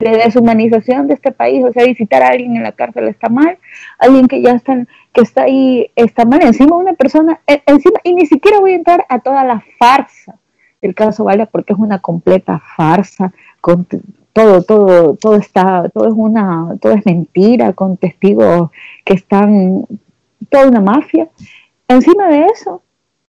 de 0.00 0.10
deshumanización 0.10 1.06
de 1.06 1.14
este 1.14 1.32
país, 1.32 1.62
o 1.62 1.72
sea, 1.72 1.84
visitar 1.84 2.22
a 2.22 2.28
alguien 2.28 2.56
en 2.56 2.62
la 2.62 2.72
cárcel 2.72 3.08
está 3.08 3.28
mal, 3.28 3.58
alguien 3.98 4.26
que 4.26 4.40
ya 4.40 4.52
está, 4.52 4.86
que 5.12 5.20
está 5.20 5.42
ahí 5.42 5.90
está 5.94 6.24
mal, 6.24 6.42
encima 6.42 6.76
una 6.76 6.94
persona, 6.94 7.40
e, 7.46 7.62
encima, 7.66 8.00
y 8.04 8.14
ni 8.14 8.24
siquiera 8.24 8.60
voy 8.60 8.72
a 8.72 8.76
entrar 8.76 9.04
a 9.10 9.18
toda 9.18 9.44
la 9.44 9.62
farsa 9.78 10.39
del 10.80 10.94
caso 10.94 11.24
Vale, 11.24 11.46
porque 11.46 11.72
es 11.72 11.78
una 11.78 11.98
completa 12.00 12.60
farsa, 12.76 13.32
con 13.60 13.86
todo, 14.32 14.62
todo, 14.62 15.16
todo 15.16 15.36
está, 15.36 15.88
todo 15.90 16.08
es 16.08 16.14
una, 16.16 16.76
todo 16.80 16.92
es 16.92 17.04
mentira, 17.04 17.72
con 17.72 17.96
testigos 17.96 18.70
que 19.04 19.14
están, 19.14 19.86
toda 20.48 20.68
una 20.68 20.80
mafia. 20.80 21.28
Encima 21.88 22.28
de 22.28 22.46
eso, 22.46 22.82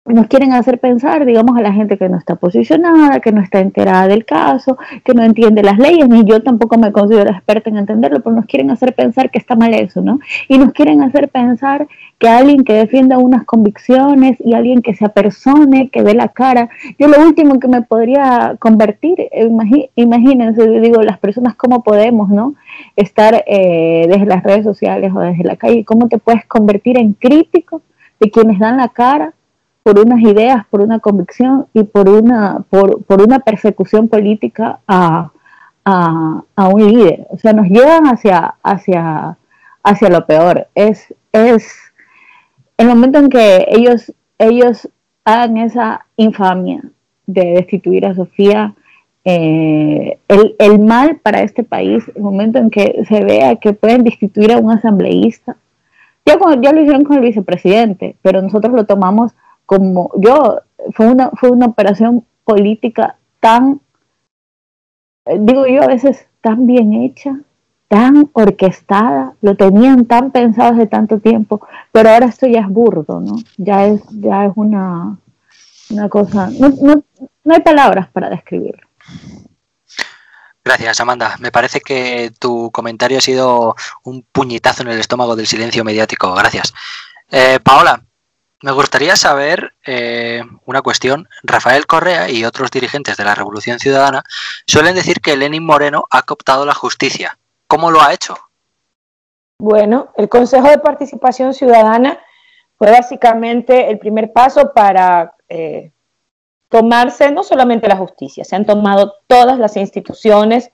nos 0.04 0.26
quieren 0.26 0.52
hacer 0.52 0.80
pensar, 0.80 1.24
digamos, 1.24 1.56
a 1.56 1.62
la 1.62 1.72
gente 1.72 1.96
que 1.96 2.08
no 2.08 2.18
está 2.18 2.34
posicionada, 2.34 3.20
que 3.20 3.30
no 3.30 3.40
está 3.40 3.60
enterada 3.60 4.08
del 4.08 4.24
caso, 4.24 4.76
que 5.04 5.14
no 5.14 5.22
entiende 5.22 5.62
las 5.62 5.78
leyes, 5.78 6.08
ni 6.08 6.24
yo 6.24 6.42
tampoco 6.42 6.76
me 6.76 6.90
considero 6.90 7.30
experta 7.30 7.70
en 7.70 7.76
entenderlo, 7.76 8.20
pero 8.20 8.34
nos 8.34 8.46
quieren 8.46 8.70
hacer 8.72 8.94
pensar 8.94 9.30
que 9.30 9.38
está 9.38 9.54
mal 9.54 9.72
eso, 9.74 10.02
¿no? 10.02 10.18
Y 10.48 10.58
nos 10.58 10.72
quieren 10.72 11.02
hacer 11.02 11.28
pensar 11.28 11.86
que 12.18 12.28
alguien 12.28 12.64
que 12.64 12.72
defienda 12.72 13.18
unas 13.18 13.44
convicciones 13.44 14.36
y 14.40 14.54
alguien 14.54 14.82
que 14.82 14.94
se 14.94 15.04
apersone, 15.04 15.88
que 15.88 16.02
dé 16.02 16.14
la 16.14 16.28
cara, 16.28 16.68
yo 16.98 17.06
lo 17.06 17.20
último 17.24 17.60
que 17.60 17.68
me 17.68 17.82
podría 17.82 18.56
convertir, 18.58 19.28
imagínense, 19.94 20.68
digo, 20.80 21.00
las 21.02 21.20
personas 21.20 21.54
cómo 21.54 21.84
podemos, 21.84 22.28
¿no? 22.28 22.54
Estar 22.96 23.44
eh, 23.46 24.06
desde 24.08 24.26
las 24.26 24.42
redes 24.42 24.64
sociales 24.64 25.12
o 25.14 25.20
desde 25.20 25.44
la 25.44 25.54
calle, 25.54 25.84
cómo 25.84 26.08
te 26.08 26.18
puedes 26.18 26.44
convertir 26.46 26.98
en 26.98 27.12
crítico 27.12 27.82
de 28.18 28.30
quienes 28.32 28.58
dan 28.58 28.78
la 28.78 28.88
cara 28.88 29.32
por 29.82 29.98
unas 29.98 30.20
ideas, 30.20 30.64
por 30.70 30.80
una 30.80 31.00
convicción 31.00 31.66
y 31.74 31.84
por 31.84 32.08
una, 32.08 32.64
por, 32.70 33.02
por 33.04 33.22
una 33.22 33.40
persecución 33.40 34.08
política 34.08 34.80
a, 34.86 35.32
a, 35.84 36.42
a, 36.54 36.68
un 36.68 36.86
líder. 36.86 37.26
O 37.30 37.38
sea, 37.38 37.52
nos 37.52 37.66
llevan 37.66 38.06
hacia, 38.06 38.54
hacia, 38.62 39.36
hacia 39.82 40.08
lo 40.08 40.26
peor. 40.26 40.68
Es, 40.74 41.12
es 41.32 41.92
el 42.76 42.86
momento 42.86 43.18
en 43.18 43.28
que 43.28 43.66
ellos, 43.68 44.12
ellos 44.38 44.88
hagan 45.24 45.56
esa 45.56 46.06
infamia 46.16 46.82
de 47.26 47.52
destituir 47.52 48.06
a 48.06 48.14
Sofía, 48.14 48.74
eh, 49.24 50.18
el, 50.28 50.56
el, 50.58 50.78
mal 50.80 51.16
para 51.22 51.42
este 51.42 51.62
país, 51.62 52.04
el 52.14 52.22
momento 52.22 52.58
en 52.58 52.70
que 52.70 53.04
se 53.08 53.24
vea 53.24 53.56
que 53.56 53.72
pueden 53.72 54.02
destituir 54.02 54.52
a 54.52 54.58
un 54.58 54.70
asambleísta. 54.72 55.56
Ya, 56.24 56.38
ya 56.60 56.72
lo 56.72 56.80
hicieron 56.80 57.04
con 57.04 57.16
el 57.16 57.22
vicepresidente, 57.22 58.16
pero 58.22 58.42
nosotros 58.42 58.74
lo 58.74 58.84
tomamos 58.84 59.32
como 59.66 60.10
yo, 60.16 60.60
fue 60.94 61.06
una, 61.06 61.30
fue 61.30 61.50
una 61.50 61.66
operación 61.66 62.24
política 62.44 63.16
tan, 63.40 63.80
eh, 65.26 65.38
digo 65.40 65.66
yo 65.66 65.82
a 65.82 65.86
veces, 65.86 66.26
tan 66.40 66.66
bien 66.66 66.92
hecha, 66.94 67.38
tan 67.88 68.30
orquestada, 68.32 69.34
lo 69.42 69.56
tenían 69.56 70.06
tan 70.06 70.30
pensado 70.30 70.74
hace 70.74 70.86
tanto 70.86 71.18
tiempo, 71.18 71.66
pero 71.92 72.10
ahora 72.10 72.26
esto 72.26 72.46
ya 72.46 72.60
es 72.60 72.68
burdo, 72.68 73.20
¿no? 73.20 73.36
Ya 73.58 73.86
es, 73.86 74.02
ya 74.10 74.46
es 74.46 74.52
una, 74.56 75.18
una 75.90 76.08
cosa, 76.08 76.50
no, 76.58 76.70
no, 76.80 77.02
no 77.44 77.54
hay 77.54 77.60
palabras 77.60 78.08
para 78.08 78.30
describirlo. 78.30 78.86
Gracias, 80.64 81.00
Amanda. 81.00 81.36
Me 81.40 81.50
parece 81.50 81.80
que 81.80 82.32
tu 82.38 82.70
comentario 82.70 83.18
ha 83.18 83.20
sido 83.20 83.74
un 84.04 84.24
puñetazo 84.30 84.82
en 84.82 84.90
el 84.90 85.00
estómago 85.00 85.34
del 85.34 85.48
silencio 85.48 85.82
mediático. 85.82 86.32
Gracias. 86.34 86.72
Eh, 87.28 87.58
Paola, 87.62 88.00
me 88.62 88.72
gustaría 88.72 89.16
saber 89.16 89.74
eh, 89.84 90.42
una 90.66 90.82
cuestión. 90.82 91.28
Rafael 91.42 91.86
Correa 91.86 92.30
y 92.30 92.44
otros 92.44 92.70
dirigentes 92.70 93.16
de 93.16 93.24
la 93.24 93.34
Revolución 93.34 93.78
Ciudadana 93.78 94.22
suelen 94.66 94.94
decir 94.94 95.20
que 95.20 95.36
Lenin 95.36 95.64
Moreno 95.64 96.04
ha 96.10 96.22
cooptado 96.22 96.64
la 96.64 96.74
justicia. 96.74 97.38
¿Cómo 97.66 97.90
lo 97.90 98.00
ha 98.00 98.12
hecho? 98.12 98.36
Bueno, 99.58 100.12
el 100.16 100.28
Consejo 100.28 100.68
de 100.68 100.78
Participación 100.78 101.54
Ciudadana 101.54 102.18
fue 102.76 102.90
básicamente 102.90 103.90
el 103.90 103.98
primer 103.98 104.32
paso 104.32 104.72
para 104.72 105.34
eh, 105.48 105.92
tomarse 106.68 107.30
no 107.30 107.42
solamente 107.42 107.86
la 107.86 107.96
justicia, 107.96 108.44
se 108.44 108.56
han 108.56 108.66
tomado 108.66 109.14
todas 109.26 109.58
las 109.58 109.76
instituciones 109.76 110.70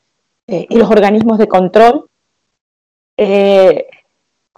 eh, 0.46 0.66
y 0.70 0.76
los 0.76 0.90
organismos 0.90 1.38
de 1.38 1.48
control. 1.48 2.08
Eh, 3.16 3.88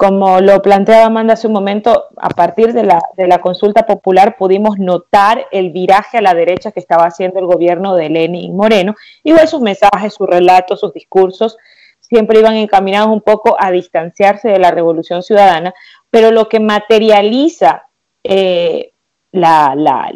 como 0.01 0.40
lo 0.40 0.62
planteaba 0.62 1.05
Amanda 1.05 1.35
hace 1.35 1.47
un 1.47 1.52
momento, 1.52 2.06
a 2.16 2.31
partir 2.31 2.72
de 2.72 2.85
la, 2.85 3.02
de 3.18 3.27
la, 3.27 3.43
consulta 3.43 3.85
popular 3.85 4.39
pudimos 4.39 4.78
notar 4.78 5.47
el 5.52 5.72
viraje 5.72 6.16
a 6.16 6.22
la 6.22 6.32
derecha 6.32 6.72
que 6.72 6.81
estaba 6.81 7.05
haciendo 7.05 7.39
el 7.39 7.44
gobierno 7.44 7.94
de 7.94 8.09
Lenin 8.09 8.56
Moreno. 8.56 8.94
Igual 9.24 9.47
sus 9.47 9.60
mensajes, 9.60 10.14
sus 10.14 10.27
relatos, 10.27 10.81
sus 10.81 10.94
discursos 10.94 11.59
siempre 12.01 12.39
iban 12.39 12.56
encaminados 12.56 13.10
un 13.10 13.20
poco 13.20 13.59
a 13.60 13.70
distanciarse 13.70 14.48
de 14.48 14.59
la 14.59 14.70
revolución 14.70 15.22
ciudadana, 15.22 15.74
pero 16.09 16.31
lo 16.31 16.48
que 16.48 16.60
materializa 16.60 17.86
eh, 18.24 18.93
la, 19.32 20.14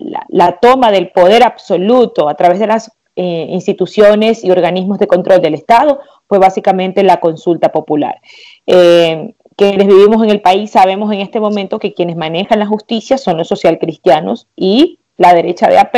toma 0.63 0.93
del 0.93 1.11
poder 1.11 1.43
absoluto 1.43 2.31
a 2.31 2.37
través 2.37 2.59
de 2.59 2.69
las 2.69 2.91
eh, 3.17 3.49
instituciones 3.51 4.45
y 4.45 4.51
organismos 4.51 4.99
de 4.99 5.09
control 5.09 5.43
del 5.43 5.53
Estado 5.53 6.01
fue 6.27 6.39
básicamente 6.39 7.03
la 7.03 7.21
consulta 7.21 7.71
popular. 7.71 8.19
Eh, 8.67 9.35
quienes 9.57 9.87
vivimos 9.87 10.23
en 10.23 10.31
el 10.31 10.41
país 10.41 10.71
sabemos 10.71 11.13
en 11.13 11.21
este 11.21 11.41
momento 11.41 11.79
que 11.79 11.95
quienes 11.95 12.17
manejan 12.17 12.59
la 12.59 12.67
justicia 12.67 13.19
son 13.19 13.37
los 13.37 13.49
socialcristianos 13.49 14.49
y 14.57 14.99
la 15.17 15.35
derecha 15.35 15.69
de 15.69 15.79
AP, 15.79 15.95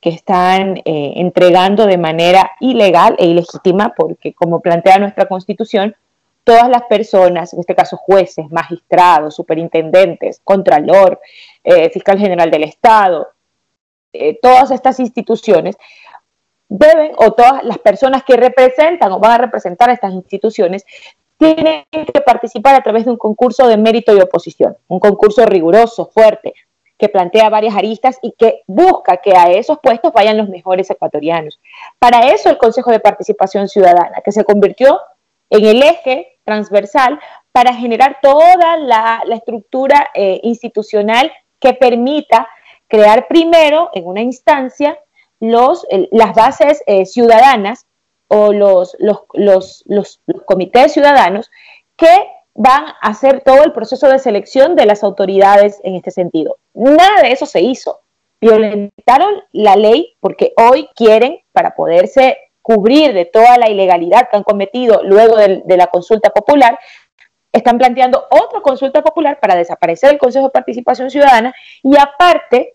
que 0.00 0.10
están 0.10 0.76
eh, 0.78 1.14
entregando 1.16 1.86
de 1.86 1.98
manera 1.98 2.52
ilegal 2.60 3.16
e 3.18 3.26
ilegítima, 3.26 3.94
porque 3.96 4.34
como 4.34 4.60
plantea 4.60 4.98
nuestra 4.98 5.26
constitución, 5.26 5.96
todas 6.44 6.68
las 6.68 6.82
personas, 6.82 7.54
en 7.54 7.60
este 7.60 7.74
caso 7.74 7.96
jueces, 7.96 8.50
magistrados, 8.50 9.34
superintendentes, 9.34 10.40
contralor, 10.44 11.20
eh, 11.64 11.88
fiscal 11.88 12.18
general 12.18 12.50
del 12.50 12.64
Estado, 12.64 13.28
eh, 14.12 14.38
todas 14.40 14.70
estas 14.70 15.00
instituciones 15.00 15.76
deben, 16.68 17.12
o 17.16 17.32
todas 17.32 17.64
las 17.64 17.78
personas 17.78 18.24
que 18.24 18.36
representan 18.36 19.10
o 19.12 19.18
van 19.18 19.32
a 19.32 19.38
representar 19.38 19.90
a 19.90 19.94
estas 19.94 20.12
instituciones, 20.12 20.84
tienen 21.38 21.84
que 21.92 22.20
participar 22.20 22.74
a 22.74 22.82
través 22.82 23.04
de 23.04 23.10
un 23.10 23.16
concurso 23.16 23.66
de 23.66 23.76
mérito 23.76 24.16
y 24.16 24.20
oposición, 24.20 24.76
un 24.88 25.00
concurso 25.00 25.44
riguroso, 25.46 26.06
fuerte, 26.06 26.54
que 26.96 27.08
plantea 27.08 27.48
varias 27.48 27.74
aristas 27.74 28.18
y 28.22 28.32
que 28.38 28.62
busca 28.66 29.16
que 29.16 29.36
a 29.36 29.50
esos 29.50 29.78
puestos 29.82 30.12
vayan 30.12 30.36
los 30.36 30.48
mejores 30.48 30.88
ecuatorianos. 30.90 31.60
Para 31.98 32.28
eso 32.32 32.48
el 32.48 32.58
Consejo 32.58 32.90
de 32.92 33.00
Participación 33.00 33.68
Ciudadana, 33.68 34.20
que 34.24 34.32
se 34.32 34.44
convirtió 34.44 35.00
en 35.50 35.64
el 35.64 35.82
eje 35.82 36.38
transversal 36.44 37.18
para 37.52 37.74
generar 37.74 38.18
toda 38.22 38.76
la, 38.76 39.22
estructura 39.32 40.10
eh, 40.14 40.40
institucional 40.42 41.32
que 41.58 41.74
permita 41.74 42.48
crear 42.88 43.26
primero 43.28 43.90
en 43.92 44.06
una 44.06 44.22
instancia 44.22 44.98
los, 45.40 45.86
las 46.10 46.34
bases 46.34 46.82
eh, 46.86 47.06
ciudadanas 47.06 47.86
o 48.34 48.52
los, 48.52 48.96
los, 48.98 49.22
los, 49.32 49.84
los, 49.86 50.20
comités 50.44 50.92
ciudadanos 50.92 51.52
que 51.96 52.26
van 52.52 52.84
a 52.84 53.08
hacer 53.08 53.42
todo 53.42 53.62
el 53.62 53.72
proceso 53.72 54.08
de 54.08 54.18
selección 54.18 54.74
de 54.74 54.86
las 54.86 55.04
autoridades 55.04 55.80
en 55.84 55.94
este 55.94 56.10
sentido. 56.10 56.58
Nada 56.74 57.22
de 57.22 57.30
eso 57.30 57.46
se 57.46 57.60
hizo. 57.60 58.00
Violentaron 58.40 59.44
la 59.52 59.76
ley 59.76 60.16
porque 60.18 60.52
hoy 60.56 60.88
quieren, 60.96 61.42
para 61.52 61.76
poderse 61.76 62.38
cubrir 62.60 63.12
de 63.12 63.24
toda 63.24 63.56
la 63.56 63.70
ilegalidad 63.70 64.28
que 64.28 64.36
han 64.36 64.42
cometido 64.42 65.02
luego 65.04 65.36
de, 65.36 65.62
la 65.76 65.86
consulta 65.86 66.30
popular, 66.30 66.76
están 67.52 67.78
planteando 67.78 68.26
otra 68.30 68.60
consulta 68.62 69.00
popular 69.00 69.38
para 69.38 69.54
desaparecer 69.54 70.10
el 70.10 70.18
Consejo 70.18 70.46
de 70.46 70.52
Participación 70.52 71.08
Ciudadana 71.08 71.54
y 71.84 71.96
aparte 71.96 72.74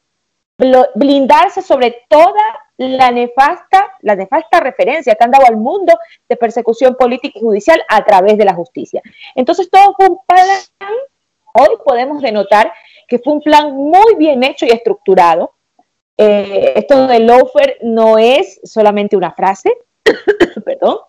blindarse 0.96 1.62
sobre 1.62 2.06
toda 2.08 2.69
la 2.80 3.12
nefasta, 3.12 3.92
la 4.02 4.16
nefasta 4.16 4.62
referencia 4.62 5.14
que 5.14 5.24
han 5.24 5.32
dado 5.32 5.46
al 5.46 5.58
mundo 5.58 5.94
de 6.30 6.38
persecución 6.38 6.96
política 6.96 7.38
y 7.38 7.42
judicial 7.42 7.82
a 7.90 8.06
través 8.06 8.38
de 8.38 8.46
la 8.46 8.54
justicia. 8.54 9.02
Entonces 9.36 9.70
todo 9.70 9.94
fue 9.98 10.08
un 10.08 10.20
plan, 10.26 10.48
hoy 11.54 11.76
podemos 11.84 12.22
denotar 12.22 12.72
que 13.06 13.20
fue 13.20 13.34
un 13.34 13.42
plan 13.42 13.76
muy 13.76 14.16
bien 14.16 14.44
hecho 14.44 14.66
y 14.66 14.70
estructurado. 14.70 15.56
Eh, 16.18 16.74
esto 16.76 17.06
del 17.08 17.28
loafer 17.28 17.80
no 17.82 18.18
es 18.18 18.62
solamente 18.64 19.18
una 19.18 19.32
frase, 19.34 19.74
perdón, 20.66 21.00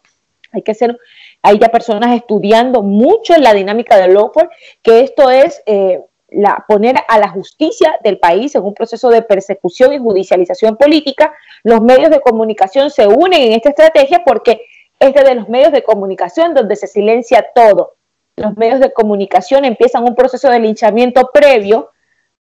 hay 0.52 0.62
que 0.62 0.74
ser, 0.74 0.98
hay 1.42 1.58
ya 1.58 1.68
personas 1.68 2.16
estudiando 2.16 2.82
mucho 2.82 3.36
la 3.36 3.54
dinámica 3.54 3.96
del 3.96 4.14
loafer, 4.14 4.50
que 4.82 5.02
esto 5.02 5.30
es 5.30 5.62
eh, 5.66 6.00
la, 6.30 6.64
poner 6.68 6.96
a 7.08 7.18
la 7.18 7.28
justicia 7.28 7.98
del 8.02 8.18
país 8.18 8.54
en 8.54 8.62
un 8.62 8.74
proceso 8.74 9.08
de 9.08 9.22
persecución 9.22 9.92
y 9.92 9.98
judicialización 9.98 10.76
política. 10.76 11.34
Los 11.64 11.80
medios 11.80 12.10
de 12.10 12.20
comunicación 12.20 12.90
se 12.90 13.06
unen 13.06 13.42
en 13.42 13.52
esta 13.52 13.70
estrategia 13.70 14.22
porque 14.24 14.62
es 14.98 15.14
de 15.14 15.34
los 15.34 15.48
medios 15.48 15.72
de 15.72 15.82
comunicación 15.82 16.54
donde 16.54 16.76
se 16.76 16.86
silencia 16.86 17.46
todo. 17.54 17.94
Los 18.36 18.56
medios 18.56 18.80
de 18.80 18.92
comunicación 18.92 19.64
empiezan 19.64 20.04
un 20.04 20.14
proceso 20.14 20.48
de 20.48 20.60
linchamiento 20.60 21.30
previo 21.32 21.90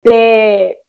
de 0.03 0.83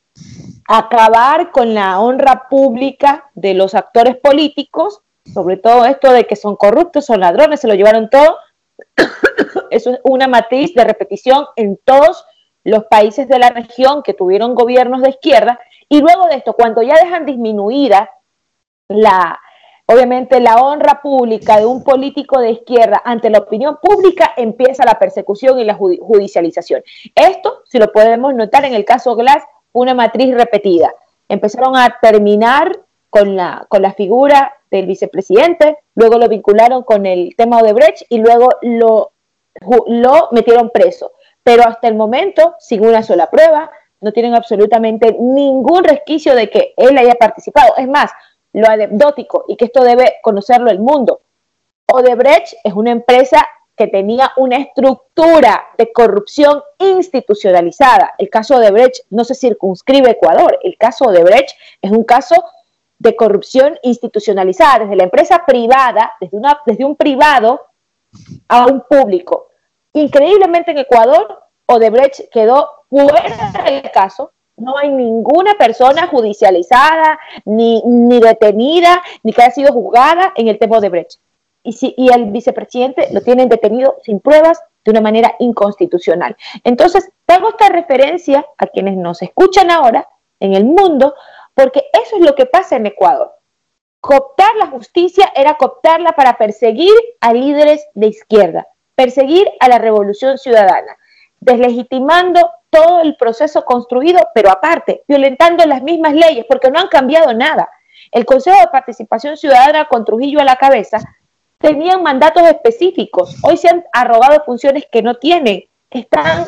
acabar 0.68 1.52
con 1.52 1.74
la 1.74 2.00
honra 2.00 2.48
pública 2.50 3.30
de 3.34 3.54
los 3.54 3.76
actores 3.76 4.18
políticos, 4.18 5.02
sobre 5.34 5.58
todo 5.58 5.86
esto 5.86 6.12
de 6.12 6.26
que 6.26 6.36
son 6.36 6.56
corruptos, 6.56 7.06
son 7.06 7.20
ladrones, 7.20 7.60
se 7.60 7.68
lo 7.68 7.76
llevaron 7.76 8.10
todo. 8.10 8.38
Es 9.70 9.90
una 10.04 10.28
matriz 10.28 10.76
de 10.76 10.84
repetición 10.84 11.46
en 11.56 11.80
todos 11.84 12.26
los 12.64 12.86
países 12.86 13.28
de 13.28 13.40
la 13.40 13.50
región 13.50 14.04
que 14.04 14.14
tuvieron 14.14 14.56
gobiernos 14.56 15.02
de 15.02 15.10
izquierda, 15.10 15.60
y 15.90 16.02
luego 16.02 16.28
de 16.28 16.38
esto, 16.38 16.54
cuando 16.54 16.82
ya 16.82 16.96
dejan 16.96 17.26
disminuida 17.26 18.10
la, 18.88 19.40
obviamente, 19.86 20.40
la 20.40 20.56
honra 20.56 21.02
pública 21.02 21.58
de 21.58 21.66
un 21.66 21.84
político 21.84 22.40
de 22.40 22.52
izquierda 22.52 23.02
ante 23.04 23.30
la 23.30 23.40
opinión 23.40 23.78
pública, 23.82 24.34
empieza 24.38 24.86
la 24.86 24.98
persecución 24.98 25.60
y 25.60 25.66
la 25.66 25.76
judicialización. 25.76 26.82
Esto, 27.14 27.62
si 27.66 27.80
lo 27.80 27.92
podemos 27.92 28.34
notar 28.34 28.66
en 28.66 28.74
el 28.74 28.86
caso 28.86 29.16
Glass, 29.16 29.44
una 29.74 29.94
matriz 29.94 30.34
repetida. 30.34 30.94
Empezaron 31.28 31.76
a 31.76 31.98
terminar 32.02 32.80
con 33.10 33.36
la, 33.36 33.66
con 33.70 33.82
la 33.82 33.94
figura 33.94 34.54
del 34.72 34.88
vicepresidente, 34.88 35.78
luego 35.96 36.18
lo 36.18 36.28
vincularon 36.28 36.84
con 36.84 37.06
el 37.06 37.36
tema 37.36 37.60
Odebrecht 37.60 38.04
y 38.10 38.18
luego 38.18 38.50
lo, 38.62 39.12
lo 39.88 40.30
metieron 40.32 40.72
preso 40.72 41.12
pero 41.44 41.64
hasta 41.68 41.88
el 41.88 41.96
momento, 41.96 42.56
sin 42.60 42.86
una 42.86 43.04
sola 43.04 43.30
prueba, 43.30 43.70
no 44.02 44.12
tienen 44.12 44.36
absolutamente 44.36 45.16
ningún 45.20 45.84
resquicio 45.84 46.36
de 46.36 46.50
que 46.50 46.74
él 46.78 46.98
haya 46.98 47.16
participado. 47.16 47.76
Es 47.78 47.88
más, 47.88 48.12
lo 48.54 48.68
anecdótico 48.68 49.46
y 49.48 49.56
que 49.56 49.66
esto 49.66 49.84
debe 49.84 50.16
conocerlo 50.22 50.70
el 50.70 50.80
mundo. 50.80 51.22
Odebrecht 51.92 52.54
es 52.64 52.74
una 52.74 52.92
empresa 52.92 53.48
que 53.76 53.88
tenía 53.88 54.32
una 54.38 54.58
estructura 54.58 55.64
de 55.78 55.92
corrupción 55.92 56.62
institucionalizada. 56.78 58.14
El 58.18 58.30
caso 58.30 58.58
Odebrecht 58.58 59.06
no 59.10 59.24
se 59.24 59.36
circunscribe 59.36 60.10
a 60.10 60.12
Ecuador. 60.12 60.60
El 60.62 60.78
caso 60.78 61.06
Odebrecht 61.06 61.58
es 61.82 61.92
un 61.92 62.04
caso 62.04 62.36
de 63.00 63.16
corrupción 63.16 63.78
institucionalizada, 63.82 64.80
desde 64.80 64.96
la 64.96 65.04
empresa 65.06 65.44
privada, 65.46 66.14
desde, 66.22 66.38
una, 66.38 66.62
desde 66.66 66.86
un 66.86 66.96
privado 66.96 67.62
a 68.48 68.68
un 68.68 68.84
público. 68.88 69.48
Increíblemente 69.94 70.72
en 70.72 70.80
Ecuador, 70.80 71.44
Odebrecht 71.68 72.30
quedó 72.32 72.68
fuera 72.90 73.52
del 73.66 73.92
caso. 73.92 74.32
No 74.58 74.78
hay 74.78 74.90
ninguna 74.90 75.54
persona 75.56 76.08
judicializada, 76.08 77.20
ni, 77.46 77.82
ni 77.86 78.20
detenida, 78.20 79.02
ni 79.24 79.34
que 79.34 79.44
haya 79.44 79.52
sido 79.52 79.74
juzgada 79.74 80.34
en 80.36 80.48
el 80.48 80.58
tema 80.58 80.78
Odebrecht. 80.78 81.20
Y, 81.64 81.74
si, 81.74 81.94
y 81.96 82.12
el 82.12 82.32
vicepresidente 82.32 83.08
lo 83.14 83.22
tienen 83.22 83.50
detenido 83.50 83.98
sin 84.04 84.20
pruebas 84.20 84.62
de 84.84 84.92
una 84.92 85.02
manera 85.02 85.36
inconstitucional. 85.40 86.36
Entonces, 86.64 87.10
hago 87.28 87.50
esta 87.50 87.70
referencia 87.70 88.46
a 88.58 88.68
quienes 88.68 88.98
nos 88.98 89.22
escuchan 89.22 89.72
ahora 89.72 90.08
en 90.40 90.54
el 90.54 90.66
mundo, 90.66 91.16
porque 91.54 91.86
eso 91.94 92.18
es 92.18 92.22
lo 92.22 92.36
que 92.36 92.46
pasa 92.46 92.76
en 92.76 92.88
Ecuador. 92.88 93.32
Cooptar 94.02 94.56
la 94.58 94.68
justicia 94.68 95.32
era 95.36 95.56
cooptarla 95.56 96.12
para 96.14 96.38
perseguir 96.38 96.94
a 97.22 97.34
líderes 97.34 97.88
de 97.94 98.08
izquierda 98.08 98.68
perseguir 98.96 99.48
a 99.60 99.68
la 99.68 99.78
revolución 99.78 100.38
ciudadana, 100.38 100.98
deslegitimando 101.40 102.52
todo 102.70 103.02
el 103.02 103.16
proceso 103.16 103.66
construido, 103.66 104.20
pero 104.34 104.50
aparte, 104.50 105.04
violentando 105.08 105.66
las 105.66 105.84
mismas 105.84 106.14
leyes, 106.14 106.46
porque 106.48 106.72
no 106.72 106.80
han 106.80 106.88
cambiado 106.88 107.34
nada. 107.34 107.70
El 108.12 108.26
Consejo 108.26 108.60
de 108.60 108.68
Participación 108.68 109.38
Ciudadana 109.38 109.86
con 109.86 110.06
Trujillo 110.06 110.40
a 110.40 110.44
la 110.44 110.56
cabeza 110.56 111.00
tenían 111.58 112.04
mandatos 112.04 112.44
específicos, 112.44 113.38
hoy 113.42 113.58
se 113.58 113.70
han 113.70 113.86
arrogado 113.94 114.44
funciones 114.46 114.86
que 114.92 115.02
no 115.02 115.16
tienen, 115.16 115.64
están 115.90 116.46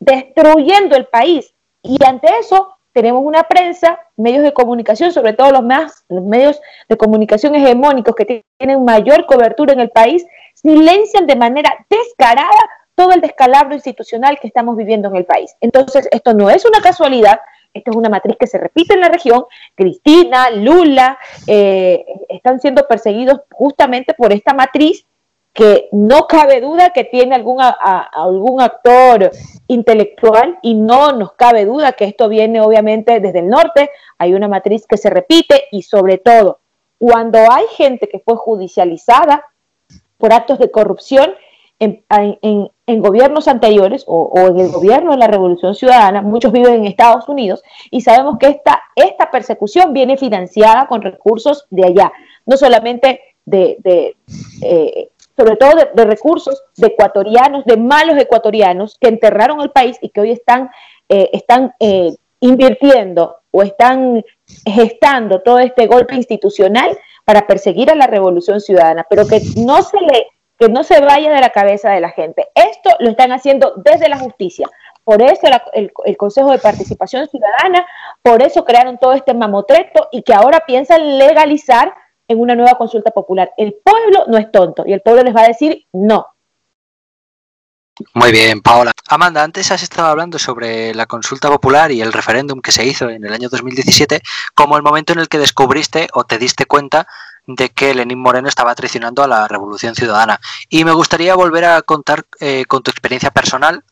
destruyendo 0.00 0.96
el 0.96 1.06
país. 1.06 1.54
Y 1.82 2.02
ante 2.04 2.28
eso 2.40 2.76
tenemos 2.92 3.22
una 3.24 3.44
prensa, 3.44 4.00
medios 4.16 4.42
de 4.42 4.52
comunicación, 4.52 5.12
sobre 5.12 5.34
todo 5.34 5.52
los 5.52 5.62
más 5.62 6.04
los 6.08 6.24
medios 6.24 6.60
de 6.88 6.96
comunicación 6.96 7.54
hegemónicos 7.54 8.14
que 8.16 8.44
tienen 8.58 8.84
mayor 8.84 9.26
cobertura 9.26 9.72
en 9.72 9.80
el 9.80 9.90
país, 9.90 10.26
silencian 10.56 11.26
de 11.26 11.36
manera 11.36 11.86
descarada 11.88 12.50
todo 12.94 13.12
el 13.12 13.20
descalabro 13.20 13.74
institucional 13.74 14.38
que 14.40 14.48
estamos 14.48 14.76
viviendo 14.76 15.08
en 15.08 15.16
el 15.16 15.26
país. 15.26 15.54
Entonces, 15.60 16.08
esto 16.10 16.32
no 16.32 16.48
es 16.48 16.64
una 16.64 16.80
casualidad, 16.80 17.40
esto 17.74 17.90
es 17.90 17.96
una 17.96 18.08
matriz 18.08 18.36
que 18.40 18.46
se 18.46 18.58
repite 18.58 18.94
en 18.94 19.00
la 19.00 19.08
región. 19.08 19.44
Cristina, 19.74 20.50
Lula, 20.50 21.18
eh, 21.46 22.04
están 22.30 22.58
siendo 22.58 22.88
perseguidos 22.88 23.42
justamente 23.52 24.14
por 24.14 24.32
esta 24.32 24.54
matriz 24.54 25.06
que 25.52 25.88
no 25.92 26.26
cabe 26.26 26.60
duda 26.60 26.90
que 26.90 27.04
tiene 27.04 27.34
algún, 27.34 27.60
algún 27.60 28.60
actor 28.60 29.30
intelectual 29.68 30.58
y 30.62 30.74
no 30.74 31.12
nos 31.12 31.32
cabe 31.32 31.64
duda 31.64 31.92
que 31.92 32.04
esto 32.04 32.28
viene 32.28 32.60
obviamente 32.60 33.20
desde 33.20 33.38
el 33.38 33.48
norte, 33.48 33.90
hay 34.18 34.34
una 34.34 34.48
matriz 34.48 34.86
que 34.86 34.98
se 34.98 35.08
repite 35.08 35.64
y 35.72 35.82
sobre 35.82 36.18
todo 36.18 36.60
cuando 36.98 37.38
hay 37.50 37.64
gente 37.74 38.08
que 38.08 38.18
fue 38.18 38.36
judicializada 38.36 39.44
por 40.18 40.32
actos 40.32 40.58
de 40.58 40.70
corrupción 40.70 41.34
en, 41.78 43.00
gobiernos 43.00 43.48
anteriores 43.48 44.04
o, 44.06 44.32
en 44.48 44.58
el 44.58 44.70
gobierno 44.70 45.12
de 45.12 45.18
la 45.18 45.26
Revolución 45.26 45.74
Ciudadana, 45.74 46.22
muchos 46.22 46.52
viven 46.52 46.74
en 46.74 46.86
Estados 46.86 47.28
Unidos 47.28 47.62
y 47.90 48.00
sabemos 48.00 48.38
que 48.38 48.48
esta, 48.48 48.82
esta 48.94 49.30
persecución 49.30 49.92
viene 49.92 50.16
financiada 50.16 50.86
con 50.86 51.02
recursos 51.02 51.66
de 51.70 51.86
allá, 51.86 52.12
no 52.46 52.56
solamente 52.56 53.20
de, 53.44 54.16
eh, 54.62 55.08
sobre 55.36 55.56
todo 55.56 55.72
de, 55.94 56.04
recursos 56.04 56.62
de 56.76 56.88
ecuatorianos, 56.88 57.64
de 57.64 57.76
malos 57.76 58.16
ecuatorianos 58.18 58.96
que 58.98 59.08
enterraron 59.08 59.60
el 59.60 59.70
país 59.70 59.98
y 60.00 60.08
que 60.08 60.20
hoy 60.20 60.30
están, 60.32 60.70
eh, 61.08 61.30
están 61.32 61.74
eh, 61.78 62.16
invirtiendo 62.40 63.36
o 63.50 63.62
están 63.62 64.24
gestando 64.64 65.40
todo 65.42 65.58
este 65.58 65.86
golpe 65.86 66.14
institucional 66.14 66.96
para 67.26 67.46
perseguir 67.46 67.90
a 67.90 67.96
la 67.96 68.06
revolución 68.06 68.60
ciudadana, 68.60 69.04
pero 69.10 69.26
que 69.26 69.42
no 69.56 69.82
se 69.82 70.00
le 70.00 70.28
que 70.58 70.70
no 70.70 70.84
se 70.84 71.00
vaya 71.00 71.30
de 71.30 71.40
la 71.40 71.50
cabeza 71.50 71.90
de 71.90 72.00
la 72.00 72.08
gente. 72.08 72.48
Esto 72.54 72.88
lo 73.00 73.10
están 73.10 73.30
haciendo 73.30 73.74
desde 73.76 74.08
la 74.08 74.18
justicia. 74.18 74.66
Por 75.04 75.20
eso 75.20 75.42
el, 75.74 75.92
el, 76.06 76.16
Consejo 76.16 76.50
de 76.50 76.58
Participación 76.58 77.28
Ciudadana, 77.28 77.86
por 78.22 78.42
eso 78.42 78.64
crearon 78.64 78.96
todo 78.96 79.12
este 79.12 79.34
mamotreto 79.34 80.08
y 80.12 80.22
que 80.22 80.32
ahora 80.32 80.60
piensan 80.66 81.18
legalizar 81.18 81.92
en 82.26 82.40
una 82.40 82.54
nueva 82.54 82.78
consulta 82.78 83.10
popular. 83.10 83.52
El 83.58 83.74
pueblo 83.74 84.24
no 84.28 84.38
es 84.38 84.50
tonto 84.50 84.84
y 84.86 84.94
el 84.94 85.02
pueblo 85.02 85.22
les 85.24 85.36
va 85.36 85.42
a 85.42 85.48
decir 85.48 85.84
no. 85.92 86.26
Muy 88.12 88.30
bien, 88.30 88.60
Paola. 88.60 88.92
Amanda, 89.08 89.42
antes 89.42 89.70
has 89.70 89.82
estado 89.82 90.08
hablando 90.08 90.38
sobre 90.38 90.94
la 90.94 91.06
consulta 91.06 91.48
popular 91.48 91.90
y 91.92 92.02
el 92.02 92.12
referéndum 92.12 92.60
que 92.60 92.72
se 92.72 92.84
hizo 92.84 93.08
en 93.08 93.24
el 93.24 93.32
año 93.32 93.48
2017 93.48 94.20
como 94.54 94.76
el 94.76 94.82
momento 94.82 95.14
en 95.14 95.20
el 95.20 95.28
que 95.28 95.38
descubriste 95.38 96.08
o 96.12 96.24
te 96.24 96.38
diste 96.38 96.66
cuenta 96.66 97.06
de 97.46 97.70
que 97.70 97.94
Lenín 97.94 98.18
Moreno 98.18 98.48
estaba 98.48 98.74
traicionando 98.74 99.22
a 99.22 99.28
la 99.28 99.48
Revolución 99.48 99.94
Ciudadana. 99.94 100.40
Y 100.68 100.84
me 100.84 100.92
gustaría 100.92 101.34
volver 101.34 101.64
a 101.64 101.80
contar 101.82 102.26
eh, 102.40 102.64
con 102.66 102.82
tu 102.82 102.90
experiencia 102.90 103.30
personal, 103.30 103.82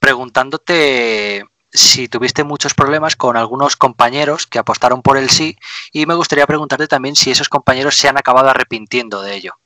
preguntándote 0.00 1.44
si 1.72 2.08
tuviste 2.08 2.42
muchos 2.42 2.74
problemas 2.74 3.14
con 3.14 3.36
algunos 3.36 3.76
compañeros 3.76 4.46
que 4.46 4.58
apostaron 4.58 5.00
por 5.00 5.16
el 5.16 5.30
sí 5.30 5.56
y 5.92 6.06
me 6.06 6.14
gustaría 6.14 6.46
preguntarte 6.46 6.88
también 6.88 7.16
si 7.16 7.30
esos 7.30 7.48
compañeros 7.48 7.96
se 7.96 8.08
han 8.08 8.18
acabado 8.18 8.48
arrepintiendo 8.50 9.22
de 9.22 9.36
ello. 9.36 9.61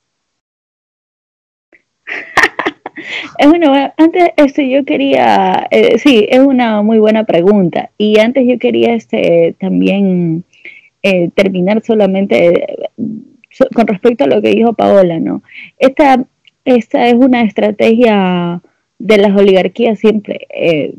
bueno, 3.47 3.73
antes 3.97 4.29
esto 4.37 4.61
yo 4.61 4.85
quería, 4.85 5.67
eh, 5.71 5.97
sí, 5.97 6.25
es 6.29 6.39
una 6.39 6.81
muy 6.81 6.99
buena 6.99 7.23
pregunta 7.23 7.91
y 7.97 8.19
antes 8.19 8.45
yo 8.47 8.57
quería 8.59 8.93
este 8.93 9.55
también 9.59 10.43
eh, 11.03 11.29
terminar 11.35 11.83
solamente 11.83 12.89
con 13.73 13.87
respecto 13.87 14.23
a 14.23 14.27
lo 14.27 14.41
que 14.41 14.49
dijo 14.49 14.73
Paola, 14.73 15.19
¿no? 15.19 15.41
Esta, 15.77 16.25
esta 16.65 17.07
es 17.07 17.15
una 17.15 17.43
estrategia 17.43 18.61
de 18.99 19.17
las 19.17 19.35
oligarquías 19.35 19.99
siempre. 19.99 20.47
Eh, 20.49 20.93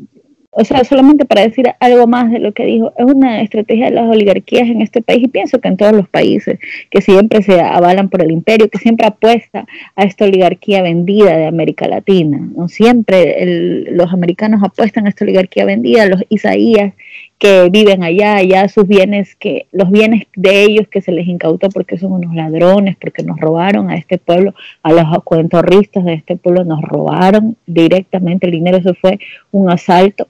o 0.51 0.65
sea, 0.65 0.83
solamente 0.83 1.25
para 1.25 1.43
decir 1.43 1.67
algo 1.79 2.07
más 2.07 2.31
de 2.31 2.39
lo 2.39 2.53
que 2.53 2.65
dijo, 2.65 2.91
es 2.97 3.05
una 3.05 3.41
estrategia 3.41 3.85
de 3.85 3.91
las 3.91 4.09
oligarquías 4.09 4.67
en 4.67 4.81
este 4.81 5.01
país 5.01 5.23
y 5.23 5.27
pienso 5.27 5.61
que 5.61 5.67
en 5.67 5.77
todos 5.77 5.91
los 5.91 6.09
países 6.09 6.59
que 6.89 7.01
siempre 7.01 7.43
se 7.43 7.61
avalan 7.61 8.09
por 8.09 8.23
el 8.23 8.31
imperio, 8.31 8.67
que 8.67 8.79
siempre 8.79 9.05
apuesta 9.05 9.67
a 9.95 10.03
esta 10.03 10.25
oligarquía 10.25 10.81
vendida 10.81 11.37
de 11.37 11.45
América 11.45 11.87
Latina. 11.87 12.39
¿no? 12.55 12.67
Siempre 12.67 13.85
los 13.91 14.11
americanos 14.11 14.61
apuestan 14.63 15.05
a 15.05 15.09
esta 15.09 15.23
oligarquía 15.23 15.65
vendida, 15.65 16.07
los 16.07 16.23
Isaías 16.29 16.93
que 17.37 17.69
viven 17.69 18.03
allá, 18.03 18.35
allá 18.35 18.67
sus 18.67 18.85
bienes, 18.85 19.35
que 19.35 19.67
los 19.71 19.89
bienes 19.91 20.25
de 20.35 20.63
ellos 20.63 20.87
que 20.89 21.01
se 21.01 21.13
les 21.13 21.27
incautó 21.27 21.69
porque 21.69 21.97
son 21.97 22.11
unos 22.11 22.35
ladrones, 22.35 22.97
porque 22.99 23.23
nos 23.23 23.39
robaron 23.39 23.89
a 23.89 23.95
este 23.95 24.17
pueblo, 24.17 24.53
a 24.83 24.91
los 24.91 25.05
cuentorristas 25.23 26.03
de 26.03 26.15
este 26.15 26.35
pueblo 26.35 26.65
nos 26.65 26.81
robaron 26.81 27.55
directamente 27.65 28.47
el 28.47 28.51
dinero, 28.51 28.77
eso 28.77 28.93
fue 28.93 29.19
un 29.51 29.69
asalto 29.69 30.27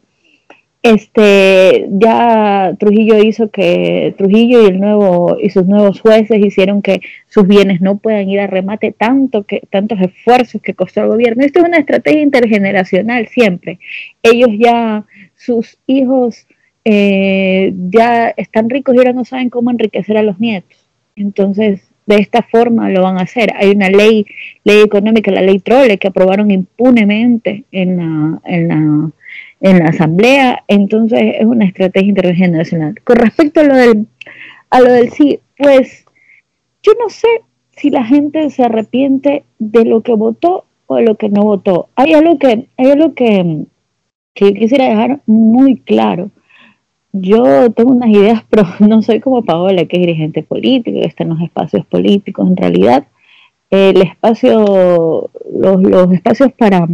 este 0.82 1.88
ya 1.92 2.74
Trujillo 2.80 3.22
hizo 3.22 3.50
que 3.50 4.16
Trujillo 4.18 4.64
y 4.64 4.68
el 4.68 4.80
nuevo 4.80 5.38
y 5.42 5.50
sus 5.50 5.66
nuevos 5.66 6.00
jueces 6.00 6.40
hicieron 6.40 6.82
que 6.82 7.02
sus 7.28 7.48
bienes 7.48 7.82
no 7.82 7.98
puedan 7.98 8.30
ir 8.30 8.40
a 8.40 8.48
remate 8.48 8.94
tanto 8.98 9.44
que 9.44 9.62
tantos 9.70 10.00
esfuerzos 10.00 10.62
que 10.62 10.74
costó 10.74 11.02
el 11.02 11.10
gobierno. 11.10 11.44
Esto 11.44 11.60
es 11.60 11.66
una 11.66 11.80
estrategia 11.80 12.22
intergeneracional 12.22 13.28
siempre. 13.28 13.80
Ellos 14.24 14.52
ya 14.58 15.06
sus 15.36 15.78
hijos 15.86 16.48
eh, 16.86 17.74
ya 17.90 18.30
están 18.30 18.70
ricos 18.70 18.96
y 18.96 19.00
ahora 19.00 19.14
no 19.14 19.26
saben 19.26 19.50
cómo 19.50 19.72
enriquecer 19.72 20.18
a 20.18 20.24
los 20.24 20.40
nietos. 20.40 20.78
Entonces 21.18 21.82
de 22.06 22.16
esta 22.16 22.42
forma 22.42 22.90
lo 22.90 23.04
van 23.04 23.18
a 23.18 23.24
hacer. 23.24 23.52
Hay 23.58 23.72
una 23.72 23.90
ley 23.90 24.26
ley 24.64 24.82
económica 24.82 25.30
la 25.30 25.42
ley 25.42 25.60
Trole 25.60 25.98
que 25.98 26.08
aprobaron 26.08 26.52
impunemente 26.52 27.66
en 27.72 27.98
la 27.98 28.40
en 28.46 28.68
la 28.70 29.12
en 29.62 29.80
la 29.80 29.90
asamblea, 29.90 30.64
entonces 30.68 31.20
es 31.40 31.46
una 31.46 31.66
estrategia 31.66 32.10
intergeneracional. 32.10 32.96
Con 33.04 33.18
respecto 33.18 33.62
a 33.62 33.64
lo 33.64 33.76
del, 33.76 34.08
a 34.70 34.80
lo 34.80 34.92
del 34.92 35.12
sí, 35.12 35.40
pues 35.58 36.06
yo 36.84 36.94
no 37.00 37.10
sé 37.10 37.28
si 37.72 37.90
la 37.90 38.04
gente 38.04 38.50
se 38.50 38.64
arrepiente 38.64 39.44
de 39.58 39.86
lo 39.86 40.02
que 40.02 40.14
votó 40.14 40.66
o 40.88 40.96
de 40.96 41.04
lo 41.04 41.16
que 41.16 41.30
no 41.30 41.44
votó. 41.44 41.90
Hay 41.96 42.14
algo 42.14 42.38
que, 42.40 42.68
hay 42.78 42.92
algo 42.92 43.14
que, 43.14 43.66
que 44.34 44.54
quisiera 44.54 44.86
dejar 44.86 45.20
muy 45.26 45.78
claro. 45.78 46.32
Yo 47.12 47.72
tengo 47.72 47.92
unas 47.92 48.10
ideas, 48.10 48.44
pero 48.50 48.66
no 48.80 49.02
soy 49.02 49.20
como 49.20 49.44
Paola, 49.44 49.86
que 49.86 49.98
es 49.98 50.02
dirigente 50.02 50.44
político, 50.44 51.00
que 51.00 51.08
está 51.08 51.24
en 51.24 51.30
los 51.30 51.42
espacios 51.42 51.86
políticos. 51.86 52.48
En 52.48 52.58
realidad, 52.58 53.08
el 53.70 54.02
espacio, 54.02 55.30
los, 55.54 55.82
los 55.82 56.12
espacios 56.14 56.52
para 56.54 56.88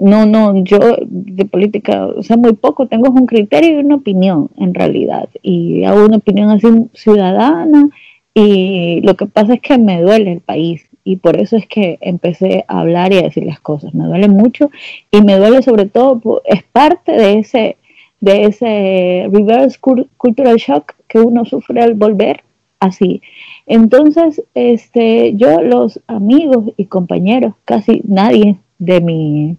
no, 0.00 0.26
no, 0.26 0.64
yo 0.64 0.78
de 1.06 1.44
política, 1.44 2.06
o 2.06 2.22
sea, 2.22 2.36
muy 2.36 2.54
poco, 2.54 2.86
tengo 2.86 3.10
un 3.10 3.26
criterio 3.26 3.76
y 3.76 3.84
una 3.84 3.96
opinión 3.96 4.50
en 4.56 4.74
realidad, 4.74 5.28
y 5.42 5.84
hago 5.84 6.06
una 6.06 6.16
opinión 6.16 6.50
así 6.50 6.66
ciudadana, 6.94 7.90
y 8.34 9.00
lo 9.02 9.14
que 9.16 9.26
pasa 9.26 9.54
es 9.54 9.60
que 9.60 9.76
me 9.78 10.00
duele 10.02 10.32
el 10.32 10.40
país, 10.40 10.86
y 11.04 11.16
por 11.16 11.38
eso 11.38 11.56
es 11.56 11.66
que 11.66 11.98
empecé 12.00 12.64
a 12.66 12.80
hablar 12.80 13.12
y 13.12 13.18
a 13.18 13.22
decir 13.22 13.44
las 13.44 13.60
cosas, 13.60 13.94
me 13.94 14.06
duele 14.06 14.28
mucho, 14.28 14.70
y 15.10 15.20
me 15.20 15.36
duele 15.36 15.62
sobre 15.62 15.86
todo, 15.86 16.42
es 16.46 16.62
parte 16.62 17.12
de 17.12 17.38
ese, 17.38 17.76
de 18.20 18.44
ese 18.44 19.28
reverse 19.30 19.78
cultural 20.16 20.56
shock 20.56 20.94
que 21.08 21.18
uno 21.20 21.44
sufre 21.44 21.82
al 21.82 21.94
volver 21.94 22.42
así. 22.78 23.20
Entonces, 23.66 24.42
este, 24.54 25.34
yo 25.34 25.60
los 25.60 26.00
amigos 26.06 26.72
y 26.76 26.86
compañeros, 26.86 27.54
casi 27.64 28.00
nadie 28.04 28.56
de 28.78 29.00
mi, 29.00 29.56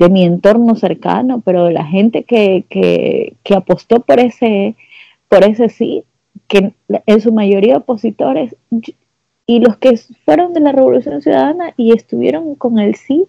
de 0.00 0.08
mi 0.08 0.24
entorno 0.24 0.76
cercano, 0.76 1.42
pero 1.44 1.70
la 1.70 1.84
gente 1.84 2.24
que, 2.24 2.64
que, 2.70 3.54
apostó 3.54 4.00
por 4.00 4.18
ese, 4.18 4.74
por 5.28 5.44
ese 5.44 5.68
sí, 5.68 6.04
que 6.48 6.72
en 6.88 7.20
su 7.20 7.34
mayoría 7.34 7.76
opositores, 7.76 8.56
y 9.46 9.60
los 9.60 9.76
que 9.76 9.98
fueron 10.24 10.54
de 10.54 10.60
la 10.60 10.72
Revolución 10.72 11.20
Ciudadana 11.20 11.74
y 11.76 11.92
estuvieron 11.92 12.54
con 12.54 12.78
el 12.78 12.94
sí, 12.94 13.26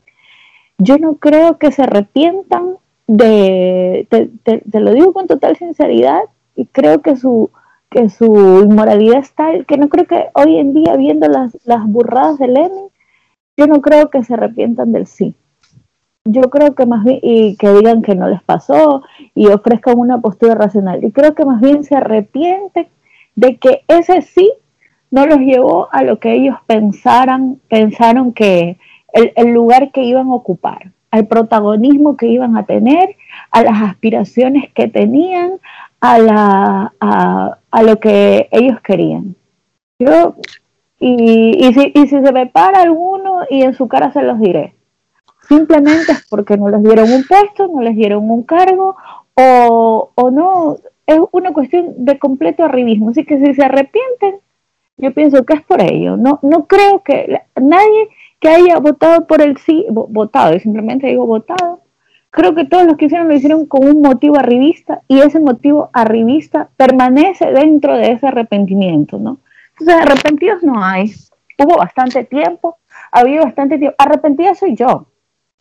yo 0.78 0.98
no 0.98 1.16
creo 1.16 1.58
que 1.58 1.74
se 1.74 1.84
arrepientan 1.84 2.78
de, 3.06 4.08
te, 4.10 4.80
lo 4.80 4.94
digo 4.94 5.12
con 5.12 5.28
total 5.28 5.58
sinceridad, 5.58 6.22
y 6.56 6.68
creo 6.68 7.02
que 7.02 7.18
su, 7.18 7.50
que 7.90 8.08
su 8.08 8.62
inmoralidad 8.64 9.20
es 9.20 9.34
tal 9.34 9.66
que 9.66 9.76
no 9.76 9.90
creo 9.90 10.06
que 10.06 10.28
hoy 10.36 10.56
en 10.56 10.74
día, 10.74 10.96
viendo 10.96 11.28
las, 11.28 11.58
las 11.66 11.86
burradas 11.86 12.40
de 12.40 12.48
Lenin, 12.48 12.88
yo 13.58 13.68
no 13.68 13.82
creo 13.82 14.10
que 14.10 14.24
se 14.24 14.36
arrepientan 14.36 14.94
del 14.94 15.06
sí. 15.06 15.36
Yo 16.26 16.44
creo 16.44 16.76
que 16.76 16.86
más 16.86 17.04
bien, 17.04 17.20
y 17.24 17.56
que 17.58 17.74
digan 17.74 18.02
que 18.02 18.16
no 18.16 18.30
les 18.30 18.44
pasó 18.44 19.04
y 19.34 19.48
ofrezcan 19.48 19.98
una 19.98 20.22
postura 20.22 20.54
racional. 20.54 21.04
Y 21.04 21.12
creo 21.12 21.34
que 21.34 21.46
más 21.46 21.60
bien 21.62 21.84
se 21.84 21.96
arrepienten 21.96 22.88
de 23.36 23.58
que 23.58 23.84
ese 23.88 24.22
sí 24.22 24.52
no 25.10 25.26
los 25.26 25.40
llevó 25.40 25.90
a 25.92 26.04
lo 26.04 26.20
que 26.20 26.34
ellos 26.34 26.56
pensaran, 26.68 27.60
pensaron 27.70 28.34
que 28.34 28.78
el, 29.14 29.54
lugar 29.54 29.92
que 29.92 30.04
iban 30.04 30.28
a 30.28 30.36
ocupar, 30.36 30.92
al 31.10 31.28
protagonismo 31.28 32.16
que 32.16 32.28
iban 32.28 32.56
a 32.56 32.66
tener, 32.66 33.16
a 33.50 33.64
las 33.64 33.82
aspiraciones 33.82 34.72
que 34.74 34.88
tenían, 34.88 35.60
a, 36.00 36.20
la, 36.20 36.94
a, 37.00 37.58
a 37.72 37.84
lo 37.84 38.00
que 38.00 38.48
ellos 38.52 38.80
querían. 38.82 39.36
Yo 40.00 40.36
y, 41.00 41.74
si, 41.74 41.92
y 41.96 42.08
si 42.08 42.22
se 42.22 42.32
me 42.32 42.46
para 42.46 42.84
alguno 42.84 43.40
y 43.50 43.64
en 43.64 43.74
su 43.74 43.88
cara 43.88 44.14
se 44.14 44.22
los 44.22 44.40
diré. 44.40 44.76
Simplemente 45.48 46.12
es 46.12 46.26
porque 46.30 46.58
no 46.58 46.70
les 46.70 46.82
dieron 46.84 47.12
un 47.12 47.24
puesto, 47.26 47.68
no 47.68 47.82
les 47.82 47.96
dieron 47.96 48.30
un 48.30 48.44
cargo 48.44 48.96
o, 49.34 50.12
o 50.16 50.32
no. 50.32 50.78
Es 51.06 51.20
una 51.32 51.52
cuestión 51.52 52.06
de 52.06 52.20
completo 52.20 52.64
arribismo. 52.64 53.10
Así 53.10 53.26
que 53.26 53.38
si 53.40 53.54
se 53.54 53.64
arrepienten, 53.64 54.40
yo 54.98 55.14
pienso 55.14 55.44
que 55.46 55.56
es 55.56 55.62
por 55.64 55.82
ello. 55.82 56.16
No, 56.16 56.40
no 56.44 56.68
creo 56.68 57.02
que 57.04 57.42
nadie 57.60 58.10
que 58.40 58.50
haya 58.50 58.80
votado 58.80 59.28
por 59.28 59.42
el 59.42 59.58
sí, 59.58 59.86
votado, 59.90 60.56
y 60.56 60.60
simplemente 60.60 61.08
digo 61.08 61.26
votado, 61.26 61.82
creo 62.32 62.56
que 62.56 62.66
todos 62.66 62.86
los 62.86 62.98
que 62.98 63.06
hicieron 63.06 63.28
lo 63.28 63.36
hicieron 63.36 63.66
con 63.68 63.86
un 63.86 64.02
motivo 64.02 64.38
arribista 64.38 65.02
y 65.08 65.20
ese 65.20 65.40
motivo 65.40 65.90
arribista 65.94 66.70
permanece 66.76 67.52
dentro 67.52 67.96
de 67.96 68.12
ese 68.14 68.28
arrepentimiento, 68.28 69.20
¿no? 69.20 69.38
Entonces, 69.78 70.02
arrepentidos 70.02 70.64
no 70.64 70.84
hay. 70.84 71.12
Hubo 71.58 71.78
bastante 71.78 72.24
tiempo, 72.24 72.78
ha 73.12 73.20
habido 73.20 73.44
bastante 73.44 73.78
tiempo. 73.78 73.96
Arrepentida 74.00 74.56
soy 74.56 74.76
yo. 74.76 75.06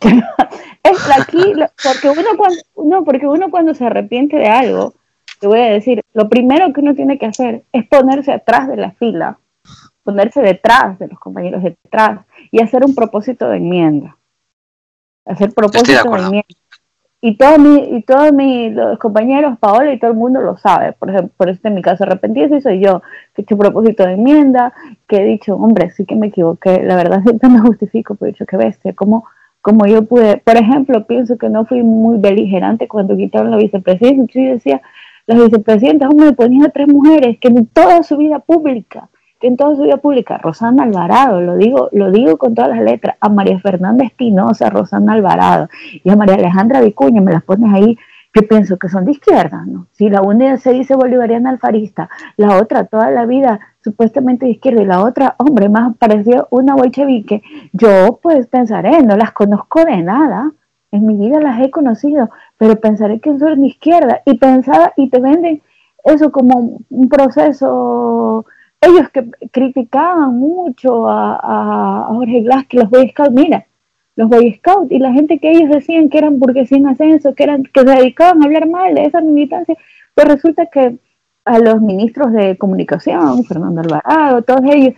es 0.83 1.11
aquí, 1.11 1.53
porque 1.83 2.11
uno 2.11 2.37
cuando, 2.37 2.63
no, 2.85 3.05
porque 3.05 3.27
uno 3.27 3.51
cuando 3.51 3.75
se 3.75 3.85
arrepiente 3.85 4.37
de 4.37 4.49
algo, 4.49 4.95
te 5.41 5.47
voy 5.47 5.61
a 5.61 5.71
decir, 5.71 6.03
lo 6.13 6.29
primero 6.29 6.73
que 6.73 6.81
uno 6.81 6.95
tiene 6.95 7.19
que 7.19 7.27
hacer 7.27 7.65
es 7.73 7.87
ponerse 7.87 8.33
atrás 8.33 8.69
de 8.69 8.77
la 8.77 8.93
fila, 8.93 9.39
ponerse 10.03 10.43
detrás 10.43 10.99
de 10.99 11.09
los 11.09 11.19
compañeros 11.19 11.63
detrás 11.63 12.21
y 12.51 12.63
hacer 12.63 12.85
un 12.85 12.95
propósito 12.95 13.49
de 13.49 13.57
enmienda. 13.57 14.17
Hacer 15.25 15.53
propósito 15.53 16.11
de 16.11 16.19
enmienda. 16.19 16.47
Y 17.23 17.37
todos 17.37 17.59
mis 17.59 17.87
y 17.87 18.03
todos 18.03 18.33
mis 18.33 18.73
los 18.73 18.99
compañeros 18.99 19.59
Paola 19.59 19.93
y 19.93 19.99
todo 19.99 20.11
el 20.11 20.17
mundo 20.17 20.41
lo 20.41 20.57
sabe. 20.57 20.93
Por 20.95 21.11
ejemplo 21.11 21.35
por 21.37 21.51
eso 21.51 21.61
en 21.65 21.75
mi 21.75 21.83
caso 21.83 22.05
arrepentida 22.05 22.61
soy 22.63 22.81
yo 22.81 23.03
que 23.35 23.43
he 23.43 23.45
hecho 23.45 23.59
propósito 23.59 24.07
de 24.07 24.15
enmienda 24.15 24.73
que 25.07 25.19
he 25.19 25.25
dicho 25.25 25.55
hombre 25.55 25.91
sí 25.91 26.07
que 26.07 26.17
me 26.17 26.29
equivoqué 26.29 26.83
la 26.83 26.97
verdad 26.97 27.23
siempre 27.25 27.51
me 27.51 27.61
justifico 27.61 28.15
pero 28.15 28.31
he 28.31 28.33
dicho 28.33 28.47
qué 28.47 28.57
bestia 28.57 28.95
como 28.95 29.27
como 29.63 29.87
yo 29.87 30.05
pude 30.05 30.39
por 30.39 30.57
ejemplo 30.57 31.07
pienso 31.07 31.37
que 31.39 31.49
no 31.49 31.65
fui 31.67 31.83
muy 31.83 32.19
beligerante 32.19 32.89
cuando 32.89 33.17
quitaron 33.17 33.51
la 33.51 33.57
vicepresidencia. 33.57 34.43
Yo 34.43 34.53
decía 34.53 34.83
las 35.27 35.39
vicepresidentas 35.39 36.11
hombre 36.11 36.33
ponían 36.33 36.65
a 36.67 36.71
tres 36.71 36.89
mujeres 36.89 37.39
que 37.39 37.49
en 37.49 37.67
toda 37.67 38.03
su 38.03 38.17
vida 38.17 38.39
pública 38.41 39.09
que 39.41 39.47
en 39.47 39.57
toda 39.57 39.75
su 39.75 39.83
vida 39.83 39.97
pública, 39.97 40.37
Rosana 40.37 40.85
Alvarado, 40.85 41.41
lo 41.41 41.57
digo, 41.57 41.89
lo 41.93 42.11
digo 42.11 42.37
con 42.37 42.55
todas 42.55 42.71
las 42.71 42.83
letras, 42.83 43.17
a 43.21 43.31
María 43.31 43.59
Fernanda 43.59 44.05
Espinosa, 44.05 44.69
Rosana 44.69 45.15
Alvarado 45.15 45.69
y 46.05 46.11
a 46.11 46.17
María 46.17 46.35
Alejandra 46.35 46.83
Vicuña, 46.83 47.23
me 47.23 47.33
las 47.33 47.43
pones 47.43 47.73
ahí, 47.73 47.97
que 48.33 48.43
pienso 48.43 48.79
que 48.79 48.89
son 48.89 49.05
de 49.05 49.13
izquierda, 49.13 49.65
¿no? 49.67 49.87
Si 49.93 50.09
la 50.09 50.23
una 50.23 50.57
se 50.57 50.73
dice 50.73 50.95
bolivariana 50.95 51.51
alfarista, 51.51 52.09
la 52.37 52.57
otra 52.61 52.85
toda 52.85 53.11
la 53.11 53.27
vida 53.27 53.61
supuestamente 53.83 54.47
de 54.47 54.53
izquierda 54.53 54.83
y 54.83 54.87
la 54.87 55.03
otra, 55.03 55.35
hombre, 55.39 55.69
más 55.69 55.97
pareció 55.97 56.47
una 56.51 56.75
bolchevique, 56.75 57.43
yo 57.73 58.21
pues 58.23 58.47
pensaré, 58.47 59.03
no 59.03 59.17
las 59.17 59.33
conozco 59.33 59.85
de 59.85 60.03
nada, 60.03 60.53
en 60.93 61.07
mi 61.07 61.17
vida 61.17 61.41
las 61.41 61.61
he 61.61 61.71
conocido, 61.71 62.31
pero 62.59 62.77
pensaré 62.77 63.21
que 63.21 63.39
son 63.39 63.61
de 63.61 63.67
izquierda 63.69 64.23
y 64.25 64.39
pensaba 64.39 64.93
y 64.97 65.09
te 65.09 65.21
venden 65.21 65.63
eso 66.05 66.31
como 66.33 66.79
un 66.89 67.09
proceso 67.09 68.45
ellos 68.81 69.11
que 69.11 69.31
criticaban 69.51 70.39
mucho 70.39 71.07
a, 71.09 71.39
a, 71.43 72.07
Jorge 72.15 72.41
Glass, 72.41 72.67
que 72.67 72.79
los 72.79 72.89
Boy 72.89 73.11
Scouts, 73.11 73.33
mira, 73.33 73.67
los 74.21 74.29
Boy 74.29 74.53
Scouts 74.53 74.93
y 74.93 74.99
la 74.99 75.13
gente 75.13 75.39
que 75.39 75.51
ellos 75.51 75.71
decían 75.71 76.11
que 76.11 76.19
eran 76.19 76.39
burguesía 76.39 76.77
en 76.77 76.89
ascenso, 76.89 77.35
que, 77.35 77.43
eran, 77.43 77.63
que 77.63 77.81
se 77.81 77.87
dedicaban 77.87 78.43
a 78.43 78.45
hablar 78.45 78.69
mal 78.69 78.95
de 78.95 79.07
esa 79.07 79.23
militancia, 79.23 79.75
pues 80.15 80.29
resulta 80.29 80.67
que 80.67 80.99
a 81.47 81.59
los 81.59 81.81
ministros 81.81 82.31
de 82.33 82.59
comunicación, 82.59 83.43
Fernando 83.45 83.81
Alvarado, 83.81 84.43
todos 84.43 84.61
ellos, 84.71 84.95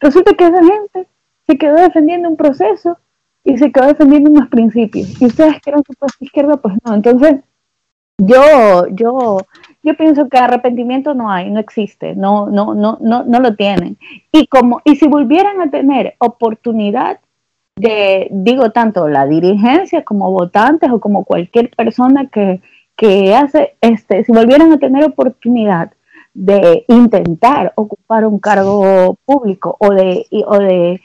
resulta 0.00 0.34
que 0.34 0.46
esa 0.46 0.58
gente 0.58 1.08
se 1.46 1.56
quedó 1.56 1.76
defendiendo 1.76 2.28
un 2.28 2.36
proceso 2.36 2.98
y 3.44 3.56
se 3.58 3.70
quedó 3.70 3.86
defendiendo 3.86 4.30
unos 4.30 4.48
principios. 4.48 5.22
Y 5.22 5.26
ustedes 5.26 5.60
que 5.60 5.70
eran 5.70 5.84
supuesta 5.86 6.24
izquierda, 6.24 6.56
pues 6.56 6.74
no. 6.84 6.94
Entonces, 6.94 7.36
yo, 8.18 8.88
yo, 8.88 9.38
yo 9.84 9.96
pienso 9.96 10.28
que 10.28 10.38
arrepentimiento 10.38 11.14
no 11.14 11.30
hay, 11.30 11.48
no 11.48 11.60
existe, 11.60 12.16
no, 12.16 12.48
no, 12.48 12.74
no, 12.74 12.98
no, 13.00 13.22
no 13.22 13.38
lo 13.38 13.54
tienen. 13.54 13.98
Y 14.32 14.48
como, 14.48 14.80
y 14.84 14.96
si 14.96 15.06
volvieran 15.06 15.60
a 15.60 15.70
tener 15.70 16.16
oportunidad 16.18 17.20
de, 17.76 18.28
digo, 18.30 18.70
tanto 18.70 19.08
la 19.08 19.26
dirigencia 19.26 20.04
como 20.04 20.30
votantes 20.30 20.90
o 20.90 21.00
como 21.00 21.24
cualquier 21.24 21.70
persona 21.70 22.28
que, 22.28 22.60
que 22.96 23.34
hace, 23.34 23.76
este, 23.80 24.24
si 24.24 24.32
volvieran 24.32 24.72
a 24.72 24.78
tener 24.78 25.04
oportunidad 25.04 25.92
de 26.32 26.84
intentar 26.88 27.72
ocupar 27.76 28.26
un 28.26 28.38
cargo 28.38 29.16
público 29.24 29.76
o 29.78 29.90
de, 29.90 30.26
o 30.46 30.58
de, 30.58 31.00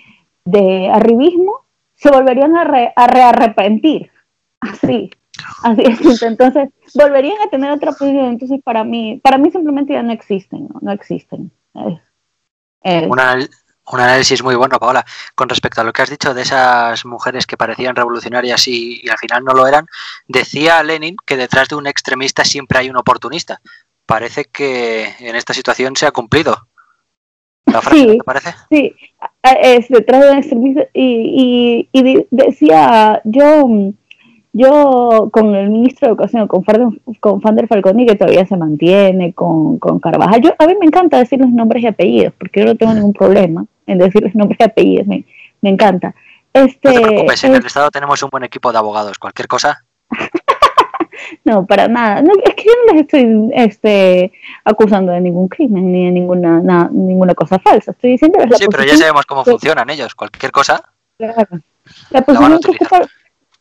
de 0.46 0.90
arribismo, 0.90 1.66
se 1.96 2.10
volverían 2.12 2.56
a, 2.56 2.64
re, 2.64 2.94
a 2.96 3.08
rearrepentir. 3.08 4.12
Así, 4.60 5.12
así 5.64 5.84
es. 5.84 6.24
Entonces, 6.24 6.70
volverían 6.96 7.42
a 7.46 7.50
tener 7.50 7.72
otra 7.72 7.92
posición. 7.92 8.26
Entonces, 8.26 8.62
para 8.64 8.84
mí, 8.84 9.20
para 9.24 9.38
mí 9.38 9.52
simplemente 9.52 9.94
ya 9.94 10.04
no 10.04 10.12
existen, 10.12 10.68
no, 10.68 10.80
no 10.82 10.92
existen. 10.92 11.52
Es, 11.76 12.00
es. 12.82 13.08
Una, 13.10 13.38
un 13.92 14.00
análisis 14.00 14.44
muy 14.44 14.56
bueno, 14.56 14.80
Paola. 14.80 15.06
Con 15.36 15.50
respecto 15.50 15.82
a 15.82 15.84
lo 15.84 15.94
que 15.94 16.02
has 16.02 16.10
dicho 16.10 16.34
de 16.34 16.42
esas 16.42 17.06
mujeres 17.06 17.46
que 17.46 17.58
parecían 17.58 17.96
revolucionarias 17.96 18.68
y, 18.68 19.02
y, 19.04 19.10
al 19.10 19.18
final 19.18 19.44
no 19.44 19.54
lo 19.54 19.68
eran, 19.68 19.86
decía 20.28 20.82
Lenin 20.84 21.16
que 21.26 21.38
detrás 21.38 21.70
de 21.70 21.76
un 21.76 21.88
extremista 21.88 22.44
siempre 22.44 22.80
hay 22.80 22.90
un 22.90 22.98
oportunista. 22.98 23.62
Parece 24.06 24.46
que 24.46 25.14
en 25.20 25.36
esta 25.36 25.54
situación 25.54 25.96
se 25.96 26.08
ha 26.08 26.12
cumplido. 26.12 26.56
¿La 27.66 27.82
frase, 27.82 28.00
sí, 28.00 28.18
te 28.18 28.24
parece? 28.24 28.54
Sí, 28.72 28.96
es 29.44 29.88
detrás 29.90 30.22
de 30.22 30.32
un 30.32 30.38
extremista. 30.38 30.82
Y, 30.94 31.90
y, 31.94 32.00
y 32.00 32.26
decía, 32.32 33.22
yo 33.26 33.94
yo 34.52 35.30
con 35.32 35.56
el 35.56 35.70
ministro 35.70 36.08
de 36.08 36.14
Educación, 36.14 36.48
con, 36.48 36.64
con 37.20 37.42
Fander 37.42 37.68
Falconi, 37.68 38.06
que 38.06 38.16
todavía 38.16 38.46
se 38.46 38.58
mantiene, 38.58 39.34
con, 39.34 39.78
con 39.78 40.00
Carvajal, 40.00 40.42
yo, 40.42 40.52
a 40.58 40.66
mí 40.66 40.74
me 40.80 40.88
encanta 40.88 41.20
decir 41.20 41.40
los 41.40 41.52
nombres 41.52 41.84
y 41.84 41.88
apellidos, 41.88 42.34
porque 42.38 42.62
yo 42.62 42.66
no 42.66 42.76
tengo 42.76 42.94
ningún 42.94 43.14
problema 43.14 43.66
en 43.90 43.98
decir 43.98 44.24
los 44.24 44.36
nombres 44.36 44.60
y 44.60 44.64
apellidos, 44.64 45.08
me, 45.08 45.26
me 45.62 45.70
encanta. 45.70 46.14
Este, 46.54 46.90
no 46.90 47.02
te 47.02 47.08
preocupes, 47.08 47.44
en 47.44 47.56
el 47.56 47.66
Estado 47.66 47.92
tenemos 47.92 48.22
un 48.24 48.30
buen 48.30 48.44
equipo 48.44 48.72
de 48.72 48.78
abogados, 48.78 49.20
cualquier 49.20 49.48
cosa. 49.48 49.84
no, 51.46 51.66
para 51.66 51.88
nada. 51.88 52.22
No, 52.22 52.34
es 52.44 52.56
que 52.56 52.64
yo 52.64 52.72
no 52.86 52.94
les 52.94 53.02
estoy 53.04 53.52
este, 53.54 54.32
acusando 54.66 55.12
de 55.12 55.22
ningún 55.22 55.48
crimen 55.48 55.92
ni 55.92 56.06
de 56.06 56.12
ninguna, 56.12 56.60
na, 56.60 56.90
ninguna 56.92 57.36
cosa 57.36 57.60
falsa. 57.60 57.92
Estoy 57.92 58.12
diciendo 58.12 58.40
Sí, 58.58 58.66
pero 58.70 58.84
ya 58.84 58.98
sabemos 58.98 59.26
cómo 59.26 59.44
que, 59.44 59.52
funcionan 59.52 59.90
ellos. 59.90 60.16
Cualquier 60.16 60.52
cosa. 60.52 60.84
Claro. 61.18 61.60
La 62.12 62.22
posición 62.22 62.60
que 62.60 63.08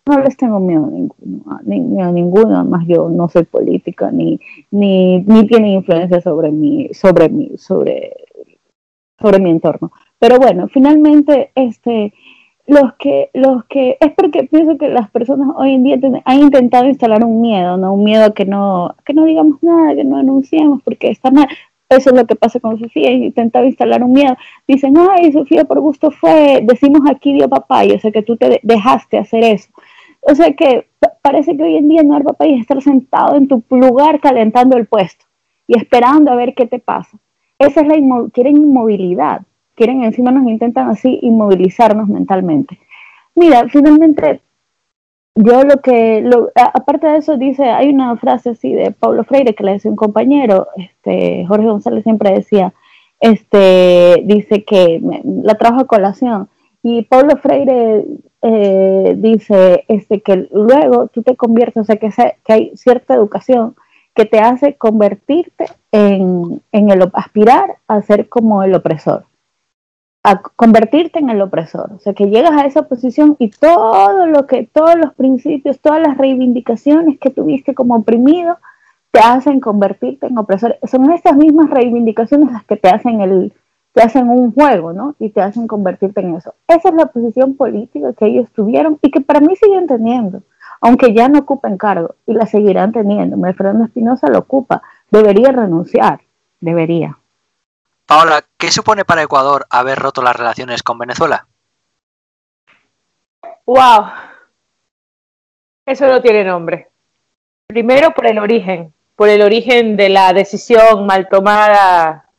no 0.06 0.20
les 0.20 0.36
tengo 0.36 0.58
miedo 0.58 0.86
a 0.86 0.90
ninguno, 0.90 1.60
ni, 1.64 1.80
ni, 1.80 2.02
a 2.02 2.10
ninguno, 2.10 2.56
además 2.56 2.84
yo 2.86 3.10
no 3.10 3.28
soy 3.28 3.44
política, 3.44 4.10
ni, 4.10 4.40
ni, 4.70 5.20
ni 5.20 5.46
tiene 5.46 5.74
influencia 5.74 6.20
sobre 6.22 6.50
mi, 6.50 6.88
sobre 6.94 7.28
mi, 7.28 7.58
sobre, 7.58 8.16
sobre 9.20 9.38
mi 9.38 9.50
entorno. 9.50 9.92
Pero 10.18 10.38
bueno, 10.38 10.68
finalmente, 10.68 11.52
este, 11.54 12.12
los 12.66 12.94
que, 12.94 13.30
los 13.34 13.64
que, 13.64 13.96
es 14.00 14.12
porque 14.12 14.44
pienso 14.44 14.76
que 14.76 14.88
las 14.88 15.10
personas 15.10 15.48
hoy 15.56 15.72
en 15.72 15.84
día 15.84 15.98
han 16.24 16.38
intentado 16.40 16.86
instalar 16.86 17.24
un 17.24 17.40
miedo, 17.40 17.76
¿no? 17.76 17.94
Un 17.94 18.04
miedo 18.04 18.26
a 18.26 18.34
que 18.34 18.44
no, 18.44 18.94
que 19.04 19.14
no 19.14 19.24
digamos 19.24 19.62
nada, 19.62 19.94
que 19.94 20.04
no 20.04 20.18
anunciemos 20.18 20.82
porque 20.82 21.08
está 21.08 21.30
mal. 21.30 21.48
Eso 21.88 22.10
es 22.10 22.16
lo 22.16 22.26
que 22.26 22.36
pasa 22.36 22.60
con 22.60 22.78
Sofía, 22.78 23.10
intentaba 23.10 23.64
instalar 23.64 24.02
un 24.02 24.12
miedo. 24.12 24.36
Dicen, 24.66 24.94
ay, 24.98 25.32
Sofía 25.32 25.64
por 25.64 25.80
gusto 25.80 26.10
fue, 26.10 26.60
decimos 26.62 27.00
aquí 27.10 27.32
dio 27.32 27.48
papá, 27.48 27.84
yo 27.84 27.98
sé 27.98 28.12
que 28.12 28.22
tú 28.22 28.36
te 28.36 28.60
dejaste 28.62 29.16
hacer 29.16 29.44
eso. 29.44 29.70
O 30.20 30.34
sea 30.34 30.52
que 30.52 30.88
parece 31.22 31.56
que 31.56 31.62
hoy 31.62 31.76
en 31.76 31.88
día 31.88 32.02
no 32.02 32.12
dar 32.14 32.24
papá 32.24 32.44
es 32.46 32.60
estar 32.60 32.82
sentado 32.82 33.36
en 33.36 33.48
tu 33.48 33.62
lugar 33.70 34.20
calentando 34.20 34.76
el 34.76 34.86
puesto 34.86 35.24
y 35.66 35.78
esperando 35.78 36.30
a 36.30 36.36
ver 36.36 36.54
qué 36.54 36.66
te 36.66 36.78
pasa. 36.78 37.18
Esa 37.58 37.80
es 37.80 37.88
la 37.88 37.96
inmo 37.96 38.28
quieren 38.30 38.56
inmovilidad, 38.56 39.42
quieren 39.78 40.02
encima 40.02 40.32
nos 40.32 40.46
intentan 40.46 40.90
así 40.90 41.20
inmovilizarnos 41.22 42.08
mentalmente. 42.08 42.78
Mira, 43.36 43.68
finalmente 43.68 44.40
yo 45.36 45.62
lo 45.62 45.80
que, 45.80 46.20
lo, 46.20 46.50
aparte 46.56 47.06
de 47.06 47.18
eso 47.18 47.36
dice, 47.36 47.62
hay 47.64 47.90
una 47.90 48.16
frase 48.16 48.50
así 48.50 48.72
de 48.72 48.90
Pablo 48.90 49.22
Freire 49.22 49.54
que 49.54 49.62
le 49.62 49.74
decía 49.74 49.90
un 49.90 49.96
compañero, 49.96 50.66
este, 50.76 51.46
Jorge 51.46 51.68
González 51.68 52.02
siempre 52.02 52.32
decía, 52.32 52.74
este, 53.20 54.22
dice 54.24 54.64
que 54.64 55.00
la 55.42 55.54
trajo 55.54 55.82
a 55.82 55.86
colación, 55.86 56.48
y 56.82 57.02
Pablo 57.02 57.36
Freire 57.36 58.04
eh, 58.42 59.14
dice 59.16 59.84
este, 59.86 60.22
que 60.22 60.48
luego 60.50 61.06
tú 61.06 61.22
te 61.22 61.36
conviertes, 61.36 61.82
o 61.82 61.84
sea, 61.84 61.96
que, 61.96 62.10
se, 62.10 62.36
que 62.44 62.52
hay 62.52 62.76
cierta 62.76 63.14
educación 63.14 63.76
que 64.14 64.24
te 64.24 64.40
hace 64.40 64.74
convertirte 64.74 65.66
en, 65.92 66.60
en, 66.72 66.90
el 66.90 67.08
aspirar 67.12 67.76
a 67.86 68.02
ser 68.02 68.28
como 68.28 68.64
el 68.64 68.74
opresor, 68.74 69.26
a 70.28 70.42
convertirte 70.42 71.18
en 71.18 71.30
el 71.30 71.40
opresor, 71.40 71.90
o 71.94 71.98
sea, 72.00 72.12
que 72.12 72.28
llegas 72.28 72.52
a 72.52 72.66
esa 72.66 72.82
posición 72.82 73.34
y 73.38 73.48
todo 73.48 74.26
lo 74.26 74.46
que, 74.46 74.68
todos 74.70 74.94
los 74.96 75.14
principios, 75.14 75.80
todas 75.80 76.02
las 76.02 76.18
reivindicaciones 76.18 77.18
que 77.18 77.30
tuviste 77.30 77.74
como 77.74 77.96
oprimido, 77.96 78.58
te 79.10 79.20
hacen 79.20 79.58
convertirte 79.58 80.26
en 80.26 80.36
opresor. 80.36 80.76
Son 80.86 81.10
esas 81.12 81.34
mismas 81.34 81.70
reivindicaciones 81.70 82.52
las 82.52 82.64
que 82.64 82.76
te 82.76 82.90
hacen 82.90 83.22
el, 83.22 83.54
te 83.94 84.02
hacen 84.02 84.28
un 84.28 84.52
juego, 84.52 84.92
¿no? 84.92 85.14
Y 85.18 85.30
te 85.30 85.40
hacen 85.40 85.66
convertirte 85.66 86.20
en 86.20 86.34
eso. 86.34 86.54
Esa 86.66 86.90
es 86.90 86.94
la 86.94 87.06
posición 87.06 87.56
política 87.56 88.12
que 88.12 88.26
ellos 88.26 88.50
tuvieron 88.52 88.98
y 89.00 89.10
que 89.10 89.22
para 89.22 89.40
mí 89.40 89.56
siguen 89.56 89.86
teniendo, 89.86 90.42
aunque 90.82 91.14
ya 91.14 91.30
no 91.30 91.38
ocupen 91.38 91.78
cargo 91.78 92.16
y 92.26 92.34
la 92.34 92.44
seguirán 92.44 92.92
teniendo. 92.92 93.38
Fernando 93.54 93.84
Espinosa 93.84 94.28
lo 94.28 94.40
ocupa, 94.40 94.82
debería 95.10 95.52
renunciar, 95.52 96.20
debería. 96.60 97.16
Paola, 98.08 98.42
¿qué 98.56 98.70
supone 98.70 99.04
para 99.04 99.22
Ecuador 99.22 99.66
haber 99.68 99.98
roto 99.98 100.22
las 100.22 100.34
relaciones 100.34 100.82
con 100.82 100.96
Venezuela? 100.96 101.46
¡Wow! 103.66 104.06
Eso 105.84 106.06
no 106.06 106.22
tiene 106.22 106.42
nombre. 106.42 106.88
Primero 107.66 108.12
por 108.12 108.26
el 108.26 108.38
origen, 108.38 108.94
por 109.14 109.28
el 109.28 109.42
origen 109.42 109.98
de 109.98 110.08
la 110.08 110.32
decisión 110.32 111.04
mal 111.04 111.28
tomada 111.28 112.30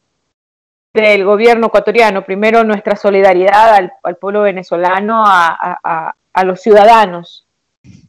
del 0.92 1.24
gobierno 1.24 1.68
ecuatoriano. 1.68 2.26
Primero, 2.26 2.64
nuestra 2.64 2.96
solidaridad 2.96 3.76
al, 3.76 4.16
pueblo 4.16 4.42
venezolano, 4.42 5.24
a, 5.24 6.16
los 6.46 6.62
ciudadanos, 6.62 7.46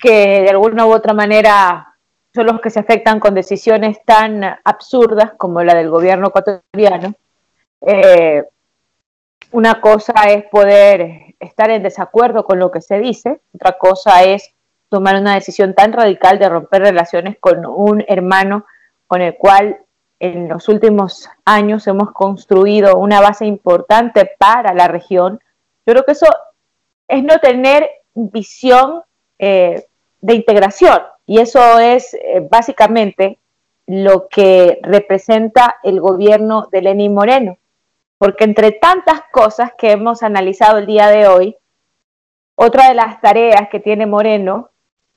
que 0.01 0.41
de 0.41 0.49
alguna 0.49 0.87
u 0.87 0.95
otra 0.95 1.13
manera 1.13 1.95
son 2.33 2.47
los 2.47 2.59
que 2.63 2.71
se 2.71 2.81
afectan 2.81 3.21
con 3.21 3.35
decisiones 3.35 3.99
tan 4.07 4.45
absurdas 4.65 5.33
como 5.37 5.63
la 5.63 5.75
del 5.75 5.91
gobierno 5.91 6.29
ecuatoriano. 6.29 7.15
Eh, 7.81 8.45
una 9.53 9.81
cosa 9.81 10.13
es 10.29 10.45
poder 10.45 11.35
estar 11.41 11.71
en 11.71 11.83
desacuerdo 11.83 12.45
con 12.45 12.59
lo 12.59 12.71
que 12.71 12.81
se 12.81 12.99
dice, 12.99 13.41
otra 13.55 13.79
cosa 13.79 14.23
es 14.23 14.53
tomar 14.89 15.17
una 15.17 15.35
decisión 15.35 15.75
tan 15.75 15.93
radical 15.93 16.39
de 16.39 16.49
romper 16.49 16.83
relaciones 16.83 17.37
con 17.39 17.65
un 17.65 18.05
hermano 18.07 18.67
con 19.07 19.23
el 19.23 19.37
cual 19.37 19.79
en 20.19 20.49
los 20.49 20.69
últimos 20.69 21.29
años 21.45 21.87
hemos 21.87 22.13
construido 22.13 22.99
una 22.99 23.21
base 23.21 23.47
importante 23.47 24.31
para 24.39 24.75
la 24.75 24.87
región. 24.87 25.41
Yo 25.87 25.95
creo 25.95 26.05
que 26.05 26.13
eso 26.13 26.27
es 27.09 27.25
no 27.25 27.39
tener 27.39 27.89
visión 28.15 29.03
eh, 29.39 29.87
de 30.21 30.35
integración 30.35 31.01
y 31.27 31.39
eso 31.39 31.79
es 31.79 32.15
eh, 32.15 32.47
básicamente 32.49 33.39
lo 33.87 34.29
que 34.29 34.79
representa 34.83 35.77
el 35.83 36.01
gobierno 36.01 36.69
de 36.71 36.83
Lenín 36.83 37.15
Moreno, 37.15 37.57
porque 38.21 38.45
entre 38.45 38.73
tantas 38.73 39.23
cosas 39.33 39.73
que 39.79 39.93
hemos 39.93 40.23
analizado 40.23 40.77
el 40.77 40.85
día 40.85 41.09
de 41.09 41.27
hoy, 41.27 41.57
otra 42.55 42.89
de 42.89 42.95
las 42.95 43.19
tareas 43.23 43.71
que 43.71 43.81
tiene 43.81 44.05
Moreno 44.05 44.69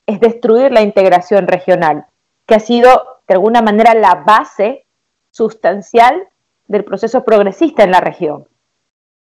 es 0.06 0.22
destruir 0.22 0.72
la 0.72 0.84
integración 0.84 1.46
regional, 1.46 2.06
que 2.46 2.56
ha 2.56 2.62
sido 2.62 3.20
de 3.28 3.34
alguna 3.34 3.62
manera 3.62 3.94
la 3.94 4.24
base 4.26 4.86
sustancial 5.32 6.30
del 6.68 6.86
proceso 6.86 7.26
progresista 7.26 7.84
en 7.84 7.92
la 7.92 8.00
región. 8.00 8.48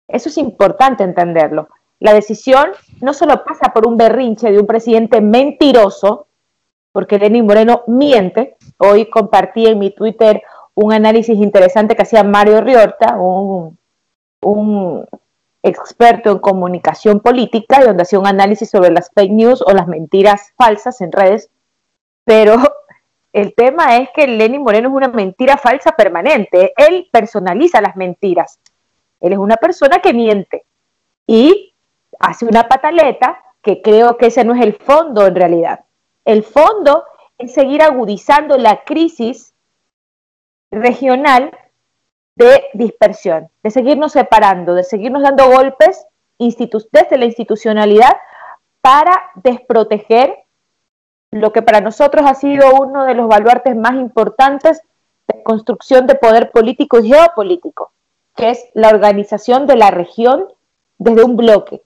Eso 0.07 0.29
es 0.29 0.39
importante 0.39 1.03
entenderlo. 1.03 1.69
La 1.99 2.15
decisión 2.15 2.71
no 3.01 3.13
solo 3.13 3.43
pasa 3.43 3.71
por 3.71 3.85
un 3.85 3.97
berrinche 3.97 4.51
de 4.51 4.57
un 4.57 4.65
presidente 4.65 5.21
mentiroso, 5.21 6.25
porque 6.91 7.19
Lenín 7.19 7.45
Moreno 7.45 7.83
miente. 7.85 8.57
Hoy 8.79 9.11
compartí 9.11 9.67
en 9.67 9.77
mi 9.77 9.91
Twitter 9.91 10.41
un 10.81 10.93
análisis 10.93 11.37
interesante 11.37 11.93
que 11.93 12.03
hacía 12.03 12.23
Mario 12.23 12.61
Riorta, 12.61 13.17
un, 13.17 15.05
experto 15.61 16.31
en 16.31 16.39
comunicación 16.39 17.19
política, 17.19 17.83
donde 17.83 18.03
hacía 18.03 18.17
un 18.17 18.27
análisis 18.27 18.69
sobre 18.69 18.89
las 18.89 19.11
fake 19.13 19.31
news 19.31 19.61
o 19.61 19.73
las 19.73 19.87
mentiras 19.87 20.53
falsas 20.55 21.01
en 21.01 21.11
redes, 21.11 21.49
pero 22.23 22.55
el 23.33 23.53
tema 23.55 23.97
es 23.97 24.09
que 24.15 24.25
Lenin 24.25 24.61
Moreno 24.61 24.87
es 24.87 24.95
una 24.95 25.09
mentira 25.09 25.57
falsa 25.57 25.91
permanente. 25.91 26.71
Él 26.77 27.09
personaliza 27.11 27.81
las 27.81 27.97
mentiras. 27.97 28.57
Él 29.19 29.33
es 29.33 29.37
una 29.37 29.57
persona 29.57 29.99
que 29.99 30.13
miente 30.13 30.63
y 31.27 31.73
hace 32.19 32.45
una 32.45 32.69
pataleta 32.69 33.41
que 33.61 33.81
creo 33.81 34.17
que 34.17 34.27
ese 34.27 34.45
no 34.45 34.55
es 34.55 34.61
el 34.61 34.75
fondo 34.75 35.27
en 35.27 35.35
realidad. 35.35 35.81
El 36.23 36.43
fondo 36.43 37.03
es 37.37 37.53
seguir 37.53 37.81
agudizando 37.81 38.57
la 38.57 38.85
crisis 38.85 39.48
regional 40.71 41.51
de 42.35 42.63
dispersión, 42.73 43.49
de 43.63 43.71
seguirnos 43.71 44.13
separando, 44.13 44.73
de 44.73 44.83
seguirnos 44.83 45.23
dando 45.23 45.49
golpes 45.49 46.05
desde 46.91 47.17
la 47.17 47.25
institucionalidad 47.25 48.15
para 48.81 49.31
desproteger 49.35 50.45
lo 51.31 51.51
que 51.51 51.61
para 51.61 51.81
nosotros 51.81 52.25
ha 52.25 52.33
sido 52.33 52.73
uno 52.75 53.05
de 53.05 53.13
los 53.13 53.27
baluartes 53.27 53.75
más 53.75 53.93
importantes 53.95 54.81
de 55.27 55.43
construcción 55.43 56.07
de 56.07 56.15
poder 56.15 56.51
político 56.51 56.99
y 56.99 57.09
geopolítico, 57.09 57.91
que 58.35 58.51
es 58.51 58.65
la 58.73 58.89
organización 58.89 59.67
de 59.67 59.75
la 59.75 59.91
región 59.91 60.47
desde 60.97 61.23
un 61.23 61.35
bloque. 61.35 61.83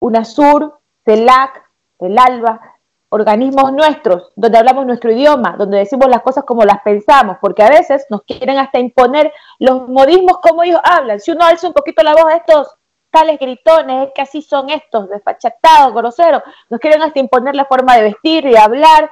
UNASUR, 0.00 0.78
CELAC, 1.04 1.62
el 1.98 2.18
ALBA, 2.18 2.71
organismos 3.14 3.74
nuestros, 3.74 4.32
donde 4.36 4.56
hablamos 4.56 4.86
nuestro 4.86 5.12
idioma, 5.12 5.54
donde 5.58 5.76
decimos 5.76 6.08
las 6.08 6.22
cosas 6.22 6.44
como 6.44 6.64
las 6.64 6.80
pensamos, 6.82 7.36
porque 7.42 7.62
a 7.62 7.68
veces 7.68 8.06
nos 8.08 8.22
quieren 8.22 8.56
hasta 8.56 8.78
imponer 8.78 9.30
los 9.58 9.86
modismos 9.86 10.38
como 10.38 10.62
ellos 10.62 10.80
hablan. 10.82 11.20
Si 11.20 11.30
uno 11.30 11.44
alza 11.44 11.68
un 11.68 11.74
poquito 11.74 12.02
la 12.02 12.14
voz 12.14 12.24
a 12.24 12.36
estos 12.36 12.74
tales 13.10 13.38
gritones, 13.38 14.08
es 14.08 14.14
que 14.14 14.22
así 14.22 14.40
son 14.40 14.70
estos, 14.70 15.10
desfachatados, 15.10 15.92
groseros, 15.92 16.42
nos 16.70 16.80
quieren 16.80 17.02
hasta 17.02 17.20
imponer 17.20 17.54
la 17.54 17.66
forma 17.66 17.96
de 17.96 18.04
vestir 18.04 18.46
y 18.46 18.56
hablar, 18.56 19.10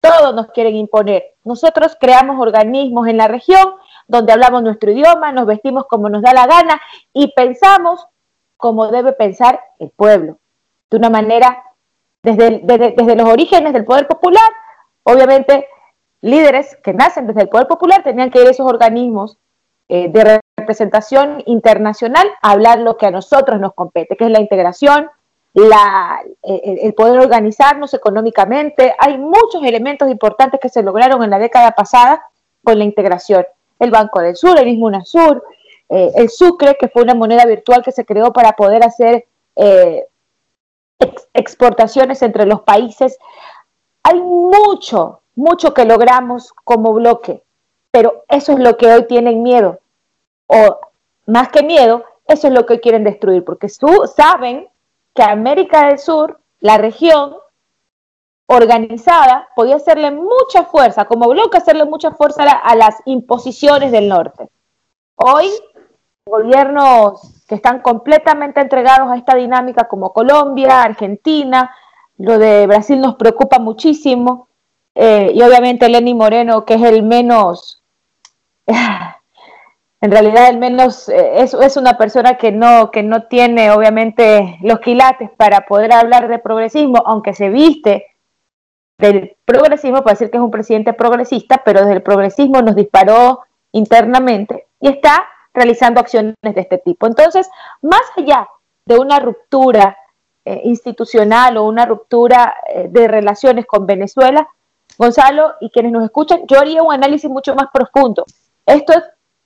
todo 0.00 0.32
nos 0.32 0.48
quieren 0.48 0.74
imponer. 0.74 1.22
Nosotros 1.44 1.96
creamos 2.00 2.40
organismos 2.40 3.06
en 3.06 3.18
la 3.18 3.28
región 3.28 3.74
donde 4.08 4.32
hablamos 4.32 4.64
nuestro 4.64 4.90
idioma, 4.90 5.30
nos 5.30 5.46
vestimos 5.46 5.86
como 5.86 6.08
nos 6.08 6.22
da 6.22 6.34
la 6.34 6.48
gana 6.48 6.82
y 7.12 7.32
pensamos 7.34 8.04
como 8.56 8.88
debe 8.88 9.12
pensar 9.12 9.60
el 9.78 9.90
pueblo, 9.90 10.38
de 10.90 10.96
una 10.96 11.08
manera, 11.08 11.62
desde, 12.22 12.60
desde, 12.62 13.16
los 13.16 13.28
orígenes 13.28 13.72
del 13.72 13.84
poder 13.84 14.06
popular, 14.06 14.50
obviamente 15.02 15.66
líderes 16.20 16.76
que 16.82 16.92
nacen 16.92 17.26
desde 17.26 17.42
el 17.42 17.48
poder 17.48 17.66
popular 17.66 18.02
tenían 18.02 18.30
que 18.30 18.40
ir 18.40 18.46
a 18.46 18.50
esos 18.50 18.66
organismos 18.66 19.38
eh, 19.88 20.08
de 20.08 20.40
representación 20.56 21.42
internacional 21.46 22.28
a 22.40 22.52
hablar 22.52 22.78
lo 22.78 22.96
que 22.96 23.06
a 23.06 23.10
nosotros 23.10 23.60
nos 23.60 23.74
compete, 23.74 24.16
que 24.16 24.24
es 24.24 24.30
la 24.30 24.40
integración, 24.40 25.10
la, 25.54 26.22
el 26.42 26.94
poder 26.94 27.18
organizarnos 27.18 27.92
económicamente. 27.92 28.94
Hay 28.98 29.18
muchos 29.18 29.62
elementos 29.62 30.08
importantes 30.08 30.58
que 30.60 30.70
se 30.70 30.82
lograron 30.82 31.22
en 31.22 31.30
la 31.30 31.38
década 31.38 31.72
pasada 31.72 32.22
con 32.62 32.78
la 32.78 32.84
integración. 32.84 33.44
El 33.78 33.90
Banco 33.90 34.20
del 34.20 34.36
Sur, 34.36 34.58
el 34.58 34.66
mismo 34.66 34.86
UNASUR, 34.86 35.42
eh, 35.88 36.12
el 36.14 36.30
Sucre, 36.30 36.76
que 36.78 36.88
fue 36.88 37.02
una 37.02 37.14
moneda 37.14 37.44
virtual 37.44 37.82
que 37.82 37.92
se 37.92 38.04
creó 38.04 38.32
para 38.32 38.52
poder 38.52 38.82
hacer 38.84 39.26
eh, 39.56 40.06
exportaciones 41.34 42.22
entre 42.22 42.46
los 42.46 42.62
países. 42.62 43.18
Hay 44.02 44.20
mucho, 44.20 45.20
mucho 45.34 45.74
que 45.74 45.84
logramos 45.84 46.52
como 46.64 46.92
bloque, 46.92 47.42
pero 47.90 48.24
eso 48.28 48.52
es 48.52 48.58
lo 48.58 48.76
que 48.76 48.92
hoy 48.92 49.06
tienen 49.06 49.42
miedo. 49.42 49.80
O 50.46 50.80
más 51.26 51.48
que 51.48 51.62
miedo, 51.62 52.04
eso 52.26 52.48
es 52.48 52.52
lo 52.52 52.66
que 52.66 52.80
quieren 52.80 53.04
destruir, 53.04 53.44
porque 53.44 53.68
saben 53.68 54.68
que 55.14 55.22
América 55.22 55.86
del 55.86 55.98
Sur, 55.98 56.40
la 56.60 56.78
región 56.78 57.36
organizada, 58.46 59.48
podía 59.54 59.76
hacerle 59.76 60.10
mucha 60.10 60.64
fuerza, 60.64 61.04
como 61.04 61.28
bloque 61.28 61.58
hacerle 61.58 61.84
mucha 61.84 62.10
fuerza 62.12 62.42
a 62.42 62.74
las 62.74 62.96
imposiciones 63.06 63.92
del 63.92 64.08
norte. 64.08 64.48
Hoy 65.16 65.48
gobiernos 66.24 67.44
que 67.48 67.56
están 67.56 67.80
completamente 67.80 68.60
entregados 68.60 69.10
a 69.10 69.16
esta 69.16 69.34
dinámica 69.34 69.88
como 69.88 70.12
Colombia, 70.12 70.82
Argentina, 70.82 71.74
lo 72.18 72.38
de 72.38 72.66
Brasil 72.66 73.00
nos 73.00 73.16
preocupa 73.16 73.58
muchísimo 73.58 74.48
eh, 74.94 75.32
y 75.34 75.42
obviamente 75.42 75.88
Lenny 75.88 76.14
Moreno, 76.14 76.64
que 76.64 76.74
es 76.74 76.82
el 76.82 77.02
menos, 77.02 77.82
en 78.66 80.10
realidad 80.10 80.48
el 80.48 80.58
menos, 80.58 81.08
eh, 81.08 81.42
es, 81.42 81.54
es, 81.54 81.76
una 81.76 81.98
persona 81.98 82.36
que 82.36 82.52
no, 82.52 82.90
que 82.90 83.02
no 83.02 83.24
tiene 83.24 83.70
obviamente 83.72 84.58
los 84.62 84.80
quilates 84.80 85.30
para 85.30 85.62
poder 85.62 85.92
hablar 85.92 86.28
de 86.28 86.38
progresismo, 86.38 87.02
aunque 87.06 87.34
se 87.34 87.48
viste 87.48 88.06
del 88.98 89.36
progresismo, 89.44 90.02
para 90.02 90.12
decir 90.12 90.30
que 90.30 90.36
es 90.36 90.42
un 90.42 90.50
presidente 90.50 90.92
progresista, 90.92 91.62
pero 91.64 91.80
desde 91.80 91.94
el 91.94 92.02
progresismo 92.02 92.62
nos 92.62 92.76
disparó 92.76 93.40
internamente 93.72 94.68
y 94.78 94.88
está 94.88 95.24
realizando 95.54 96.00
acciones 96.00 96.34
de 96.42 96.60
este 96.60 96.78
tipo. 96.78 97.06
Entonces, 97.06 97.48
más 97.82 98.02
allá 98.16 98.48
de 98.86 98.98
una 98.98 99.20
ruptura 99.20 99.96
eh, 100.44 100.60
institucional 100.64 101.56
o 101.56 101.64
una 101.64 101.86
ruptura 101.86 102.54
eh, 102.68 102.88
de 102.90 103.08
relaciones 103.08 103.66
con 103.66 103.86
Venezuela, 103.86 104.48
Gonzalo 104.98 105.54
y 105.60 105.70
quienes 105.70 105.92
nos 105.92 106.04
escuchan, 106.04 106.42
yo 106.46 106.58
haría 106.58 106.82
un 106.82 106.92
análisis 106.92 107.30
mucho 107.30 107.54
más 107.54 107.68
profundo. 107.72 108.24
Esto 108.66 108.92
es 108.92 109.02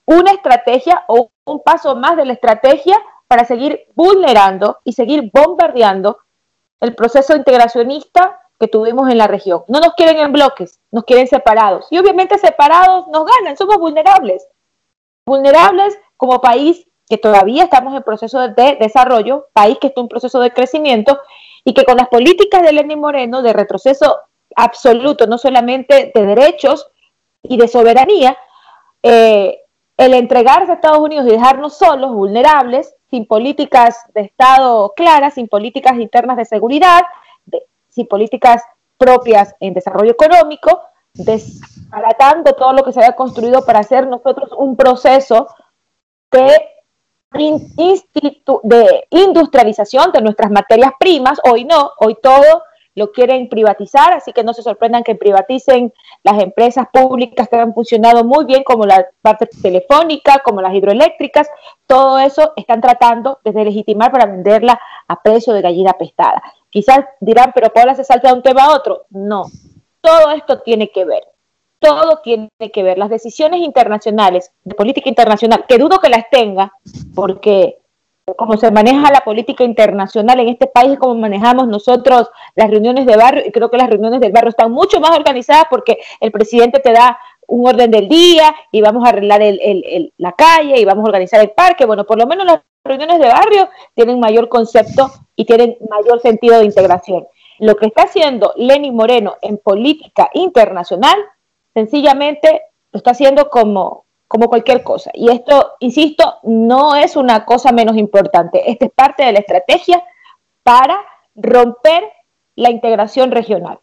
una 0.06 0.32
estrategia 0.32 1.04
o 1.08 1.30
un 1.44 1.62
paso 1.62 1.96
más 1.96 2.16
de 2.16 2.24
la 2.24 2.32
estrategia 2.32 2.96
para 3.28 3.44
seguir 3.44 3.86
vulnerando 3.94 4.78
y 4.84 4.92
seguir 4.92 5.30
bombardeando 5.32 6.18
el 6.80 6.94
proceso 6.94 7.34
integracionista 7.34 8.40
que 8.58 8.68
tuvimos 8.68 9.10
en 9.10 9.18
la 9.18 9.26
región. 9.26 9.64
No 9.68 9.80
nos 9.80 9.94
quieren 9.94 10.18
en 10.18 10.32
bloques, 10.32 10.78
nos 10.90 11.04
quieren 11.04 11.26
separados. 11.26 11.86
Y 11.90 11.98
obviamente 11.98 12.38
separados 12.38 13.06
nos 13.08 13.26
ganan, 13.26 13.56
somos 13.56 13.76
vulnerables 13.78 14.46
vulnerables 15.26 15.98
como 16.16 16.40
país 16.40 16.86
que 17.08 17.18
todavía 17.18 17.64
estamos 17.64 17.94
en 17.94 18.02
proceso 18.02 18.48
de 18.48 18.76
desarrollo, 18.80 19.48
país 19.52 19.78
que 19.80 19.88
está 19.88 20.00
en 20.00 20.08
proceso 20.08 20.40
de 20.40 20.52
crecimiento 20.52 21.18
y 21.64 21.74
que 21.74 21.84
con 21.84 21.96
las 21.96 22.08
políticas 22.08 22.62
de 22.62 22.72
Lenín 22.72 23.00
Moreno 23.00 23.42
de 23.42 23.52
retroceso 23.52 24.16
absoluto, 24.54 25.26
no 25.26 25.36
solamente 25.36 26.12
de 26.14 26.26
derechos 26.26 26.88
y 27.42 27.56
de 27.56 27.68
soberanía, 27.68 28.36
eh, 29.02 29.60
el 29.96 30.14
entregarse 30.14 30.70
a 30.70 30.74
Estados 30.74 30.98
Unidos 30.98 31.26
y 31.26 31.30
dejarnos 31.30 31.76
solos, 31.76 32.12
vulnerables, 32.12 32.94
sin 33.10 33.26
políticas 33.26 33.98
de 34.14 34.22
Estado 34.22 34.92
claras, 34.94 35.34
sin 35.34 35.48
políticas 35.48 35.98
internas 35.98 36.36
de 36.36 36.44
seguridad, 36.44 37.02
sin 37.88 38.06
políticas 38.06 38.62
propias 38.98 39.54
en 39.60 39.74
desarrollo 39.74 40.10
económico, 40.10 40.82
desbaratando 41.16 42.52
todo 42.55 42.72
lo 42.72 42.84
que 42.84 42.93
se 42.93 43.01
había 43.01 43.16
construido 43.16 43.64
para 43.64 43.80
hacer 43.80 44.06
nosotros 44.06 44.51
un 44.56 44.76
proceso 44.76 45.48
de, 46.30 46.51
de 47.32 49.09
industrialización 49.10 50.12
de 50.12 50.20
nuestras 50.20 50.51
materias 50.51 50.93
primas. 50.98 51.40
Hoy 51.44 51.64
no, 51.64 51.93
hoy 51.98 52.16
todo 52.22 52.62
lo 52.97 53.12
quieren 53.12 53.48
privatizar, 53.48 54.14
así 54.14 54.32
que 54.32 54.43
no 54.43 54.55
se 54.55 54.62
sorprendan 54.62 55.05
que 55.05 55.14
privaticen 55.14 55.93
las 56.22 56.43
empresas 56.43 56.86
públicas 56.90 57.47
que 57.47 57.56
han 57.56 57.74
funcionado 57.74 58.24
muy 58.24 58.47
bien, 58.47 58.64
como 58.64 58.86
la 58.86 59.06
parte 59.20 59.47
telefónica, 59.62 60.40
como 60.43 60.62
las 60.62 60.74
hidroeléctricas, 60.74 61.47
todo 61.86 62.18
eso 62.18 62.55
están 62.56 62.80
tratando 62.80 63.38
de 63.44 63.64
legitimar 63.64 64.10
para 64.10 64.24
venderla 64.24 64.80
a 65.06 65.22
precio 65.22 65.52
de 65.52 65.60
gallina 65.60 65.93
pestada. 65.93 66.43
Quizás 66.70 67.01
dirán, 67.20 67.52
pero 67.55 67.70
Paula 67.70 67.94
se 67.94 68.02
salta 68.02 68.28
de 68.28 68.34
un 68.34 68.43
tema 68.43 68.64
a 68.64 68.74
otro. 68.74 69.05
No, 69.10 69.44
todo 70.06 70.30
esto 70.30 70.60
tiene 70.60 70.90
que 70.90 71.04
ver. 71.04 71.24
Todo 71.78 72.20
tiene 72.22 72.48
que 72.72 72.82
ver. 72.82 72.96
Las 72.96 73.10
decisiones 73.10 73.60
internacionales, 73.60 74.52
de 74.62 74.74
política 74.74 75.08
internacional, 75.08 75.64
que 75.68 75.78
dudo 75.78 75.98
que 75.98 76.08
las 76.08 76.30
tenga, 76.30 76.72
porque 77.14 77.78
como 78.36 78.56
se 78.56 78.70
maneja 78.70 79.12
la 79.12 79.20
política 79.20 79.62
internacional 79.62 80.40
en 80.40 80.48
este 80.48 80.66
país, 80.66 80.98
como 80.98 81.14
manejamos 81.14 81.68
nosotros 81.68 82.28
las 82.56 82.70
reuniones 82.70 83.06
de 83.06 83.16
barrio, 83.16 83.44
y 83.46 83.52
creo 83.52 83.70
que 83.70 83.76
las 83.76 83.88
reuniones 83.88 84.20
del 84.20 84.32
barrio 84.32 84.50
están 84.50 84.72
mucho 84.72 85.00
más 85.00 85.16
organizadas 85.16 85.66
porque 85.70 85.98
el 86.20 86.32
presidente 86.32 86.80
te 86.80 86.92
da 86.92 87.18
un 87.46 87.68
orden 87.68 87.90
del 87.90 88.08
día 88.08 88.52
y 88.72 88.80
vamos 88.80 89.04
a 89.04 89.10
arreglar 89.10 89.40
la 90.16 90.32
calle 90.32 90.80
y 90.80 90.84
vamos 90.84 91.04
a 91.04 91.08
organizar 91.08 91.40
el 91.40 91.50
parque. 91.50 91.86
Bueno, 91.86 92.04
por 92.04 92.18
lo 92.18 92.26
menos 92.26 92.46
las 92.46 92.62
reuniones 92.84 93.20
de 93.20 93.28
barrio 93.28 93.68
tienen 93.94 94.18
mayor 94.18 94.48
concepto 94.48 95.10
y 95.36 95.44
tienen 95.44 95.76
mayor 95.88 96.20
sentido 96.20 96.58
de 96.58 96.64
integración. 96.64 97.26
Lo 97.58 97.76
que 97.76 97.86
está 97.86 98.04
haciendo 98.04 98.52
Lenin 98.56 98.94
Moreno 98.94 99.36
en 99.42 99.58
política 99.58 100.30
internacional, 100.34 101.18
sencillamente 101.74 102.62
lo 102.92 102.98
está 102.98 103.12
haciendo 103.12 103.48
como, 103.50 104.06
como 104.28 104.48
cualquier 104.48 104.82
cosa. 104.82 105.10
Y 105.14 105.30
esto, 105.30 105.74
insisto, 105.80 106.38
no 106.42 106.94
es 106.94 107.16
una 107.16 107.44
cosa 107.44 107.72
menos 107.72 107.96
importante. 107.96 108.70
Esta 108.70 108.86
es 108.86 108.92
parte 108.92 109.24
de 109.24 109.32
la 109.32 109.38
estrategia 109.40 110.02
para 110.62 110.98
romper 111.34 112.04
la 112.56 112.70
integración 112.70 113.30
regional. 113.30 113.78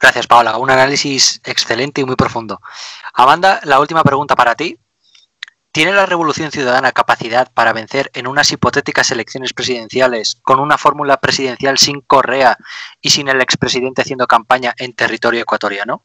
Gracias, 0.00 0.26
Paola. 0.26 0.58
Un 0.58 0.70
análisis 0.70 1.40
excelente 1.44 2.02
y 2.02 2.04
muy 2.04 2.16
profundo. 2.16 2.60
Amanda, 3.14 3.60
la 3.64 3.80
última 3.80 4.02
pregunta 4.02 4.36
para 4.36 4.54
ti. 4.54 4.76
¿Tiene 5.74 5.92
la 5.92 6.06
Revolución 6.06 6.52
Ciudadana 6.52 6.92
capacidad 6.92 7.48
para 7.52 7.72
vencer 7.72 8.08
en 8.14 8.28
unas 8.28 8.52
hipotéticas 8.52 9.10
elecciones 9.10 9.52
presidenciales 9.52 10.36
con 10.36 10.60
una 10.60 10.78
fórmula 10.78 11.16
presidencial 11.16 11.78
sin 11.78 12.00
Correa 12.00 12.56
y 13.02 13.10
sin 13.10 13.26
el 13.26 13.40
expresidente 13.40 14.02
haciendo 14.02 14.28
campaña 14.28 14.72
en 14.78 14.92
territorio 14.92 15.40
ecuatoriano? 15.40 16.02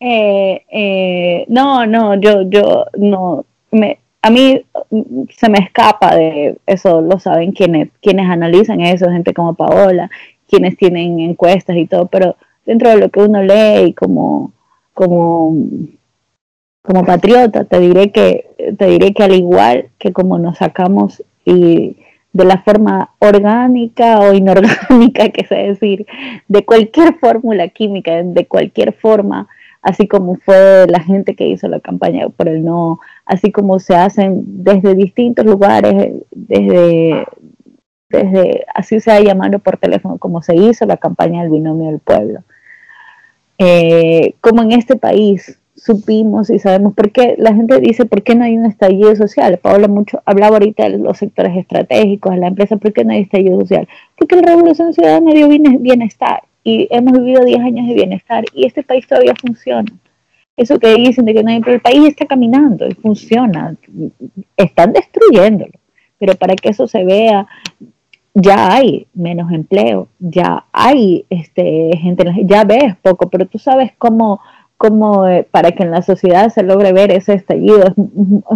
Eh, 0.00 0.64
eh, 0.72 1.44
no, 1.46 1.86
no, 1.86 2.20
yo, 2.20 2.42
yo 2.50 2.86
no. 2.98 3.44
Me, 3.70 4.00
a 4.20 4.30
mí 4.30 4.60
mm, 4.90 5.22
se 5.30 5.48
me 5.48 5.58
escapa 5.60 6.16
de 6.16 6.58
eso, 6.66 7.00
lo 7.00 7.20
saben 7.20 7.52
quienes, 7.52 7.90
quienes 8.02 8.28
analizan 8.28 8.80
eso, 8.80 9.08
gente 9.10 9.32
como 9.32 9.54
Paola, 9.54 10.10
quienes 10.48 10.76
tienen 10.76 11.20
encuestas 11.20 11.76
y 11.76 11.86
todo, 11.86 12.06
pero 12.06 12.34
dentro 12.66 12.90
de 12.90 12.96
lo 12.96 13.10
que 13.10 13.20
uno 13.20 13.44
lee 13.44 13.90
y 13.90 13.94
como, 13.94 14.50
como, 14.92 15.52
como 16.88 17.04
patriota, 17.04 17.64
te 17.64 17.80
diré 17.80 18.12
que, 18.12 18.48
te 18.78 18.86
diré 18.86 19.12
que 19.12 19.22
al 19.22 19.34
igual 19.34 19.90
que 19.98 20.10
como 20.10 20.38
nos 20.38 20.56
sacamos 20.56 21.22
y 21.44 21.98
de 22.32 22.44
la 22.46 22.62
forma 22.62 23.10
orgánica 23.18 24.20
o 24.20 24.32
inorgánica, 24.32 25.28
que 25.34 25.44
sé 25.44 25.56
decir, 25.56 26.06
de 26.48 26.64
cualquier 26.64 27.12
fórmula 27.18 27.68
química, 27.68 28.22
de 28.22 28.46
cualquier 28.46 28.94
forma, 28.94 29.48
así 29.82 30.08
como 30.08 30.36
fue 30.36 30.86
la 30.88 31.00
gente 31.00 31.34
que 31.34 31.46
hizo 31.48 31.68
la 31.68 31.80
campaña 31.80 32.26
por 32.30 32.48
el 32.48 32.64
no, 32.64 33.00
así 33.26 33.52
como 33.52 33.78
se 33.80 33.94
hacen 33.94 34.44
desde 34.64 34.94
distintos 34.94 35.44
lugares, 35.44 36.14
desde, 36.30 37.26
desde 38.08 38.64
así 38.74 38.98
se 38.98 39.10
ha 39.10 39.20
llamado 39.20 39.58
por 39.58 39.76
teléfono, 39.76 40.16
como 40.16 40.40
se 40.40 40.56
hizo 40.56 40.86
la 40.86 40.96
campaña 40.96 41.42
del 41.42 41.50
binomio 41.52 41.90
del 41.90 42.00
pueblo. 42.00 42.44
Eh, 43.58 44.36
como 44.40 44.62
en 44.62 44.72
este 44.72 44.96
país 44.96 45.58
supimos 45.88 46.50
y 46.50 46.58
sabemos 46.58 46.92
por 46.92 47.10
qué 47.12 47.34
la 47.38 47.54
gente 47.54 47.80
dice 47.80 48.04
por 48.04 48.22
qué 48.22 48.34
no 48.34 48.44
hay 48.44 48.58
un 48.58 48.66
estallido 48.66 49.16
social. 49.16 49.56
Paola 49.56 49.88
mucho 49.88 50.20
hablaba 50.26 50.56
ahorita 50.56 50.82
de 50.84 50.98
los 50.98 51.16
sectores 51.16 51.56
estratégicos 51.56 52.34
de 52.34 52.40
la 52.40 52.48
empresa, 52.48 52.76
¿por 52.76 52.92
qué 52.92 53.04
no 53.04 53.12
hay 53.12 53.22
estallido 53.22 53.58
social? 53.60 53.88
Porque 54.16 54.36
la 54.36 54.42
revolución 54.42 54.92
ciudadana 54.92 55.32
dio 55.32 55.48
bienestar 55.48 56.42
y 56.62 56.88
hemos 56.90 57.14
vivido 57.14 57.42
10 57.42 57.60
años 57.60 57.88
de 57.88 57.94
bienestar 57.94 58.44
y 58.52 58.66
este 58.66 58.82
país 58.82 59.06
todavía 59.06 59.32
funciona. 59.40 59.90
Eso 60.58 60.78
que 60.78 60.94
dicen 60.94 61.24
de 61.24 61.32
que 61.32 61.42
no 61.42 61.50
hay, 61.50 61.60
pero 61.60 61.76
el 61.76 61.80
país 61.80 62.06
está 62.06 62.26
caminando 62.26 62.86
y 62.86 62.92
funciona. 62.92 63.74
Están 64.58 64.92
destruyéndolo, 64.92 65.72
pero 66.18 66.34
para 66.34 66.54
que 66.54 66.68
eso 66.68 66.86
se 66.86 67.02
vea 67.04 67.46
ya 68.34 68.72
hay 68.74 69.06
menos 69.14 69.50
empleo, 69.52 70.08
ya 70.18 70.66
hay 70.72 71.24
este, 71.30 71.90
gente, 71.96 72.24
ya 72.44 72.64
ves 72.64 72.94
poco, 73.02 73.28
pero 73.30 73.46
tú 73.46 73.58
sabes 73.58 73.92
cómo 73.98 74.40
como 74.78 75.26
eh, 75.26 75.46
para 75.50 75.72
que 75.72 75.82
en 75.82 75.90
la 75.90 76.02
sociedad 76.02 76.48
se 76.50 76.62
logre 76.62 76.92
ver 76.92 77.10
ese 77.10 77.34
estallido. 77.34 77.82
Es, 77.82 77.96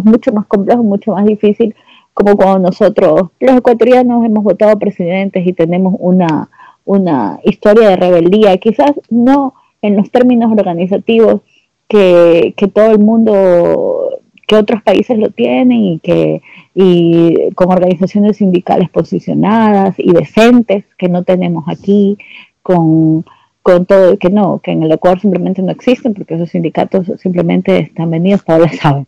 mucho 0.05 0.33
más 0.33 0.47
complejo, 0.47 0.83
mucho 0.83 1.13
más 1.13 1.27
difícil, 1.27 1.75
como 2.15 2.37
cuando 2.37 2.71
nosotros, 2.71 3.31
los 3.41 3.57
ecuatorianos, 3.57 4.25
hemos 4.25 4.45
votado 4.45 4.79
presidentes 4.79 5.47
y 5.47 5.53
tenemos 5.53 5.95
una, 5.99 6.49
una 6.85 7.41
historia 7.45 7.91
de 7.91 7.97
rebeldía, 7.97 8.57
quizás 8.59 8.93
no 9.11 9.55
en 9.83 9.97
los 9.97 10.11
términos 10.11 10.53
organizativos 10.53 11.43
que, 11.89 12.55
que 12.57 12.69
todo 12.69 12.93
el 12.93 13.01
mundo, 13.01 14.21
que 14.47 14.57
otros 14.57 14.83
países 14.83 15.19
lo 15.19 15.31
tienen 15.31 15.73
y 15.73 15.99
que 15.99 16.41
y 16.75 17.51
con 17.55 17.71
organizaciones 17.71 18.39
sindicales 18.39 18.89
posicionadas 18.89 19.99
y 19.99 20.13
decentes 20.13 20.85
que 20.97 21.09
no 21.09 21.23
tenemos 21.25 21.65
aquí, 21.69 22.17
con 22.63 23.25
con 23.63 23.87
todo, 23.87 24.19
que 24.19 24.31
no, 24.31 24.59
que 24.59 24.73
en 24.73 24.83
el 24.83 24.93
Ecuador 24.93 25.21
simplemente 25.21 25.63
no 25.63 25.71
existen 25.71 26.15
porque 26.15 26.35
esos 26.35 26.51
sindicatos 26.51 27.11
simplemente 27.21 27.79
están 27.79 28.11
venidos, 28.11 28.45
todos 28.45 28.61
lo 28.61 28.69
saben. 28.69 29.07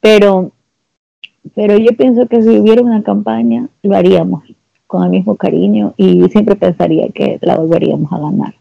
Pero, 0.00 0.52
pero 1.54 1.76
yo 1.76 1.90
pienso 1.96 2.26
que 2.26 2.42
si 2.42 2.58
hubiera 2.58 2.82
una 2.82 3.02
campaña, 3.02 3.68
lo 3.82 3.96
haríamos 3.96 4.44
con 4.86 5.02
el 5.04 5.10
mismo 5.10 5.36
cariño 5.36 5.94
y 5.96 6.28
siempre 6.28 6.56
pensaría 6.56 7.08
que 7.08 7.38
la 7.42 7.56
volveríamos 7.56 8.12
a 8.12 8.18
ganar. 8.18 8.54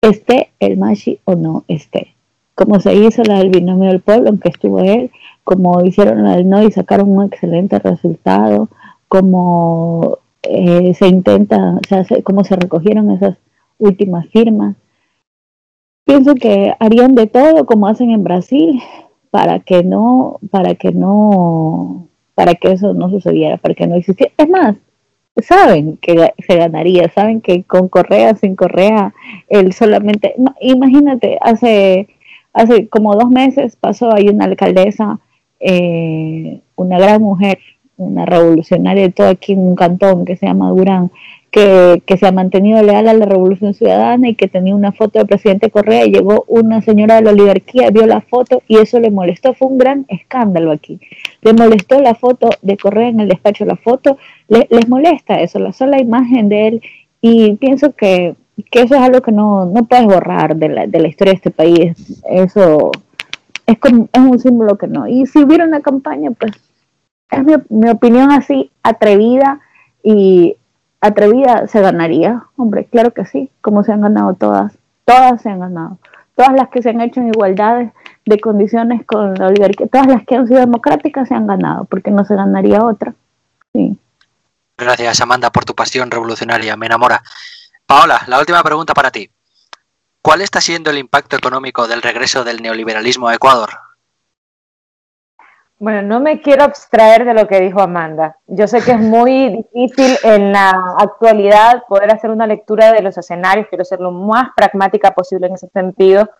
Esté 0.00 0.50
el 0.60 0.76
Machi 0.76 1.18
o 1.24 1.34
no 1.34 1.64
esté. 1.66 2.14
Como 2.54 2.78
se 2.78 2.94
hizo 2.94 3.24
la 3.24 3.38
del 3.38 3.50
binomio 3.50 3.88
del 3.88 4.00
pueblo, 4.00 4.28
aunque 4.28 4.50
estuvo 4.50 4.78
él, 4.80 5.10
como 5.42 5.84
hicieron 5.84 6.22
la 6.22 6.36
del 6.36 6.48
no 6.48 6.62
y 6.62 6.70
sacaron 6.70 7.10
un 7.10 7.24
excelente 7.24 7.78
resultado, 7.80 8.68
como 9.08 10.18
eh, 10.42 10.94
se 10.94 11.08
intenta, 11.08 11.74
o 11.74 11.80
sea, 11.88 12.04
como 12.22 12.44
se 12.44 12.54
recogieron 12.54 13.10
esas 13.10 13.36
últimas 13.78 14.28
firmas, 14.28 14.76
pienso 16.04 16.34
que 16.34 16.74
harían 16.78 17.14
de 17.14 17.26
todo 17.26 17.66
como 17.66 17.88
hacen 17.88 18.10
en 18.10 18.24
Brasil 18.24 18.82
para 19.30 19.58
que 19.60 19.82
no, 19.82 20.38
para 20.50 20.74
que 20.74 20.92
no, 20.92 22.08
para 22.34 22.54
que 22.54 22.72
eso 22.72 22.94
no 22.94 23.10
sucediera, 23.10 23.56
para 23.56 23.74
que 23.74 23.86
no 23.86 23.96
existiera. 23.96 24.32
Es 24.38 24.48
más, 24.48 24.76
saben 25.42 25.96
que 25.96 26.32
se 26.46 26.56
ganaría, 26.56 27.08
saben 27.08 27.40
que 27.40 27.64
con 27.64 27.88
Correa, 27.88 28.36
sin 28.36 28.54
Correa, 28.54 29.14
él 29.48 29.72
solamente, 29.72 30.34
imagínate, 30.60 31.38
hace, 31.40 32.08
hace 32.52 32.88
como 32.88 33.16
dos 33.16 33.30
meses 33.30 33.76
pasó 33.76 34.12
ahí 34.12 34.28
una 34.28 34.44
alcaldesa, 34.44 35.18
eh, 35.58 36.60
una 36.76 36.98
gran 36.98 37.22
mujer, 37.22 37.58
una 37.96 38.26
revolucionaria 38.26 39.04
de 39.04 39.12
todo 39.12 39.28
aquí 39.28 39.52
en 39.52 39.60
un 39.60 39.74
cantón 39.74 40.24
que 40.24 40.36
se 40.36 40.46
llama 40.46 40.70
Durán, 40.70 41.10
que, 41.54 42.16
se 42.18 42.26
ha 42.26 42.32
mantenido 42.32 42.82
leal 42.82 43.06
a 43.06 43.14
la 43.14 43.26
Revolución 43.26 43.74
Ciudadana 43.74 44.28
y 44.28 44.34
que 44.34 44.48
tenía 44.48 44.74
una 44.74 44.90
foto 44.90 45.20
del 45.20 45.28
presidente 45.28 45.70
Correa 45.70 46.04
y 46.04 46.10
llegó 46.10 46.44
una 46.48 46.82
señora 46.82 47.14
de 47.14 47.22
la 47.22 47.30
oligarquía, 47.30 47.90
vio 47.90 48.06
la 48.06 48.22
foto 48.22 48.64
y 48.66 48.78
eso 48.78 48.98
le 48.98 49.12
molestó. 49.12 49.54
Fue 49.54 49.68
un 49.68 49.78
gran 49.78 50.04
escándalo 50.08 50.72
aquí. 50.72 50.98
Le 51.42 51.52
molestó 51.52 52.00
la 52.00 52.16
foto 52.16 52.50
de 52.60 52.76
Correa 52.76 53.08
en 53.08 53.20
el 53.20 53.28
despacho, 53.28 53.64
la 53.64 53.76
foto, 53.76 54.18
les 54.48 54.88
molesta 54.88 55.40
eso, 55.40 55.60
la 55.60 55.72
sola 55.72 56.00
imagen 56.00 56.48
de 56.48 56.66
él 56.66 56.82
y 57.20 57.54
pienso 57.54 57.92
que, 57.92 58.34
eso 58.72 58.94
es 58.96 59.00
algo 59.00 59.20
que 59.20 59.30
no, 59.30 59.72
puedes 59.88 60.06
borrar 60.06 60.56
de 60.56 60.68
la, 60.68 60.86
de 60.88 60.98
la 60.98 61.06
historia 61.06 61.34
de 61.34 61.36
este 61.36 61.50
país. 61.52 62.20
Eso 62.28 62.90
es, 63.64 63.78
como, 63.78 64.08
es 64.12 64.20
un 64.20 64.40
símbolo 64.40 64.76
que 64.76 64.88
no. 64.88 65.06
Y 65.06 65.26
si 65.26 65.38
hubiera 65.38 65.64
una 65.64 65.82
campaña, 65.82 66.32
pues 66.32 66.52
es 67.30 67.44
mi, 67.44 67.54
mi 67.68 67.90
opinión 67.90 68.32
así 68.32 68.72
atrevida 68.82 69.60
y 70.02 70.56
atrevida 71.06 71.66
se 71.68 71.80
ganaría, 71.80 72.44
hombre, 72.56 72.86
claro 72.86 73.12
que 73.12 73.26
sí, 73.26 73.50
como 73.60 73.84
se 73.84 73.92
han 73.92 74.00
ganado 74.00 74.34
todas, 74.34 74.72
todas 75.04 75.42
se 75.42 75.50
han 75.50 75.60
ganado, 75.60 75.98
todas 76.34 76.52
las 76.54 76.68
que 76.68 76.82
se 76.82 76.90
han 76.90 77.00
hecho 77.00 77.20
en 77.20 77.28
igualdad 77.28 77.92
de 78.24 78.40
condiciones 78.40 79.04
con 79.06 79.34
la 79.34 79.48
oligarquía, 79.48 79.86
todas 79.86 80.06
las 80.06 80.24
que 80.24 80.36
han 80.36 80.48
sido 80.48 80.60
democráticas 80.60 81.28
se 81.28 81.34
han 81.34 81.46
ganado, 81.46 81.84
porque 81.84 82.10
no 82.10 82.24
se 82.24 82.34
ganaría 82.34 82.82
otra. 82.82 83.14
Sí. 83.72 83.98
Gracias, 84.78 85.20
Amanda, 85.20 85.50
por 85.50 85.64
tu 85.64 85.74
pasión 85.74 86.10
revolucionaria, 86.10 86.76
me 86.76 86.86
enamora. 86.86 87.22
Paola, 87.86 88.22
la 88.26 88.38
última 88.38 88.62
pregunta 88.62 88.94
para 88.94 89.10
ti. 89.10 89.30
¿Cuál 90.22 90.40
está 90.40 90.62
siendo 90.62 90.90
el 90.90 90.96
impacto 90.96 91.36
económico 91.36 91.86
del 91.86 92.00
regreso 92.00 92.44
del 92.44 92.62
neoliberalismo 92.62 93.28
a 93.28 93.34
Ecuador? 93.34 93.70
Bueno, 95.78 96.02
no 96.02 96.20
me 96.20 96.40
quiero 96.40 96.64
abstraer 96.64 97.24
de 97.24 97.34
lo 97.34 97.48
que 97.48 97.60
dijo 97.60 97.80
Amanda. 97.80 98.36
Yo 98.46 98.66
sé 98.66 98.80
que 98.80 98.92
es 98.92 99.00
muy 99.00 99.66
difícil 99.74 100.16
en 100.22 100.52
la 100.52 100.94
actualidad 100.98 101.84
poder 101.88 102.12
hacer 102.12 102.30
una 102.30 102.46
lectura 102.46 102.92
de 102.92 103.02
los 103.02 103.18
escenarios, 103.18 103.66
quiero 103.68 103.84
ser 103.84 104.00
lo 104.00 104.12
más 104.12 104.50
pragmática 104.56 105.10
posible 105.12 105.48
en 105.48 105.54
ese 105.54 105.68
sentido, 105.68 106.30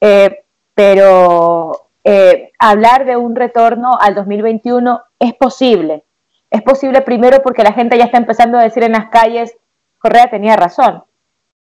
eh, 0.00 0.42
pero 0.74 1.88
eh, 2.02 2.52
hablar 2.58 3.04
de 3.04 3.16
un 3.16 3.36
retorno 3.36 3.98
al 4.00 4.14
2021 4.14 5.02
es 5.18 5.34
posible. 5.34 6.04
Es 6.50 6.62
posible 6.62 7.02
primero 7.02 7.42
porque 7.42 7.62
la 7.62 7.74
gente 7.74 7.98
ya 7.98 8.04
está 8.04 8.16
empezando 8.16 8.58
a 8.58 8.62
decir 8.62 8.82
en 8.82 8.92
las 8.92 9.10
calles, 9.10 9.54
Correa 9.98 10.30
tenía 10.30 10.56
razón. 10.56 11.04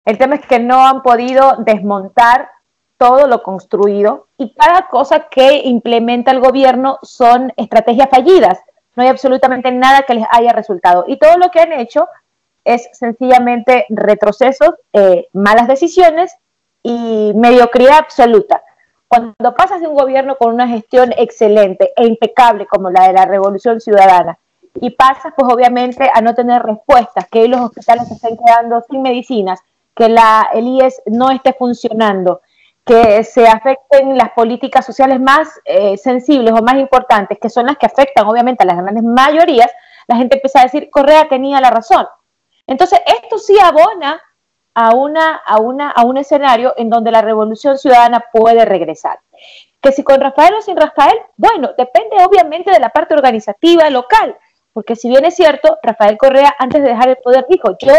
El 0.05 0.17
tema 0.17 0.35
es 0.35 0.45
que 0.47 0.59
no 0.59 0.87
han 0.87 1.03
podido 1.03 1.57
desmontar 1.59 2.49
todo 3.01 3.25
lo 3.25 3.41
construido 3.41 4.27
y 4.37 4.53
cada 4.53 4.87
cosa 4.87 5.27
que 5.27 5.63
implementa 5.65 6.29
el 6.29 6.39
gobierno 6.39 6.99
son 7.01 7.51
estrategias 7.57 8.07
fallidas. 8.11 8.59
No 8.95 9.01
hay 9.01 9.09
absolutamente 9.09 9.71
nada 9.71 10.03
que 10.03 10.13
les 10.13 10.25
haya 10.29 10.53
resultado. 10.53 11.05
Y 11.07 11.17
todo 11.17 11.39
lo 11.39 11.49
que 11.49 11.61
han 11.61 11.73
hecho 11.73 12.07
es 12.63 12.87
sencillamente 12.93 13.87
retrocesos, 13.89 14.75
eh, 14.93 15.27
malas 15.33 15.67
decisiones 15.67 16.31
y 16.83 17.31
mediocridad 17.33 17.97
absoluta. 17.97 18.61
Cuando 19.07 19.55
pasas 19.57 19.81
de 19.81 19.87
un 19.87 19.95
gobierno 19.95 20.35
con 20.35 20.53
una 20.53 20.67
gestión 20.67 21.11
excelente 21.17 21.93
e 21.95 22.05
impecable 22.05 22.67
como 22.67 22.91
la 22.91 23.07
de 23.07 23.13
la 23.13 23.25
Revolución 23.25 23.81
Ciudadana 23.81 24.37
y 24.75 24.91
pasas 24.91 25.33
pues 25.35 25.51
obviamente 25.51 26.07
a 26.13 26.21
no 26.21 26.35
tener 26.35 26.61
respuestas, 26.61 27.27
que 27.31 27.47
los 27.47 27.61
hospitales 27.61 28.07
se 28.09 28.13
estén 28.13 28.37
quedando 28.37 28.79
sin 28.87 29.01
medicinas, 29.01 29.59
que 29.95 30.07
la, 30.07 30.49
el 30.53 30.67
IES 30.67 31.01
no 31.07 31.31
esté 31.31 31.53
funcionando, 31.53 32.41
que 32.85 33.23
se 33.23 33.47
afecten 33.47 34.17
las 34.17 34.31
políticas 34.31 34.85
sociales 34.85 35.19
más 35.19 35.59
eh, 35.65 35.97
sensibles 35.97 36.53
o 36.53 36.63
más 36.63 36.75
importantes, 36.75 37.37
que 37.39 37.49
son 37.49 37.67
las 37.67 37.77
que 37.77 37.85
afectan 37.85 38.27
obviamente 38.27 38.63
a 38.63 38.67
las 38.67 38.77
grandes 38.77 39.03
mayorías, 39.03 39.71
la 40.07 40.15
gente 40.15 40.37
empieza 40.37 40.59
a 40.59 40.63
decir, 40.63 40.89
Correa 40.89 41.29
tenía 41.29 41.61
la 41.61 41.69
razón. 41.69 42.07
Entonces, 42.67 42.99
esto 43.05 43.37
sí 43.37 43.57
abona 43.59 44.21
a, 44.73 44.95
una, 44.95 45.35
a, 45.35 45.59
una, 45.59 45.91
a 45.91 46.03
un 46.03 46.17
escenario 46.17 46.73
en 46.77 46.89
donde 46.89 47.11
la 47.11 47.21
revolución 47.21 47.77
ciudadana 47.77 48.25
puede 48.31 48.65
regresar. 48.65 49.19
Que 49.81 49.91
si 49.91 50.03
con 50.03 50.19
Rafael 50.19 50.53
o 50.55 50.61
sin 50.61 50.77
Rafael, 50.77 51.17
bueno, 51.35 51.71
depende 51.77 52.17
obviamente 52.23 52.71
de 52.71 52.79
la 52.79 52.89
parte 52.89 53.13
organizativa 53.13 53.89
local, 53.89 54.37
porque 54.73 54.95
si 54.95 55.09
bien 55.09 55.25
es 55.25 55.35
cierto, 55.35 55.77
Rafael 55.83 56.17
Correa 56.17 56.55
antes 56.57 56.81
de 56.81 56.89
dejar 56.89 57.09
el 57.09 57.17
poder 57.17 57.45
dijo, 57.49 57.75
yo 57.79 57.93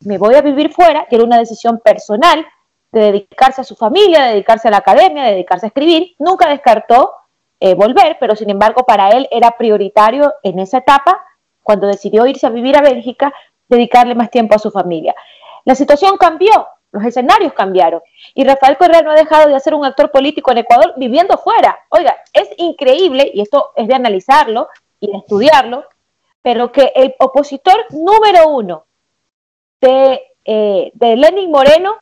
me 0.00 0.18
voy 0.18 0.34
a 0.34 0.42
vivir 0.42 0.72
fuera, 0.72 1.06
que 1.06 1.16
era 1.16 1.24
una 1.24 1.38
decisión 1.38 1.80
personal, 1.80 2.46
de 2.92 3.00
dedicarse 3.00 3.60
a 3.60 3.64
su 3.64 3.76
familia, 3.76 4.24
de 4.24 4.30
dedicarse 4.30 4.68
a 4.68 4.70
la 4.70 4.78
academia, 4.78 5.24
de 5.24 5.32
dedicarse 5.32 5.66
a 5.66 5.68
escribir, 5.68 6.14
nunca 6.18 6.48
descartó 6.48 7.14
eh, 7.60 7.74
volver, 7.74 8.16
pero 8.20 8.36
sin 8.36 8.50
embargo 8.50 8.84
para 8.84 9.10
él 9.10 9.28
era 9.30 9.50
prioritario 9.52 10.34
en 10.42 10.58
esa 10.58 10.78
etapa, 10.78 11.24
cuando 11.62 11.86
decidió 11.86 12.26
irse 12.26 12.46
a 12.46 12.50
vivir 12.50 12.76
a 12.76 12.82
Bélgica, 12.82 13.32
dedicarle 13.68 14.14
más 14.14 14.30
tiempo 14.30 14.54
a 14.54 14.58
su 14.58 14.70
familia. 14.70 15.14
La 15.64 15.74
situación 15.74 16.16
cambió, 16.16 16.66
los 16.92 17.04
escenarios 17.04 17.52
cambiaron 17.52 18.00
y 18.34 18.44
Rafael 18.44 18.78
Correa 18.78 19.02
no 19.02 19.10
ha 19.10 19.16
dejado 19.16 19.48
de 19.48 19.60
ser 19.60 19.74
un 19.74 19.84
actor 19.84 20.10
político 20.10 20.50
en 20.50 20.58
Ecuador 20.58 20.94
viviendo 20.96 21.36
fuera. 21.36 21.78
Oiga, 21.90 22.16
es 22.32 22.48
increíble, 22.56 23.30
y 23.34 23.42
esto 23.42 23.72
es 23.76 23.86
de 23.86 23.94
analizarlo 23.94 24.68
y 24.98 25.12
de 25.12 25.18
estudiarlo, 25.18 25.84
pero 26.40 26.72
que 26.72 26.92
el 26.94 27.14
opositor 27.18 27.84
número 27.90 28.48
uno 28.48 28.84
de, 29.80 30.22
eh, 30.44 30.90
de 30.94 31.16
Lenin 31.16 31.50
Moreno 31.50 31.96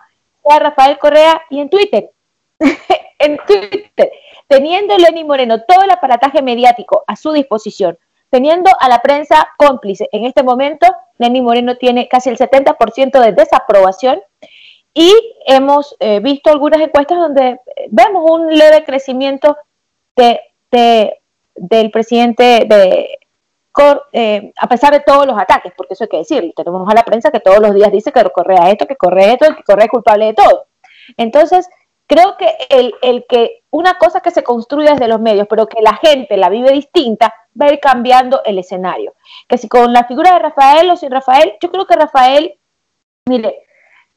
sea 0.46 0.58
Rafael 0.58 0.98
Correa 0.98 1.42
y 1.50 1.60
en 1.60 1.70
Twitter. 1.70 2.10
en 3.18 3.38
Twitter, 3.46 4.10
teniendo 4.48 4.96
Lenin 4.96 5.26
Moreno 5.26 5.62
todo 5.62 5.82
el 5.82 5.90
aparataje 5.90 6.42
mediático 6.42 7.04
a 7.06 7.16
su 7.16 7.32
disposición, 7.32 7.98
teniendo 8.30 8.70
a 8.78 8.88
la 8.88 9.00
prensa 9.00 9.48
cómplice. 9.56 10.08
En 10.12 10.24
este 10.24 10.42
momento, 10.42 10.86
Lenin 11.18 11.44
Moreno 11.44 11.76
tiene 11.76 12.08
casi 12.08 12.30
el 12.30 12.38
70% 12.38 13.20
de 13.20 13.32
desaprobación 13.32 14.20
y 14.94 15.12
hemos 15.46 15.94
eh, 16.00 16.20
visto 16.20 16.50
algunas 16.50 16.80
encuestas 16.80 17.18
donde 17.18 17.60
vemos 17.90 18.30
un 18.30 18.56
leve 18.56 18.84
crecimiento 18.84 19.56
de, 20.16 20.40
del 21.54 21.90
presidente 21.90 22.64
de, 22.66 23.18
eh, 24.12 24.52
a 24.56 24.68
pesar 24.68 24.92
de 24.92 25.00
todos 25.00 25.26
los 25.26 25.38
ataques, 25.38 25.72
porque 25.76 25.94
eso 25.94 26.04
hay 26.04 26.08
que 26.08 26.18
decirlo. 26.18 26.52
Tenemos 26.56 26.88
a 26.88 26.94
la 26.94 27.04
prensa 27.04 27.30
que 27.30 27.40
todos 27.40 27.60
los 27.60 27.74
días 27.74 27.92
dice 27.92 28.12
que 28.12 28.24
Correa 28.30 28.70
esto, 28.70 28.86
que 28.86 28.96
Correa 28.96 29.32
esto, 29.32 29.54
que 29.54 29.62
Correa 29.62 29.86
es 29.86 29.90
culpable 29.90 30.26
de 30.26 30.34
todo. 30.34 30.66
Entonces, 31.16 31.68
creo 32.06 32.36
que 32.36 32.56
el, 32.70 32.94
el, 33.02 33.26
que 33.28 33.62
una 33.70 33.98
cosa 33.98 34.20
que 34.20 34.30
se 34.30 34.42
construye 34.42 34.90
desde 34.90 35.08
los 35.08 35.20
medios, 35.20 35.46
pero 35.48 35.66
que 35.66 35.82
la 35.82 35.94
gente 35.96 36.36
la 36.36 36.48
vive 36.48 36.72
distinta, 36.72 37.34
va 37.60 37.66
a 37.66 37.72
ir 37.72 37.80
cambiando 37.80 38.42
el 38.44 38.58
escenario. 38.58 39.14
Que 39.48 39.58
si 39.58 39.68
con 39.68 39.92
la 39.92 40.04
figura 40.04 40.32
de 40.34 40.38
Rafael 40.38 40.90
o 40.90 40.96
sin 40.96 41.10
Rafael, 41.10 41.54
yo 41.60 41.70
creo 41.70 41.86
que 41.86 41.96
Rafael, 41.96 42.58
mire, 43.26 43.62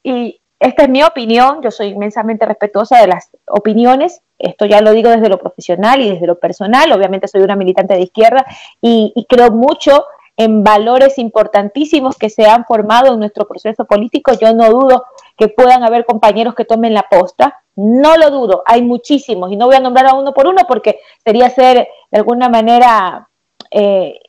y 0.02 0.39
esta 0.60 0.82
es 0.82 0.90
mi 0.90 1.02
opinión, 1.02 1.62
yo 1.62 1.70
soy 1.70 1.88
inmensamente 1.88 2.44
respetuosa 2.44 2.98
de 3.00 3.06
las 3.06 3.30
opiniones, 3.46 4.20
esto 4.38 4.66
ya 4.66 4.82
lo 4.82 4.92
digo 4.92 5.08
desde 5.08 5.30
lo 5.30 5.38
profesional 5.38 6.02
y 6.02 6.10
desde 6.10 6.26
lo 6.26 6.38
personal, 6.38 6.92
obviamente 6.92 7.28
soy 7.28 7.40
una 7.40 7.56
militante 7.56 7.94
de 7.94 8.02
izquierda 8.02 8.44
y, 8.80 9.26
creo 9.26 9.50
mucho 9.50 10.04
en 10.36 10.62
valores 10.62 11.18
importantísimos 11.18 12.16
que 12.16 12.28
se 12.28 12.46
han 12.46 12.66
formado 12.66 13.12
en 13.12 13.20
nuestro 13.20 13.46
proceso 13.46 13.84
político. 13.84 14.32
Yo 14.40 14.54
no 14.54 14.70
dudo 14.70 15.04
que 15.36 15.48
puedan 15.48 15.82
haber 15.82 16.06
compañeros 16.06 16.54
que 16.54 16.64
tomen 16.64 16.94
la 16.94 17.06
posta, 17.10 17.62
no 17.76 18.16
lo 18.16 18.30
dudo, 18.30 18.62
hay 18.66 18.82
muchísimos 18.82 19.50
y 19.50 19.56
no 19.56 19.66
voy 19.66 19.76
a 19.76 19.80
nombrar 19.80 20.08
a 20.08 20.14
uno 20.14 20.34
por 20.34 20.46
uno 20.46 20.62
porque 20.68 21.00
sería 21.24 21.48
ser 21.48 21.88
de 22.10 22.18
alguna 22.18 22.50
manera, 22.50 23.28
eh, 23.70 24.20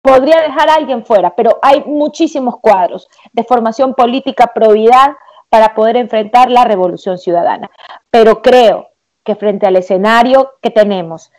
podría 0.00 0.40
dejar 0.40 0.70
a 0.70 0.74
alguien 0.74 1.04
fuera, 1.04 1.34
pero 1.34 1.58
hay 1.60 1.84
muchísimos 1.84 2.56
cuadros 2.60 3.08
de 3.32 3.44
formación 3.44 3.94
política, 3.94 4.52
probidad 4.54 5.16
para 5.48 5.74
poder 5.74 5.96
enfrentar 5.96 6.50
la 6.50 6.64
revolución 6.64 7.18
ciudadana. 7.18 7.70
Pero 8.10 8.42
creo 8.42 8.88
que 9.24 9.34
frente 9.36 9.66
al 9.66 9.76
escenario 9.76 10.54
que 10.62 10.70
tenemos, 10.70 11.32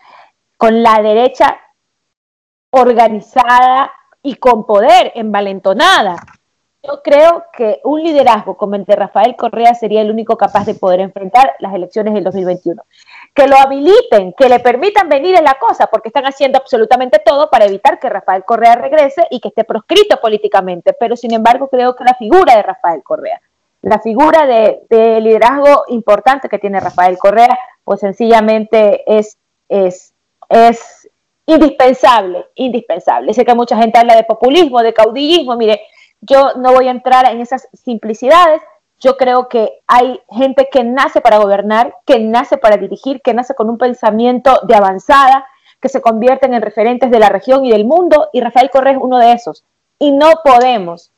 con 0.58 0.84
la 0.84 1.02
derecha 1.02 1.60
organizada 2.72 3.92
y 4.22 4.36
con 4.36 4.66
poder, 4.66 5.12
envalentonada. 5.16 6.18
Yo 6.84 7.02
creo 7.04 7.46
que 7.52 7.82
un 7.84 8.04
liderazgo 8.04 8.56
como 8.56 8.76
el 8.76 8.86
de 8.86 8.96
Rafael 8.96 9.36
Correa 9.36 9.74
sería 9.74 10.02
el 10.02 10.12
único 10.12 10.38
capaz 10.38 10.66
de 10.66 10.76
poder 10.76 11.02
enfrentar 11.02 11.56
las 11.60 11.74
elecciones 11.74 12.14
del 12.14 12.24
2021. 12.24 12.82
Que 13.34 13.48
lo 13.48 13.58
habiliten, 13.58 14.34
que 14.38 14.48
le 14.48 14.60
permitan 14.60 15.10
venir 15.10 15.36
en 15.36 15.44
la 15.44 15.56
cosa, 15.56 15.88
porque 15.88 16.10
están 16.10 16.26
haciendo 16.26 16.58
absolutamente 16.58 17.20
todo 17.20 17.50
para 17.50 17.66
evitar 17.66 18.00
que 18.00 18.10
Rafael 18.10 18.46
Correa 18.46 18.76
regrese 18.76 19.28
y 19.30 19.40
que 19.40 19.50
esté 19.50 19.64
proscrito 19.64 20.20
políticamente. 20.22 20.94
Pero 20.94 21.16
sin 21.16 21.34
embargo, 21.34 21.68
creo 21.68 21.96
que 21.96 22.04
la 22.04 22.14
figura 22.14 22.56
de 22.56 22.64
Rafael 22.64 23.04
Correa, 23.04 23.42
la 23.88 24.00
figura 24.00 24.46
de, 24.46 24.82
de 24.90 25.22
liderazgo 25.22 25.86
importante 25.88 26.50
que 26.50 26.60
tiene 26.60 26.80
Rafael 26.80 27.18
Correa, 27.18 27.58
pues 27.84 28.02
sencillamente 28.02 29.04
es, 29.08 29.38
es, 29.70 30.14
es 30.50 31.10
indispensable, 31.46 32.46
indispensable. 32.56 33.34
Sé 33.34 33.46
que 33.46 33.56
mucha 33.56 33.78
gente 33.78 33.98
habla 33.98 34.16
de 34.16 34.26
populismo, 34.26 34.82
de 34.82 34.94
caudillismo, 34.94 35.56
mire, 35.56 35.82
yo 36.20 36.54
no 36.56 36.74
voy 36.74 36.88
a 36.88 36.92
entrar 36.92 37.32
en 37.32 37.40
esas 37.40 37.68
simplicidades. 37.74 38.62
Yo 39.00 39.16
creo 39.16 39.48
que 39.48 39.80
hay 39.88 40.20
gente 40.30 40.68
que 40.72 40.84
nace 40.84 41.22
para 41.22 41.38
gobernar, 41.38 41.96
que 42.06 42.20
nace 42.20 42.58
para 42.58 42.78
dirigir, 42.78 43.22
que 43.22 43.34
nace 43.34 43.56
con 43.56 43.70
un 43.70 43.78
pensamiento 43.78 44.60
de 44.64 44.76
avanzada, 44.76 45.46
que 45.80 45.88
se 45.88 46.02
convierten 46.02 46.54
en 46.54 46.62
referentes 46.62 47.12
de 47.12 47.20
la 47.20 47.30
región 47.30 47.64
y 47.64 47.72
del 47.72 47.86
mundo, 47.86 48.30
y 48.34 48.42
Rafael 48.42 48.70
Correa 48.70 48.94
es 48.94 49.00
uno 49.00 49.20
de 49.20 49.32
esos. 49.32 49.64
Y 50.00 50.12
no 50.12 50.32
podemos 50.44 51.12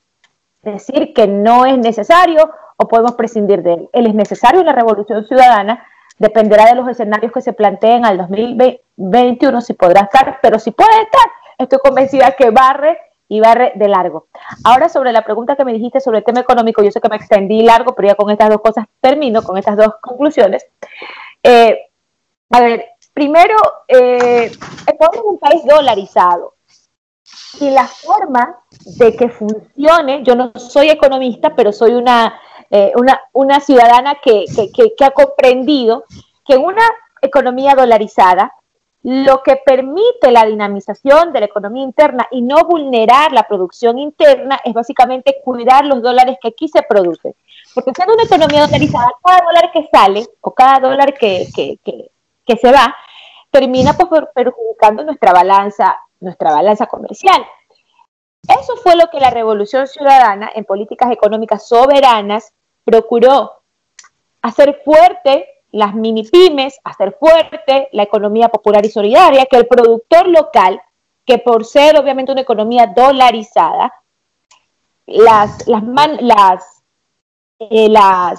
decir 0.62 1.14
que 1.14 1.28
no 1.28 1.66
es 1.66 1.78
necesario 1.78 2.52
o 2.78 2.88
podemos 2.88 3.14
prescindir 3.14 3.64
de 3.64 3.74
él. 3.74 3.90
Él 3.94 4.08
es 4.08 4.16
necesario 4.16 4.62
en 4.62 4.66
la 4.66 4.74
revolución 4.74 5.26
ciudadana, 5.26 5.86
Dependerá 6.20 6.66
de 6.66 6.76
los 6.76 6.88
escenarios 6.90 7.32
que 7.32 7.42
se 7.42 7.54
planteen 7.54 8.06
al 8.06 8.18
2021 8.18 9.62
si 9.62 9.74
podrá 9.74 10.02
estar, 10.02 10.40
pero 10.42 10.60
si 10.60 10.72
puede 10.72 11.02
estar, 11.02 11.26
estoy 11.58 11.80
convencida 11.80 12.34
que 12.34 12.50
barre 12.50 13.00
y 13.30 13.40
barre 13.40 13.72
de 13.76 13.88
largo. 13.88 14.28
Ahora 14.66 14.90
sobre 14.90 15.14
la 15.14 15.24
pregunta 15.24 15.56
que 15.56 15.64
me 15.64 15.72
dijiste 15.72 16.02
sobre 16.02 16.18
el 16.18 16.26
tema 16.26 16.42
económico, 16.42 16.84
yo 16.84 16.92
sé 16.92 17.00
que 17.00 17.08
me 17.08 17.16
extendí 17.16 17.64
largo, 17.64 17.96
pero 17.96 18.10
ya 18.10 18.16
con 18.16 18.30
estas 18.30 18.50
dos 18.50 18.60
cosas 18.60 18.86
termino, 19.00 19.42
con 19.44 19.58
estas 19.58 19.78
dos 19.78 19.96
conclusiones. 20.02 20.68
Eh, 21.42 21.88
a 22.50 22.60
ver, 22.60 22.86
primero, 23.14 23.56
eh, 23.88 24.52
Ecuador 24.88 25.16
es 25.16 25.24
un 25.24 25.40
país 25.40 25.64
dolarizado 25.66 26.56
y 27.62 27.70
la 27.70 27.88
forma 27.88 28.60
de 28.98 29.16
que 29.16 29.30
funcione, 29.30 30.24
yo 30.24 30.36
no 30.36 30.52
soy 30.56 30.90
economista, 30.90 31.56
pero 31.56 31.72
soy 31.72 31.92
una 31.94 32.40
eh, 32.72 32.92
una, 32.96 33.20
una, 33.34 33.60
ciudadana 33.60 34.20
que, 34.24 34.46
que, 34.76 35.04
ha 35.04 35.10
comprendido 35.10 36.04
que 36.46 36.56
una 36.56 36.84
economía 37.20 37.74
dolarizada 37.74 38.54
lo 39.02 39.42
que 39.42 39.56
permite 39.56 40.32
la 40.32 40.46
dinamización 40.46 41.34
de 41.34 41.40
la 41.40 41.46
economía 41.48 41.84
interna 41.84 42.28
y 42.30 42.44
no 42.44 42.66
vulnerar 42.66 43.32
la 43.32 43.48
producción 43.48 43.98
interna 43.98 44.60
es 44.64 44.74
básicamente 44.74 45.38
cuidar 45.44 45.86
los 45.86 46.04
dólares 46.04 46.38
que 46.40 46.50
aquí 46.50 46.68
se 46.68 46.84
producen. 46.84 47.34
Porque 47.74 47.92
siendo 47.96 48.14
una 48.14 48.24
economía 48.24 48.68
dolarizada, 48.68 49.08
cada 49.24 49.46
dólar 49.46 49.72
que 49.72 49.90
sale 49.92 50.28
o 50.42 50.54
cada 50.54 50.80
dólar 50.80 51.14
que, 51.16 51.48
que, 51.56 51.80
que 52.46 52.58
se 52.58 52.72
va, 52.72 52.96
termina 53.50 53.94
pues, 53.94 54.26
perjudicando 54.36 55.04
nuestra 55.04 55.32
balanza, 55.32 55.98
nuestra 56.20 56.52
balanza 56.52 56.86
comercial. 56.86 57.44
Eso 58.48 58.76
fue 58.78 58.96
lo 58.96 59.10
que 59.10 59.20
la 59.20 59.30
Revolución 59.30 59.88
Ciudadana 59.88 60.50
en 60.56 60.66
políticas 60.66 61.12
económicas 61.12 61.68
soberanas 61.68 62.54
procuró 62.84 63.62
hacer 64.42 64.82
fuerte 64.84 65.48
las 65.72 65.94
mini 65.94 66.24
pymes, 66.24 66.80
hacer 66.84 67.16
fuerte 67.20 67.90
la 67.92 68.04
economía 68.04 68.50
popular 68.50 68.86
y 68.86 68.90
solidaria, 68.90 69.46
que 69.46 69.58
el 69.58 69.68
productor 69.68 70.28
local, 70.28 70.82
que 71.26 71.38
por 71.38 71.66
ser 71.66 71.98
obviamente 72.00 72.32
una 72.32 72.42
economía 72.42 72.88
dolarizada, 72.88 73.94
las, 75.06 75.68
las, 75.68 75.84
las, 76.22 76.84
eh, 77.60 77.90
la, 77.90 78.36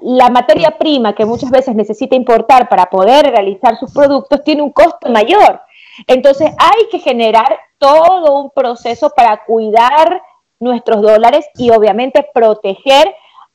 la, 0.00 0.28
materia 0.30 0.76
prima 0.76 1.14
que 1.14 1.24
muchas 1.24 1.50
veces 1.50 1.74
necesita 1.74 2.16
importar 2.16 2.68
para 2.68 2.86
poder 2.86 3.30
realizar 3.30 3.76
sus 3.76 3.92
productos 3.92 4.42
tiene 4.44 4.62
un 4.62 4.72
costo 4.72 5.08
mayor. 5.10 5.60
Entonces 6.06 6.52
hay 6.58 6.88
que 6.90 6.98
generar 6.98 7.58
todo 7.80 8.34
un 8.36 8.50
proceso 8.50 9.10
para 9.10 9.44
cuidar 9.44 10.22
nuestros 10.60 11.00
dólares 11.00 11.48
y 11.56 11.70
obviamente 11.70 12.28
proteger 12.32 13.12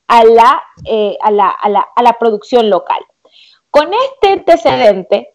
a 0.08 0.24
la, 0.24 0.62
eh, 0.84 1.16
a 1.22 1.30
la, 1.30 1.48
a 1.48 1.68
la, 1.68 1.86
a 1.94 2.02
la 2.02 2.12
producción 2.14 2.68
local. 2.68 2.98
Con 3.70 3.90
este 3.94 4.32
antecedente, 4.32 5.34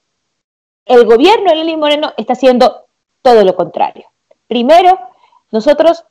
el 0.86 1.06
gobierno 1.06 1.50
de 1.50 1.56
Lili 1.56 1.78
Moreno 1.78 2.14
está 2.18 2.34
haciendo 2.34 2.86
todo 3.22 3.44
lo 3.44 3.56
contrario. 3.56 4.06
Primero, 4.48 5.00
nosotros 5.52 6.04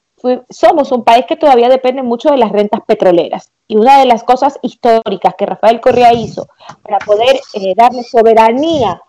somos 0.49 0.93
un 0.93 1.05
país 1.05 1.27
que 1.27 1.37
todavía 1.37 1.69
depende 1.69 2.03
mucho 2.03 2.31
de 2.31 2.39
las 2.39 2.53
rentas 2.53 2.81
petroleras. 2.87 3.51
Y 3.67 3.77
una 3.77 3.99
de 4.01 4.07
las 4.07 4.25
cosas 4.25 4.59
históricas 4.63 5.35
que 5.37 5.47
Rafael 5.47 5.81
Correa 5.81 6.13
hizo 6.13 6.49
para 6.83 6.99
poder 6.99 7.41
eh, 7.55 7.75
darle 7.77 8.03
soberanía 8.03 9.01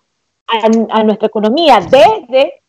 a, 0.48 0.66
a, 0.90 1.04
nuestra 1.04 1.28
economía 1.28 1.80
desde 1.82 2.61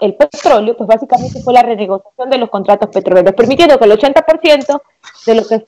el 0.00 0.14
petróleo, 0.14 0.76
pues 0.76 0.86
básicamente 0.86 1.40
fue 1.42 1.52
la 1.52 1.62
renegociación 1.62 2.30
de 2.30 2.38
los 2.38 2.50
contratos 2.50 2.90
petroleros, 2.90 3.34
permitiendo 3.34 3.78
que 3.78 3.84
el 3.84 3.92
80% 3.92 4.80
de 5.26 5.34
lo 5.34 5.42
que 5.42 5.58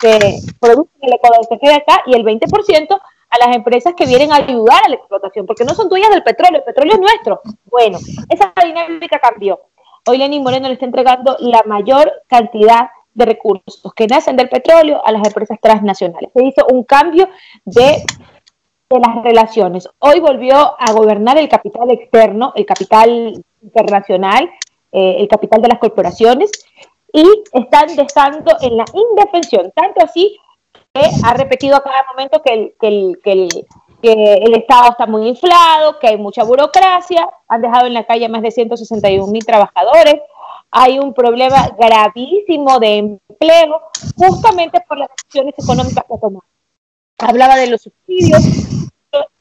se 0.41 0.55
produce 0.61 0.91
en 1.01 1.09
el 1.09 1.15
Ecuador 1.15 1.47
se 1.49 1.59
quede 1.59 1.75
acá 1.75 2.03
y 2.07 2.15
el 2.15 2.25
20% 2.25 3.01
a 3.31 3.47
las 3.47 3.57
empresas 3.57 3.95
que 3.97 4.07
vienen 4.07 4.33
a 4.33 4.37
ayudar 4.37 4.83
a 4.85 4.89
la 4.89 4.97
explotación, 4.97 5.47
porque 5.47 5.65
no 5.65 5.75
son 5.75 5.89
dueñas 5.89 6.11
del 6.11 6.23
petróleo, 6.23 6.59
el 6.59 6.65
petróleo 6.65 6.95
es 6.95 7.01
nuestro. 7.01 7.41
Bueno, 7.67 7.99
esa 8.29 8.53
dinámica 8.65 9.19
cambió. 9.19 9.61
Hoy 10.07 10.19
Lenín 10.19 10.43
Moreno 10.43 10.69
le 10.69 10.75
está 10.75 10.87
entregando 10.87 11.37
la 11.41 11.63
mayor 11.67 12.11
cantidad 12.27 12.91
de 13.13 13.25
recursos 13.27 13.93
que 13.95 14.07
nacen 14.07 14.37
del 14.37 14.49
petróleo 14.49 15.05
a 15.05 15.13
las 15.13 15.27
empresas 15.27 15.59
transnacionales. 15.61 16.31
Se 16.35 16.45
hizo 16.45 16.67
un 16.71 16.85
cambio 16.85 17.29
de 17.65 18.03
de 18.91 19.01
las 19.01 19.23
relaciones. 19.23 19.89
Hoy 19.99 20.21
volvió 20.21 20.57
a 20.57 20.93
gobernar 20.93 21.37
el 21.37 21.49
capital 21.49 21.91
externo, 21.91 22.53
el 22.57 22.65
capital 22.65 23.45
internacional, 23.63 24.51
eh, 24.93 25.17
el 25.19 25.29
capital 25.29 25.63
de 25.63 25.69
las 25.69 25.79
corporaciones, 25.79 26.51
y 27.13 27.25
están 27.53 27.95
dejando 27.97 28.57
en 28.61 28.77
la 28.77 28.85
indefensión, 28.93 29.73
tanto 29.75 30.05
así 30.05 30.39
que 30.93 31.03
ha 31.25 31.35
repetido 31.35 31.77
a 31.77 31.83
cada 31.83 32.05
momento 32.11 32.43
que 32.43 32.53
el, 32.53 32.75
que 32.81 32.89
el, 32.89 33.19
que 33.23 33.33
el, 33.33 33.67
que 34.03 34.35
el 34.35 34.55
Estado 34.55 34.91
está 34.91 35.07
muy 35.07 35.29
inflado, 35.29 35.99
que 35.99 36.09
hay 36.09 36.17
mucha 36.17 36.45
burocracia, 36.45 37.29
han 37.49 37.63
dejado 37.63 37.87
en 37.87 37.95
la 37.95 38.05
calle 38.05 38.29
más 38.29 38.43
de 38.43 38.51
161 38.51 39.27
mil 39.33 39.45
trabajadores, 39.45 40.17
hay 40.71 40.99
un 40.99 41.15
problema 41.15 41.71
gravísimo 41.79 42.79
de 42.79 42.99
empleo 42.99 43.81
justamente 44.17 44.81
por 44.87 44.99
las 44.99 45.09
decisiones 45.17 45.55
económicas 45.59 46.05
que 46.07 46.15
ha 46.15 46.21
tomado. 46.21 46.45
Hablaba 47.19 47.57
de 47.57 47.69
los 47.69 47.83
subsidios. 47.83 48.43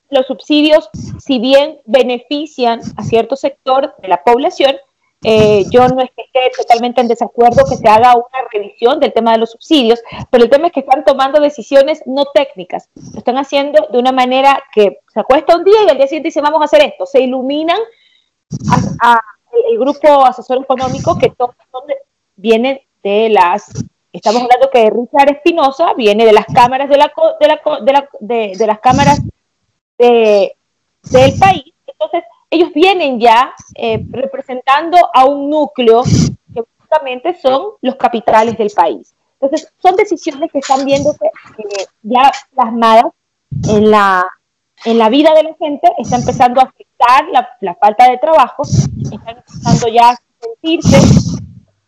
Los 0.09 0.27
subsidios, 0.27 0.89
si 1.19 1.39
bien 1.39 1.79
benefician 1.85 2.79
a 2.95 3.03
cierto 3.03 3.35
sector 3.35 3.95
de 4.01 4.07
la 4.07 4.23
población, 4.23 4.75
eh, 5.23 5.65
yo 5.71 5.87
no 5.87 6.01
es 6.01 6.11
que 6.15 6.21
esté 6.21 6.51
totalmente 6.55 7.01
en 7.01 7.07
desacuerdo 7.07 7.65
que 7.67 7.75
se 7.75 7.87
haga 7.87 8.15
una 8.15 8.47
revisión 8.51 8.99
del 8.99 9.13
tema 9.13 9.31
de 9.31 9.39
los 9.39 9.51
subsidios, 9.51 9.99
pero 10.29 10.43
el 10.43 10.49
tema 10.49 10.67
es 10.67 10.73
que 10.73 10.81
están 10.81 11.03
tomando 11.03 11.39
decisiones 11.41 12.03
no 12.05 12.25
técnicas. 12.33 12.89
Lo 13.13 13.19
están 13.19 13.37
haciendo 13.37 13.87
de 13.91 13.97
una 13.97 14.11
manera 14.11 14.63
que 14.73 14.99
se 15.11 15.19
acuesta 15.19 15.57
un 15.57 15.63
día 15.63 15.83
y 15.85 15.89
al 15.89 15.97
día 15.97 16.07
siguiente 16.07 16.27
dicen 16.27 16.43
vamos 16.43 16.61
a 16.61 16.65
hacer 16.65 16.81
esto. 16.83 17.05
Se 17.05 17.19
iluminan 17.21 17.79
a, 19.01 19.19
el 19.69 19.79
grupo 19.79 20.25
asesor 20.25 20.61
económico 20.61 21.17
que 21.17 21.29
todos 21.31 21.55
viene 22.35 22.87
de 23.01 23.29
las 23.29 23.71
Estamos 24.13 24.41
hablando 24.41 24.69
que 24.71 24.89
Richard 24.89 25.29
Espinosa 25.29 25.93
viene 25.93 26.25
de 26.25 26.33
las 26.33 26.45
cámaras 26.45 26.89
de, 26.89 26.97
la, 26.97 27.11
de, 27.39 27.47
la, 27.47 27.61
de, 27.81 27.93
la, 27.93 28.09
de, 28.19 28.65
las 28.67 28.79
cámaras 28.79 29.21
de, 29.97 30.55
del 31.03 31.39
país. 31.39 31.73
Entonces, 31.87 32.23
ellos 32.49 32.71
vienen 32.73 33.19
ya 33.19 33.53
eh, 33.75 34.05
representando 34.09 34.97
a 35.13 35.25
un 35.25 35.49
núcleo 35.49 36.03
que 36.53 36.63
básicamente 36.77 37.35
son 37.41 37.71
los 37.81 37.95
capitales 37.95 38.57
del 38.57 38.71
país. 38.71 39.13
Entonces, 39.39 39.71
son 39.81 39.95
decisiones 39.95 40.51
que 40.51 40.59
están 40.59 40.85
viéndose 40.85 41.25
eh, 41.25 41.85
ya 42.01 42.31
plasmadas 42.53 43.11
en 43.69 43.91
la, 43.91 44.25
en 44.85 44.97
la 44.97 45.09
vida 45.09 45.33
de 45.33 45.43
la 45.43 45.53
gente, 45.55 45.91
está 45.97 46.17
empezando 46.17 46.61
a 46.61 46.65
afectar 46.65 47.27
la, 47.31 47.47
la 47.61 47.75
falta 47.75 48.09
de 48.09 48.17
trabajo, 48.17 48.63
están 48.63 49.37
empezando 49.37 49.87
ya 49.89 50.09
a 50.11 50.17
sentirse 50.39 50.97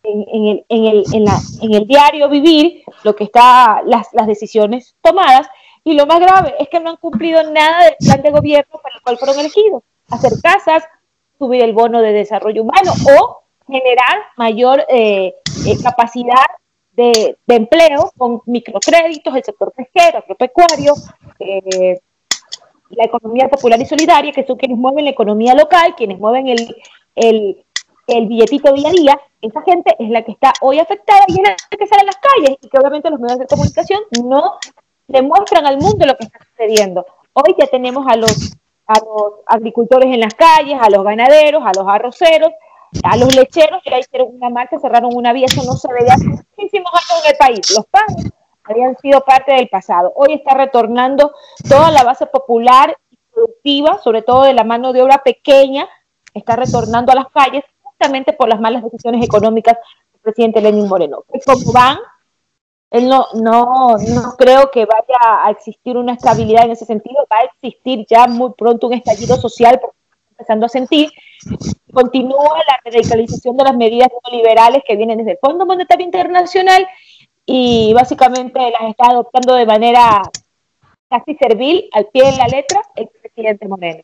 en, 0.02 0.46
el, 0.46 0.64
en, 0.68 0.84
el, 0.84 1.04
en, 1.12 1.24
la, 1.24 1.38
en 1.62 1.74
el 1.74 1.86
diario 1.86 2.28
vivir 2.28 2.82
lo 3.04 3.14
que 3.14 3.24
está, 3.24 3.82
las, 3.84 4.08
las 4.12 4.26
decisiones 4.26 4.94
tomadas. 5.02 5.48
Y 5.84 5.94
lo 5.94 6.06
más 6.06 6.20
grave 6.20 6.54
es 6.58 6.68
que 6.68 6.80
no 6.80 6.90
han 6.90 6.96
cumplido 6.96 7.42
nada 7.50 7.84
del 7.84 7.96
plan 7.98 8.22
de 8.22 8.30
gobierno 8.30 8.80
para 8.82 8.96
el 8.96 9.02
cual 9.02 9.18
fueron 9.18 9.38
elegidos. 9.38 9.82
Hacer 10.10 10.32
casas, 10.42 10.84
subir 11.38 11.62
el 11.62 11.72
bono 11.72 12.00
de 12.02 12.12
desarrollo 12.12 12.62
humano 12.62 12.92
o 13.16 13.42
generar 13.66 14.18
mayor 14.36 14.84
eh, 14.88 15.34
eh, 15.66 15.82
capacidad 15.82 16.44
de, 16.92 17.36
empleo 17.46 18.12
con 18.18 18.42
microcréditos, 18.46 19.34
el 19.34 19.44
sector 19.44 19.72
pesquero, 19.72 20.18
agropecuario, 20.18 20.94
eh, 21.38 21.98
la 22.90 23.04
economía 23.04 23.48
popular 23.48 23.80
y 23.80 23.86
solidaria, 23.86 24.32
que 24.32 24.46
son 24.46 24.58
quienes 24.58 24.76
mueven 24.76 25.04
la 25.04 25.12
economía 25.12 25.54
local, 25.54 25.94
quienes 25.96 26.18
mueven 26.18 26.48
el, 26.48 27.64
el 28.06 28.26
billetito 28.26 28.72
día 28.72 28.88
a 28.88 28.92
día, 28.92 29.20
esa 29.40 29.62
gente 29.62 29.94
es 29.98 30.10
la 30.10 30.22
que 30.22 30.32
está 30.32 30.52
hoy 30.60 30.78
afectada 30.78 31.24
y 31.28 31.34
es 31.34 31.42
la 31.42 31.56
que 31.78 31.86
sale 31.86 32.02
a 32.02 32.06
las 32.06 32.16
calles 32.16 32.58
y 32.60 32.68
que 32.68 32.78
obviamente 32.78 33.10
los 33.10 33.20
medios 33.20 33.38
de 33.38 33.46
comunicación 33.46 34.00
no 34.22 34.58
demuestran 35.10 35.66
al 35.66 35.78
mundo 35.78 36.06
lo 36.06 36.16
que 36.16 36.24
está 36.24 36.38
sucediendo. 36.50 37.04
Hoy 37.32 37.54
ya 37.58 37.66
tenemos 37.66 38.06
a 38.08 38.16
los, 38.16 38.52
a 38.86 38.94
los 38.94 39.32
agricultores 39.46 40.12
en 40.12 40.20
las 40.20 40.34
calles, 40.34 40.78
a 40.80 40.90
los 40.90 41.04
ganaderos, 41.04 41.62
a 41.64 41.72
los 41.78 41.88
arroceros, 41.88 42.50
a 43.04 43.16
los 43.16 43.34
lecheros 43.34 43.82
que 43.82 43.98
hicieron 43.98 44.28
una 44.34 44.50
marcha, 44.50 44.78
cerraron 44.78 45.14
una 45.14 45.32
vía, 45.32 45.46
eso 45.46 45.62
no 45.64 45.74
se 45.74 45.92
veía 45.92 46.14
hace 46.14 46.26
muchísimos 46.26 46.92
años 46.92 47.24
en 47.24 47.30
el 47.30 47.36
país. 47.36 47.70
Los 47.76 47.86
padres 47.86 48.32
habían 48.64 48.96
sido 48.98 49.20
parte 49.20 49.52
del 49.52 49.68
pasado. 49.68 50.12
Hoy 50.16 50.34
está 50.34 50.54
retornando 50.54 51.32
toda 51.68 51.90
la 51.90 52.02
base 52.02 52.26
popular 52.26 52.96
y 53.10 53.18
productiva, 53.32 53.98
sobre 54.02 54.22
todo 54.22 54.44
de 54.44 54.54
la 54.54 54.64
mano 54.64 54.92
de 54.92 55.02
obra 55.02 55.18
pequeña, 55.18 55.88
está 56.34 56.56
retornando 56.56 57.12
a 57.12 57.16
las 57.16 57.28
calles 57.28 57.64
por 58.38 58.48
las 58.48 58.60
malas 58.60 58.82
decisiones 58.82 59.24
económicas 59.24 59.76
del 60.12 60.20
presidente 60.22 60.60
Lenín 60.60 60.88
Moreno. 60.88 61.24
Como 61.44 61.72
van, 61.72 61.98
él 62.90 63.08
no, 63.08 63.26
no, 63.34 63.96
no 63.96 64.36
creo 64.36 64.70
que 64.70 64.84
vaya 64.84 65.44
a 65.44 65.50
existir 65.50 65.96
una 65.96 66.14
estabilidad 66.14 66.64
en 66.64 66.72
ese 66.72 66.84
sentido, 66.84 67.26
va 67.30 67.38
a 67.38 67.44
existir 67.44 68.04
ya 68.08 68.26
muy 68.26 68.52
pronto 68.56 68.88
un 68.88 68.94
estallido 68.94 69.36
social, 69.36 69.78
porque 69.80 69.96
empezando 70.32 70.66
a 70.66 70.68
sentir, 70.68 71.10
continúa 71.92 72.58
la 72.66 72.80
radicalización 72.84 73.56
de 73.56 73.64
las 73.64 73.76
medidas 73.76 74.08
neoliberales 74.24 74.82
que 74.86 74.96
vienen 74.96 75.18
desde 75.18 75.32
el 75.32 75.38
Fondo 75.38 75.66
Monetario 75.66 76.04
Internacional 76.04 76.86
y 77.46 77.92
básicamente 77.94 78.58
las 78.58 78.90
está 78.90 79.10
adoptando 79.10 79.54
de 79.54 79.66
manera 79.66 80.22
casi 81.08 81.34
servil, 81.36 81.88
al 81.92 82.06
pie 82.06 82.24
de 82.30 82.36
la 82.36 82.46
letra, 82.46 82.82
el 82.96 83.08
presidente 83.08 83.68
Moreno. 83.68 84.02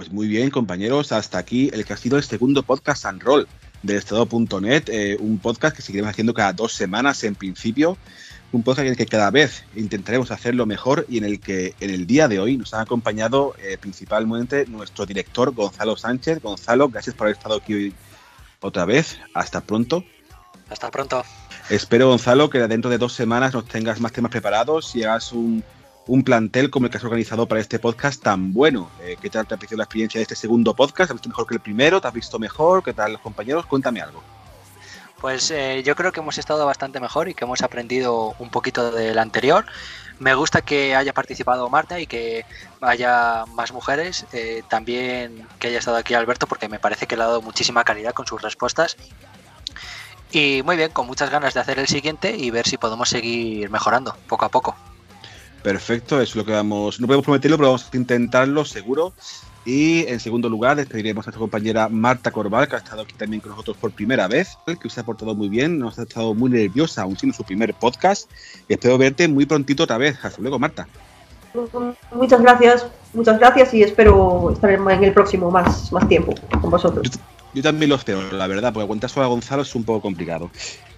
Pues 0.00 0.10
muy 0.10 0.28
bien, 0.28 0.48
compañeros, 0.48 1.12
hasta 1.12 1.36
aquí 1.36 1.68
el 1.74 1.84
que 1.84 1.92
ha 1.92 1.96
sido 1.98 2.16
el 2.16 2.22
segundo 2.24 2.62
podcast 2.62 3.04
and 3.04 3.22
roll 3.22 3.46
del 3.82 3.98
estado.net, 3.98 4.84
eh, 4.86 5.18
un 5.20 5.38
podcast 5.38 5.76
que 5.76 5.82
seguiremos 5.82 6.12
haciendo 6.12 6.32
cada 6.32 6.54
dos 6.54 6.72
semanas 6.72 7.22
en 7.22 7.34
principio, 7.34 7.98
un 8.50 8.62
podcast 8.62 8.86
en 8.86 8.92
el 8.92 8.96
que 8.96 9.04
cada 9.04 9.30
vez 9.30 9.62
intentaremos 9.76 10.30
hacerlo 10.30 10.64
mejor 10.64 11.04
y 11.06 11.18
en 11.18 11.24
el 11.24 11.38
que 11.38 11.74
en 11.80 11.90
el 11.90 12.06
día 12.06 12.28
de 12.28 12.38
hoy 12.38 12.56
nos 12.56 12.72
ha 12.72 12.80
acompañado 12.80 13.54
eh, 13.62 13.76
principalmente 13.78 14.64
nuestro 14.64 15.04
director 15.04 15.52
Gonzalo 15.52 15.98
Sánchez. 15.98 16.40
Gonzalo, 16.40 16.88
gracias 16.88 17.14
por 17.14 17.26
haber 17.26 17.36
estado 17.36 17.56
aquí 17.56 17.74
hoy 17.74 17.94
otra 18.60 18.86
vez. 18.86 19.18
Hasta 19.34 19.60
pronto. 19.60 20.02
Hasta 20.70 20.90
pronto. 20.90 21.24
Espero, 21.68 22.08
Gonzalo, 22.08 22.48
que 22.48 22.60
dentro 22.60 22.90
de 22.90 22.96
dos 22.96 23.12
semanas 23.12 23.52
nos 23.52 23.66
tengas 23.66 24.00
más 24.00 24.12
temas 24.12 24.30
preparados 24.30 24.96
y 24.96 25.02
hagas 25.04 25.30
un 25.34 25.62
un 26.06 26.24
plantel 26.24 26.70
como 26.70 26.86
el 26.86 26.90
que 26.90 26.98
has 26.98 27.04
organizado 27.04 27.46
para 27.46 27.60
este 27.60 27.78
podcast 27.78 28.22
tan 28.22 28.52
bueno. 28.52 28.90
Eh, 29.02 29.16
¿Qué 29.20 29.30
tal 29.30 29.46
te 29.46 29.54
ha 29.54 29.56
parecido 29.56 29.78
la 29.78 29.84
experiencia 29.84 30.18
de 30.18 30.22
este 30.22 30.34
segundo 30.34 30.74
podcast? 30.74 31.10
¿Has 31.10 31.16
visto 31.16 31.28
mejor 31.28 31.46
que 31.46 31.54
el 31.54 31.60
primero? 31.60 32.00
¿Te 32.00 32.08
has 32.08 32.14
visto 32.14 32.38
mejor? 32.38 32.82
¿Qué 32.82 32.92
tal 32.92 33.12
los 33.12 33.20
compañeros? 33.20 33.66
Cuéntame 33.66 34.00
algo. 34.00 34.22
Pues 35.20 35.50
eh, 35.50 35.82
yo 35.84 35.94
creo 35.96 36.12
que 36.12 36.20
hemos 36.20 36.38
estado 36.38 36.64
bastante 36.64 36.98
mejor 36.98 37.28
y 37.28 37.34
que 37.34 37.44
hemos 37.44 37.60
aprendido 37.62 38.34
un 38.38 38.48
poquito 38.48 38.90
del 38.90 39.18
anterior. 39.18 39.66
Me 40.18 40.34
gusta 40.34 40.62
que 40.62 40.94
haya 40.94 41.12
participado 41.12 41.68
Marta 41.68 42.00
y 42.00 42.06
que 42.06 42.46
haya 42.80 43.44
más 43.54 43.72
mujeres. 43.72 44.24
Eh, 44.32 44.62
también 44.68 45.46
que 45.58 45.68
haya 45.68 45.78
estado 45.78 45.98
aquí 45.98 46.14
Alberto 46.14 46.46
porque 46.46 46.68
me 46.68 46.78
parece 46.78 47.06
que 47.06 47.16
le 47.16 47.22
ha 47.22 47.26
dado 47.26 47.42
muchísima 47.42 47.84
calidad 47.84 48.14
con 48.14 48.26
sus 48.26 48.40
respuestas. 48.40 48.96
Y 50.32 50.62
muy 50.64 50.76
bien, 50.76 50.90
con 50.90 51.06
muchas 51.06 51.30
ganas 51.30 51.54
de 51.54 51.60
hacer 51.60 51.78
el 51.78 51.88
siguiente 51.88 52.34
y 52.36 52.50
ver 52.50 52.66
si 52.66 52.78
podemos 52.78 53.10
seguir 53.10 53.68
mejorando 53.68 54.16
poco 54.26 54.46
a 54.46 54.48
poco. 54.48 54.74
Perfecto, 55.62 56.20
eso 56.20 56.32
es 56.32 56.36
lo 56.36 56.44
que 56.44 56.52
vamos. 56.52 57.00
No 57.00 57.06
podemos 57.06 57.24
prometerlo, 57.24 57.56
pero 57.58 57.68
vamos 57.68 57.88
a 57.92 57.96
intentarlo 57.96 58.64
seguro. 58.64 59.12
Y 59.64 60.06
en 60.06 60.18
segundo 60.20 60.48
lugar, 60.48 60.76
despediremos 60.76 61.26
a 61.26 61.28
nuestra 61.28 61.38
compañera 61.38 61.88
Marta 61.90 62.30
Corval, 62.30 62.66
que 62.66 62.76
ha 62.76 62.78
estado 62.78 63.02
aquí 63.02 63.12
también 63.14 63.42
con 63.42 63.50
nosotros 63.50 63.76
por 63.76 63.90
primera 63.90 64.26
vez, 64.26 64.56
que 64.80 64.88
se 64.88 65.00
ha 65.00 65.04
portado 65.04 65.34
muy 65.34 65.50
bien, 65.50 65.78
nos 65.78 65.98
ha 65.98 66.04
estado 66.04 66.34
muy 66.34 66.50
nerviosa, 66.50 67.02
aún 67.02 67.16
siendo 67.18 67.36
su 67.36 67.44
primer 67.44 67.74
podcast. 67.74 68.30
Espero 68.68 68.96
verte 68.96 69.28
muy 69.28 69.44
prontito 69.44 69.84
otra 69.84 69.98
vez. 69.98 70.16
Hasta 70.24 70.40
luego, 70.40 70.58
Marta. 70.58 70.88
Muchas 72.14 72.40
gracias, 72.40 72.86
muchas 73.12 73.38
gracias 73.38 73.74
y 73.74 73.82
espero 73.82 74.50
estar 74.52 74.70
en 74.70 75.04
el 75.04 75.12
próximo 75.12 75.50
más, 75.50 75.92
más 75.92 76.08
tiempo 76.08 76.34
con 76.60 76.70
vosotros. 76.70 77.10
Yo 77.52 77.62
también 77.62 77.88
lo 77.88 77.96
espero, 77.96 78.30
la 78.30 78.46
verdad, 78.46 78.72
porque 78.72 78.84
aguantar 78.84 79.10
solo 79.10 79.26
a 79.26 79.28
Gonzalo 79.28 79.62
es 79.62 79.74
un 79.74 79.82
poco 79.82 80.00
complicado. 80.00 80.50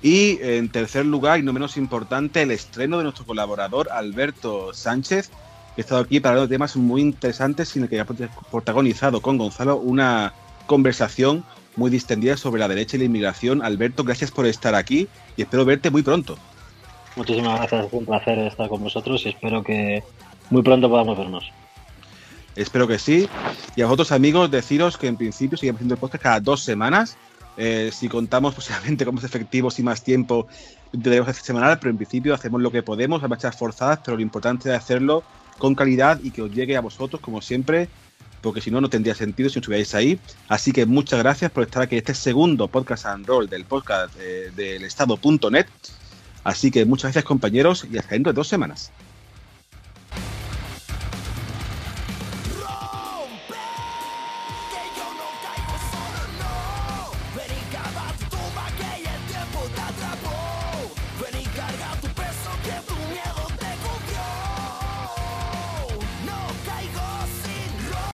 Y 0.02 0.38
en 0.42 0.68
tercer 0.68 1.06
lugar, 1.06 1.38
y 1.38 1.42
no 1.42 1.52
menos 1.52 1.76
importante, 1.76 2.42
el 2.42 2.50
estreno 2.50 2.98
de 2.98 3.04
nuestro 3.04 3.24
colaborador 3.24 3.90
Alberto 3.90 4.74
Sánchez, 4.74 5.30
que 5.74 5.80
ha 5.80 5.84
estado 5.84 6.02
aquí 6.02 6.20
para 6.20 6.34
hablar 6.34 6.48
temas 6.48 6.76
muy 6.76 7.00
interesantes, 7.00 7.74
en 7.76 7.84
el 7.84 7.88
que 7.88 8.00
ha 8.00 8.04
protagonizado 8.04 9.22
con 9.22 9.38
Gonzalo 9.38 9.76
una 9.76 10.34
conversación 10.66 11.44
muy 11.76 11.90
distendida 11.90 12.36
sobre 12.36 12.60
la 12.60 12.68
derecha 12.68 12.96
y 12.96 13.00
la 13.00 13.06
inmigración. 13.06 13.62
Alberto, 13.62 14.04
gracias 14.04 14.30
por 14.30 14.44
estar 14.44 14.74
aquí 14.74 15.08
y 15.38 15.42
espero 15.42 15.64
verte 15.64 15.90
muy 15.90 16.02
pronto. 16.02 16.36
Muchísimas 17.16 17.58
gracias, 17.60 17.86
es 17.86 17.92
un 17.92 18.04
placer 18.04 18.38
estar 18.40 18.68
con 18.68 18.82
vosotros 18.82 19.24
y 19.24 19.30
espero 19.30 19.62
que 19.62 20.02
muy 20.50 20.62
pronto 20.62 20.90
podamos 20.90 21.16
vernos. 21.16 21.50
Espero 22.56 22.86
que 22.86 22.98
sí. 22.98 23.28
Y 23.76 23.82
a 23.82 23.86
vosotros, 23.86 24.12
amigos, 24.12 24.50
deciros 24.50 24.96
que 24.98 25.06
en 25.06 25.16
principio 25.16 25.56
seguimos 25.56 25.78
haciendo 25.78 25.94
el 25.94 26.00
podcast 26.00 26.22
cada 26.22 26.40
dos 26.40 26.62
semanas. 26.62 27.16
Eh, 27.56 27.90
si 27.92 28.08
contamos 28.08 28.54
posiblemente 28.56 29.04
con 29.04 29.14
más 29.14 29.24
efectivos 29.24 29.78
y 29.78 29.82
más 29.82 30.02
tiempo, 30.02 30.46
tendremos 30.90 31.28
hacer 31.28 31.42
semanal, 31.42 31.78
pero 31.78 31.90
en 31.90 31.96
principio 31.96 32.34
hacemos 32.34 32.60
lo 32.60 32.70
que 32.70 32.82
podemos 32.82 33.22
a 33.22 33.28
marchas 33.28 33.56
forzadas, 33.56 34.00
pero 34.04 34.16
lo 34.16 34.22
importante 34.22 34.68
es 34.68 34.74
hacerlo 34.74 35.22
con 35.58 35.74
calidad 35.74 36.20
y 36.22 36.30
que 36.30 36.42
os 36.42 36.50
llegue 36.50 36.76
a 36.76 36.80
vosotros, 36.80 37.20
como 37.20 37.40
siempre, 37.40 37.88
porque 38.40 38.60
si 38.60 38.70
no, 38.70 38.80
no 38.80 38.90
tendría 38.90 39.14
sentido 39.14 39.48
si 39.48 39.56
no 39.56 39.60
estuvierais 39.60 39.94
ahí. 39.94 40.18
Así 40.48 40.72
que 40.72 40.86
muchas 40.86 41.20
gracias 41.20 41.50
por 41.50 41.64
estar 41.64 41.82
aquí 41.82 41.94
en 41.94 42.00
este 42.00 42.14
segundo 42.14 42.68
podcast 42.68 43.06
and 43.06 43.26
roll 43.26 43.48
del 43.48 43.64
podcast 43.64 44.14
eh, 44.18 44.50
del 44.54 44.84
estado.net. 44.84 45.66
Así 46.44 46.70
que 46.70 46.84
muchas 46.84 47.04
gracias 47.04 47.24
compañeros 47.24 47.86
y 47.90 47.98
hasta 47.98 48.14
dentro 48.14 48.32
de 48.32 48.36
dos 48.36 48.48
semanas. 48.48 48.90